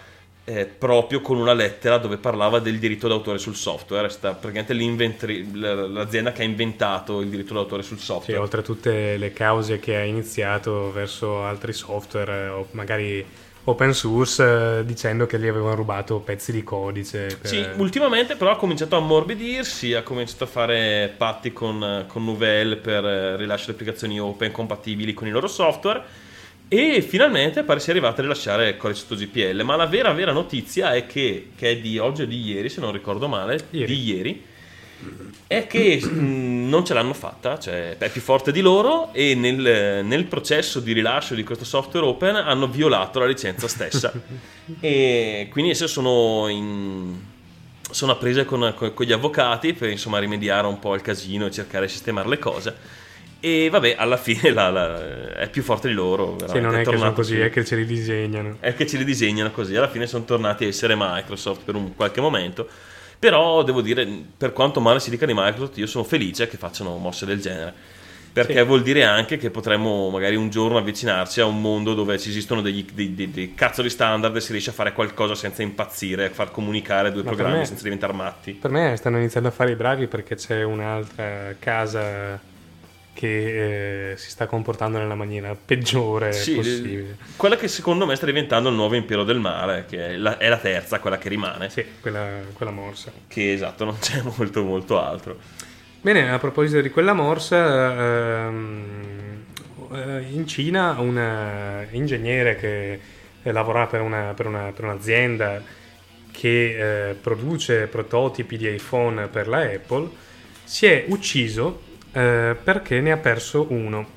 eh, 0.50 0.64
proprio 0.64 1.20
con 1.20 1.36
una 1.36 1.52
lettera 1.52 1.98
dove 1.98 2.16
parlava 2.16 2.58
del 2.58 2.78
diritto 2.78 3.06
d'autore 3.06 3.36
sul 3.36 3.54
software, 3.54 4.06
è 4.06 4.10
stata 4.10 4.34
praticamente 4.34 4.72
l'azienda 5.52 6.32
che 6.32 6.40
ha 6.42 6.44
inventato 6.46 7.20
il 7.20 7.28
diritto 7.28 7.52
d'autore 7.52 7.82
sul 7.82 7.98
Sì, 7.98 8.04
software. 8.04 8.40
oltre 8.40 8.60
a 8.60 8.62
tutte 8.62 9.16
le 9.18 9.32
cause 9.34 9.78
che 9.78 9.96
ha 9.96 10.04
iniziato 10.04 10.90
verso 10.90 11.44
altri 11.44 11.72
software 11.74 12.32
eh, 12.32 12.48
o 12.48 12.66
magari 12.70 13.24
open 13.64 13.92
source 13.92 14.78
eh, 14.78 14.84
dicendo 14.86 15.26
che 15.26 15.38
gli 15.38 15.46
avevano 15.46 15.74
rubato 15.74 16.20
pezzi 16.20 16.50
di 16.52 16.64
codice. 16.64 17.26
per- 17.38 17.46
Sì, 17.50 17.66
ultimamente 17.76 18.34
però 18.36 18.52
ha 18.52 18.56
cominciato 18.56 18.94
a 18.96 18.98
ammorbidirsi, 19.00 19.92
ha 19.92 20.02
cominciato 20.02 20.44
a 20.44 20.46
fare 20.46 21.12
patti 21.14 21.52
con, 21.52 22.06
con 22.08 22.24
Novell 22.24 22.78
per 22.78 23.04
eh, 23.04 23.36
rilascio 23.36 23.66
di 23.66 23.72
applicazioni 23.72 24.18
open 24.18 24.50
compatibili 24.50 25.12
con 25.12 25.26
i 25.26 25.30
loro 25.30 25.46
software 25.46 26.02
e 26.68 27.00
finalmente 27.00 27.62
pare 27.62 27.80
sia 27.80 27.92
arrivata 27.92 28.20
a 28.20 28.22
rilasciare 28.22 28.76
codice 28.76 29.00
sotto 29.00 29.14
GPL, 29.14 29.62
ma 29.62 29.74
la 29.74 29.86
vera 29.86 30.12
vera 30.12 30.32
notizia 30.32 30.92
è 30.92 31.06
che, 31.06 31.50
che 31.56 31.70
è 31.70 31.76
di 31.78 31.98
oggi 31.98 32.22
o 32.22 32.26
di 32.26 32.40
ieri, 32.40 32.68
se 32.68 32.80
non 32.80 32.92
ricordo 32.92 33.26
male, 33.26 33.58
Ieri. 33.70 33.94
di 33.94 34.02
ieri, 34.02 34.44
è 35.46 35.66
che 35.66 35.98
mh, 36.02 36.68
non 36.68 36.84
ce 36.84 36.92
l'hanno 36.92 37.14
fatta, 37.14 37.58
cioè 37.58 37.96
è 37.96 38.10
più 38.10 38.20
forte 38.20 38.52
di 38.52 38.60
loro 38.60 39.12
e 39.12 39.34
nel, 39.34 40.04
nel 40.04 40.24
processo 40.24 40.80
di 40.80 40.92
rilascio 40.92 41.34
di 41.34 41.44
questo 41.44 41.64
software 41.64 42.04
open 42.04 42.36
hanno 42.36 42.66
violato 42.66 43.18
la 43.18 43.26
licenza 43.26 43.66
stessa 43.66 44.12
e 44.80 45.48
quindi 45.50 45.70
adesso 45.70 45.86
sono 45.86 46.48
in 46.48 47.14
sono 47.90 48.12
a 48.12 48.16
prese 48.16 48.44
con, 48.44 48.74
con- 48.76 48.92
con 48.92 49.06
gli 49.06 49.12
avvocati 49.12 49.72
per 49.72 49.88
insomma 49.88 50.18
rimediare 50.18 50.66
un 50.66 50.78
po' 50.78 50.92
al 50.92 51.00
casino 51.00 51.46
e 51.46 51.50
cercare 51.50 51.86
di 51.86 51.92
sistemare 51.92 52.28
le 52.28 52.38
cose 52.38 52.76
e 53.40 53.68
vabbè 53.70 53.94
alla 53.98 54.16
fine 54.16 54.50
la- 54.52 54.70
la- 54.70 55.34
è 55.36 55.48
più 55.48 55.62
forte 55.62 55.88
di 55.88 55.94
loro 55.94 56.36
Sì, 56.48 56.60
non 56.60 56.74
è 56.76 56.84
che 56.84 56.96
sono 56.96 57.12
così, 57.12 57.38
è 57.38 57.50
che 57.50 57.64
ce 57.64 57.76
li 57.76 57.84
disegnano. 57.86 58.56
è 58.60 58.74
che 58.74 58.86
ce 58.86 58.96
li 58.98 59.04
disegnano 59.04 59.50
così. 59.50 59.76
Alla 59.76 59.88
fine 59.88 60.06
sono 60.06 60.24
tornati 60.24 60.64
a 60.64 60.68
essere 60.68 60.94
Microsoft 60.96 61.62
per 61.64 61.74
un 61.74 61.94
qualche 61.94 62.20
momento. 62.20 62.68
Però 63.18 63.62
devo 63.64 63.80
dire, 63.80 64.06
per 64.36 64.52
quanto 64.52 64.80
male 64.80 65.00
si 65.00 65.10
dica 65.10 65.26
di 65.26 65.32
Microsoft, 65.34 65.76
io 65.78 65.86
sono 65.86 66.04
felice 66.04 66.46
che 66.48 66.56
facciano 66.56 66.96
mosse 66.98 67.26
del 67.26 67.40
genere. 67.40 67.74
Perché 68.32 68.58
Sì. 68.58 68.62
vuol 68.64 68.82
dire 68.82 69.02
anche 69.02 69.36
che 69.38 69.50
potremmo 69.50 70.10
magari 70.10 70.36
un 70.36 70.50
giorno 70.50 70.78
avvicinarci 70.78 71.40
a 71.40 71.46
un 71.46 71.60
mondo 71.60 71.94
dove 71.94 72.16
ci 72.18 72.28
esistono 72.28 72.60
degli, 72.62 72.84
dei, 72.92 73.14
dei- 73.14 73.30
dei 73.32 73.54
cazzo 73.54 73.82
di 73.82 73.88
standard 73.90 74.36
e 74.36 74.40
si 74.40 74.52
riesce 74.52 74.70
a 74.70 74.72
fare 74.74 74.92
qualcosa 74.92 75.34
senza 75.34 75.62
impazzire, 75.62 76.28
far 76.30 76.52
comunicare 76.52 77.10
due 77.10 77.22
Ma 77.24 77.30
programmi 77.30 77.58
me- 77.58 77.64
senza 77.64 77.82
diventare 77.82 78.12
matti. 78.12 78.52
Per 78.52 78.70
me 78.70 78.94
stanno 78.96 79.16
iniziando 79.18 79.48
a 79.48 79.52
fare 79.52 79.72
i 79.72 79.74
bravi 79.76 80.06
perché 80.06 80.36
c'è 80.36 80.62
un'altra 80.62 81.54
casa 81.58 82.38
che 83.18 84.12
eh, 84.12 84.16
si 84.16 84.30
sta 84.30 84.46
comportando 84.46 84.96
nella 84.98 85.16
maniera 85.16 85.52
peggiore 85.56 86.32
Sì, 86.32 86.54
possibile. 86.54 87.16
quella 87.34 87.56
che 87.56 87.66
secondo 87.66 88.06
me 88.06 88.14
sta 88.14 88.26
diventando 88.26 88.68
il 88.68 88.76
nuovo 88.76 88.94
impero 88.94 89.24
del 89.24 89.40
male, 89.40 89.86
che 89.88 90.10
è 90.10 90.16
la, 90.16 90.38
è 90.38 90.48
la 90.48 90.58
terza, 90.58 91.00
quella 91.00 91.18
che 91.18 91.28
rimane. 91.28 91.68
Sì, 91.68 91.84
quella, 92.00 92.28
quella 92.52 92.70
morsa. 92.70 93.10
Che 93.26 93.52
esatto, 93.52 93.84
non 93.84 93.98
c'è 93.98 94.22
molto 94.22 94.62
molto 94.62 95.00
altro. 95.02 95.36
Bene, 96.00 96.30
a 96.30 96.38
proposito 96.38 96.80
di 96.80 96.90
quella 96.90 97.12
morsa, 97.12 98.46
ehm, 98.46 99.44
eh, 99.94 100.26
in 100.30 100.46
Cina 100.46 100.94
un 101.00 101.18
eh, 101.18 101.88
ingegnere 101.96 102.54
che 102.54 103.00
eh, 103.42 103.50
lavora 103.52 103.86
per, 103.88 104.00
una- 104.00 104.32
per 104.32 104.46
una- 104.46 104.70
per 104.72 104.84
un'azienda 104.84 105.60
che 106.30 107.08
eh, 107.10 107.14
produce 107.14 107.88
prototipi 107.88 108.56
di 108.56 108.72
iPhone 108.72 109.26
per 109.26 109.48
la 109.48 109.58
Apple 109.62 110.08
si 110.62 110.86
è 110.86 111.04
ucciso 111.08 111.86
eh, 112.12 112.56
perché 112.62 113.00
ne 113.00 113.12
ha 113.12 113.16
perso 113.18 113.66
uno. 113.72 114.16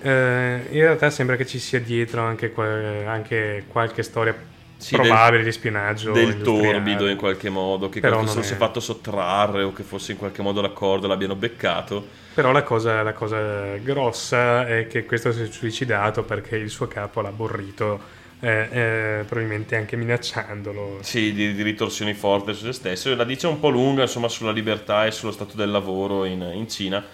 Eh, 0.00 0.66
in 0.70 0.80
realtà 0.80 1.08
sembra 1.10 1.36
che 1.36 1.46
ci 1.46 1.58
sia 1.58 1.80
dietro 1.80 2.20
anche, 2.22 2.50
qua- 2.52 2.66
anche 3.10 3.64
qualche 3.68 4.02
storia 4.02 4.34
Sì, 4.76 4.96
probabile 4.96 5.42
del- 5.42 5.44
di 5.44 5.52
spionaggio 5.52 6.12
del 6.12 6.42
torbido 6.42 7.06
in 7.08 7.16
qualche 7.16 7.48
modo 7.48 7.88
che 7.88 8.00
Però 8.00 8.16
qualcuno 8.16 8.42
si 8.42 8.52
è 8.52 8.56
fatto 8.56 8.80
sottrarre 8.80 9.62
o 9.62 9.72
che 9.72 9.82
fosse 9.82 10.12
in 10.12 10.18
qualche 10.18 10.42
modo 10.42 10.60
l'accordo 10.60 11.06
l'abbiano 11.06 11.36
beccato 11.36 12.06
Però 12.34 12.50
la 12.50 12.64
cosa, 12.64 13.02
la 13.02 13.12
cosa 13.12 13.76
grossa 13.76 14.66
è 14.66 14.88
che 14.88 15.04
questo 15.04 15.30
si 15.32 15.42
è 15.42 15.46
suicidato 15.46 16.24
perché 16.24 16.56
il 16.56 16.68
suo 16.68 16.88
capo 16.88 17.20
l'ha 17.20 17.28
aborrito, 17.28 18.00
eh, 18.40 18.68
eh, 18.70 19.24
probabilmente 19.24 19.76
anche 19.76 19.96
minacciandolo. 19.96 20.98
sì 21.02 21.32
di, 21.32 21.54
di 21.54 21.62
ritorsioni 21.62 22.14
forti 22.14 22.54
su 22.54 22.64
se 22.64 22.72
stesso. 22.72 23.14
La 23.14 23.24
dice 23.24 23.46
un 23.46 23.58
po' 23.60 23.68
lunga 23.68 24.02
insomma 24.02 24.28
sulla 24.28 24.52
libertà 24.52 25.06
e 25.06 25.10
sullo 25.10 25.32
stato 25.32 25.56
del 25.56 25.70
lavoro 25.70 26.24
in, 26.24 26.40
in 26.54 26.68
Cina. 26.68 27.04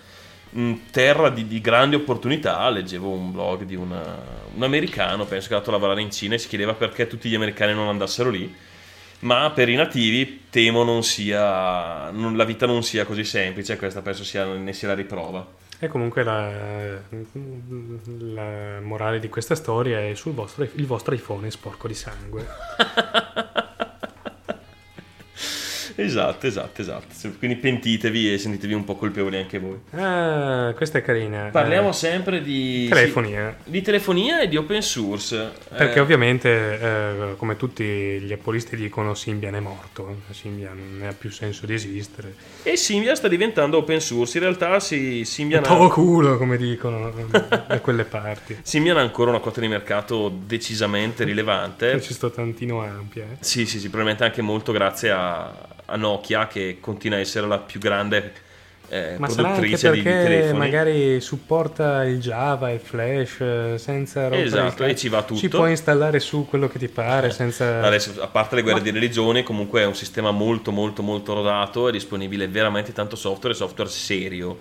Mm, 0.56 0.74
terra 0.90 1.30
di, 1.30 1.47
di 1.47 1.60
grandi 1.60 1.94
opportunità 1.94 2.68
leggevo 2.70 3.09
un 3.09 3.30
blog 3.30 3.62
di 3.62 3.76
una- 3.76 4.38
un 4.52 4.62
americano 4.64 5.24
penso 5.24 5.47
che 5.47 5.55
è 5.55 5.56
andato 5.56 5.70
a 5.70 5.78
lavorare 5.78 6.01
in 6.02 6.10
Cina 6.10 6.34
e 6.34 6.38
si 6.38 6.48
chiedeva 6.48 6.74
perché 6.74 7.06
tutti 7.06 7.28
gli 7.28 7.34
americani 7.36 7.72
non 7.74 7.88
andassero 7.88 8.30
lì. 8.30 8.52
Ma 9.20 9.51
per 9.51 9.68
i 9.68 9.74
nativi 9.76 10.44
temo 10.51 10.82
non 10.82 11.02
sia 11.05 12.10
non- 12.10 12.36
la 12.36 12.44
vita 12.44 12.66
non 12.66 12.82
sia 12.82 13.05
così 13.05 13.24
semplice 13.24 13.76
questa 13.76 14.01
penso 14.02 14.24
sia, 14.24 14.44
ne 14.47 14.72
sia 14.72 14.88
la 14.88 14.94
riprova 14.94 15.47
E 15.82 15.89
comunque 15.89 16.23
la, 16.23 17.01
la 18.19 18.81
morale 18.82 19.19
di 19.19 19.31
questa 19.31 19.55
storia 19.55 19.98
è 19.98 20.15
sul 20.15 20.35
vostro, 20.35 20.69
il 20.74 20.86
vostro 20.86 21.15
iPhone 21.15 21.51
sporco 21.51 21.89
di 21.89 21.94
sangue. 21.94 22.47
Esatto, 26.02 26.47
esatto, 26.47 26.81
esatto. 26.81 27.31
Quindi 27.39 27.56
pentitevi 27.56 28.32
e 28.32 28.39
sentitevi 28.39 28.72
un 28.72 28.85
po' 28.85 28.94
colpevoli 28.97 29.36
anche 29.36 29.59
voi. 29.59 29.78
Ah, 29.93 30.72
questa 30.77 30.98
è 30.98 31.02
carina. 31.02 31.48
Parliamo 31.52 31.90
Eh, 31.90 31.93
sempre 31.93 32.40
di 32.43 32.89
telefonia. 32.89 33.56
sì, 33.64 33.70
di 33.70 33.82
telefonia 33.82 34.40
e 34.40 34.48
di 34.48 34.56
open 34.56 34.81
source. 34.82 35.51
Perché 35.68 35.98
Eh, 35.98 36.01
ovviamente, 36.01 36.48
eh, 36.81 37.35
come 37.36 37.56
tutti 37.56 37.85
gli 37.85 38.32
appolisti 38.32 38.77
dicono, 38.77 39.14
Symbian 39.14 39.55
è 39.56 39.60
morto. 39.60 40.22
Symbian 40.31 40.97
non 40.98 41.09
ha 41.09 41.12
più 41.12 41.31
senso 41.31 41.66
di 41.66 41.74
esistere. 41.74 42.35
E 42.62 42.77
Symbian 42.77 43.14
sta 43.16 43.28
diventando 43.28 43.77
open 43.78 44.01
source. 44.01 44.39
In 44.39 44.44
realtà 44.44 44.81
sì, 44.81 45.24
Symbian, 45.24 45.62
To 45.64 45.85
ha, 45.85 45.90
culo, 45.93 46.36
come 46.39 46.56
dicono 46.56 47.12
da 47.66 47.81
quelle 47.81 48.05
parti. 48.05 48.56
Symbian 48.62 48.97
ha 48.97 49.01
ancora 49.02 49.31
una 49.31 49.40
quota 49.40 49.60
di 49.60 49.68
mercato 49.68 50.28
decisamente 50.47 51.24
rilevante. 51.24 52.01
Ci 52.01 52.14
sto 52.14 52.31
tantino 52.31 52.81
ampia. 52.82 53.24
eh. 53.24 53.36
Sì, 53.40 53.66
sì, 53.66 53.78
sì, 53.78 53.89
probabilmente 53.89 54.24
anche 54.24 54.40
molto 54.43 54.72
grazie 54.72 55.10
a, 55.10 55.68
a 55.90 55.96
Nokia 55.96 56.46
che 56.46 56.78
continua 56.80 57.18
a 57.18 57.20
essere 57.20 57.46
la 57.46 57.58
più 57.58 57.80
grande 57.80 58.48
eh, 58.92 59.14
Ma 59.18 59.28
sarà 59.28 59.50
anche 59.50 59.60
produttrice 59.60 59.90
di, 59.92 59.98
di 59.98 60.02
telefoni. 60.02 60.58
magari 60.58 61.20
supporta 61.20 62.02
il 62.04 62.18
Java, 62.18 62.72
il 62.72 62.80
Flash, 62.80 63.40
eh, 63.40 63.74
senza 63.78 64.22
rompere 64.22 64.42
Esatto, 64.42 64.84
e 64.84 64.96
ci 64.96 65.08
va 65.08 65.22
tutto. 65.22 65.38
Ci 65.38 65.48
puoi 65.48 65.70
installare 65.70 66.18
su 66.18 66.44
quello 66.48 66.66
che 66.66 66.80
ti 66.80 66.88
pare, 66.88 67.30
senza... 67.30 67.84
Adesso, 67.84 68.20
a 68.20 68.26
parte 68.26 68.56
le 68.56 68.62
guerre 68.62 68.82
di 68.82 68.90
religione, 68.90 69.44
comunque 69.44 69.82
è 69.82 69.86
un 69.86 69.94
sistema 69.94 70.32
molto 70.32 70.72
molto 70.72 71.02
molto 71.02 71.34
rodato, 71.34 71.86
è 71.86 71.92
disponibile 71.92 72.48
veramente 72.48 72.92
tanto 72.92 73.14
software, 73.14 73.54
software 73.54 73.88
serio. 73.88 74.58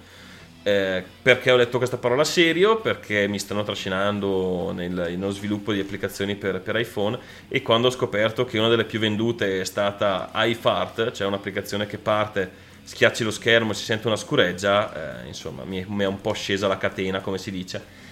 Eh, 0.61 1.03
perché 1.21 1.51
ho 1.51 1.55
letto 1.55 1.77
questa 1.77 1.97
parola 1.97 2.23
serio? 2.25 2.81
Perché 2.81 3.27
mi 3.27 3.39
stanno 3.39 3.63
trascinando 3.63 4.71
nel, 4.73 4.91
nello 4.91 5.31
sviluppo 5.31 5.71
di 5.71 5.79
applicazioni 5.79 6.35
per, 6.35 6.59
per 6.59 6.75
iPhone 6.75 7.17
e 7.47 7.61
quando 7.61 7.87
ho 7.87 7.91
scoperto 7.91 8.43
che 8.43 8.59
una 8.59 8.67
delle 8.67 8.83
più 8.83 8.99
vendute 8.99 9.61
è 9.61 9.63
stata 9.63 10.29
iFart, 10.33 11.11
cioè 11.11 11.27
un'applicazione 11.27 11.87
che 11.87 11.97
parte, 11.97 12.51
schiacci 12.83 13.23
lo 13.23 13.31
schermo 13.31 13.71
e 13.71 13.75
si 13.75 13.83
sente 13.83 14.07
una 14.07 14.17
scureggia, 14.17 15.23
eh, 15.23 15.27
insomma 15.27 15.63
mi 15.63 15.81
è, 15.81 15.85
mi 15.87 16.03
è 16.03 16.07
un 16.07 16.19
po' 16.19 16.33
scesa 16.33 16.67
la 16.67 16.77
catena 16.77 17.21
come 17.21 17.37
si 17.37 17.51
dice. 17.51 18.07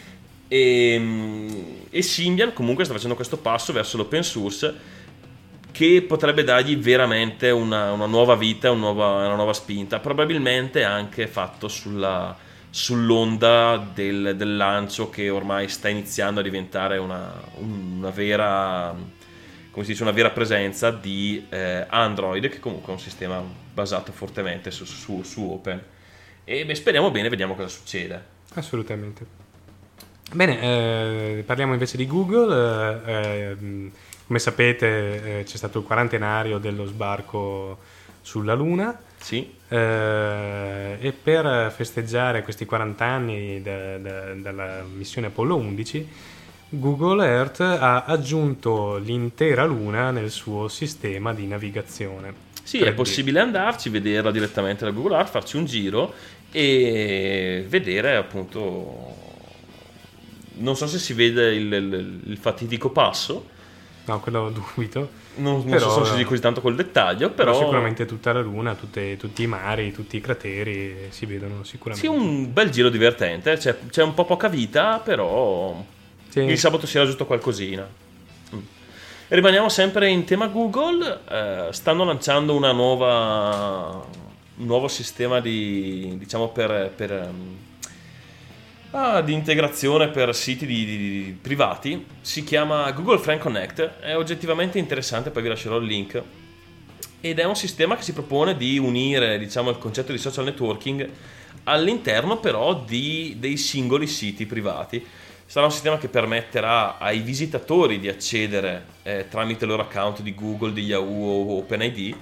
E, 0.48 1.84
e 1.90 2.02
Symbian 2.02 2.54
comunque 2.54 2.86
sta 2.86 2.94
facendo 2.94 3.16
questo 3.16 3.38
passo 3.38 3.74
verso 3.74 3.98
l'open 3.98 4.24
source 4.24 4.74
che 5.78 6.02
potrebbe 6.02 6.44
dargli 6.44 6.76
veramente 6.76 7.52
una, 7.52 7.92
una 7.92 8.08
nuova 8.08 8.36
vita, 8.36 8.72
un 8.72 8.80
nuova- 8.80 9.26
una 9.28 9.36
nuova 9.36 9.54
spinta, 9.54 10.00
probabilmente 10.00 10.84
anche 10.84 11.28
fatto 11.28 11.68
sulla- 11.68 12.36
sull'onda 12.68 13.92
del, 13.94 14.34
del 14.36 14.58
lancio 14.58 15.12
che 15.12 15.30
ormai 15.30 15.70
sta 15.70 15.88
iniziando 15.88 16.40
a 16.40 16.44
diventare 16.44 16.98
una, 16.98 17.32
una 17.60 18.10
vera 18.10 18.96
dice, 19.76 20.02
una 20.02 20.12
vera 20.12 20.32
presenza 20.32 20.90
di 20.90 21.46
eh, 21.50 21.86
Android, 21.88 22.50
che 22.50 22.60
comunque 22.60 22.90
è 22.92 22.96
un 22.96 23.00
sistema 23.02 23.40
basato 23.72 24.12
fortemente 24.12 24.72
su, 24.72 24.84
su- 24.84 25.22
su 25.22 25.48
Open. 25.48 25.80
E 26.44 26.66
beh, 26.66 26.74
speriamo 26.74 27.12
bene, 27.12 27.30
vediamo 27.30 27.54
cosa 27.56 27.68
succede. 27.68 28.20
Assolutamente. 28.56 29.26
Bene, 30.34 30.60
eh, 30.62 31.44
parliamo 31.46 31.74
invece 31.74 31.98
di 31.98 32.08
Google. 32.08 33.04
eh, 33.06 33.12
eh, 33.52 33.56
mh, 33.56 33.92
come 34.28 34.40
sapete 34.40 35.40
eh, 35.40 35.44
c'è 35.46 35.58
stato 35.58 35.80
il 35.80 35.86
quarantenario 35.86 36.58
dello 36.58 36.86
sbarco 36.86 37.80
sulla 38.22 38.54
Luna. 38.54 39.00
Sì. 39.20 39.50
Eh, 39.70 40.98
e 41.00 41.12
per 41.12 41.72
festeggiare 41.76 42.44
questi 42.44 42.66
40 42.66 43.06
anni 43.06 43.62
da- 43.62 43.98
da- 43.98 44.34
dalla 44.34 44.84
missione 44.94 45.28
Apollo 45.28 45.56
11, 45.56 46.08
Google 46.70 47.26
Earth 47.26 47.62
ha 47.62 48.04
aggiunto 48.04 48.98
l'intera 48.98 49.64
Luna 49.66 50.12
nel 50.12 50.30
suo 50.30 50.68
sistema 50.68 51.34
di 51.34 51.48
navigazione. 51.48 52.46
Sì, 52.62 52.80
Per 52.80 52.90
è 52.90 52.94
possibile 52.94 53.40
andarci, 53.40 53.90
vederla 53.90 54.30
direttamente 54.32 54.84
da 54.84 54.92
Google 54.92 55.16
Earth, 55.16 55.30
farci 55.30 55.56
un 55.56 55.66
giro 55.66 56.14
e 56.52 57.66
vedere 57.68 58.18
appunto... 58.18 59.16
Non 60.60 60.76
so 60.76 60.88
se 60.88 60.98
si 61.00 61.14
vede 61.14 61.54
il, 61.56 61.72
il- 61.72 62.22
il 62.26 62.38
fatidico 62.38 62.90
passo, 62.90 63.56
No, 64.08 64.20
quello 64.20 64.50
dubito. 64.76 65.10
non, 65.36 65.60
non 65.60 65.70
Però- 65.70 66.04
se 66.04 66.06
si 66.06 66.12
dice 66.16 66.26
così 66.26 66.42
tanto 66.42 66.62
col 66.62 66.76
dettaglio, 66.76 67.30
Però, 67.32 67.52
però... 67.52 67.64
sicuramente 67.64 68.06
tutta 68.06 68.32
la 68.34 68.42
Luna, 68.42 68.74
tutte- 68.76 69.18
tutti 69.18 69.44
i 69.44 69.48
mari, 69.48 69.92
tutti 69.92 70.18
i 70.18 70.22
crateri 70.22 71.08
si 71.10 71.26
vedono 71.26 71.64
sicuramente. 71.64 72.08
Sì, 72.08 72.14
un 72.14 72.52
bel 72.54 72.70
giro 72.70 72.90
divertente, 72.90 73.56
c'è, 73.58 73.78
c'è 73.90 74.04
un 74.04 74.14
po' 74.14 74.26
poca 74.26 74.48
vita, 74.48 75.00
però 75.00 75.84
Sì. 76.30 76.40
il 76.42 76.58
sabato 76.58 76.86
sera 76.88 77.06
giusto 77.06 77.26
qualcosina. 77.26 77.88
Mm. 78.56 78.60
Rimaniamo 79.30 79.68
sempre 79.68 80.10
in 80.10 80.24
tema 80.24 80.48
Google, 80.48 81.20
eh, 81.30 81.68
stanno 81.72 82.06
lanciando 82.06 82.56
una 82.56 82.72
nuova, 82.72 84.06
un 84.56 84.66
nuovo 84.66 84.88
sistema 84.88 85.42
di, 85.42 86.16
diciamo 86.18 86.48
per, 86.48 86.92
per, 86.96 87.12
ehm, 87.12 87.58
ah, 88.92 89.22
di 89.22 89.34
integrazione 89.34 90.10
per 90.10 90.34
siti 90.36 90.66
di- 90.66 90.86
di- 90.86 91.38
privati, 91.42 92.06
si 92.22 92.44
chiama 92.44 92.90
Google 92.92 93.20
Friend 93.20 93.40
Connect, 93.40 94.00
è 94.00 94.16
oggettivamente 94.16 94.78
interessante, 94.78 95.30
poi 95.30 95.44
vi 95.44 95.50
lascerò 95.50 95.78
il 95.78 95.86
link. 95.86 96.22
Ed 97.20 97.40
è 97.40 97.44
un 97.46 97.56
sistema 97.56 97.96
che 97.96 98.04
si 98.04 98.14
propone 98.14 98.56
di 98.56 98.78
unire 98.78 99.38
diciamo, 99.40 99.70
il 99.70 99.78
concetto 99.78 100.12
di 100.12 100.18
social 100.18 100.46
networking 100.46 101.10
all'interno 101.64 102.38
però 102.38 102.84
di, 102.86 103.36
dei 103.40 103.58
singoli 103.58 104.08
siti 104.08 104.46
privati. 104.46 105.06
Sarà 105.46 105.66
un 105.66 105.72
sistema 105.72 105.98
che 105.98 106.10
permetterà 106.10 106.98
ai 106.98 107.20
visitatori 107.20 108.00
di 108.00 108.10
accedere 108.10 108.86
eh, 109.04 109.28
tramite 109.30 109.64
il 109.64 109.70
loro 109.72 109.84
account 109.84 110.22
di 110.22 110.36
Google, 110.36 110.74
di 110.74 110.84
Yahoo 110.84 111.52
o 111.52 111.58
OpenID 111.58 112.16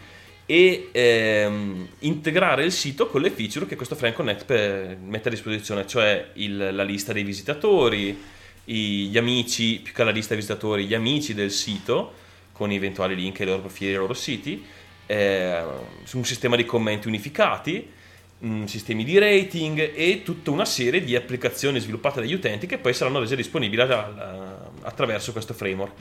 e 0.46 0.90
ehm, 0.92 1.88
integrare 2.00 2.64
il 2.64 2.72
sito 2.72 3.08
con 3.08 3.22
le 3.22 3.32
feature 3.32 3.66
che 3.66 3.76
questo 3.76 3.96
Friend 3.96 4.16
Connect 4.16 4.98
mette 5.04 5.28
a 5.28 5.32
disposizione, 5.32 5.88
cioè 5.88 6.30
il- 6.34 6.70
la 6.74 6.84
lista 6.84 7.14
dei 7.14 7.24
visitatori, 7.24 8.18
i- 8.66 9.08
gli 9.08 9.18
amici, 9.18 9.80
più 9.84 9.94
che 9.94 10.04
la 10.04 10.12
lista 10.12 10.30
dei 10.30 10.38
visitatori, 10.38 10.86
gli 10.86 10.94
amici 10.94 11.34
del 11.34 11.52
sito 11.52 12.14
con 12.52 12.72
eventuali 12.72 13.16
link 13.16 13.40
ai 13.40 13.48
loro 13.48 13.60
profili 13.62 13.90
e 13.90 13.94
ai 13.94 14.00
loro 14.00 14.14
siti, 14.14 14.64
eh, 15.08 15.62
un 16.14 16.24
sistema 16.26 16.56
di 16.56 16.66
commenti 16.66 17.08
unificati, 17.08 17.92
mh, 18.38 18.66
sistemi 18.66 19.04
di 19.04 19.18
rating 19.18 19.92
e 19.96 20.22
tutta 20.24 20.52
una 20.52 20.66
serie 20.66 21.04
di 21.04 21.16
applicazioni 21.16 21.80
sviluppate 21.80 22.22
dagli 22.22 22.34
utenti 22.34 22.68
che 22.68 22.78
poi 22.78 22.94
saranno 22.94 23.20
rese 23.20 23.36
disponibili 23.36 23.82
a- 23.82 23.88
a- 23.88 24.72
attraverso 24.84 25.32
questo 25.32 25.54
framework. 25.54 25.94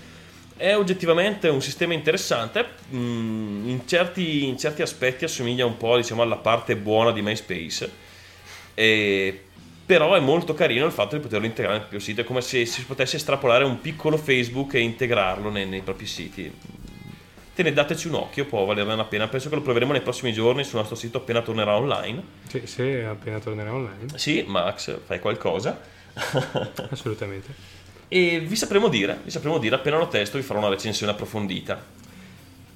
È 0.57 0.75
oggettivamente 0.77 1.49
un 1.49 1.61
sistema 1.61 1.95
interessante, 1.95 2.65
mh, 2.89 2.97
in, 2.97 3.81
certi, 3.87 4.47
in 4.47 4.57
certi 4.57 4.83
aspetti 4.83 5.25
assomiglia 5.25 5.67
un 5.67 5.77
po' 5.77 5.97
diciamo, 5.97 6.23
alla 6.23 6.37
parte 6.37 6.77
buona 6.77 7.11
di 7.11 7.23
MySpace, 7.23 7.91
e- 8.75 9.43
però 9.85 10.15
è 10.15 10.21
molto 10.21 10.55
carino 10.55 10.87
il 10.87 10.93
fatto 10.93 11.17
di 11.17 11.23
poterlo 11.23 11.45
integrare 11.45 11.75
nel 11.75 11.83
proprio 11.83 12.01
sito, 12.01 12.23
è 12.23 12.25
come 12.25 12.41
se 12.41 12.65
si 12.65 12.85
potesse 12.85 13.17
estrapolare 13.17 13.65
un 13.65 13.81
piccolo 13.81 14.17
Facebook 14.17 14.75
e 14.75 14.81
integrarlo 14.81 15.51
nei, 15.51 15.67
nei 15.67 15.83
propri 15.83 16.07
siti. 16.07 16.51
Te 17.55 17.63
ne 17.63 17.73
dateci 17.73 18.09
un 18.09 18.15
occhio, 18.15 18.47
può 18.47 18.65
valerne 18.65 18.97
la 18.97 19.05
pena, 19.05 19.29
penso 19.29 19.49
che 19.49 19.57
lo 19.57 19.61
proveremo 19.61 19.93
nei 19.93 20.01
prossimi 20.01 20.33
giorni 20.33 20.65
sul 20.65 20.79
nostro 20.79 20.97
sito 20.97 21.19
appena 21.19 21.43
tornerà 21.43 21.77
online. 21.77 22.23
Sì, 22.49 22.63
se 22.65 23.05
appena 23.05 23.39
tornerà 23.39 23.73
online. 23.75 24.07
Sì, 24.17 24.43
Max, 24.47 24.99
fai 25.05 25.21
qualcosa. 25.21 25.79
Assolutamente. 26.91 27.83
E 28.15 28.39
vi 28.39 28.55
sapremo 28.55 28.87
dire, 28.87 29.19
vi 29.25 29.31
sapremo 29.33 29.59
dire, 29.59 29.75
appena 29.75 29.99
lo 29.99 30.07
testo 30.07 30.39
vi 30.39 30.45
farò 30.45 30.61
una 30.61 30.69
recensione 30.69 31.11
approfondita. 31.11 31.83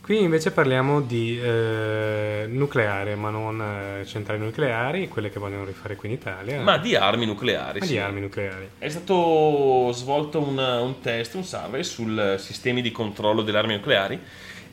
Qui 0.01 0.21
invece 0.21 0.51
parliamo 0.51 1.01
di 1.01 1.41
eh, 1.41 2.47
nucleare, 2.49 3.15
ma 3.15 3.31
non 3.31 3.63
eh, 3.63 4.05
centrali 4.05 4.41
nucleari, 4.41 5.07
quelle 5.07 5.31
che 5.31 5.39
vogliono 5.39 5.65
rifare 5.65 5.95
qui 5.95 6.09
in 6.09 6.15
Italia. 6.15 6.61
Ma 6.61 6.77
di 6.79 6.97
armi 6.97 7.25
nucleari. 7.25 7.79
Ma 7.79 7.85
sì. 7.85 7.93
di 7.93 7.99
armi 8.01 8.21
nucleari. 8.21 8.69
È 8.79 8.89
stato 8.89 9.93
svolto 9.93 10.41
un, 10.41 10.59
un 10.59 11.01
test, 11.01 11.35
un 11.35 11.45
survey 11.45 11.85
sul 11.85 12.35
sistemi 12.41 12.83
di 12.83 12.91
controllo 12.91 13.43
delle 13.43 13.59
armi 13.59 13.75
nucleari 13.75 14.19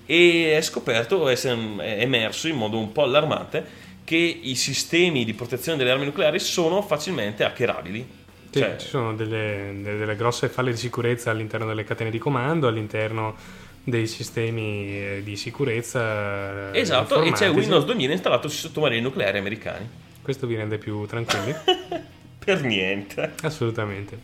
e 0.04 0.58
è 0.58 0.62
scoperto, 0.62 1.30
è 1.30 1.36
è 1.36 2.02
emerso 2.02 2.48
in 2.48 2.56
modo 2.56 2.80
un 2.80 2.92
po' 2.92 3.04
allarmante 3.04 3.84
che 4.04 4.16
i 4.16 4.56
sistemi 4.56 5.26
di 5.26 5.36
protezione 5.36 5.78
delle 5.78 5.92
armi 5.92 6.06
nucleari 6.06 6.40
sono 6.40 6.82
facilmente 6.82 7.44
hackerabili. 7.44 8.24
Sì, 8.56 8.62
Cioè, 8.62 8.78
ci 8.78 8.88
sono 8.88 9.14
delle, 9.14 9.78
delle- 9.82 10.16
grosse 10.16 10.48
falle 10.48 10.72
di 10.72 10.78
sicurezza 10.78 11.30
all'interno 11.30 11.66
delle 11.66 11.84
catene 11.84 12.10
di 12.10 12.18
comando, 12.18 12.68
all'interno 12.70 13.36
dei 13.84 14.08
sistemi 14.08 14.88
eh, 14.98 15.22
di 15.26 15.36
sicurezza. 15.36 16.72
eh, 16.72 16.80
esatto, 16.80 17.22
e 17.22 17.34
c'è. 17.34 17.50
Windows 17.50 17.84
2000 17.84 18.14
installato 18.14 18.48
sui 18.48 18.58
sottomarini 18.60 19.02
nucleari 19.02 19.40
americani. 19.40 19.90
Questo 20.22 20.48
vi 20.48 20.56
rende 20.56 20.78
più 20.78 21.06
tranquilli? 21.06 21.54
Per 22.46 22.64
niente. 22.64 23.34
Assolutamente. 23.42 24.18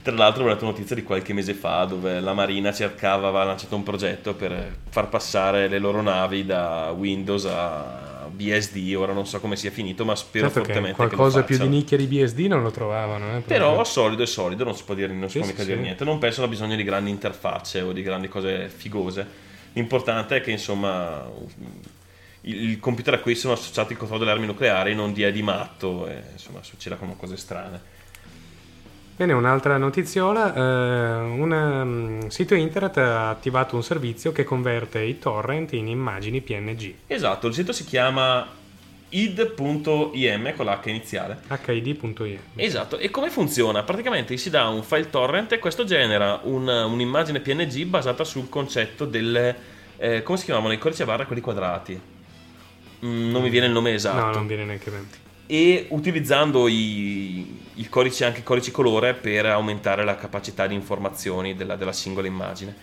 Tra 0.00 0.14
l'altro 0.14 0.44
ho 0.44 0.46
letto 0.46 0.64
notizia 0.64 0.96
di 0.96 1.02
qualche 1.02 1.34
mese 1.34 1.52
fa 1.52 1.84
dove 1.84 2.20
la 2.20 2.32
Marina 2.32 2.72
cercava, 2.72 3.28
aveva 3.28 3.44
lanciato 3.44 3.76
un 3.76 3.82
progetto 3.82 4.32
per 4.32 4.76
far 4.88 5.10
passare 5.10 5.68
le 5.68 5.78
loro 5.78 6.00
navi 6.00 6.46
da 6.46 6.90
Windows 6.96 7.44
a 7.44 8.11
BSD, 8.32 8.94
ora 8.96 9.12
non 9.12 9.26
so 9.26 9.40
come 9.40 9.56
sia 9.56 9.70
finito, 9.70 10.04
ma 10.04 10.14
spero 10.16 10.46
Certo 10.46 10.60
che 10.60 10.66
fortemente 10.66 11.06
che 11.06 11.16
qualcosa 11.16 11.42
più 11.44 11.58
di 11.58 11.68
nicchia 11.68 11.96
di 11.96 12.06
BSD 12.06 12.40
non 12.40 12.62
lo 12.62 12.70
trovavano. 12.70 13.36
Eh, 13.36 13.40
Però 13.40 13.82
solido 13.84 14.22
è 14.22 14.26
solido, 14.26 14.64
non 14.64 14.74
si 14.74 14.84
può 14.84 14.94
dire, 14.94 15.12
non 15.12 15.28
si 15.28 15.32
Sì, 15.32 15.38
può 15.38 15.46
sì, 15.46 15.52
mica 15.52 15.64
dire 15.64 15.76
sì. 15.76 15.82
niente. 15.82 16.04
Non 16.04 16.18
penso 16.18 16.40
abbia 16.42 16.52
bisogno 16.52 16.76
di 16.76 16.84
grandi 16.84 17.10
interfacce 17.10 17.80
o 17.82 17.92
di 17.92 18.02
grandi 18.02 18.28
cose 18.28 18.68
figose. 18.68 19.26
L'importante 19.74 20.36
è 20.36 20.40
che 20.40 20.50
insomma 20.50 21.26
il, 22.42 22.70
il 22.70 22.80
computer 22.80 23.14
a 23.14 23.18
cui 23.20 23.34
sono 23.34 23.54
associati 23.54 23.92
il 23.92 23.98
controllo 23.98 24.24
delle 24.24 24.34
armi 24.36 24.46
nucleari 24.46 24.94
non 24.94 25.12
dia 25.12 25.30
di 25.30 25.42
matto 25.42 26.06
e 26.08 26.22
insomma 26.32 26.62
succeda 26.62 26.96
come 26.96 27.16
cose 27.16 27.36
strane. 27.36 27.91
Bene, 29.14 29.34
un'altra 29.34 29.76
notiziola, 29.76 30.54
eh, 30.54 30.60
un 30.60 31.50
um, 31.52 32.28
sito 32.28 32.54
internet 32.54 32.96
ha 32.96 33.28
attivato 33.28 33.76
un 33.76 33.82
servizio 33.82 34.32
che 34.32 34.42
converte 34.42 35.00
i 35.02 35.18
torrent 35.18 35.72
in 35.74 35.86
immagini 35.86 36.40
PNG, 36.40 36.94
Esatto, 37.06 37.46
il 37.46 37.54
sito 37.54 37.72
si 37.72 37.84
chiama 37.84 38.44
id.im 39.10 40.54
con 40.56 40.64
l'H 40.66 40.86
iniziale. 40.88 41.40
hid.im. 41.66 42.38
Esatto, 42.56 42.96
e 42.98 43.10
come 43.10 43.28
funziona? 43.28 43.82
Praticamente 43.82 44.36
si 44.38 44.48
dà 44.48 44.66
un 44.68 44.82
file 44.82 45.10
torrent 45.10 45.52
e 45.52 45.58
questo 45.58 45.84
genera 45.84 46.40
un- 46.44 46.66
un'immagine 46.66 47.40
PNG 47.40 47.84
basata 47.84 48.24
sul 48.24 48.48
concetto 48.48 49.04
delle... 49.04 49.54
eh, 49.98 50.22
come 50.22 50.38
si 50.38 50.46
chiamavano? 50.46 50.72
I 50.72 50.78
codici 50.78 51.02
a 51.02 51.04
barra 51.04 51.26
quelli 51.26 51.42
quadrati. 51.42 52.00
Mm, 53.04 53.30
non 53.30 53.42
mi 53.42 53.50
viene 53.50 53.66
il 53.66 53.72
nome 53.72 53.92
esatto. 53.92 54.24
No, 54.24 54.30
non 54.32 54.46
viene 54.46 54.64
neanche 54.64 54.90
bene. 54.90 55.06
E 55.52 55.84
utilizzando 55.90 56.66
i, 56.66 57.60
i 57.74 57.86
codici, 57.90 58.24
anche 58.24 58.40
i 58.40 58.42
codici 58.42 58.70
colore, 58.70 59.12
per 59.12 59.44
aumentare 59.44 60.02
la 60.02 60.16
capacità 60.16 60.66
di 60.66 60.72
informazioni 60.72 61.54
della, 61.54 61.76
della 61.76 61.92
singola 61.92 62.26
immagine. 62.26 62.74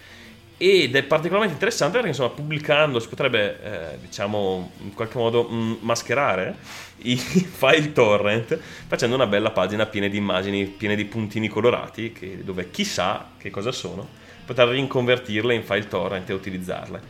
Ed 0.55 0.95
è 0.95 1.01
particolarmente 1.01 1.55
interessante 1.55 1.93
perché 1.93 2.09
insomma 2.09 2.29
pubblicando 2.29 2.99
si 2.99 3.07
potrebbe 3.07 3.59
eh, 3.63 3.97
diciamo 3.99 4.71
in 4.83 4.93
qualche 4.93 5.17
modo 5.17 5.49
mm, 5.49 5.73
mascherare 5.79 6.57
i 6.97 7.15
file 7.17 7.91
torrent 7.91 8.59
facendo 8.85 9.15
una 9.15 9.25
bella 9.25 9.49
pagina 9.49 9.87
piena 9.87 10.07
di 10.07 10.17
immagini, 10.17 10.65
piene 10.65 10.95
di 10.95 11.05
puntini 11.05 11.47
colorati 11.47 12.11
che- 12.11 12.43
dove 12.43 12.69
chissà 12.69 13.31
che 13.39 13.49
cosa 13.49 13.71
sono 13.71 14.07
poter 14.45 14.67
rinconvertirle 14.67 15.55
in 15.55 15.63
file 15.63 15.87
torrent 15.87 16.29
e 16.29 16.33
utilizzarle. 16.33 17.01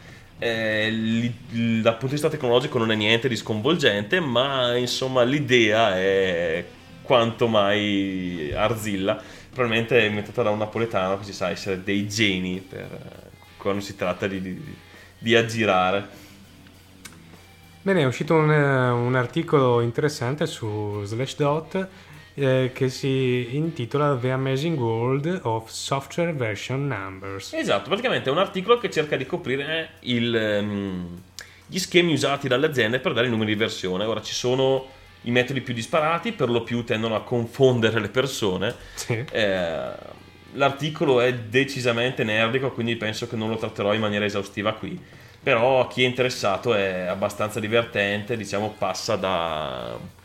Eh, 0.41 1.33
dal 1.81 1.91
punto 1.91 2.05
di 2.05 2.11
vista 2.13 2.29
tecnologico 2.29 2.77
non 2.77 2.91
è 2.91 2.95
niente 2.95 3.27
di 3.27 3.35
sconvolgente, 3.35 4.21
ma 4.21 4.75
insomma 4.77 5.23
l'idea 5.23 5.97
è 5.97 6.65
quanto 7.01 7.47
mai 7.47 8.51
arzilla. 8.55 9.21
Probabilmente 9.51 9.99
è 9.99 10.03
inventata 10.05 10.43
da 10.43 10.49
un 10.49 10.59
napoletano 10.59 11.17
che 11.17 11.25
si 11.25 11.33
sa 11.33 11.49
essere 11.49 11.83
dei 11.83 12.07
geni 12.07 12.63
per, 12.67 13.29
quando 13.57 13.81
si 13.81 13.95
tratta 13.95 14.27
di, 14.27 14.41
di- 14.41 14.75
di 15.17 15.35
aggirare. 15.35 16.07
Bene, 17.81 18.01
è 18.01 18.05
uscito 18.05 18.35
un, 18.35 18.51
eh, 18.51 18.89
un 18.89 19.15
articolo 19.15 19.81
interessante 19.81 20.45
su 20.45 21.01
Slashdot 21.03 21.87
eh, 22.39 22.71
che 22.73 22.89
si 22.89 23.49
intitola 23.51 24.15
The 24.15 24.31
Amazing 24.31 24.79
World 24.79 25.41
of 25.43 25.69
Software 25.69 26.31
Version 26.33 26.87
Numbers. 26.87 27.53
Esatto, 27.53 27.89
praticamente 27.89 28.29
è 28.29 28.31
un 28.31 28.37
articolo 28.37 28.77
che 28.77 28.89
cerca 28.89 29.17
di 29.17 29.25
coprire 29.25 29.91
il, 30.01 30.33
ehm, 30.33 31.21
gli 31.67 31.77
schemi 31.79 32.13
usati 32.13 32.47
dalle 32.47 32.67
aziende 32.67 32.99
per 32.99 33.13
dare 33.13 33.27
i 33.27 33.29
numeri 33.29 33.53
di 33.53 33.59
versione. 33.59 34.05
Ora 34.05 34.21
ci 34.21 34.33
sono 34.33 34.87
i 35.23 35.31
metodi 35.31 35.61
più 35.61 35.73
disparati, 35.73 36.31
per 36.31 36.49
lo 36.49 36.63
più 36.63 36.83
tendono 36.83 37.15
a 37.15 37.23
confondere 37.23 37.99
le 37.99 38.09
persone. 38.09 38.73
Sì. 38.93 39.25
Eh, 39.31 39.91
l'articolo 40.53 41.19
è 41.19 41.33
decisamente 41.33 42.23
nerdico, 42.23 42.71
quindi 42.71 42.95
penso 42.95 43.27
che 43.27 43.35
non 43.35 43.49
lo 43.49 43.57
tratterò 43.57 43.93
in 43.93 43.99
maniera 43.99 44.25
esaustiva 44.25 44.73
qui. 44.73 44.99
Però 45.41 45.81
a 45.81 45.87
chi 45.87 46.03
è 46.03 46.07
interessato 46.07 46.73
è 46.73 47.01
abbastanza 47.01 47.59
divertente, 47.59 48.37
diciamo 48.37 48.75
passa 48.77 49.15
da... 49.15 50.17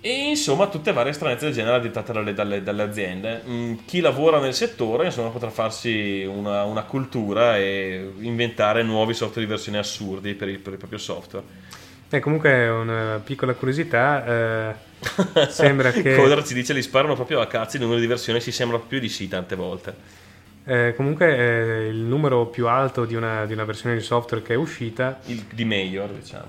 E 0.00 0.28
insomma 0.28 0.68
tutte 0.68 0.92
varie 0.92 1.12
stranezze 1.12 1.46
del 1.46 1.54
genere 1.54 1.80
dettate 1.80 2.12
dalle, 2.12 2.32
dalle- 2.32 2.62
dalle 2.62 2.82
aziende. 2.82 3.42
Mm, 3.48 3.74
chi 3.86 4.00
lavora 4.00 4.38
nel 4.38 4.54
settore 4.54 5.06
insomma 5.06 5.30
potrà 5.30 5.50
farsi 5.50 6.22
una, 6.24 6.62
una 6.62 6.82
cultura 6.82 7.56
e 7.56 8.12
inventare 8.20 8.84
nuovi 8.84 9.14
software 9.14 9.46
di 9.46 9.52
versione 9.52 9.78
assurdi 9.78 10.34
per 10.34 10.48
il, 10.48 10.60
per 10.60 10.74
il 10.74 10.78
proprio 10.78 11.00
software. 11.00 11.44
E 12.08 12.20
comunque 12.20 12.68
una 12.68 13.20
piccola 13.24 13.52
curiosità, 13.54 14.24
eh, 14.24 14.74
sembra 15.48 15.90
che... 15.92 16.14
Coder 16.14 16.46
ci 16.46 16.54
dice 16.54 16.72
li 16.72 16.82
sparano 16.82 17.14
proprio 17.14 17.40
a 17.40 17.48
cazzo 17.48 17.76
il 17.76 17.82
numero 17.82 17.98
di 17.98 18.06
versioni, 18.06 18.40
si 18.40 18.52
sembra 18.52 18.78
proprio 18.78 19.00
di 19.00 19.08
sì 19.08 19.26
tante 19.26 19.56
volte. 19.56 20.24
Eh, 20.68 20.94
comunque 20.96 21.36
eh, 21.36 21.88
il 21.88 21.98
numero 21.98 22.46
più 22.46 22.66
alto 22.66 23.04
di 23.04 23.14
una, 23.14 23.46
di 23.46 23.52
una 23.52 23.62
versione 23.64 23.94
di 23.94 24.02
software 24.02 24.42
che 24.42 24.54
è 24.54 24.56
uscita 24.56 25.20
Il, 25.26 25.44
di 25.52 25.64
Major 25.64 26.08
diciamo. 26.10 26.48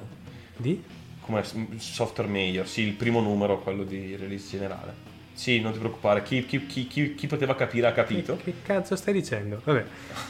di 0.55 0.83
Come 1.21 1.43
software 1.77 2.27
Major, 2.29 2.67
sì, 2.67 2.81
il 2.81 2.93
primo 2.93 3.21
numero, 3.21 3.59
quello 3.59 3.83
di 3.83 4.15
release 4.15 4.49
generale. 4.49 5.05
Sì, 5.33 5.61
non 5.61 5.71
ti 5.71 5.77
preoccupare, 5.77 6.23
chi, 6.23 6.43
chi- 6.47 6.65
chi- 6.65 6.87
chi- 6.87 7.13
chi 7.13 7.27
poteva 7.27 7.53
capire 7.55 7.85
ha 7.85 7.91
capito. 7.91 8.37
Che 8.43 8.55
cazzo 8.63 8.95
stai 8.95 9.13
dicendo? 9.13 9.61
Vabbè, 9.63 9.83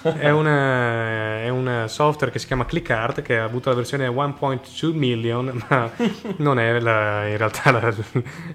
è 0.20 0.32
è 1.46 1.50
un 1.50 1.86
software 1.88 2.30
che 2.30 2.40
si 2.40 2.48
chiama 2.48 2.66
ClickArt 2.66 3.22
che 3.22 3.38
ha 3.38 3.46
avuto 3.46 3.70
la 3.70 3.76
versione 3.76 4.08
1.2 4.08 4.92
million, 4.92 5.64
ma 5.70 5.90
non 6.40 6.60
è 6.60 6.78
la- 6.82 7.26
in 7.28 7.38
realtà 7.38 7.72
la- 7.72 7.96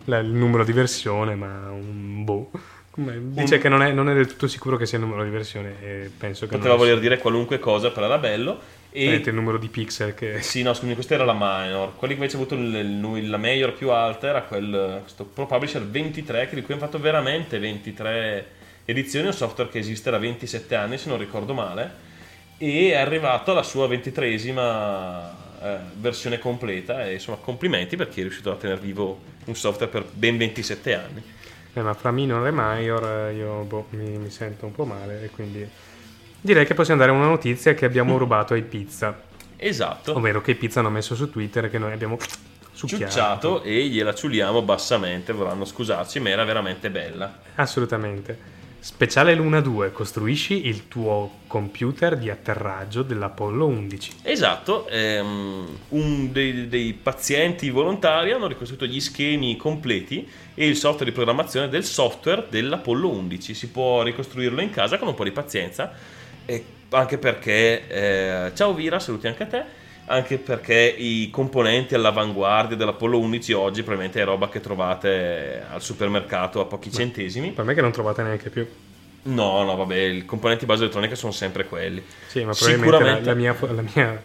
la- 0.05 0.19
il 0.19 0.29
numero 0.29 0.63
di 0.63 0.73
versione, 0.73 1.35
ma 1.37 1.71
un 1.71 2.23
boh. 2.23 2.51
Dice 2.95 3.55
Un- 3.55 3.61
che 3.61 3.69
non 3.71 3.83
è, 3.83 3.91
non 3.93 4.11
è 4.11 4.15
del 4.15 4.27
tutto 4.27 4.47
sicuro 4.47 4.77
che 4.77 4.85
sia 4.85 4.99
il 4.99 5.05
numero 5.05 5.25
di 5.25 5.31
versione 5.31 5.77
e 5.81 6.11
penso 6.17 6.47
che 6.47 6.57
Poteva 6.57 6.75
voler 6.75 6.99
dire 7.01 7.17
qualunque 7.19 7.59
cosa, 7.59 7.91
però 7.91 8.05
era 8.07 8.19
bello. 8.19 8.61
E 8.91 9.07
Vedete 9.07 9.31
il 9.31 9.37
numero 9.37 9.57
di 9.57 9.69
pixel 9.69 10.13
che... 10.13 10.43
Sì, 10.43 10.61
no, 10.63 10.75
scusami, 10.75 10.93
questa 10.93 11.15
era 11.15 11.25
la 11.25 11.33
minor. 11.33 11.97
Quelli 11.97 12.13
che 12.15 12.21
invece 12.21 12.37
ha 12.37 12.41
avuto 12.41 12.55
il- 12.55 13.31
la 13.31 13.39
major 13.39 13.73
più 13.73 13.91
alta 13.91 14.29
era 14.29 14.43
quel, 14.43 14.99
questo 15.01 15.25
Pro 15.25 15.47
Publisher 15.47 15.83
23, 15.83 16.49
che 16.51 16.55
di 16.55 16.63
cui 16.63 16.75
hanno 16.75 16.83
fatto 16.83 17.01
veramente 17.01 17.59
23 17.59 18.47
edizioni, 18.85 19.27
un 19.29 19.33
software 19.33 19.71
che 19.71 19.79
esiste 19.79 20.11
da 20.11 20.19
27 20.19 20.75
anni, 20.75 20.99
se 20.99 21.09
non 21.09 21.17
ricordo 21.17 21.55
male, 21.55 21.91
e 22.59 22.91
è 22.91 22.97
arrivato 22.97 23.53
alla 23.53 23.63
sua 23.63 23.89
23esima 23.89 25.31
eh, 25.63 25.77
versione 25.95 26.39
completa 26.39 27.07
e 27.07 27.15
insomma 27.15 27.39
complimenti 27.39 27.97
per 27.97 28.09
chi 28.11 28.21
è 28.21 28.23
riuscito 28.25 28.51
a 28.51 28.57
tenere 28.57 28.81
vivo 28.81 29.21
un 29.47 29.55
software 29.57 29.91
per 29.91 30.05
ben 30.13 30.37
27 30.37 30.95
anni. 30.95 31.23
Eh, 31.75 31.81
ma 31.81 31.95
fra 31.95 32.11
minor 32.11 32.47
e 32.47 32.51
major 32.51 33.29
eh, 33.29 33.35
io 33.35 33.63
boh, 33.63 33.87
mi, 33.91 34.19
mi 34.19 34.31
sento 34.31 34.67
un 34.67 34.73
po' 34.73 34.85
male 34.85 35.25
e 35.25 35.31
quindi 35.31 35.67
direi 36.41 36.67
che 36.67 36.75
possiamo 36.75 37.01
dare 37.01 37.13
una 37.13 37.27
notizia 37.27 37.73
che 37.75 37.87
abbiamo 37.87 38.17
rubato 38.19 38.55
ai 38.55 38.63
pizza. 38.63 39.31
Esatto. 39.57 40.17
Ovvero 40.17 40.41
che 40.41 40.51
i 40.51 40.55
pizza 40.55 40.81
hanno 40.81 40.91
messo 40.91 41.15
su 41.15 41.31
Twitter 41.31 41.71
che 41.71 41.79
noi 41.79 41.93
abbiamo. 41.93 42.19
Ciucciato 42.75 43.63
e 43.63 43.87
gliela 43.87 44.15
ciuliamo 44.15 44.63
bassamente, 44.63 45.33
vorranno 45.33 45.65
scusarci, 45.65 46.19
ma 46.19 46.31
era 46.31 46.43
veramente 46.43 46.91
bella. 46.91 47.39
Assolutamente. 47.55 48.52
Speciale 48.83 49.37
Luna 49.37 49.61
2, 49.61 49.93
costruisci 49.93 50.67
il 50.67 50.89
tuo 50.89 51.43
computer 51.47 52.19
di 52.19 52.31
atterraggio 52.31 53.03
dell'Apollo 53.03 53.69
11. 53.69 54.15
Esatto, 54.23 54.89
ehm, 54.89 55.79
un 55.91 56.33
dei, 56.33 56.67
dei 56.67 56.93
pazienti 56.93 57.71
volontari 57.71 58.33
hanno 58.33 58.49
ricostruito 58.49 58.85
gli 58.85 58.99
schemi 58.99 59.57
completi 59.57 60.29
e 60.53 60.67
il 60.67 60.75
software 60.75 61.05
di 61.05 61.13
programmazione 61.13 61.69
del 61.69 61.85
software 61.85 62.47
dell'Apollo 62.51 63.09
11. 63.11 63.55
Si 63.55 63.69
può 63.69 64.03
ricostruirlo 64.03 64.61
in 64.61 64.71
casa 64.71 64.99
con 64.99 65.07
un 65.07 65.15
po' 65.15 65.23
di 65.23 65.31
pazienza, 65.31 65.93
anche 66.89 67.19
perché, 67.19 67.87
eh, 67.87 68.51
ciao 68.53 68.75
Vira, 68.75 68.99
saluti 68.99 69.29
anche 69.29 69.43
a 69.45 69.47
te, 69.47 69.65
anche 70.07 70.39
perché 70.39 70.75
i 70.75 71.31
componenti 71.31 71.95
all'avanguardia 71.95 72.77
dell'Apollo 72.77 73.19
11 73.19 73.53
oggi 73.53 73.83
probabilmente 73.83 74.21
è 74.21 74.25
roba 74.25 74.49
che 74.49 74.61
trovate 74.61 75.65
al 75.71 75.83
supermercato 75.83 76.61
a 76.61 76.65
pochi 76.67 76.91
centesimi. 76.91 77.51
Per 77.53 77.65
me 77.65 77.75
che 77.75 77.81
non 77.81 77.93
trovate 77.93 78.23
neanche 78.23 78.51
più. 78.51 78.67
No, 79.25 79.63
no, 79.63 79.77
vabbè, 79.77 79.95
i 79.97 80.25
componenti 80.25 80.67
base 80.67 80.83
elettronica 80.83 81.15
sono 81.15 81.33
sempre 81.33 81.67
quelli. 81.67 82.03
Sì, 82.27 82.45
ma 82.45 82.53
probabilmente 82.55 83.05
la, 83.05 83.23
Sicuramente 83.23 83.29
la 83.29 83.35
mia, 83.35 83.57
la 83.61 83.83
mia, 83.95 84.23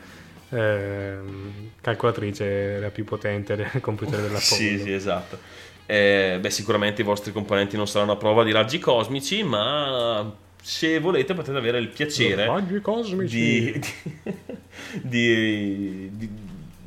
ehm, 0.50 1.72
calcolatrice 1.82 2.46
era 2.46 2.90
più 2.90 3.04
potente 3.04 3.56
del 3.56 3.70
computer 3.82 4.20
dell'Apollo. 4.20 4.40
Sì, 4.40 4.80
sì, 4.80 4.92
esatto. 4.92 5.40
Eh, 5.86 6.38
beh, 6.42 6.50
sicuramente 6.50 7.02
i 7.02 7.06
vostri 7.06 7.32
componenti 7.32 7.78
non 7.78 7.88
saranno 7.88 8.14
a 8.14 8.18
prova 8.18 8.44
di 8.44 8.52
raggi 8.52 8.80
cosmici, 8.80 9.44
ma 9.44 10.36
se 10.62 11.00
volete 11.00 11.34
potete 11.34 11.58
avere 11.58 11.78
il 11.78 11.90
piacere 11.90 12.46
cosmici. 12.82 13.72
di, 13.72 13.82
di, 15.02 16.10
di- 16.14 16.30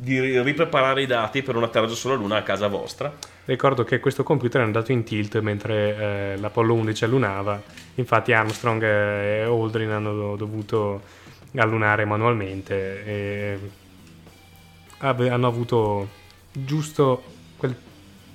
di 0.02 0.40
ripreparare 0.42 1.02
i 1.02 1.06
dati 1.06 1.42
per 1.42 1.56
un 1.56 1.62
atterraggio 1.64 1.94
sulla 1.94 2.14
Luna 2.14 2.36
a 2.36 2.42
casa 2.42 2.68
vostra. 2.68 3.14
Ricordo 3.44 3.84
che 3.84 4.00
questo 4.00 4.22
computer 4.22 4.60
è 4.62 4.64
andato 4.64 4.92
in 4.92 5.02
tilt 5.04 5.38
mentre 5.40 5.96
eh, 6.34 6.36
l'Apollo 6.38 6.72
11 6.74 7.04
allunava, 7.04 7.60
infatti 7.96 8.32
Armstrong 8.32 8.82
e 8.82 9.40
Aldrin 9.42 9.90
hanno 9.90 10.14
do- 10.14 10.36
dovuto 10.36 11.02
allunare 11.56 12.04
manualmente 12.04 13.04
e 13.04 13.58
hanno 14.98 15.46
avuto 15.46 16.08
giusto 16.52 17.22
quel 17.56 17.74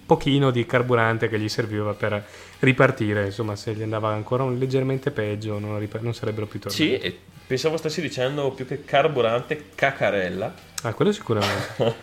pochino 0.05 0.51
di 0.51 0.65
carburante 0.65 1.29
che 1.29 1.39
gli 1.39 1.49
serviva 1.49 1.93
per 1.93 2.23
ripartire, 2.59 3.25
insomma 3.25 3.55
se 3.55 3.73
gli 3.73 3.81
andava 3.83 4.09
ancora 4.13 4.43
un- 4.43 4.57
leggermente 4.57 5.11
peggio 5.11 5.57
non, 5.59 5.79
ripa- 5.79 5.99
non 6.01 6.13
sarebbero 6.13 6.45
più 6.45 6.59
tornati. 6.59 6.83
Sì, 6.83 7.17
pensavo 7.47 7.77
stessi 7.77 8.01
dicendo 8.01 8.51
più 8.51 8.65
che 8.65 8.83
carburante, 8.85 9.69
cacarella. 9.75 10.53
Ah, 10.83 10.93
quello 10.93 11.11
sicuramente. 11.11 11.93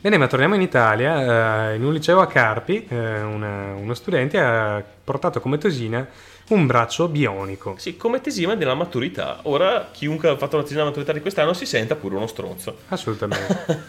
Bene, 0.00 0.16
ma 0.16 0.26
torniamo 0.28 0.54
in 0.54 0.62
Italia. 0.62 1.72
eh, 1.72 1.76
in 1.76 1.84
un 1.84 1.92
liceo 1.92 2.20
a 2.20 2.26
Carpi, 2.26 2.86
eh, 2.88 3.20
una- 3.22 3.74
uno 3.74 3.92
studente 3.94 4.38
ha 4.40 4.82
portato 5.04 5.40
come 5.40 5.58
tesina 5.58 6.06
un 6.48 6.66
braccio 6.66 7.06
bionico. 7.08 7.74
Sì, 7.78 7.96
come 7.96 8.20
tesima 8.20 8.54
della 8.56 8.74
maturità. 8.74 9.40
Ora 9.42 9.88
chiunque 9.92 10.30
ha 10.30 10.36
fatto 10.36 10.56
la 10.56 10.62
tesina 10.62 10.78
della 10.80 10.90
maturità 10.90 11.12
di 11.12 11.20
quest'anno 11.20 11.52
si 11.52 11.66
senta 11.66 11.96
pure 11.96 12.16
uno 12.16 12.26
stronzo. 12.26 12.78
Assolutamente. 12.88 13.84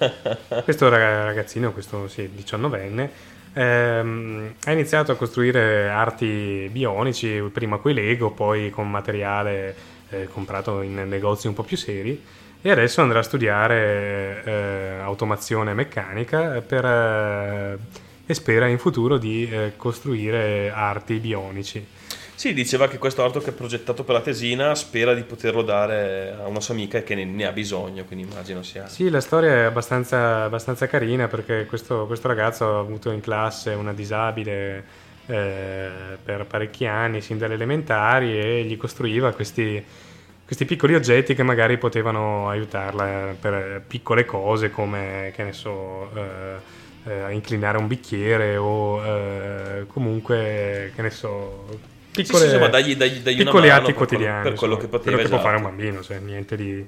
questo 0.65 0.89
raga- 0.89 1.23
ragazzino, 1.25 1.71
questo 1.71 2.07
sì, 2.09 2.29
19enne, 2.35 3.09
ehm, 3.53 4.53
ha 4.63 4.71
iniziato 4.71 5.11
a 5.11 5.15
costruire 5.15 5.89
arti 5.89 6.69
bionici, 6.71 7.49
prima 7.51 7.77
con 7.77 7.91
i 7.91 7.93
Lego, 7.93 8.31
poi 8.31 8.69
con 8.69 8.89
materiale 8.89 9.75
eh, 10.09 10.27
comprato 10.31 10.81
in 10.81 11.07
negozi 11.07 11.47
un 11.47 11.53
po' 11.53 11.63
più 11.63 11.77
seri. 11.77 12.21
E 12.63 12.69
adesso 12.69 13.01
andrà 13.01 13.19
a 13.19 13.23
studiare 13.23 14.43
eh, 14.43 14.99
automazione 15.01 15.73
meccanica 15.73 16.61
per, 16.61 16.85
eh, 16.85 17.77
e 18.25 18.33
spera 18.35 18.67
in 18.67 18.77
futuro 18.77 19.17
di 19.17 19.49
eh, 19.49 19.73
costruire 19.75 20.71
arti 20.71 21.17
bionici. 21.17 21.83
Sì, 22.41 22.55
diceva 22.55 22.87
che 22.87 22.97
questo 22.97 23.29
che 23.29 23.51
ha 23.51 23.53
progettato 23.53 24.03
per 24.03 24.15
la 24.15 24.21
tesina 24.21 24.73
spera 24.73 25.13
di 25.13 25.21
poterlo 25.21 25.61
dare 25.61 26.35
a 26.41 26.47
una 26.47 26.59
sua 26.59 26.73
amica 26.73 27.03
che 27.03 27.13
ne, 27.13 27.45
ha 27.45 27.51
bisogno, 27.51 28.03
quindi 28.03 28.27
immagino 28.27 28.63
sia... 28.63 28.87
Sì, 28.87 29.11
la 29.11 29.21
storia 29.21 29.51
è 29.51 29.61
abbastanza, 29.65 30.45
abbastanza 30.45 30.87
carina 30.87 31.27
perché 31.27 31.67
questo, 31.67 32.07
questo 32.07 32.27
ragazzo 32.27 32.65
ha 32.65 32.79
avuto 32.79 33.11
in 33.11 33.21
classe 33.21 33.73
una 33.73 33.93
disabile 33.93 34.83
eh, 35.27 35.89
per 36.23 36.47
parecchi 36.47 36.87
anni, 36.87 37.21
sin 37.21 37.37
dalle 37.37 37.53
elementari, 37.53 38.39
e 38.39 38.63
gli 38.63 38.75
costruiva 38.75 39.31
questi, 39.33 39.79
questi 40.43 40.65
piccoli 40.65 40.95
oggetti 40.95 41.35
che 41.35 41.43
magari 41.43 41.77
potevano 41.77 42.49
aiutarla 42.49 43.35
per 43.39 43.83
piccole 43.85 44.25
cose 44.25 44.71
come, 44.71 45.31
che 45.35 45.43
ne 45.43 45.53
so, 45.53 46.09
eh, 46.15 46.55
eh, 47.03 47.33
inclinare 47.33 47.77
un 47.77 47.85
bicchiere 47.85 48.57
o 48.57 49.05
eh, 49.05 49.85
comunque, 49.85 50.91
che 50.95 51.01
ne 51.03 51.11
so, 51.11 51.89
piccole, 52.11 52.39
sì, 52.39 52.45
insomma, 52.45 52.67
dagli, 52.67 52.95
dagli, 52.95 53.19
dagli 53.19 53.37
piccoli 53.37 53.69
atti 53.69 53.85
per 53.85 53.93
quello- 53.93 53.97
quotidiani. 53.97 54.43
per 54.43 54.53
quello 54.53 54.75
che 54.77 54.83
insomma, 54.85 54.97
poteva, 55.03 55.15
quello 55.17 55.29
che 55.29 55.35
può 55.35 55.43
fare 55.43 55.55
un 55.57 55.61
esatto. 55.63 55.75
bambino, 55.77 56.03
cioè 56.03 56.19
niente 56.19 56.55
di 56.55 56.85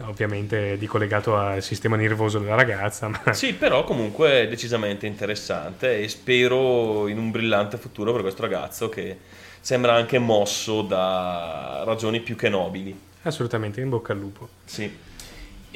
ovviamente 0.00 0.76
di 0.76 0.86
collegato 0.86 1.36
al 1.36 1.62
sistema 1.62 1.94
nervoso 1.96 2.38
della 2.40 2.56
ragazza, 2.56 3.08
ma 3.08 3.32
Sì, 3.32 3.54
però 3.54 3.84
comunque 3.84 4.42
è 4.42 4.48
decisamente 4.48 5.06
interessante 5.06 6.00
e 6.00 6.08
spero 6.08 7.06
in 7.08 7.16
un 7.18 7.30
brillante 7.30 7.76
futuro 7.76 8.12
per 8.12 8.22
questo 8.22 8.42
ragazzo 8.42 8.88
che 8.88 9.16
sembra 9.60 9.94
anche 9.94 10.18
mosso 10.18 10.82
da 10.82 11.82
ragioni 11.86 12.20
più 12.20 12.34
che 12.36 12.48
nobili. 12.48 12.98
assolutamente 13.22 13.80
in 13.80 13.88
bocca 13.88 14.12
al 14.12 14.18
lupo. 14.18 14.48
Sì. 14.64 14.92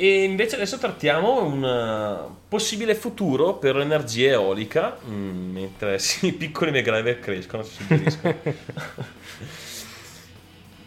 E 0.01 0.23
invece 0.23 0.55
adesso 0.55 0.79
trattiamo 0.79 1.43
un 1.43 1.65
eh, 1.65 2.37
possibile 2.49 2.95
futuro 2.95 3.55
per 3.55 3.75
l'energia 3.75 4.31
eolica, 4.31 4.97
mm, 5.05 5.51
mentre 5.53 5.99
sì, 6.01 6.29
i 6.29 6.33
piccoli 6.33 6.71
MacGyver 6.71 7.19
crescono, 7.19 7.65
si 7.65 7.73
suggeriscono. 7.75 8.35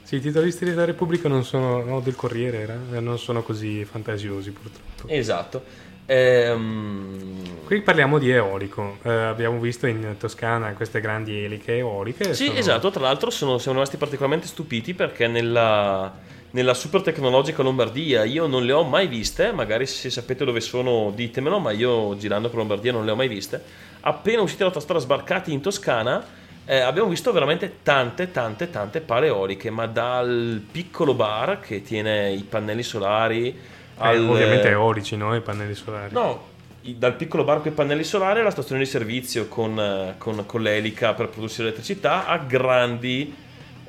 Sì, 0.03 0.17
i 0.17 0.19
titolisti 0.19 0.65
della 0.65 0.83
Repubblica 0.83 1.29
non 1.29 1.45
sono, 1.45 1.83
no, 1.85 1.99
del 2.01 2.15
Corriere 2.15 2.57
era, 2.59 2.77
eh, 2.93 2.99
non 2.99 3.17
sono 3.17 3.43
così 3.43 3.85
fantasiosi 3.85 4.51
purtroppo. 4.51 5.07
esatto. 5.07 5.63
Ehm, 6.05 7.63
Qui 7.63 7.81
parliamo 7.81 8.17
di 8.19 8.29
eolico, 8.29 8.97
Eh, 9.03 9.09
abbiamo 9.09 9.57
visto 9.59 9.87
in 9.87 10.15
Toscana 10.17 10.73
queste 10.73 10.99
grandi 10.99 11.43
eliche 11.45 11.77
eoliche. 11.77 12.33
Sì, 12.33 12.47
sono- 12.47 12.57
esatto, 12.59 12.89
tra 12.91 13.01
l'altro 13.03 13.29
sono, 13.29 13.57
siamo 13.57 13.77
rimasti 13.77 13.95
particolarmente 13.97 14.47
stupiti 14.47 14.93
perché 14.93 15.27
nella, 15.27 16.13
nella 16.51 16.73
super 16.73 17.01
tecnologica 17.01 17.63
Lombardia 17.63 18.23
io 18.23 18.47
non 18.47 18.65
le 18.65 18.71
ho 18.73 18.83
mai 18.83 19.07
viste, 19.07 19.51
magari 19.51 19.85
se 19.85 20.09
sapete 20.09 20.45
dove 20.45 20.59
sono 20.61 21.11
ditemelo, 21.13 21.59
ma 21.59 21.71
io 21.71 22.15
girando 22.17 22.49
per 22.49 22.57
Lombardia 22.57 22.91
non 22.91 23.05
le 23.05 23.11
ho 23.11 23.15
mai 23.15 23.27
viste. 23.27 23.61
Appena 24.01 24.41
usciti 24.41 24.59
dall'autostrada 24.59 24.99
sbarcati 24.99 25.53
in 25.53 25.61
Toscana 25.61 26.25
eh, 26.65 26.79
abbiamo 26.79 27.09
visto 27.09 27.31
veramente 27.31 27.77
tante, 27.83 28.31
tante, 28.31 28.69
tante 28.69 29.01
pale 29.01 29.27
eoliche, 29.27 29.69
ma 29.69 29.87
dal 29.87 30.61
piccolo 30.71 31.13
bar 31.13 31.59
che 31.59 31.81
tiene 31.81 32.31
i 32.31 32.43
pannelli 32.43 32.83
solari 32.83 33.47
Eh, 33.47 33.55
al... 33.97 34.27
ovviamente 34.27 34.69
eolici, 34.69 35.15
no? 35.17 35.35
I 35.35 35.41
pannelli 35.41 35.73
solari. 35.73 36.13
No, 36.13 36.49
dal 36.81 37.15
piccolo 37.15 37.43
bar 37.43 37.61
con 37.61 37.71
i 37.71 37.75
pannelli 37.75 38.03
solari 38.03 38.39
alla 38.39 38.51
stazione 38.51 38.81
di 38.81 38.87
servizio 38.87 39.47
con, 39.47 39.79
eh, 39.79 40.15
con- 40.17 40.45
con 40.45 40.61
l'elica 40.61 41.13
per 41.13 41.29
produrre 41.29 41.63
elettricità 41.63 42.25
a 42.27 42.37
grandi 42.37 43.33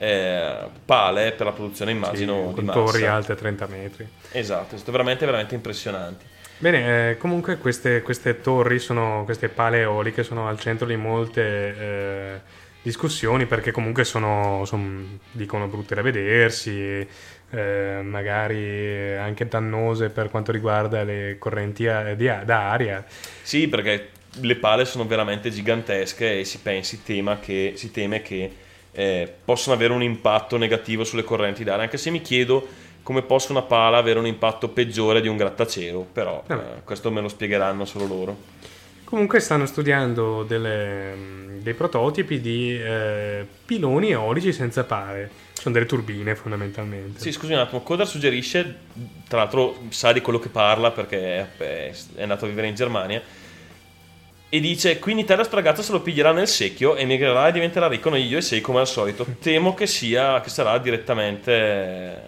eh, 0.03 0.69
pale 0.85 1.31
per 1.33 1.47
la 1.47 1.53
produzione, 1.53 1.93
immagino, 1.93 2.49
Sì, 2.49 2.49
di 2.49 2.55
con 2.55 2.73
torri 2.73 3.03
massa. 3.03 3.13
alte 3.13 3.33
a 3.33 3.35
30 3.37 3.67
metri. 3.67 4.09
Esatto, 4.33 4.77
sono 4.77 4.91
veramente, 4.91 5.25
veramente 5.25 5.55
impressionanti. 5.55 6.25
Bene, 6.59 7.11
eh, 7.11 7.17
comunque 7.19 7.57
queste, 7.59 8.03
queste 8.03 8.41
torri, 8.41 8.79
sono, 8.81 9.23
queste 9.25 9.49
pale 9.49 9.81
eoliche 9.81 10.25
sono 10.25 10.49
al 10.49 10.59
centro 10.59 10.87
di 10.87 10.97
molte 10.97 11.43
eh, 11.43 12.41
discussioni 12.83 13.47
perché 13.47 13.71
comunque 13.71 14.05
sono, 14.05 14.65
son- 14.65 15.19
dicono 15.31 15.67
brutte 15.69 15.95
da 15.95 16.03
vedersi, 16.03 17.07
eh, 17.51 18.01
magari 18.03 19.15
anche 19.17 19.47
dannose 19.47 20.09
per 20.11 20.31
quanto 20.31 20.51
riguarda 20.53 21.05
le 21.05 21.37
correnti 21.39 21.87
a- 21.87 22.15
di 22.15 22.27
da 22.27 22.71
aria. 22.71 23.05
Sì, 23.43 23.69
perché 23.69 24.11
le 24.41 24.57
pale 24.57 24.85
sono 24.85 25.05
veramente 25.07 25.51
gigantesche 25.51 26.41
e 26.41 26.45
si, 26.45 26.59
pensi, 26.59 27.03
tema 27.03 27.39
che, 27.39 27.75
si 27.77 27.91
teme 27.91 28.23
che 28.23 28.51
eh, 28.93 29.33
possano 29.45 29.75
avere 29.75 29.93
un 29.93 30.03
impatto 30.03 30.57
negativo 30.57 31.05
sulle 31.05 31.25
correnti 31.25 31.65
d'aria, 31.65 31.85
anche 31.85 31.99
se 31.99 32.11
mi 32.11 32.21
chiedo 32.21 32.67
come 33.03 33.23
possa 33.23 33.53
una 33.53 33.63
pala 33.63 33.99
avere 33.99 34.19
un 34.19 34.27
impatto 34.27 34.69
peggiore 34.69 35.21
di 35.21 35.29
un 35.29 35.37
grattacielo, 35.37 36.07
però 36.13 36.43
eh, 36.47 36.57
questo 36.85 37.11
me 37.11 37.21
lo 37.21 37.29
spiegheranno 37.29 37.85
solo 37.85 38.07
loro. 38.07 38.37
Comunque 39.05 39.41
stanno 39.41 39.67
studiando 39.67 40.43
delle, 40.43 41.15
mh, 41.15 41.61
dei 41.63 41.75
prototipi 41.75 42.41
di 42.41 42.75
eh, 42.81 43.47
piloni 43.65 44.11
eolici 44.13 44.53
senza 44.53 44.85
pale. 44.85 45.31
Sono 45.53 45.75
delle 45.75 45.87
turbine 45.87 46.35
fondamentalmente. 46.35 47.21
Sì, 47.21 47.31
scusi 47.31 47.53
un 47.53 47.59
attimo, 47.59 47.83
Kodar 47.83 48.07
suggerisce, 48.07 48.79
tra 49.29 49.39
l'altro 49.39 49.81
sa 49.91 50.13
di 50.13 50.21
quello 50.21 50.39
che 50.39 50.49
parla 50.49 50.91
perché 50.91 51.57
è 51.57 51.93
è 52.15 52.23
andato 52.23 52.47
a 52.47 52.49
vivere 52.49 52.69
in 52.69 52.75
Germania, 52.75 53.23
e 54.55 54.61
dice, 54.61 54.99
qui 54.99 55.13
in 55.13 55.19
Italia 55.19 55.45
sto 55.45 55.57
ragazzo 55.57 55.81
se 55.81 55.93
lo 55.93 56.03
piglierà 56.03 56.31
nel 56.31 56.47
secchio, 56.47 56.95
emigrerà 56.95 57.49
e 57.49 57.53
diventerà 57.53 57.89
ricco 57.89 58.11
negli 58.11 58.35
USA 58.35 58.61
come 58.61 58.81
al 58.81 58.87
solito. 58.87 59.25
Temo 59.41 59.73
che 59.73 59.87
sia, 59.87 60.43
che 60.43 60.51
sarà 60.51 60.77
direttamente, 60.77 62.21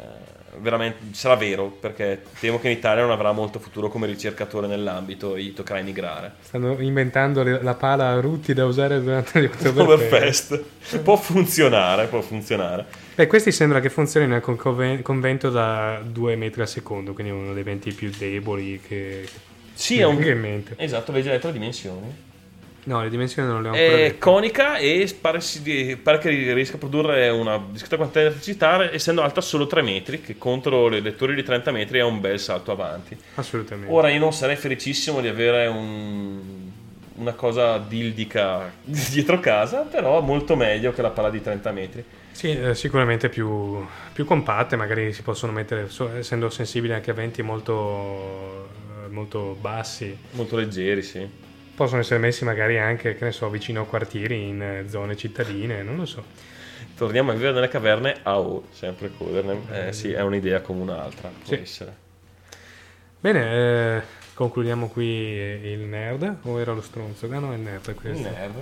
veramente, 0.57 1.13
sarà 1.13 1.35
vero, 1.35 1.67
perché 1.67 2.23
temo 2.41 2.59
che 2.59 2.71
in 2.71 2.79
Italia 2.79 3.03
non 3.03 3.11
avrà 3.11 3.33
molto 3.33 3.59
futuro 3.59 3.91
come 3.91 4.07
ricercatore 4.07 4.67
nell'ambito 4.67 5.35
e 5.37 5.43
gli 5.43 5.53
toccherà 5.53 5.81
emigrare. 5.81 6.33
Stanno 6.41 6.81
inventando 6.81 7.43
le- 7.43 7.63
la 7.63 7.75
pala 7.75 8.13
a 8.13 8.21
rutti 8.21 8.55
da 8.55 8.65
usare 8.65 9.03
durante 9.03 9.43
gli 9.43 9.45
Oktoberfest. 9.69 10.63
Può 11.03 11.17
funzionare, 11.17 12.07
può 12.07 12.23
funzionare. 12.23 12.87
Beh, 13.17 13.27
questi 13.27 13.53
sembra 13.53 13.81
che 13.81 13.91
funzionino 13.91 14.41
con 14.41 14.57
convento 15.03 15.51
da 15.51 16.01
2 16.03 16.37
metri 16.37 16.63
al 16.63 16.69
secondo, 16.69 17.13
quindi 17.13 17.35
uno 17.35 17.53
dei 17.53 17.63
venti 17.63 17.93
più 17.93 18.11
deboli 18.17 18.81
che... 18.81 19.29
Sì, 19.75 19.99
è 19.99 20.05
un... 20.05 20.23
in 20.23 20.41
mente. 20.41 20.75
Esatto, 20.79 21.13
legge 21.13 21.31
le 21.31 21.39
tre 21.39 21.53
dimensioni. 21.53 22.33
No, 22.87 23.03
le 23.03 23.09
dimensioni 23.09 23.49
non 23.49 23.63
le 23.63 23.69
ho 23.69 23.73
ancora 23.73 23.97
È 23.97 23.97
dette. 24.03 24.19
conica 24.19 24.77
e 24.77 25.17
pare, 25.19 25.41
si- 25.41 25.99
pare 26.03 26.19
che 26.19 26.29
riesca 26.53 26.77
a 26.77 26.79
produrre 26.79 27.31
una 27.31 27.59
discreta 27.71 27.97
quantità 27.97 28.21
di 28.21 28.27
elettricità 28.27 28.93
essendo 28.93 29.23
alta 29.23 29.41
solo 29.41 29.67
3 29.67 29.81
metri, 29.81 30.21
che 30.21 30.37
contro 30.37 30.89
le 30.89 31.01
lettori 31.01 31.35
di 31.35 31.43
30 31.43 31.71
metri 31.71 31.99
è 31.99 32.03
un 32.03 32.21
bel 32.21 32.39
salto 32.39 32.73
avanti. 32.73 33.17
Assolutamente. 33.37 33.91
Ora 33.91 34.11
io 34.11 34.19
non 34.19 34.35
sarei 34.35 34.57
felicissimo 34.57 35.21
di 35.23 35.29
avere 35.29 35.67
un- 35.67 36.73
una 37.17 37.33
cosa 37.33 37.79
dildica 37.79 38.71
dietro 38.85 39.41
casa, 39.41 39.81
però 39.83 40.21
molto 40.21 40.55
meglio 40.55 40.93
che 40.93 41.01
la 41.01 41.11
palla 41.11 41.31
di 41.31 41.41
30 41.41 41.71
metri. 41.73 42.05
Sì, 42.33 42.51
eh, 42.51 42.75
sicuramente 42.75 43.31
più, 43.31 43.83
più 44.13 44.25
compatte, 44.27 44.77
magari 44.77 45.13
si 45.15 45.23
possono 45.23 45.53
mettere, 45.53 45.89
essendo 46.19 46.51
sensibili 46.51 46.93
anche 46.93 47.13
a 47.13 47.15
venti 47.15 47.41
molto, 47.43 48.69
molto 49.15 49.57
bassi, 49.61 50.17
Molto 50.33 50.57
leggeri, 50.57 51.03
sì. 51.03 51.27
possono 51.75 52.01
essere 52.01 52.19
messi 52.21 52.45
magari 52.45 52.79
anche, 52.79 53.15
che 53.15 53.25
ne 53.25 53.33
so, 53.33 53.49
vicino 53.49 53.83
a 53.83 53.87
quartieri 53.87 54.49
in 54.49 54.61
eh, 54.63 54.85
zone 54.89 55.17
cittadine, 55.17 55.83
non 55.83 55.97
lo 55.97 56.05
so. 56.07 56.23
Torniamo 56.97 57.31
a 57.31 57.35
vivere 57.35 57.55
nelle 57.55 57.69
caverne 57.69 58.17
a 58.23 58.39
O, 58.39 58.67
sempre 58.73 59.11
Coderne. 59.17 59.89
Eh, 59.89 59.93
sì, 59.93 60.13
è 60.13 60.21
un'idea 60.21 60.61
come 60.61 60.83
un'altra, 60.83 61.29
può 61.29 61.55
Sì. 61.57 61.61
essere. 61.61 62.03
Bene, 63.21 63.97
eh, 63.97 64.03
concludiamo 64.35 64.89
qui 64.89 65.05
il 65.07 65.81
nerd, 65.81 66.37
o 66.43 66.61
era 66.61 66.73
lo 66.73 66.83
stronzo? 66.83 67.27
Ah 67.31 67.39
no, 67.39 67.53
è 67.53 67.55
il 67.57 67.61
nerd 67.63 67.95
questo. 67.95 68.29
Nerd. 68.29 68.55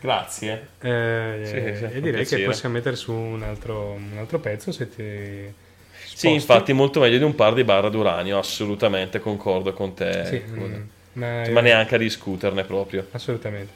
Grazie. 0.00 0.68
Eh, 0.80 1.40
Sì, 1.44 1.54
eh, 1.54 1.76
sì, 1.76 1.84
e 1.84 2.00
direi 2.00 2.12
piacere. 2.12 2.40
che 2.42 2.46
possiamo 2.48 2.74
mettere 2.74 2.96
su 2.96 3.12
un 3.12 3.42
altro, 3.42 3.92
un 3.92 4.16
altro 4.18 4.38
pezzo 4.38 4.70
se 4.72 4.88
ti... 4.88 5.66
Sì, 6.18 6.32
infatti 6.32 6.72
molto 6.72 6.98
meglio 6.98 7.16
di 7.16 7.22
un 7.22 7.36
par 7.36 7.54
di 7.54 7.62
barra 7.62 7.88
d'uranio, 7.88 8.38
assolutamente 8.38 9.20
concordo 9.20 9.72
con 9.72 9.94
te. 9.94 10.24
Sì, 10.24 10.42
Coda. 10.52 10.76
mm, 10.76 10.82
ma, 11.12 11.48
Ma 11.50 11.60
neanche 11.60 11.94
a 11.94 11.98
discuterne 11.98 12.64
proprio. 12.64 13.06
Assolutamente. 13.12 13.72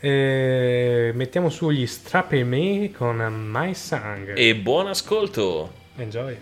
Eh, 0.00 1.12
mettiamo 1.14 1.48
su 1.48 1.70
gli 1.70 1.86
Strappi 1.86 2.42
Me 2.42 2.90
con 2.90 3.18
My 3.18 3.72
Sang. 3.72 4.36
E 4.36 4.56
buon 4.56 4.88
ascolto! 4.88 5.72
Enjoy. 5.94 6.36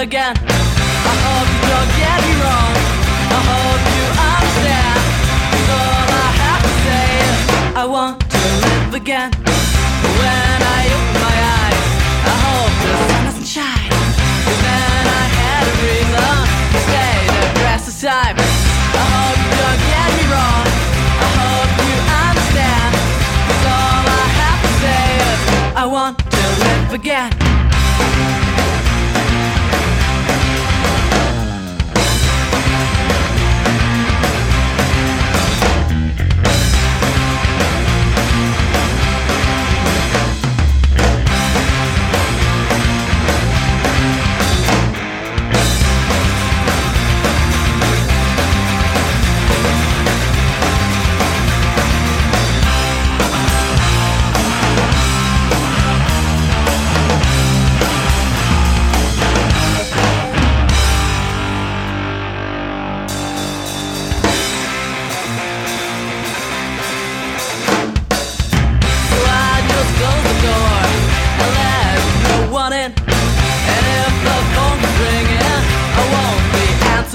Again. 0.00 0.34
I 0.34 1.14
hope 1.24 1.48
you 1.52 1.60
don't 1.68 1.92
get 2.00 2.18
me 2.24 2.32
wrong. 2.40 2.72
I 3.36 3.40
hope 3.50 3.82
you 3.96 4.04
understand. 4.32 4.98
'Cause 5.50 5.68
all 5.76 6.08
I 6.24 6.30
have 6.42 6.62
to 6.68 6.72
say 6.86 7.08
I 7.76 7.84
want 7.84 8.16
to 8.32 8.40
live 8.64 8.94
again. 8.94 9.30
When 10.20 10.58
I 10.78 10.82
open 10.96 11.16
my 11.28 11.36
eyes, 11.60 11.84
I 12.32 12.34
hope 12.46 12.72
the 12.80 12.90
sun 13.08 13.22
doesn't 13.28 13.50
shine. 13.56 13.92
'Cause 14.44 14.60
then 14.66 15.04
I 15.20 15.24
had 15.40 15.62
a 15.72 15.74
reason 15.84 16.36
to 16.72 16.78
stay 16.88 17.16
the 17.54 17.62
rest 17.68 17.86
of 17.92 17.96
time. 18.00 18.36
I 19.00 19.04
hope 19.16 19.38
you 19.44 19.52
don't 19.62 19.82
get 19.92 20.08
me 20.18 20.24
wrong. 20.32 20.64
I 21.26 21.28
hope 21.40 21.72
you 21.88 21.96
understand. 22.24 22.90
'Cause 23.44 23.64
all 23.76 24.04
I 24.22 24.26
have 24.40 24.60
to 24.64 24.72
say 24.82 25.08
I 25.82 25.84
want 25.84 26.14
to 26.34 26.44
live 26.64 26.92
again. 27.00 27.39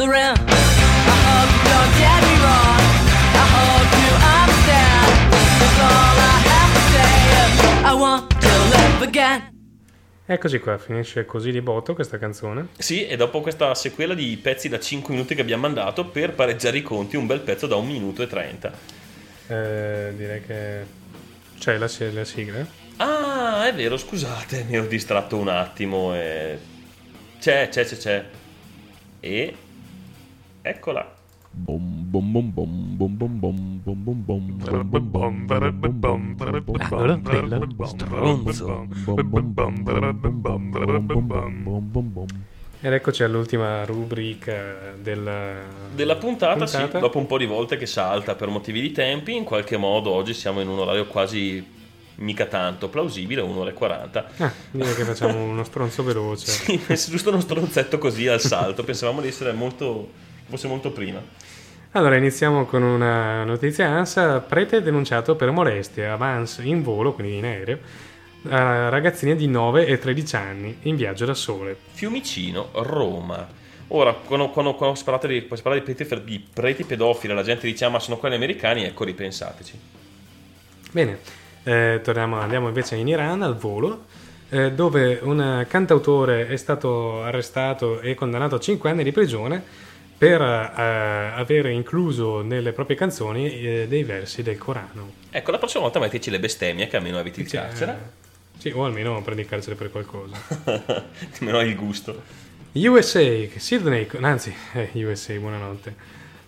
Around. 0.05 0.37
I 0.37 1.17
hope 1.27 1.51
you 1.55 1.63
don't 1.73 1.93
get 1.97 2.19
me 2.23 2.35
wrong. 2.43 2.79
I 3.33 3.45
hope 3.55 3.91
you 4.01 4.11
understand. 4.39 5.09
That's 5.59 5.79
all 5.81 6.15
I 6.15 6.35
have 6.49 6.71
to 6.75 6.81
say. 6.93 7.83
I 7.83 7.93
want 7.93 8.29
to 8.29 8.51
live 8.73 9.01
again. 9.01 9.53
Eccoci 10.27 10.59
qua, 10.59 10.77
finisce 10.77 11.25
così 11.25 11.51
di 11.51 11.61
botto 11.61 11.93
questa 11.93 12.17
canzone. 12.17 12.69
Sì, 12.77 13.05
e 13.05 13.15
dopo 13.15 13.41
questa 13.41 13.75
sequela 13.75 14.15
di 14.15 14.37
pezzi 14.37 14.69
da 14.69 14.79
5 14.79 15.13
minuti 15.13 15.35
che 15.35 15.41
abbiamo 15.41 15.63
mandato 15.63 16.05
per 16.05 16.33
pareggiare 16.33 16.77
i 16.77 16.81
conti, 16.81 17.15
un 17.15 17.27
bel 17.27 17.41
pezzo 17.41 17.67
da 17.67 17.75
1 17.75 17.85
minuto 17.85 18.23
e 18.23 18.27
30. 18.27 18.71
Eh, 19.47 20.13
direi 20.15 20.41
che 20.41 20.85
c'è 21.59 21.77
la, 21.77 21.89
la 22.11 22.25
sigla. 22.25 22.65
Ah, 22.97 23.67
è 23.67 23.73
vero, 23.73 23.97
scusate, 23.97 24.65
mi 24.67 24.75
ero 24.77 24.87
distratto 24.87 25.37
un 25.37 25.49
attimo 25.49 26.15
e... 26.15 26.57
C'è, 27.39 27.69
c'è, 27.69 27.85
c'è, 27.85 27.97
c'è. 27.97 28.25
E... 29.19 29.55
Eccola. 30.67 31.13
Ed 42.81 42.93
eccoci 42.93 43.23
all'ultima 43.23 43.85
rubrica 43.85 44.93
del- 44.99 45.61
Della 45.93 46.15
puntata, 46.15 46.65
Puntata. 46.65 46.91
sì, 46.91 46.99
dopo 46.99 47.19
un 47.19 47.27
po' 47.27 47.37
di 47.37 47.45
volte 47.45 47.77
che 47.77 47.85
salta 47.85 48.33
per 48.33 48.49
motivi 48.49 48.81
di 48.81 48.91
tempi, 48.91 49.35
in 49.35 49.43
qualche 49.43 49.77
modo 49.77 50.09
oggi 50.11 50.33
siamo 50.33 50.61
in 50.61 50.67
un 50.67 50.79
orario 50.79 51.05
quasi 51.05 51.73
mica 52.15 52.45
tanto 52.45 52.89
plausibile, 52.89 53.41
1 53.41 53.55
ore 53.59 53.69
e 53.69 53.73
40. 53.73 54.31
Ah, 54.37 54.51
direi 54.71 54.95
che 54.95 55.03
facciamo 55.03 55.43
uno 55.43 55.63
stronzo 55.63 56.03
veloce. 56.03 56.47
Sì, 56.95 57.11
giusto 57.11 57.29
uno 57.29 57.39
stronzetto 57.39 57.99
così 57.99 58.27
al 58.27 58.41
salto, 58.41 58.83
pensavamo 58.83 59.21
di 59.21 59.27
essere 59.27 59.51
molto 59.51 60.23
fosse 60.47 60.67
molto 60.67 60.91
prima. 60.91 61.21
Allora, 61.91 62.17
iniziamo 62.17 62.65
con 62.65 62.83
una 62.83 63.45
notizia 63.45 63.87
ANSA. 63.87 64.41
Prete 64.41 64.81
denunciato 64.81 65.35
per 65.35 65.51
molestie 65.51 66.07
avance 66.07 66.61
in 66.63 66.83
volo, 66.83 67.13
quindi 67.13 67.37
in 67.37 67.45
aereo, 67.45 67.79
a 68.49 68.89
ragazzine 68.89 69.33
di 69.35 69.47
9 69.47 69.85
e 69.85 69.97
13 69.97 70.35
anni 70.35 70.77
in 70.81 70.97
viaggio 70.97 71.23
da 71.23 71.33
sole. 71.33 71.77
Fiumicino, 71.93 72.69
Roma. 72.73 73.47
Ora, 73.89 74.13
quando, 74.13 74.49
quando, 74.49 74.73
quando 74.75 74.95
si 74.95 75.05
parla 75.05 75.25
di, 75.25 75.37
quando 75.47 75.55
si 75.55 75.61
parla 75.61 75.79
di 75.79 75.93
preti, 75.93 76.23
di 76.25 76.45
preti 76.53 76.83
pedofili, 76.83 77.33
la 77.33 77.43
gente 77.43 77.65
dice, 77.65 77.85
"Ah, 77.85 77.89
ma 77.89 77.99
sono 77.99 78.17
quelli 78.17 78.35
americani, 78.35 78.83
ecco, 78.83 79.05
ripensateci. 79.05 79.79
Bene, 80.91 81.19
eh, 81.63 82.01
torniamo, 82.03 82.39
andiamo 82.39 82.67
invece 82.67 82.95
in 82.95 83.07
Iran 83.07 83.41
al 83.41 83.55
volo, 83.55 84.05
eh, 84.49 84.71
dove 84.71 85.19
un 85.21 85.65
cantautore 85.69 86.47
è 86.47 86.57
stato 86.57 87.23
arrestato 87.23 88.01
e 88.01 88.15
condannato 88.15 88.55
a 88.55 88.59
5 88.59 88.89
anni 88.89 89.03
di 89.03 89.11
prigione 89.11 89.63
per 90.17 90.41
eh, 90.41 91.31
aver 91.35 91.65
incluso 91.67 92.41
nelle 92.41 92.71
proprie 92.71 92.95
canzoni 92.95 93.51
eh, 93.59 93.85
dei 93.87 94.03
versi 94.03 94.43
del 94.43 94.57
Corano. 94.57 95.13
Ecco, 95.29 95.51
la 95.51 95.57
prossima 95.57 95.83
volta 95.83 95.99
mettici 95.99 96.29
le 96.29 96.39
bestemmie, 96.39 96.87
che 96.87 96.97
almeno 96.97 97.19
eviti 97.19 97.41
il 97.41 97.49
carcere. 97.49 98.23
Sì, 98.57 98.71
o 98.73 98.85
almeno 98.85 99.21
prendi 99.21 99.41
il 99.41 99.47
carcere 99.47 99.75
per 99.75 99.91
qualcosa. 99.91 100.35
almeno 101.39 101.57
hai 101.57 101.69
il 101.69 101.75
gusto. 101.75 102.21
USA, 102.71 103.21
Sydney, 103.55 104.07
anzi, 104.21 104.53
eh, 104.73 104.89
USA, 105.05 105.33
buonanotte. 105.35 105.95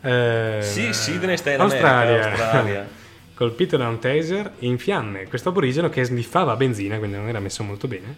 Eh, 0.01 0.59
Sì, 0.61 0.93
Sydney 0.93 1.37
sta 1.37 1.51
in 1.51 1.59
America. 1.59 2.29
Australia. 2.31 2.87
Colpito 3.35 3.77
da 3.77 3.87
un 3.87 3.99
taser 3.99 4.51
in 4.59 4.77
fiamme. 4.77 5.27
Questo 5.27 5.49
aborigeno 5.49 5.89
che 5.89 6.03
sniffava 6.03 6.55
benzina, 6.55 6.97
quindi 6.97 7.17
non 7.17 7.27
era 7.27 7.39
messo 7.39 7.63
molto 7.63 7.87
bene, 7.87 8.15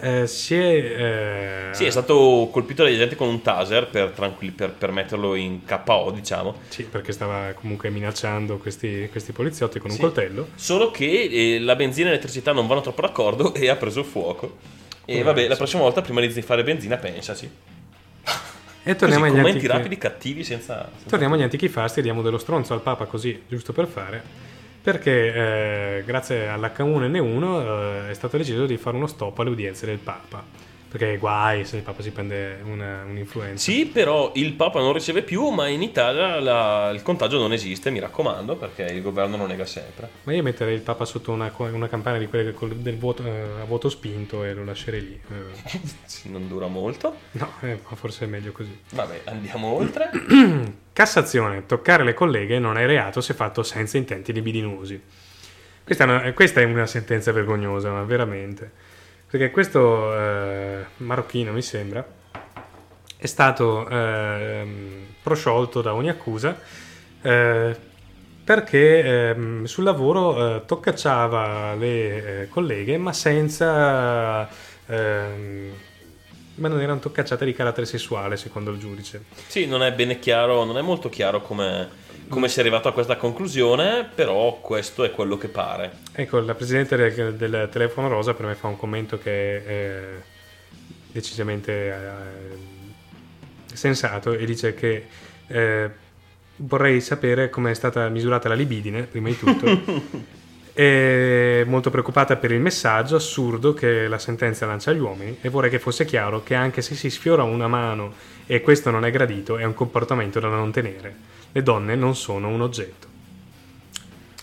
eh, 0.00 0.26
si 0.26 0.54
è... 0.54 0.60
eh, 1.70 1.74
Sì, 1.74 1.84
è 1.84 1.90
stato 1.90 2.48
colpito 2.52 2.82
dagli 2.82 2.94
agenti 2.94 3.14
con 3.16 3.28
un 3.28 3.40
taser 3.42 3.86
per, 3.88 4.10
tranquilli- 4.10 4.52
per, 4.52 4.72
per 4.72 4.90
metterlo 4.90 5.34
in 5.34 5.64
KO, 5.64 6.10
diciamo. 6.14 6.54
Sì, 6.68 6.84
perché 6.84 7.12
stava 7.12 7.52
comunque 7.54 7.90
minacciando 7.90 8.56
questi, 8.58 9.08
questi 9.10 9.32
poliziotti 9.32 9.78
con 9.78 9.90
un 9.90 9.96
Sì. 9.96 10.02
coltello. 10.02 10.48
Solo 10.54 10.90
che 10.90 11.06
eh, 11.30 11.60
la 11.60 11.76
benzina 11.76 12.08
e 12.08 12.10
l'elettricità 12.12 12.52
non 12.52 12.66
vanno 12.66 12.80
troppo 12.80 13.00
d'accordo 13.02 13.54
e 13.54 13.68
ha 13.68 13.76
preso 13.76 14.02
fuoco. 14.04 14.56
E 15.06 15.22
vabbè, 15.22 15.48
la 15.48 15.56
prossima 15.56 15.82
volta 15.82 16.00
prima 16.00 16.20
di 16.20 16.28
fare 16.42 16.62
benzina 16.64 16.96
pensaci. 16.96 17.50
E 18.86 18.96
torniamo 18.96 19.24
Così, 19.24 19.34
agli 19.36 19.40
commenti 19.42 19.58
antichi- 19.66 19.66
rapidi, 19.66 19.98
cattivi, 19.98 20.44
senza... 20.44 20.88
senza- 20.92 21.08
Torniamo 21.08 21.34
agli 21.34 21.42
antichi 21.42 21.68
fasti 21.68 22.00
e 22.00 22.02
diamo 22.02 22.20
dello 22.22 22.36
stronzo 22.38 22.74
al 22.74 22.82
Papa 22.82 23.06
così, 23.06 23.42
giusto 23.48 23.72
per 23.72 23.86
fare, 23.86 24.22
perché 24.84 25.32
eh, 26.00 26.04
grazie 26.04 26.46
all'H1N1 26.46 27.62
eh, 27.62 28.10
è 28.10 28.12
stato 28.12 28.36
deciso 28.36 28.66
di 28.66 28.76
fare 28.76 28.98
uno 28.98 29.06
stop 29.06 29.38
alle 29.38 29.48
udienze 29.48 29.86
del 29.86 29.96
Papa. 29.96 30.44
Perché 30.94 31.16
guai 31.16 31.64
se 31.64 31.78
il 31.78 31.82
Papa 31.82 32.02
si 32.02 32.12
prende 32.12 32.60
una- 32.62 33.02
un'influenza. 33.02 33.60
Sì, 33.68 33.84
però 33.86 34.30
il 34.36 34.52
Papa 34.52 34.78
non 34.78 34.92
riceve 34.92 35.22
più, 35.22 35.48
ma 35.48 35.66
in 35.66 35.82
Italia 35.82 36.38
la- 36.38 36.90
il 36.94 37.02
contagio 37.02 37.36
non 37.36 37.52
esiste, 37.52 37.90
mi 37.90 37.98
raccomando, 37.98 38.54
perché 38.54 38.84
il 38.84 39.02
governo 39.02 39.36
lo 39.36 39.46
nega 39.46 39.66
sempre. 39.66 40.08
Ma 40.22 40.32
io 40.34 40.44
metterei 40.44 40.72
il 40.72 40.82
Papa 40.82 41.04
sotto 41.04 41.32
una, 41.32 41.52
una 41.56 41.88
campana 41.88 42.18
di 42.18 42.28
quelle 42.28 42.52
col- 42.52 42.76
del 42.76 42.96
voto, 42.96 43.24
eh, 43.24 43.60
a 43.60 43.64
voto 43.64 43.88
spinto 43.88 44.44
e 44.44 44.54
lo 44.54 44.62
lascerei 44.64 45.00
lì. 45.00 45.20
Eh, 45.30 45.80
non 46.28 46.46
dura 46.46 46.68
molto. 46.68 47.16
no, 47.32 47.52
eh, 47.62 47.80
ma 47.88 47.96
forse 47.96 48.26
è 48.26 48.28
meglio 48.28 48.52
così. 48.52 48.78
Vabbè, 48.92 49.22
andiamo 49.24 49.66
oltre. 49.74 50.10
Cassazione, 50.92 51.66
toccare 51.66 52.04
le 52.04 52.14
colleghe 52.14 52.60
non 52.60 52.78
è 52.78 52.86
reato 52.86 53.20
se 53.20 53.34
fatto 53.34 53.64
senza 53.64 53.96
intenti 53.96 54.32
libidinosi. 54.32 55.02
Questa 55.82 56.04
è 56.04 56.06
una, 56.06 56.32
questa 56.34 56.60
è 56.60 56.64
una 56.64 56.86
sentenza 56.86 57.32
vergognosa, 57.32 57.90
ma 57.90 58.04
veramente. 58.04 58.92
Perché 59.34 59.50
questo 59.50 60.16
eh, 60.16 60.84
marocchino, 60.98 61.50
mi 61.50 61.60
sembra, 61.60 62.06
è 63.16 63.26
stato 63.26 63.84
ehm, 63.88 65.06
prosciolto 65.20 65.82
da 65.82 65.92
ogni 65.92 66.08
accusa 66.08 66.56
eh, 67.20 67.76
perché 68.44 69.30
ehm, 69.30 69.64
sul 69.64 69.82
lavoro 69.82 70.58
eh, 70.58 70.64
toccacciava 70.64 71.74
le 71.74 72.42
eh, 72.42 72.48
colleghe, 72.48 72.96
ma 72.96 73.12
senza... 73.12 74.48
ehm, 74.86 75.72
ma 76.54 76.68
non 76.68 76.80
erano 76.80 77.00
toccacciate 77.00 77.44
di 77.44 77.54
carattere 77.54 77.86
sessuale, 77.86 78.36
secondo 78.36 78.70
il 78.70 78.78
giudice. 78.78 79.24
Sì, 79.48 79.66
non 79.66 79.82
è 79.82 79.92
bene 79.92 80.20
chiaro, 80.20 80.62
non 80.62 80.78
è 80.78 80.80
molto 80.80 81.08
chiaro 81.08 81.42
come, 81.42 81.88
come 82.28 82.48
si 82.48 82.58
è 82.58 82.60
arrivato 82.62 82.88
a 82.88 82.92
questa 82.92 83.16
conclusione, 83.16 84.08
però 84.14 84.58
questo 84.60 85.04
è 85.04 85.10
quello 85.10 85.36
che 85.36 85.48
pare. 85.48 85.92
Ecco, 86.12 86.40
la 86.40 86.54
presidente 86.54 86.96
del, 86.96 87.34
del 87.34 87.68
telefono 87.70 88.08
rosa 88.08 88.34
per 88.34 88.46
me 88.46 88.54
fa 88.54 88.68
un 88.68 88.76
commento 88.76 89.18
che 89.18 89.64
è 89.64 90.00
decisamente 91.12 91.72
eh, 91.72 91.94
sensato 93.72 94.32
e 94.32 94.44
dice 94.44 94.74
che 94.74 95.06
eh, 95.46 95.90
vorrei 96.56 97.00
sapere 97.00 97.50
come 97.50 97.70
è 97.70 97.74
stata 97.74 98.08
misurata 98.08 98.48
la 98.48 98.54
libidine, 98.54 99.02
prima 99.02 99.28
di 99.28 99.38
tutto. 99.38 99.82
È 100.72 101.62
molto 101.66 101.90
preoccupata 101.90 102.36
per 102.36 102.52
il 102.52 102.60
messaggio 102.60 103.16
assurdo 103.16 103.74
che 103.74 104.08
la 104.08 104.18
sentenza 104.18 104.66
lancia 104.66 104.90
agli 104.90 104.98
uomini 104.98 105.38
e 105.40 105.48
vorrei 105.48 105.70
che 105.70 105.78
fosse 105.78 106.04
chiaro 106.04 106.42
che 106.42 106.54
anche 106.54 106.82
se 106.82 106.94
si 106.94 107.10
sfiora 107.10 107.42
una 107.42 107.68
mano 107.68 108.14
e 108.46 108.60
questo 108.60 108.90
non 108.90 109.04
è 109.04 109.10
gradito, 109.10 109.56
è 109.56 109.64
un 109.64 109.74
comportamento 109.74 110.40
da 110.40 110.48
non 110.48 110.72
tenere. 110.72 111.33
Le 111.54 111.62
donne 111.62 111.94
non 111.94 112.16
sono 112.16 112.48
un 112.48 112.62
oggetto. 112.62 113.06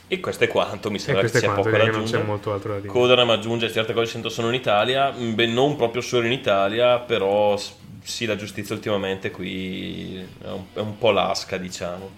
E 0.07 0.21
questo 0.21 0.45
è 0.45 0.47
quanto, 0.47 0.89
mi 0.89 0.97
sembra 0.97 1.23
che 1.23 1.27
sia 1.27 1.51
quanto, 1.51 1.63
poco 1.63 1.75
da 1.75 1.77
che 1.77 1.83
non 1.83 1.91
c'è 1.91 1.97
aggiungere. 1.97 2.23
molto 2.23 2.53
altro 2.53 2.71
da 2.71 2.79
dire. 2.79 2.87
Codram 2.87 3.29
aggiunge 3.31 3.69
certe 3.69 3.91
cose 3.91 4.11
sento 4.11 4.29
sono 4.29 4.47
in 4.47 4.53
Italia, 4.53 5.11
mm, 5.11 5.33
beh, 5.33 5.47
non 5.47 5.75
proprio 5.75 6.01
solo 6.01 6.25
in 6.25 6.31
Italia, 6.31 6.99
però 6.99 7.59
sì, 8.01 8.25
la 8.25 8.37
giustizia 8.37 8.73
ultimamente 8.73 9.29
qui 9.29 10.25
è 10.41 10.47
un, 10.47 10.63
è 10.73 10.79
un 10.79 10.97
po' 10.97 11.11
lasca, 11.11 11.57
diciamo. 11.57 12.09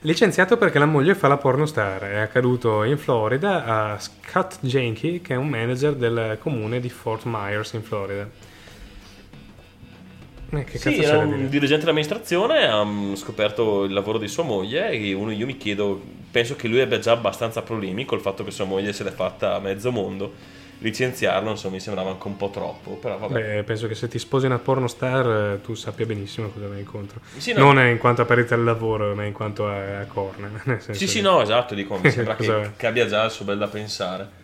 Licenziato 0.00 0.56
perché 0.56 0.78
la 0.78 0.86
moglie 0.86 1.14
fa 1.14 1.28
la 1.28 1.36
pornostar. 1.36 2.04
È 2.04 2.18
accaduto 2.20 2.82
in 2.82 2.96
Florida 2.96 3.64
a 3.92 3.98
Scott 3.98 4.56
Jenke, 4.60 5.20
che 5.20 5.34
è 5.34 5.36
un 5.36 5.48
manager 5.48 5.94
del 5.94 6.38
comune 6.40 6.80
di 6.80 6.88
Fort 6.88 7.24
Myers 7.24 7.74
in 7.74 7.82
Florida. 7.82 8.26
Eh, 10.50 10.64
che 10.64 10.78
Sì, 10.78 11.00
era 11.02 11.18
un 11.18 11.36
dire? 11.36 11.48
dirigente 11.48 11.80
dell'amministrazione, 11.84 12.66
ha 12.68 12.84
mm, 12.84 13.14
scoperto 13.14 13.84
il 13.84 13.92
lavoro 13.92 14.18
di 14.18 14.28
sua 14.28 14.44
moglie 14.44 14.90
e 14.90 15.12
uno, 15.12 15.30
io 15.32 15.46
mi 15.46 15.56
chiedo, 15.56 16.00
penso 16.30 16.54
che 16.56 16.68
lui 16.68 16.80
abbia 16.80 16.98
già 16.98 17.12
abbastanza 17.12 17.62
problemi 17.62 18.04
col 18.04 18.20
fatto 18.20 18.44
che 18.44 18.50
sua 18.50 18.64
moglie 18.64 18.92
se 18.92 19.04
l'è 19.04 19.10
fatta 19.10 19.54
a 19.54 19.58
mezzo 19.60 19.90
mondo. 19.90 20.32
Licenziarlo, 20.78 21.50
insomma, 21.50 21.74
mi 21.74 21.80
sembrava 21.80 22.10
anche 22.10 22.26
un 22.26 22.36
po' 22.36 22.50
troppo, 22.50 22.92
però 22.96 23.16
vabbè. 23.16 23.32
Beh, 23.56 23.62
penso 23.62 23.86
che 23.86 23.94
se 23.94 24.06
ti 24.08 24.18
sposi 24.18 24.44
una 24.46 24.58
pornostar 24.58 25.54
eh, 25.54 25.60
tu 25.62 25.74
sappia 25.74 26.04
benissimo 26.04 26.48
cosa 26.50 26.66
vai 26.68 26.80
incontro. 26.80 27.20
Sì, 27.36 27.52
no. 27.54 27.72
Non 27.72 27.86
in 27.86 27.96
quanto 27.98 28.22
a 28.22 28.24
parità 28.26 28.54
del 28.54 28.64
lavoro, 28.64 29.14
ma 29.14 29.24
in 29.24 29.32
quanto 29.32 29.66
a, 29.66 30.00
a 30.00 30.06
corna. 30.06 30.50
Sì, 30.90 31.06
sì, 31.06 31.16
che- 31.16 31.22
no, 31.22 31.40
esatto, 31.40 31.74
dico, 31.74 31.96
mi 31.96 32.10
sembra 32.10 32.34
che, 32.36 32.72
che 32.76 32.86
abbia 32.86 33.06
già 33.06 33.24
il 33.24 33.30
suo 33.30 33.44
bel 33.44 33.56
da 33.58 33.68
pensare. 33.68 34.42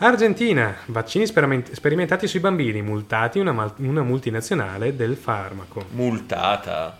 Argentina, 0.00 0.76
vaccini 0.86 1.26
sperimentati 1.26 2.28
sui 2.28 2.38
bambini, 2.40 2.82
multati 2.82 3.40
una, 3.40 3.52
mal- 3.52 3.74
una 3.78 4.02
multinazionale 4.02 4.94
del 4.94 5.16
farmaco. 5.16 5.86
Multata. 5.90 6.96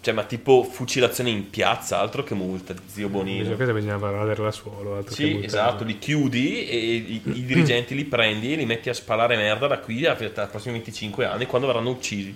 Cioè, 0.00 0.12
ma 0.14 0.24
tipo 0.24 0.64
fucilazione 0.64 1.30
in 1.30 1.48
piazza, 1.50 1.98
altro 1.98 2.22
che 2.24 2.34
multa, 2.34 2.74
zio 2.86 3.08
Bonino. 3.08 3.38
Bisogna, 3.38 3.56
questa 3.56 3.74
bisognava 3.74 4.10
vaderla 4.10 4.50
suolo. 4.50 4.96
altro 4.96 5.14
che 5.14 5.22
Sì, 5.22 5.30
multare. 5.32 5.46
esatto, 5.46 5.84
li 5.84 5.98
chiudi 5.98 6.66
e 6.66 6.76
i, 6.76 7.22
i 7.24 7.44
dirigenti 7.44 7.94
li 7.94 8.04
prendi 8.04 8.52
e 8.52 8.56
li 8.56 8.66
metti 8.66 8.88
a 8.90 8.94
spalare 8.94 9.36
merda 9.36 9.66
da 9.66 9.78
qui 9.78 10.04
a- 10.06 10.12
ai 10.18 10.30
prossimi 10.50 10.74
25 10.74 11.24
anni 11.26 11.46
quando 11.46 11.66
verranno 11.66 11.90
uccisi. 11.90 12.34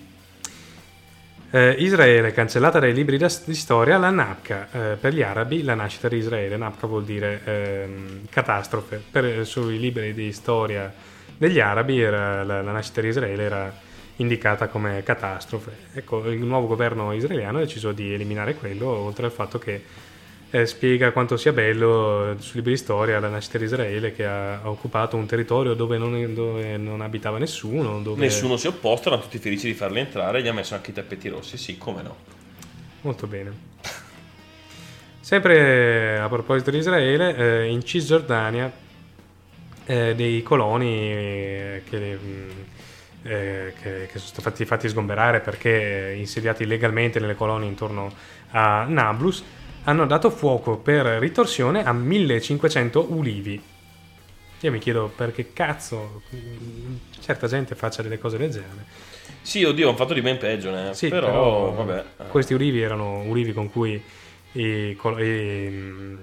Eh, 1.51 1.77
Israele 1.79 2.31
cancellata 2.31 2.77
dai 2.77 2.93
libri 2.93 3.17
di 3.17 3.55
storia, 3.55 3.97
la 3.97 4.11
Napka 4.11 4.67
eh, 4.71 4.95
per 4.97 5.13
gli 5.13 5.23
arabi, 5.23 5.63
la 5.63 5.73
nascita 5.73 6.07
di 6.07 6.17
Israele. 6.17 6.57
Napka 6.57 6.85
vuol 6.85 7.03
dire 7.03 7.41
ehm, 7.43 8.27
catastrofe. 8.29 9.01
Per, 9.09 9.47
sui 9.47 9.79
libri 9.79 10.13
di 10.13 10.31
storia 10.31 10.93
degli 11.35 11.59
arabi 11.59 11.99
era- 11.99 12.43
la, 12.43 12.61
la 12.61 12.71
nascita 12.71 13.01
di 13.01 13.07
Israele 13.07 13.43
era 13.43 13.73
indicata 14.17 14.67
come 14.67 15.01
catastrofe. 15.01 15.71
Ecco, 15.93 16.29
il 16.29 16.43
nuovo 16.43 16.67
governo 16.67 17.13
israeliano 17.13 17.57
ha 17.57 17.61
deciso 17.61 17.93
di 17.93 18.13
eliminare 18.13 18.53
quello, 18.53 18.87
oltre 18.87 19.25
al 19.25 19.31
fatto 19.31 19.57
che 19.57 19.81
eh, 20.51 20.65
spiega 20.65 21.11
quanto 21.11 21.37
sia 21.37 21.53
bello 21.53 22.31
eh, 22.31 22.35
sui 22.39 22.55
libri 22.55 22.71
di 22.71 22.77
storia 22.77 23.19
la 23.19 23.29
nascita 23.29 23.57
di 23.57 23.65
Israele 23.65 24.11
che 24.13 24.25
ha, 24.25 24.61
ha 24.61 24.69
occupato 24.69 25.15
un 25.15 25.25
territorio 25.27 25.73
dove 25.75 25.97
non, 25.97 26.33
dove 26.33 26.77
non 26.77 27.01
abitava 27.01 27.37
nessuno. 27.37 28.01
Dove... 28.01 28.19
Nessuno 28.21 28.57
si 28.57 28.65
è 28.65 28.69
opposto, 28.69 29.09
erano 29.09 29.23
tutti 29.23 29.37
felici 29.37 29.67
di 29.67 29.73
farli 29.73 29.99
entrare, 29.99 30.41
gli 30.41 30.47
ha 30.47 30.53
messo 30.53 30.73
anche 30.73 30.89
i 30.91 30.93
tappeti 30.93 31.29
rossi, 31.29 31.57
sì, 31.57 31.77
come 31.77 32.01
no. 32.01 32.15
Molto 33.01 33.27
bene. 33.27 33.67
Sempre 35.19 36.17
a 36.19 36.27
proposito 36.27 36.71
di 36.71 36.77
Israele, 36.79 37.35
eh, 37.35 37.65
in 37.67 37.83
Cisgiordania 37.83 38.71
eh, 39.85 40.15
dei 40.15 40.41
coloni 40.41 41.11
eh, 41.11 41.83
che, 41.87 41.97
mh, 42.15 42.51
eh, 43.23 43.73
che- 43.79 44.07
che 44.11 44.19
sono 44.19 44.39
stati 44.39 44.65
fatti 44.65 44.89
sgomberare 44.89 45.39
perché 45.41 46.15
insediati 46.17 46.63
illegalmente 46.63 47.19
nelle 47.19 47.35
colonie 47.35 47.67
intorno 47.67 48.11
a 48.51 48.85
Nablus 48.85 49.43
hanno 49.89 50.05
dato 50.05 50.29
fuoco 50.29 50.77
per 50.77 51.05
ritorsione 51.19 51.83
a 51.83 51.91
1500 51.91 53.07
ulivi. 53.09 53.61
Io 54.61 54.71
mi 54.71 54.77
chiedo 54.77 55.11
perché 55.15 55.51
cazzo 55.51 56.21
certa 57.19 57.47
gente 57.47 57.73
faccia 57.73 58.03
delle 58.03 58.19
cose 58.19 58.37
del 58.37 58.51
genere. 58.51 58.85
Sì, 59.41 59.63
oddio, 59.63 59.87
hanno 59.87 59.97
fatto 59.97 60.13
di 60.13 60.21
ben 60.21 60.37
peggio, 60.37 60.69
né? 60.69 60.93
Sì, 60.93 61.07
però, 61.07 61.27
però, 61.27 61.71
vabbè. 61.71 62.27
Questi 62.27 62.53
ulivi 62.53 62.81
erano 62.81 63.21
ulivi 63.21 63.51
con 63.51 63.71
cui 63.71 64.01
i 64.51 64.61
i, 64.61 64.95
mm, 65.69 66.17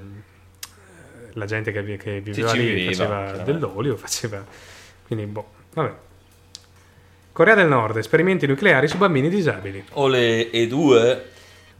la 1.33 1.45
gente 1.47 1.73
che, 1.73 1.97
che 1.97 2.21
viveva 2.21 2.53
lì 2.53 2.73
viveva, 2.73 3.27
faceva 3.27 3.43
dell'olio, 3.43 3.97
faceva... 3.97 4.45
Quindi, 5.07 5.27
boh, 5.27 5.49
vabbè. 5.73 5.95
Corea 7.33 7.55
del 7.55 7.67
Nord, 7.67 7.97
esperimenti 7.97 8.47
nucleari 8.47 8.87
su 8.87 8.97
bambini 8.97 9.29
disabili. 9.29 9.83
O 9.93 10.07
le 10.07 10.51
E2 10.53 11.35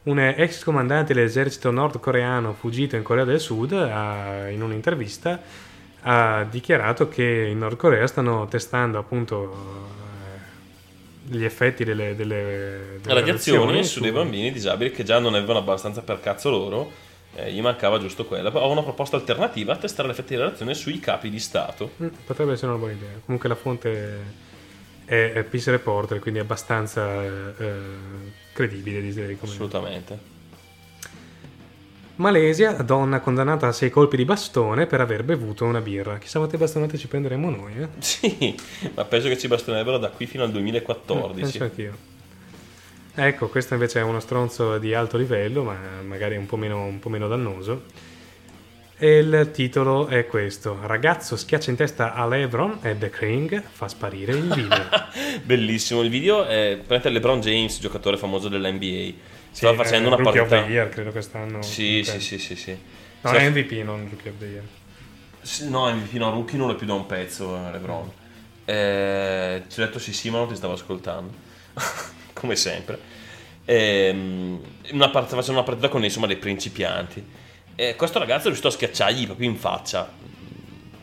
Un 0.07 0.19
ex 0.19 0.63
comandante 0.63 1.13
dell'esercito 1.13 1.69
nordcoreano 1.69 2.53
fuggito 2.53 2.95
in 2.95 3.03
Corea 3.03 3.25
del 3.25 3.41
Sud 3.41 3.73
ha- 3.73 4.47
in 4.49 4.61
un'intervista 4.61 5.41
ha 6.01 6.47
dichiarato 6.49 7.09
che 7.09 7.47
in 7.51 7.57
Nord 7.57 7.75
Corea 7.75 8.07
stanno 8.07 8.47
testando 8.47 8.99
appunto 8.99 9.85
eh, 11.29 11.35
gli 11.35 11.43
effetti 11.43 11.83
delle, 11.83 12.15
delle, 12.15 12.99
delle 13.01 13.13
radiazioni 13.13 13.83
su 13.83 13.99
dei 13.99 14.13
bambini 14.13 14.49
disabili 14.49 14.91
che 14.91 15.03
già 15.03 15.19
non 15.19 15.35
avevano 15.35 15.59
abbastanza 15.59 16.01
per 16.01 16.21
cazzo 16.21 16.49
loro, 16.49 16.89
eh, 17.35 17.51
gli 17.51 17.59
mancava 17.59 17.99
giusto 17.99 18.23
quella. 18.23 18.49
Ho 18.55 18.71
una 18.71 18.83
proposta 18.83 19.17
alternativa 19.17 19.73
a 19.73 19.75
testare 19.75 20.07
l'effetto 20.07 20.29
di 20.29 20.37
radiazione 20.37 20.73
sui 20.73 20.99
capi 20.99 21.29
di 21.29 21.39
Stato. 21.39 21.91
Mm, 22.01 22.07
Potrebbe 22.25 22.53
essere 22.53 22.67
una 22.69 22.79
buona 22.79 22.93
idea. 22.93 23.19
Comunque 23.25 23.49
la 23.49 23.55
fonte 23.55 24.19
è, 25.03 25.33
è 25.33 25.43
Peace 25.43 25.69
Reporter, 25.71 26.19
quindi 26.19 26.39
è 26.39 26.43
abbastanza 26.43 27.23
eh, 27.23 28.45
credibile. 28.57 29.01
Direi, 29.01 29.37
come- 29.37 29.51
Assolutamente. 29.51 30.35
Malesia, 32.15 32.71
donna 32.81 33.19
condannata 33.19 33.67
a 33.67 33.71
sei 33.71 33.91
colpi 33.91 34.17
di 34.17 34.25
bastone 34.25 34.87
per 34.87 35.01
aver 35.01 35.23
bevuto 35.23 35.65
una 35.65 35.81
birra. 35.81 36.17
Chissà 36.17 36.39
quante 36.39 36.57
bastonate 36.57 36.97
ci 36.97 37.07
prenderemo 37.07 37.49
noi, 37.51 37.73
eh? 37.79 37.87
Sì, 38.01 38.55
ma 38.95 39.05
penso 39.05 39.27
che 39.27 39.37
ci 39.37 39.47
bastonerebbero 39.47 39.99
da 39.99 40.09
qui 40.09 40.25
fino 40.25 40.41
al 40.43 40.49
Mm, 40.49 40.53
2014. 40.53 41.41
penso 41.41 41.63
anch'io. 41.63 41.97
Ecco, 43.13 43.47
questo 43.49 43.73
invece 43.75 43.99
è 43.99 44.03
uno 44.03 44.19
stronzo 44.19 44.79
di 44.79 44.93
alto 44.95 45.17
livello, 45.17 45.63
ma 45.63 45.77
magari 46.05 46.37
un 46.37 46.47
po' 46.47 46.57
meno, 46.57 46.83
un 46.85 46.99
po' 46.99 47.09
meno 47.09 47.27
dannoso. 47.27 47.83
E 48.99 49.17
il 49.19 49.51
titolo 49.53 50.07
è 50.07 50.25
questo: 50.25 50.79
Ragazzo 50.81 51.35
schiaccia 51.35 51.69
in 51.69 51.75
testa 51.75 52.13
a 52.13 52.27
Lebron 52.27 52.79
e 52.81 52.97
The 52.97 53.11
King 53.11 53.61
fa 53.61 53.87
sparire 53.87 54.31
il 54.33 54.51
video. 54.51 54.89
Bellissimo 55.43 56.01
il 56.01 56.09
video. 56.09 56.43
È 56.45 56.73
praticamente 56.75 57.09
LeBron 57.09 57.39
James, 57.41 57.79
giocatore 57.79 58.17
famoso 58.17 58.49
dell'NBA. 58.49 59.13
Stava 59.51 59.73
Sì, 59.73 59.77
facendo 59.83 60.09
eh, 60.09 60.13
una 60.13 60.23
Rookie 60.23 60.39
of 60.41 60.47
partita. 60.49 60.67
the 60.67 60.73
Year, 60.73 60.89
credo 60.89 61.11
quest'anno. 61.11 61.61
Sì, 61.61 62.03
sì, 62.03 62.19
sì, 62.19 62.39
sì, 62.39 62.55
sì. 62.55 62.77
No, 63.21 63.31
è 63.31 63.47
MVP, 63.49 63.71
non 63.83 64.07
Rookie 64.09 64.31
of 64.31 64.37
the 64.39 64.45
Year. 64.45 64.63
Sì, 65.41 65.69
No, 65.69 65.93
MVP 65.93 66.13
no, 66.13 66.31
Rookie 66.31 66.57
non 66.57 66.71
è 66.71 66.75
più 66.75 66.87
da 66.87 66.93
un 66.93 67.05
pezzo, 67.05 67.55
eh, 67.55 67.71
LeBron. 67.71 68.11
Eh, 68.65 69.63
ci 69.69 69.79
ho 69.79 69.85
detto 69.85 69.99
sì, 69.99 70.11
sì, 70.11 70.31
ma 70.31 70.39
non 70.39 70.47
ti 70.47 70.55
stavo 70.55 70.73
ascoltando. 70.73 71.31
Come 72.33 72.55
sempre. 72.55 72.99
Ehm, 73.65 74.59
una 74.91 75.09
part- 75.09 75.29
facendo 75.29 75.51
una 75.59 75.63
partita 75.63 75.87
con 75.87 76.03
insomma 76.03 76.25
dei 76.25 76.37
principianti. 76.37 77.36
E 77.79 77.95
questo 77.95 78.17
ragazzo 78.17 78.41
è 78.41 78.45
riuscito 78.45 78.69
a 78.69 78.71
schiacciargli 78.71 79.25
proprio 79.25 79.47
in 79.47 79.55
faccia. 79.55 80.11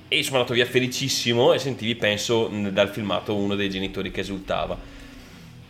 E 0.08 0.22
sono 0.24 0.36
andato 0.38 0.54
via 0.54 0.66
felicissimo 0.66 1.52
e 1.52 1.60
sentivi, 1.60 1.94
penso, 1.94 2.48
dal 2.48 2.88
filmato 2.88 3.36
uno 3.36 3.54
dei 3.54 3.70
genitori 3.70 4.10
che 4.10 4.20
esultava. 4.20 4.76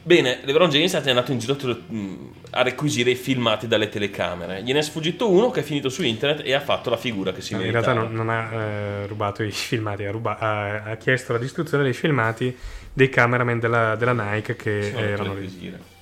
Bene, 0.03 0.41
LeBron 0.45 0.71
James 0.71 0.95
è 0.95 1.09
andato 1.11 1.31
in 1.33 1.39
giro 1.39 1.57
mh, 1.57 2.15
a 2.51 2.63
requisire 2.63 3.11
i 3.11 3.15
filmati 3.17 3.67
dalle 3.67 3.91
telecamere. 3.91 4.63
Gliene 4.63 4.79
è 4.79 4.83
sfuggito 4.83 5.31
uno 5.31 5.51
che 5.51 5.61
è 5.61 5.63
finito 5.63 5.91
su 5.91 6.03
internet 6.03 6.47
e 6.47 6.55
ha 6.55 6.61
fatto 6.61 6.89
la 6.89 6.97
figura 6.97 7.33
che 7.33 7.43
si 7.43 7.53
No, 7.53 7.61
in 7.61 7.67
meritava. 7.71 7.93
realtà 7.93 8.09
non, 8.11 8.27
non 8.27 8.29
ha 8.35 8.53
eh, 8.53 9.07
rubato 9.07 9.43
i 9.43 9.51
filmati, 9.53 10.05
ha, 10.05 10.11
ruba- 10.11 10.39
ha- 10.39 10.83
ha 10.85 10.97
chiesto 10.97 11.33
la 11.35 11.39
distruzione 11.39 11.85
dei 11.85 11.93
filmati 11.95 12.55
dei 12.93 13.11
cameraman 13.11 13.59
della, 13.61 13.95
della 13.97 14.13
Nike 14.13 14.57
che 14.57 14.91
erano 14.95 15.35
lì. 15.35 15.93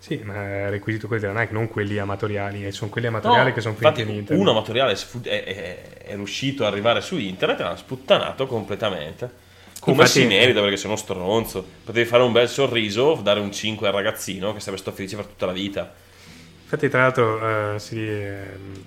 Sì, 0.00 0.18
ma 0.24 0.34
è 0.46 0.70
requisito 0.70 1.06
quelli 1.06 1.20
della 1.22 1.38
Nike, 1.38 1.52
non 1.52 1.68
quelli 1.68 1.98
amatoriali. 1.98 2.66
E 2.66 2.72
sono 2.72 2.90
quelli 2.90 3.06
amatoriali 3.08 3.48
No, 3.50 3.54
che 3.54 3.60
sono 3.60 3.74
finiti 3.74 4.00
in 4.00 4.08
internet. 4.08 4.40
uno 4.40 4.50
amatoriale 4.52 4.92
è, 4.94 5.44
è- 5.44 5.98
è 6.06 6.14
riuscito 6.14 6.64
ad 6.64 6.72
arrivare 6.72 7.02
su 7.02 7.18
internet 7.18 7.60
e 7.60 7.62
l'ha 7.64 7.76
sputtanato 7.76 8.46
completamente. 8.46 9.30
Come 9.78 9.96
Infatti- 10.02 10.20
si 10.20 10.26
merita 10.26 10.60
perché 10.60 10.76
sei 10.78 10.86
uno 10.86 10.96
stronzo. 10.96 11.64
Potevi 11.84 12.06
fare 12.08 12.22
un 12.22 12.32
bel 12.32 12.48
sorriso, 12.48 13.20
dare 13.22 13.40
un 13.40 13.52
5 13.52 13.88
al 13.88 13.92
ragazzino 13.92 14.54
che 14.54 14.60
sarebbe 14.60 14.80
stato 14.80 14.96
felice 14.96 15.16
per 15.16 15.26
tutta 15.26 15.44
la 15.46 15.52
vita. 15.52 15.92
Infatti, 16.62 16.88
tra 16.88 17.00
l'altro, 17.02 17.74
eh, 17.74 17.78
si- 17.78 18.06
ehm, 18.08 18.82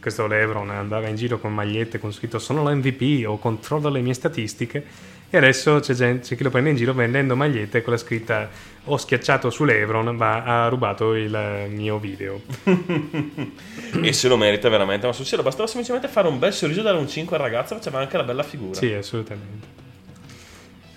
questo 0.00 0.26
Lebron 0.26 0.70
andava 0.70 1.08
in 1.08 1.16
giro 1.16 1.38
con 1.38 1.52
magliette 1.52 1.98
con 1.98 2.12
scritto 2.12 2.38
sono 2.38 2.62
l'MVP 2.62 3.26
o 3.28 3.38
controllo 3.38 3.88
le 3.90 4.00
mie 4.00 4.14
statistiche. 4.14 4.84
E 5.28 5.36
adesso 5.36 5.80
c'è, 5.80 5.92
gente- 5.94 6.26
c'è 6.26 6.36
chi 6.36 6.42
lo 6.44 6.50
prende 6.50 6.70
in 6.70 6.76
giro 6.76 6.94
vendendo 6.94 7.34
magliette 7.34 7.82
con 7.82 7.92
la 7.92 7.98
scritta 7.98 8.48
ho 8.84 8.96
schiacciato 8.96 9.50
su 9.50 9.64
Lebron, 9.64 10.14
ma 10.14 10.44
ha 10.44 10.68
rubato 10.68 11.14
il 11.14 11.34
eh, 11.34 11.66
mio 11.68 11.98
video. 11.98 12.40
e 14.02 14.12
se 14.12 14.28
lo 14.28 14.36
merita 14.36 14.68
veramente. 14.68 15.06
Ma 15.06 15.12
serio, 15.12 15.42
bastava 15.42 15.66
semplicemente 15.66 16.06
fare 16.08 16.28
un 16.28 16.38
bel 16.38 16.52
sorriso, 16.52 16.82
dare 16.82 16.96
un 16.96 17.08
5 17.08 17.36
al 17.36 17.42
ragazzo, 17.42 17.74
faceva 17.74 17.98
anche 17.98 18.16
la 18.16 18.22
bella 18.22 18.44
figura. 18.44 18.74
Sì, 18.74 18.92
assolutamente. 18.92 19.74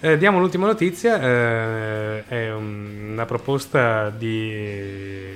Eh, 0.02 0.18
diamo 0.18 0.40
l'ultima 0.40 0.68
notizia, 0.68 1.20
eh, 1.22 2.24
è 2.28 2.52
un- 2.54 3.10
una 3.14 3.26
proposta 3.26 4.10
di... 4.12 5.34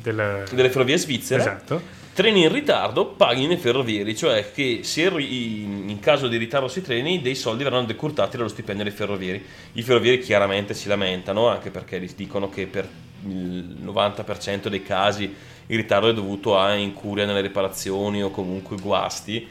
della- 0.00 0.44
Delle 0.50 0.70
ferrovie 0.70 0.96
svizzere. 0.96 1.40
Esatto. 1.40 2.04
Treni 2.16 2.44
in 2.44 2.50
ritardo, 2.50 3.08
paghi 3.08 3.46
nei 3.46 3.58
ferrovieri, 3.58 4.16
cioè 4.16 4.50
che 4.50 4.80
in 4.96 5.98
caso 6.00 6.28
di 6.28 6.38
ritardo 6.38 6.66
sui 6.66 6.80
treni 6.80 7.20
dei 7.20 7.34
soldi 7.34 7.62
verranno 7.62 7.84
decurtati 7.84 8.38
dallo 8.38 8.48
stipendio 8.48 8.84
dei 8.84 8.92
ferrovieri. 8.94 9.44
I 9.72 9.82
ferrovieri 9.82 10.20
chiaramente 10.20 10.72
si 10.72 10.88
lamentano, 10.88 11.48
anche 11.48 11.70
perché 11.70 12.02
dicono 12.16 12.48
che 12.48 12.68
per 12.68 12.88
il 13.26 13.76
90% 13.84 14.68
dei 14.68 14.82
casi 14.82 15.24
il 15.66 15.76
ritardo 15.76 16.08
è 16.08 16.14
dovuto 16.14 16.58
a 16.58 16.72
incuria 16.74 17.26
nelle 17.26 17.42
riparazioni 17.42 18.22
o 18.22 18.30
comunque 18.30 18.78
guasti 18.78 19.46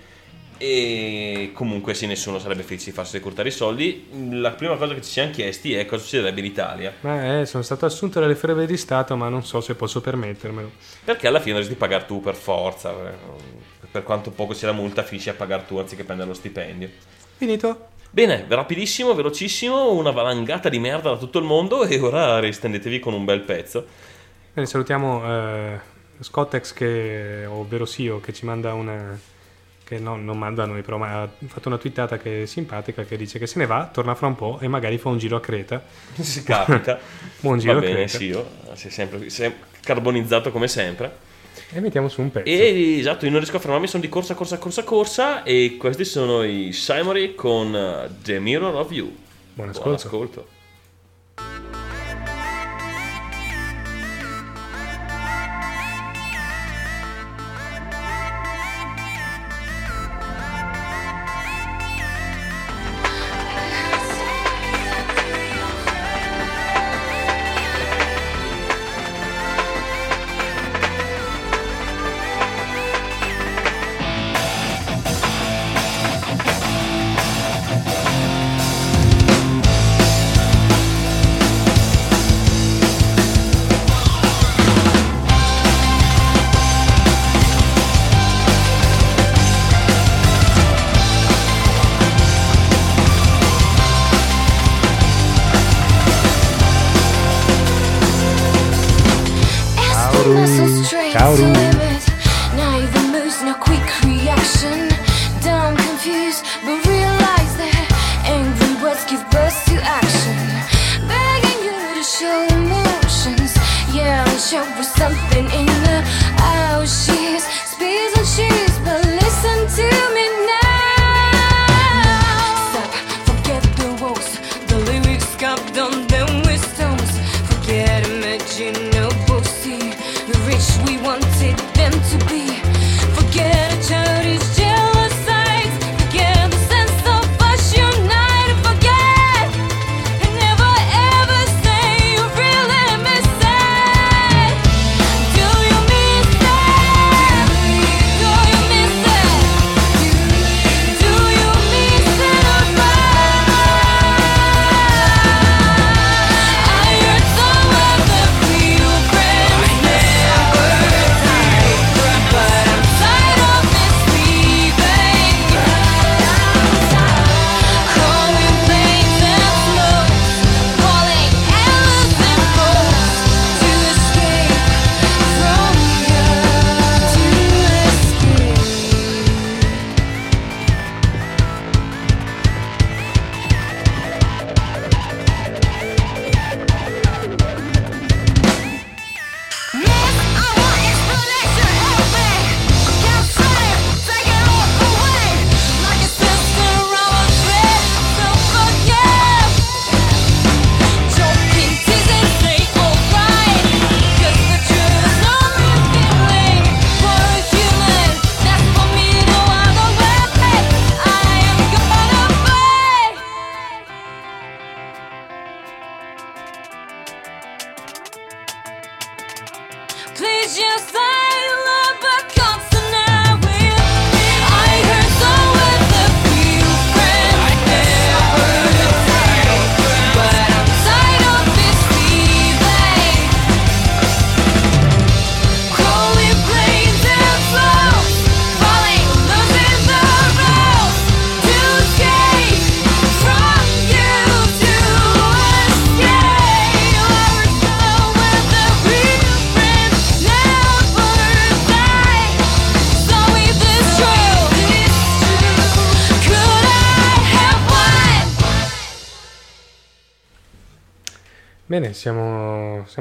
e 0.58 1.52
comunque 1.54 1.94
se 1.94 2.08
nessuno 2.08 2.40
sarebbe 2.40 2.64
felice 2.64 2.86
di 2.86 2.92
farsi 2.92 3.14
decurtare 3.14 3.50
i 3.50 3.52
soldi, 3.52 4.08
la 4.32 4.52
prima 4.52 4.76
cosa 4.76 4.94
che 4.94 5.02
ci 5.02 5.12
siamo 5.12 5.32
chiesti 5.32 5.74
è 5.74 5.86
cosa 5.86 6.04
succederebbe 6.04 6.40
in 6.40 6.46
Italia. 6.46 6.94
Ma 7.02 7.40
eh, 7.40 7.46
sono 7.46 7.64
stato 7.64 7.86
assunto 7.86 8.20
dalle 8.20 8.36
ferrovie 8.36 8.66
di 8.66 8.78
Stato, 8.78 9.16
ma 9.16 9.30
non 9.30 9.44
so 9.44 9.62
se 9.62 9.76
posso 9.76 10.02
permettermelo. 10.02 10.72
Perché 11.04 11.28
alla 11.28 11.40
fine 11.40 11.54
dovresti 11.54 11.76
pagare 11.76 12.06
tu 12.06 12.22
per 12.22 12.36
forza. 12.36 12.92
eh, 12.92 13.84
Per 13.92 14.04
quanto 14.04 14.32
poco 14.32 14.54
sia 14.54 14.68
la 14.68 14.74
multa, 14.74 15.04
finisci 15.04 15.30
a 15.30 15.34
pagare 15.34 15.66
tu 15.66 15.78
anziché 15.78 16.04
prendere 16.04 16.30
lo 16.30 16.36
stipendio. 16.36 16.90
Finito? 17.38 17.88
Bene, 18.12 18.46
rapidissimo, 18.48 19.14
velocissimo, 19.14 19.92
una 19.92 20.12
valangata 20.12 20.70
di 20.70 20.80
merda 20.80 21.12
da 21.12 21.18
tutto 21.18 21.40
il 21.40 21.46
mondo 21.46 21.84
e 21.84 22.00
ora 22.00 22.40
ristendetevi 22.40 23.00
con 23.00 23.14
un 23.14 23.26
bel 23.26 23.42
pezzo. 23.42 23.86
Bene, 24.54 24.68
salutiamo 24.68 25.24
eh, 25.26 25.80
Scottex, 26.22 26.74
che, 26.74 27.46
ovvero 27.46 27.86
Sio, 27.86 28.20
che 28.22 28.32
ci 28.32 28.46
manda 28.46 28.74
una... 28.74 29.34
che 29.86 30.00
no, 30.00 30.16
non 30.18 30.38
manda 30.38 30.64
a 30.64 30.66
noi, 30.66 30.82
però 30.82 30.98
ma 30.98 31.22
ha 31.22 31.30
fatto 31.46 31.68
una 31.68 31.78
twittata 31.78 32.18
che 32.18 32.42
è 32.42 32.46
simpatica, 32.48 33.04
che 33.04 33.16
dice 33.16 33.38
che 33.38 33.46
se 33.46 33.60
ne 33.60 33.68
va, 33.68 33.88
torna 33.94 34.16
fra 34.16 34.26
un 34.26 34.36
po' 34.36 34.58
e 34.60 34.68
magari 34.68 34.98
fa 34.98 35.10
un 35.10 35.20
giro 35.20 35.36
a 35.36 35.40
Creta. 35.40 35.82
Se 36.20 36.44
capita. 36.44 37.00
Buon 37.40 37.60
giro 37.60 37.76
Va 37.76 37.80
bene, 37.82 37.94
Creta. 37.94 38.18
sì, 38.18 38.26
io, 38.26 38.50
sei 38.74 38.90
sempre 38.90 39.30
sei 39.30 39.54
carbonizzato 39.82 40.52
come 40.52 40.68
sempre. 40.68 41.24
E 41.72 41.80
mettiamo 41.80 42.10
su 42.10 42.22
un 42.22 42.32
pezzo. 42.32 42.50
E 42.50 42.98
esatto, 42.98 43.26
io 43.26 43.32
non 43.32 43.40
riesco 43.40 43.58
a 43.58 43.60
fermarmi, 43.60 43.88
sono 43.88 44.02
di 44.02 44.10
corsa, 44.10 44.34
corsa, 44.34 44.58
corsa, 44.58 44.84
corsa 44.84 45.44
e 45.44 45.78
questi 45.78 46.04
sono 46.04 46.44
i 46.44 46.74
Simory 46.74 47.36
con 47.36 48.10
The 48.24 48.40
Mirror 48.40 48.76
of 48.76 48.92
You. 48.92 49.06
Buon 49.06 49.16
Buon 49.54 49.70
ascolto. 49.70 50.08
ascolto. 50.08 50.48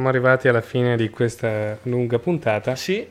Siamo, 0.05 0.09
arrivati 0.09 0.49
alla 0.49 0.61
fine 0.61 0.97
di 0.97 1.09
questa 1.11 1.79
lunga 1.85 2.19
puntata. 2.19 2.77
Sì. 2.77 3.07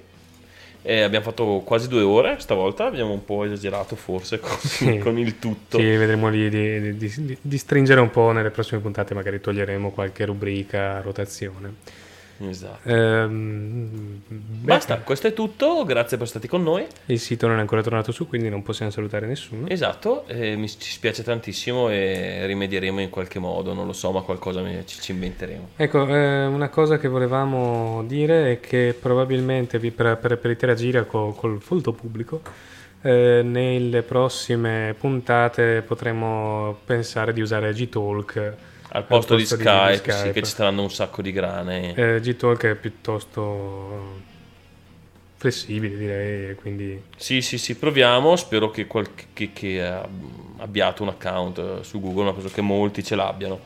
E 0.86 1.02
abbiamo 1.02 1.24
fatto 1.24 1.62
quasi 1.64 1.88
due 1.88 2.02
ore 2.02 2.36
stavolta, 2.40 2.86
abbiamo 2.86 3.14
un 3.14 3.24
po' 3.24 3.46
esagerato 3.46 3.96
forse 3.96 4.40
con, 4.40 4.58
Sì. 4.60 4.98
con 5.00 5.18
il 5.18 5.40
tutto. 5.40 5.78
Sì, 5.78 5.84
vedremo 5.84 6.30
di, 6.30 6.50
di- 6.50 6.98
di- 6.98 7.38
di- 7.42 7.58
stringere 7.58 8.02
un 8.02 8.10
po' 8.10 8.32
nelle 8.32 8.50
prossime 8.50 8.82
puntate, 8.82 9.14
magari 9.14 9.40
toglieremo 9.40 9.92
qualche 9.92 10.26
rubrica 10.26 11.00
rotazione. 11.00 11.76
Esatto. 12.50 12.88
Ehm, 12.90 14.22
beh, 14.28 14.74
Basta, 14.74 14.98
questo 15.00 15.28
è 15.28 15.34
tutto, 15.34 15.84
grazie 15.86 16.18
per 16.18 16.26
essere 16.26 16.40
stati 16.40 16.48
con 16.48 16.64
noi. 16.64 16.86
Il 17.06 17.20
sito 17.20 17.48
non 17.48 17.58
è 17.58 17.60
ancora 17.60 17.82
tornato 17.82 18.12
su, 18.12 18.28
quindi 18.28 18.50
non 18.50 18.64
possiamo 18.64 18.92
salutare 18.92 19.26
nessuno. 19.28 19.68
Esatto, 19.68 20.26
e 20.28 20.56
mi 20.56 20.70
ci 20.70 20.92
spiace 20.92 21.24
tantissimo 21.24 21.90
e 21.90 22.46
rimedieremo 22.46 23.02
in 23.02 23.10
qualche 23.10 23.40
modo, 23.40 23.74
non 23.74 23.86
lo 23.86 23.94
so, 23.94 24.12
ma 24.12 24.22
qualcosa 24.22 24.62
mi- 24.62 24.84
ci, 24.86 25.00
ci 25.02 25.12
inventeremo. 25.12 25.70
Ecco, 25.76 26.08
eh, 26.08 26.46
una 26.46 26.70
cosa 26.70 26.98
che 26.98 27.08
volevamo 27.08 28.04
dire 28.08 28.54
è 28.54 28.60
che 28.60 28.96
probabilmente 29.00 29.80
per, 29.80 30.18
per- 30.18 30.38
per 30.38 30.52
interagire 30.52 31.06
co- 31.06 31.34
col 31.34 31.62
folto 31.62 31.92
pubblico, 31.94 32.42
eh, 33.02 33.42
nelle 33.44 34.02
prossime 34.02 34.96
puntate 34.98 35.82
potremo 35.86 36.78
pensare 36.86 37.34
di 37.34 37.42
usare 37.42 37.74
G-Talk 37.74 38.54
Al 38.96 39.06
posto, 39.06 39.36
di, 39.36 39.44
Skype, 39.44 40.12
sì, 40.12 40.32
che 40.32 40.44
ci 40.44 40.52
staranno 40.52 40.84
un 40.84 40.92
sacco 40.92 41.24
di 41.24 41.32
grane. 41.32 41.96
Eh, 41.96 42.20
G-Talk 42.20 42.66
è 42.66 42.76
piuttosto 42.76 44.22
flessibile, 45.36 45.98
direi, 45.98 46.56
quindi 46.56 47.02
Sì, 47.18 47.42
sì, 47.42 47.58
sì, 47.58 47.76
proviamo. 47.76 48.36
Spero 48.36 48.70
che, 48.70 48.86
qualche, 48.86 49.26
che, 49.34 49.50
che, 49.52 50.00
abbiate 50.58 51.02
un 51.02 51.08
account 51.08 51.58
eh, 51.58 51.84
su 51.84 52.00
Google, 52.00 52.26
ma 52.26 52.34
penso 52.34 52.50
che 52.50 52.62
molti 52.62 53.04
ce 53.04 53.16
l'abbiano. 53.16 53.60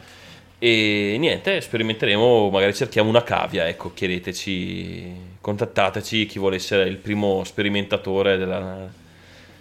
E 0.60 1.18
niente, 1.20 1.60
sperimenteremo, 1.60 2.50
magari 2.50 2.74
cerchiamo 2.74 3.10
una 3.10 3.24
cavia, 3.24 3.68
ecco, 3.68 3.94
chiedeteci, 3.94 5.36
contattateci 5.42 6.26
chi 6.26 6.40
vuole 6.40 6.56
essere 6.56 6.88
il 6.88 6.98
primo 6.98 7.44
sperimentatore 7.44 8.38
della, 8.38 8.88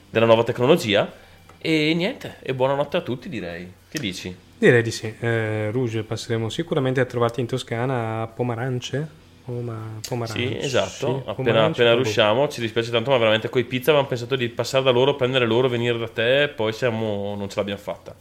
della 0.09 0.27
nuova 0.27 0.45
tecnologia. 0.45 1.13
E 1.59 1.93
niente, 1.93 2.37
e 2.41 2.55
buonanotte 2.55 2.99
a 2.99 3.01
tutti 3.01 3.29
direi. 3.29 3.69
Che 3.89 3.99
dici? 3.99 4.45
Direi 4.67 4.83
di 4.83 4.91
sì. 4.91 5.15
Eh, 5.21 5.71
Rouge 5.71 6.03
passeremo 6.03 6.49
sicuramente 6.49 7.01
a 7.01 7.05
trovarti 7.05 7.41
in 7.41 7.47
Toscana 7.47 8.23
a 8.23 8.27
Pomarance. 8.27 9.25
Poma-. 9.47 10.27
Sì, 10.27 10.57
esatto. 10.59 11.23
Sì, 11.25 11.31
appena, 11.31 11.67
appena 11.67 11.95
riusciamo, 11.95 12.49
ci 12.49 12.61
dispiace 12.61 12.91
tanto, 12.91 13.11
ma 13.11 13.19
veramente 13.19 13.49
coi 13.49 13.63
pizza 13.63 13.91
avevamo 13.91 14.09
pensato 14.09 14.35
di 14.35 14.49
passare 14.49 14.83
da 14.83 14.91
loro, 14.91 15.15
prendere 15.15 15.47
loro, 15.47 15.69
venire 15.69 15.97
da 15.97 16.09
te, 16.09 16.53
poi 16.55 16.73
siamo, 16.73 17.37
non 17.37 17.49
ce 17.49 17.57
l'abbiamo 17.57 17.81
fatta. 17.81 18.15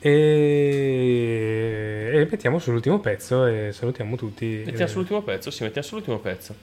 E... 0.00 2.10
e 2.12 2.28
mettiamo 2.30 2.58
sull'ultimo 2.58 3.00
pezzo 3.00 3.46
e 3.46 3.70
salutiamo 3.72 4.16
tutti. 4.16 4.62
Mettiamo 4.64 4.84
Eh, 4.84 4.88
sull'ultimo 4.88 5.22
pezzo? 5.22 5.50
Sì, 5.50 5.62
mettiamo 5.62 5.86
sull'ultimo 5.86 6.18
pezzo. 6.18 6.54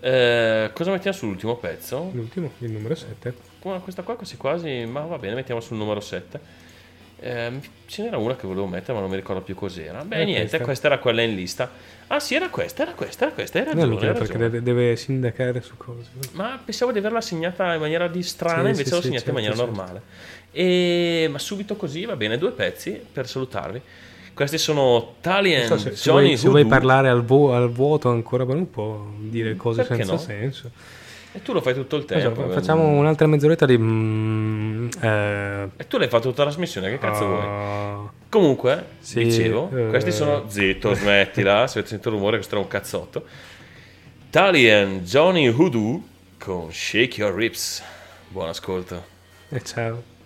Eh, 0.00 0.70
cosa 0.74 0.90
mettiamo 0.90 1.16
sull'ultimo 1.16 1.56
pezzo? 1.56 2.10
L'ultimo, 2.12 2.52
il 2.58 2.70
numero 2.72 2.94
7. 2.94 3.34
Qua- 3.60 3.80
Questa 3.80 4.02
qua 4.02 4.16
quasi 4.16 4.36
quasi, 4.36 4.84
ma 4.86 5.00
va 5.02 5.18
bene, 5.18 5.34
mettiamo 5.34 5.60
sul 5.60 5.76
numero 5.76 6.00
7. 6.00 6.40
Eh, 7.20 7.60
ce 7.86 8.02
n'era 8.02 8.16
una 8.16 8.36
che 8.36 8.46
volevo 8.46 8.66
mettere, 8.66 8.92
ma 8.92 9.00
non 9.00 9.10
mi 9.10 9.16
ricordo 9.16 9.42
più 9.42 9.54
cos'era. 9.54 10.04
Beh, 10.04 10.16
È 10.16 10.24
niente, 10.24 10.40
questa. 10.40 10.64
questa. 10.64 10.86
era 10.86 10.98
quella 10.98 11.22
in 11.22 11.34
lista. 11.34 11.70
Ah, 12.08 12.20
sì, 12.20 12.34
era 12.34 12.48
questa, 12.48 12.82
era 12.82 12.92
questa, 12.92 13.24
era 13.24 13.34
questa, 13.34 13.58
No, 13.58 13.64
ragione. 13.66 13.88
mica 13.88 14.06
hai 14.06 14.12
perché 14.14 14.38
deve, 14.38 14.62
deve 14.62 14.96
sindacare 14.96 15.60
su 15.60 15.76
cose. 15.76 16.08
Ma 16.32 16.58
pensavo 16.64 16.92
di 16.92 16.98
averla 16.98 17.20
segnata 17.20 17.74
in 17.74 17.80
maniera 17.80 18.08
di 18.08 18.22
strana, 18.22 18.62
Sì, 18.62 18.68
invece 18.70 18.84
sì, 18.84 18.90
l'ho 18.90 19.00
sì, 19.00 19.06
segnata 19.08 19.30
in 19.30 19.36
certo, 19.36 19.50
maniera 19.50 19.54
certo. 19.54 19.70
normale. 19.70 20.02
E, 20.52 21.28
ma 21.30 21.38
subito 21.38 21.76
così, 21.76 22.04
va 22.04 22.16
bene, 22.16 22.38
due 22.38 22.52
pezzi 22.52 22.92
per 23.12 23.28
salutarvi. 23.28 23.80
Questi 24.32 24.56
sono 24.56 25.16
Tali 25.20 25.50
Non 25.54 25.62
and 25.62 25.66
so 25.66 25.76
se, 25.78 25.96
se 25.96 26.10
Johnny 26.10 26.26
vuoi, 26.26 26.36
se 26.36 26.48
vuoi 26.48 26.64
parlare 26.64 27.08
al, 27.08 27.24
vo- 27.24 27.52
al 27.54 27.68
vuoto 27.70 28.08
ancora 28.08 28.46
per 28.46 28.54
un 28.54 28.70
po', 28.70 29.12
dire 29.18 29.56
cose 29.56 29.82
Perché 29.82 30.04
senza 30.04 30.12
no? 30.12 30.18
senso. 30.18 30.70
E 31.32 31.42
tu 31.42 31.52
lo 31.52 31.60
fai 31.60 31.74
tutto 31.74 31.96
il 31.96 32.04
tempo. 32.04 32.40
Esatto, 32.40 32.52
facciamo 32.52 32.86
un'altra 32.86 33.26
mezz'oretta 33.26 33.66
di... 33.66 33.76
Mm, 33.76 34.88
eh. 35.00 35.68
E 35.76 35.86
tu 35.86 35.98
l'hai 35.98 36.08
fatto 36.08 36.28
tutta 36.28 36.44
la 36.44 36.48
trasmissione, 36.48 36.88
che 36.88 36.98
cazzo 36.98 37.24
uh, 37.24 37.28
vuoi? 37.28 38.08
Comunque, 38.28 38.84
sì, 39.00 39.24
dicevo, 39.24 39.64
uh, 39.64 39.88
questi 39.90 40.10
sono... 40.10 40.44
Zitto, 40.48 40.94
smettila, 40.94 41.66
se 41.68 41.78
avete 41.78 41.88
sentito 41.88 42.08
il 42.08 42.14
rumore 42.14 42.36
questo 42.36 42.54
era 42.54 42.64
un 42.64 42.70
cazzotto. 42.70 43.24
Talian 44.30 45.00
Johnny 45.00 45.48
Hoodoo 45.48 46.02
con 46.38 46.72
Shake 46.72 47.20
Your 47.20 47.34
Rips. 47.34 47.82
Buon 48.28 48.48
ascolto. 48.48 49.04
E 49.50 49.62
ciao. 49.62 50.17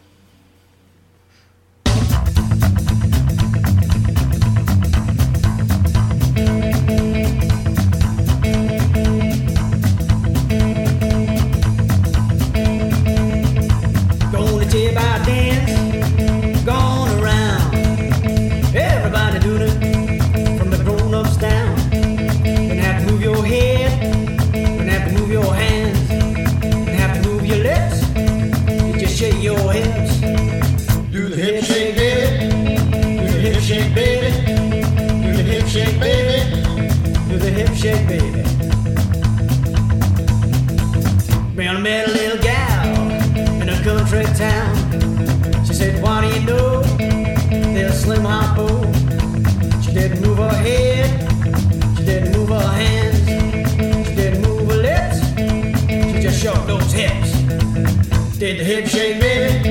Get 58.53 58.59
the 58.59 58.65
hip 58.65 58.87
shake, 58.87 59.19
baby. 59.19 59.63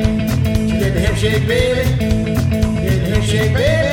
Get 0.80 0.94
the 0.96 1.00
hip 1.02 1.16
shake, 1.16 1.48
baby. 1.48 1.88
Get 2.00 3.00
the 3.00 3.12
hip 3.12 3.24
shake, 3.24 3.54
baby. 3.54 3.91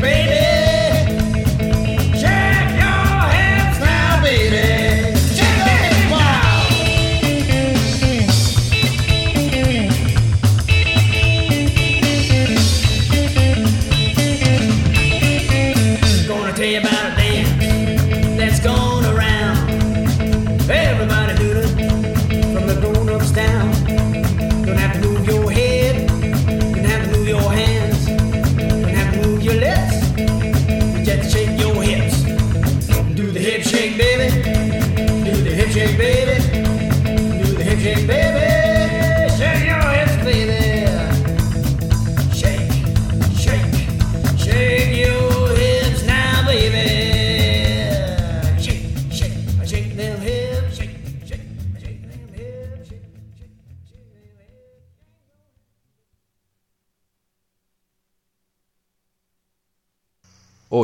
baby. 0.00 0.25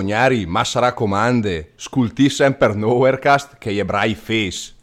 Cognari, 0.03 0.47
Massara 0.47 0.95
Comande, 0.95 1.74
Sculti 1.77 2.29
Semper 2.29 2.74
Nowherecast, 2.74 3.57
che 3.57 3.73
gli 3.73 3.79
ebrai 3.79 4.16
face. 4.16 4.74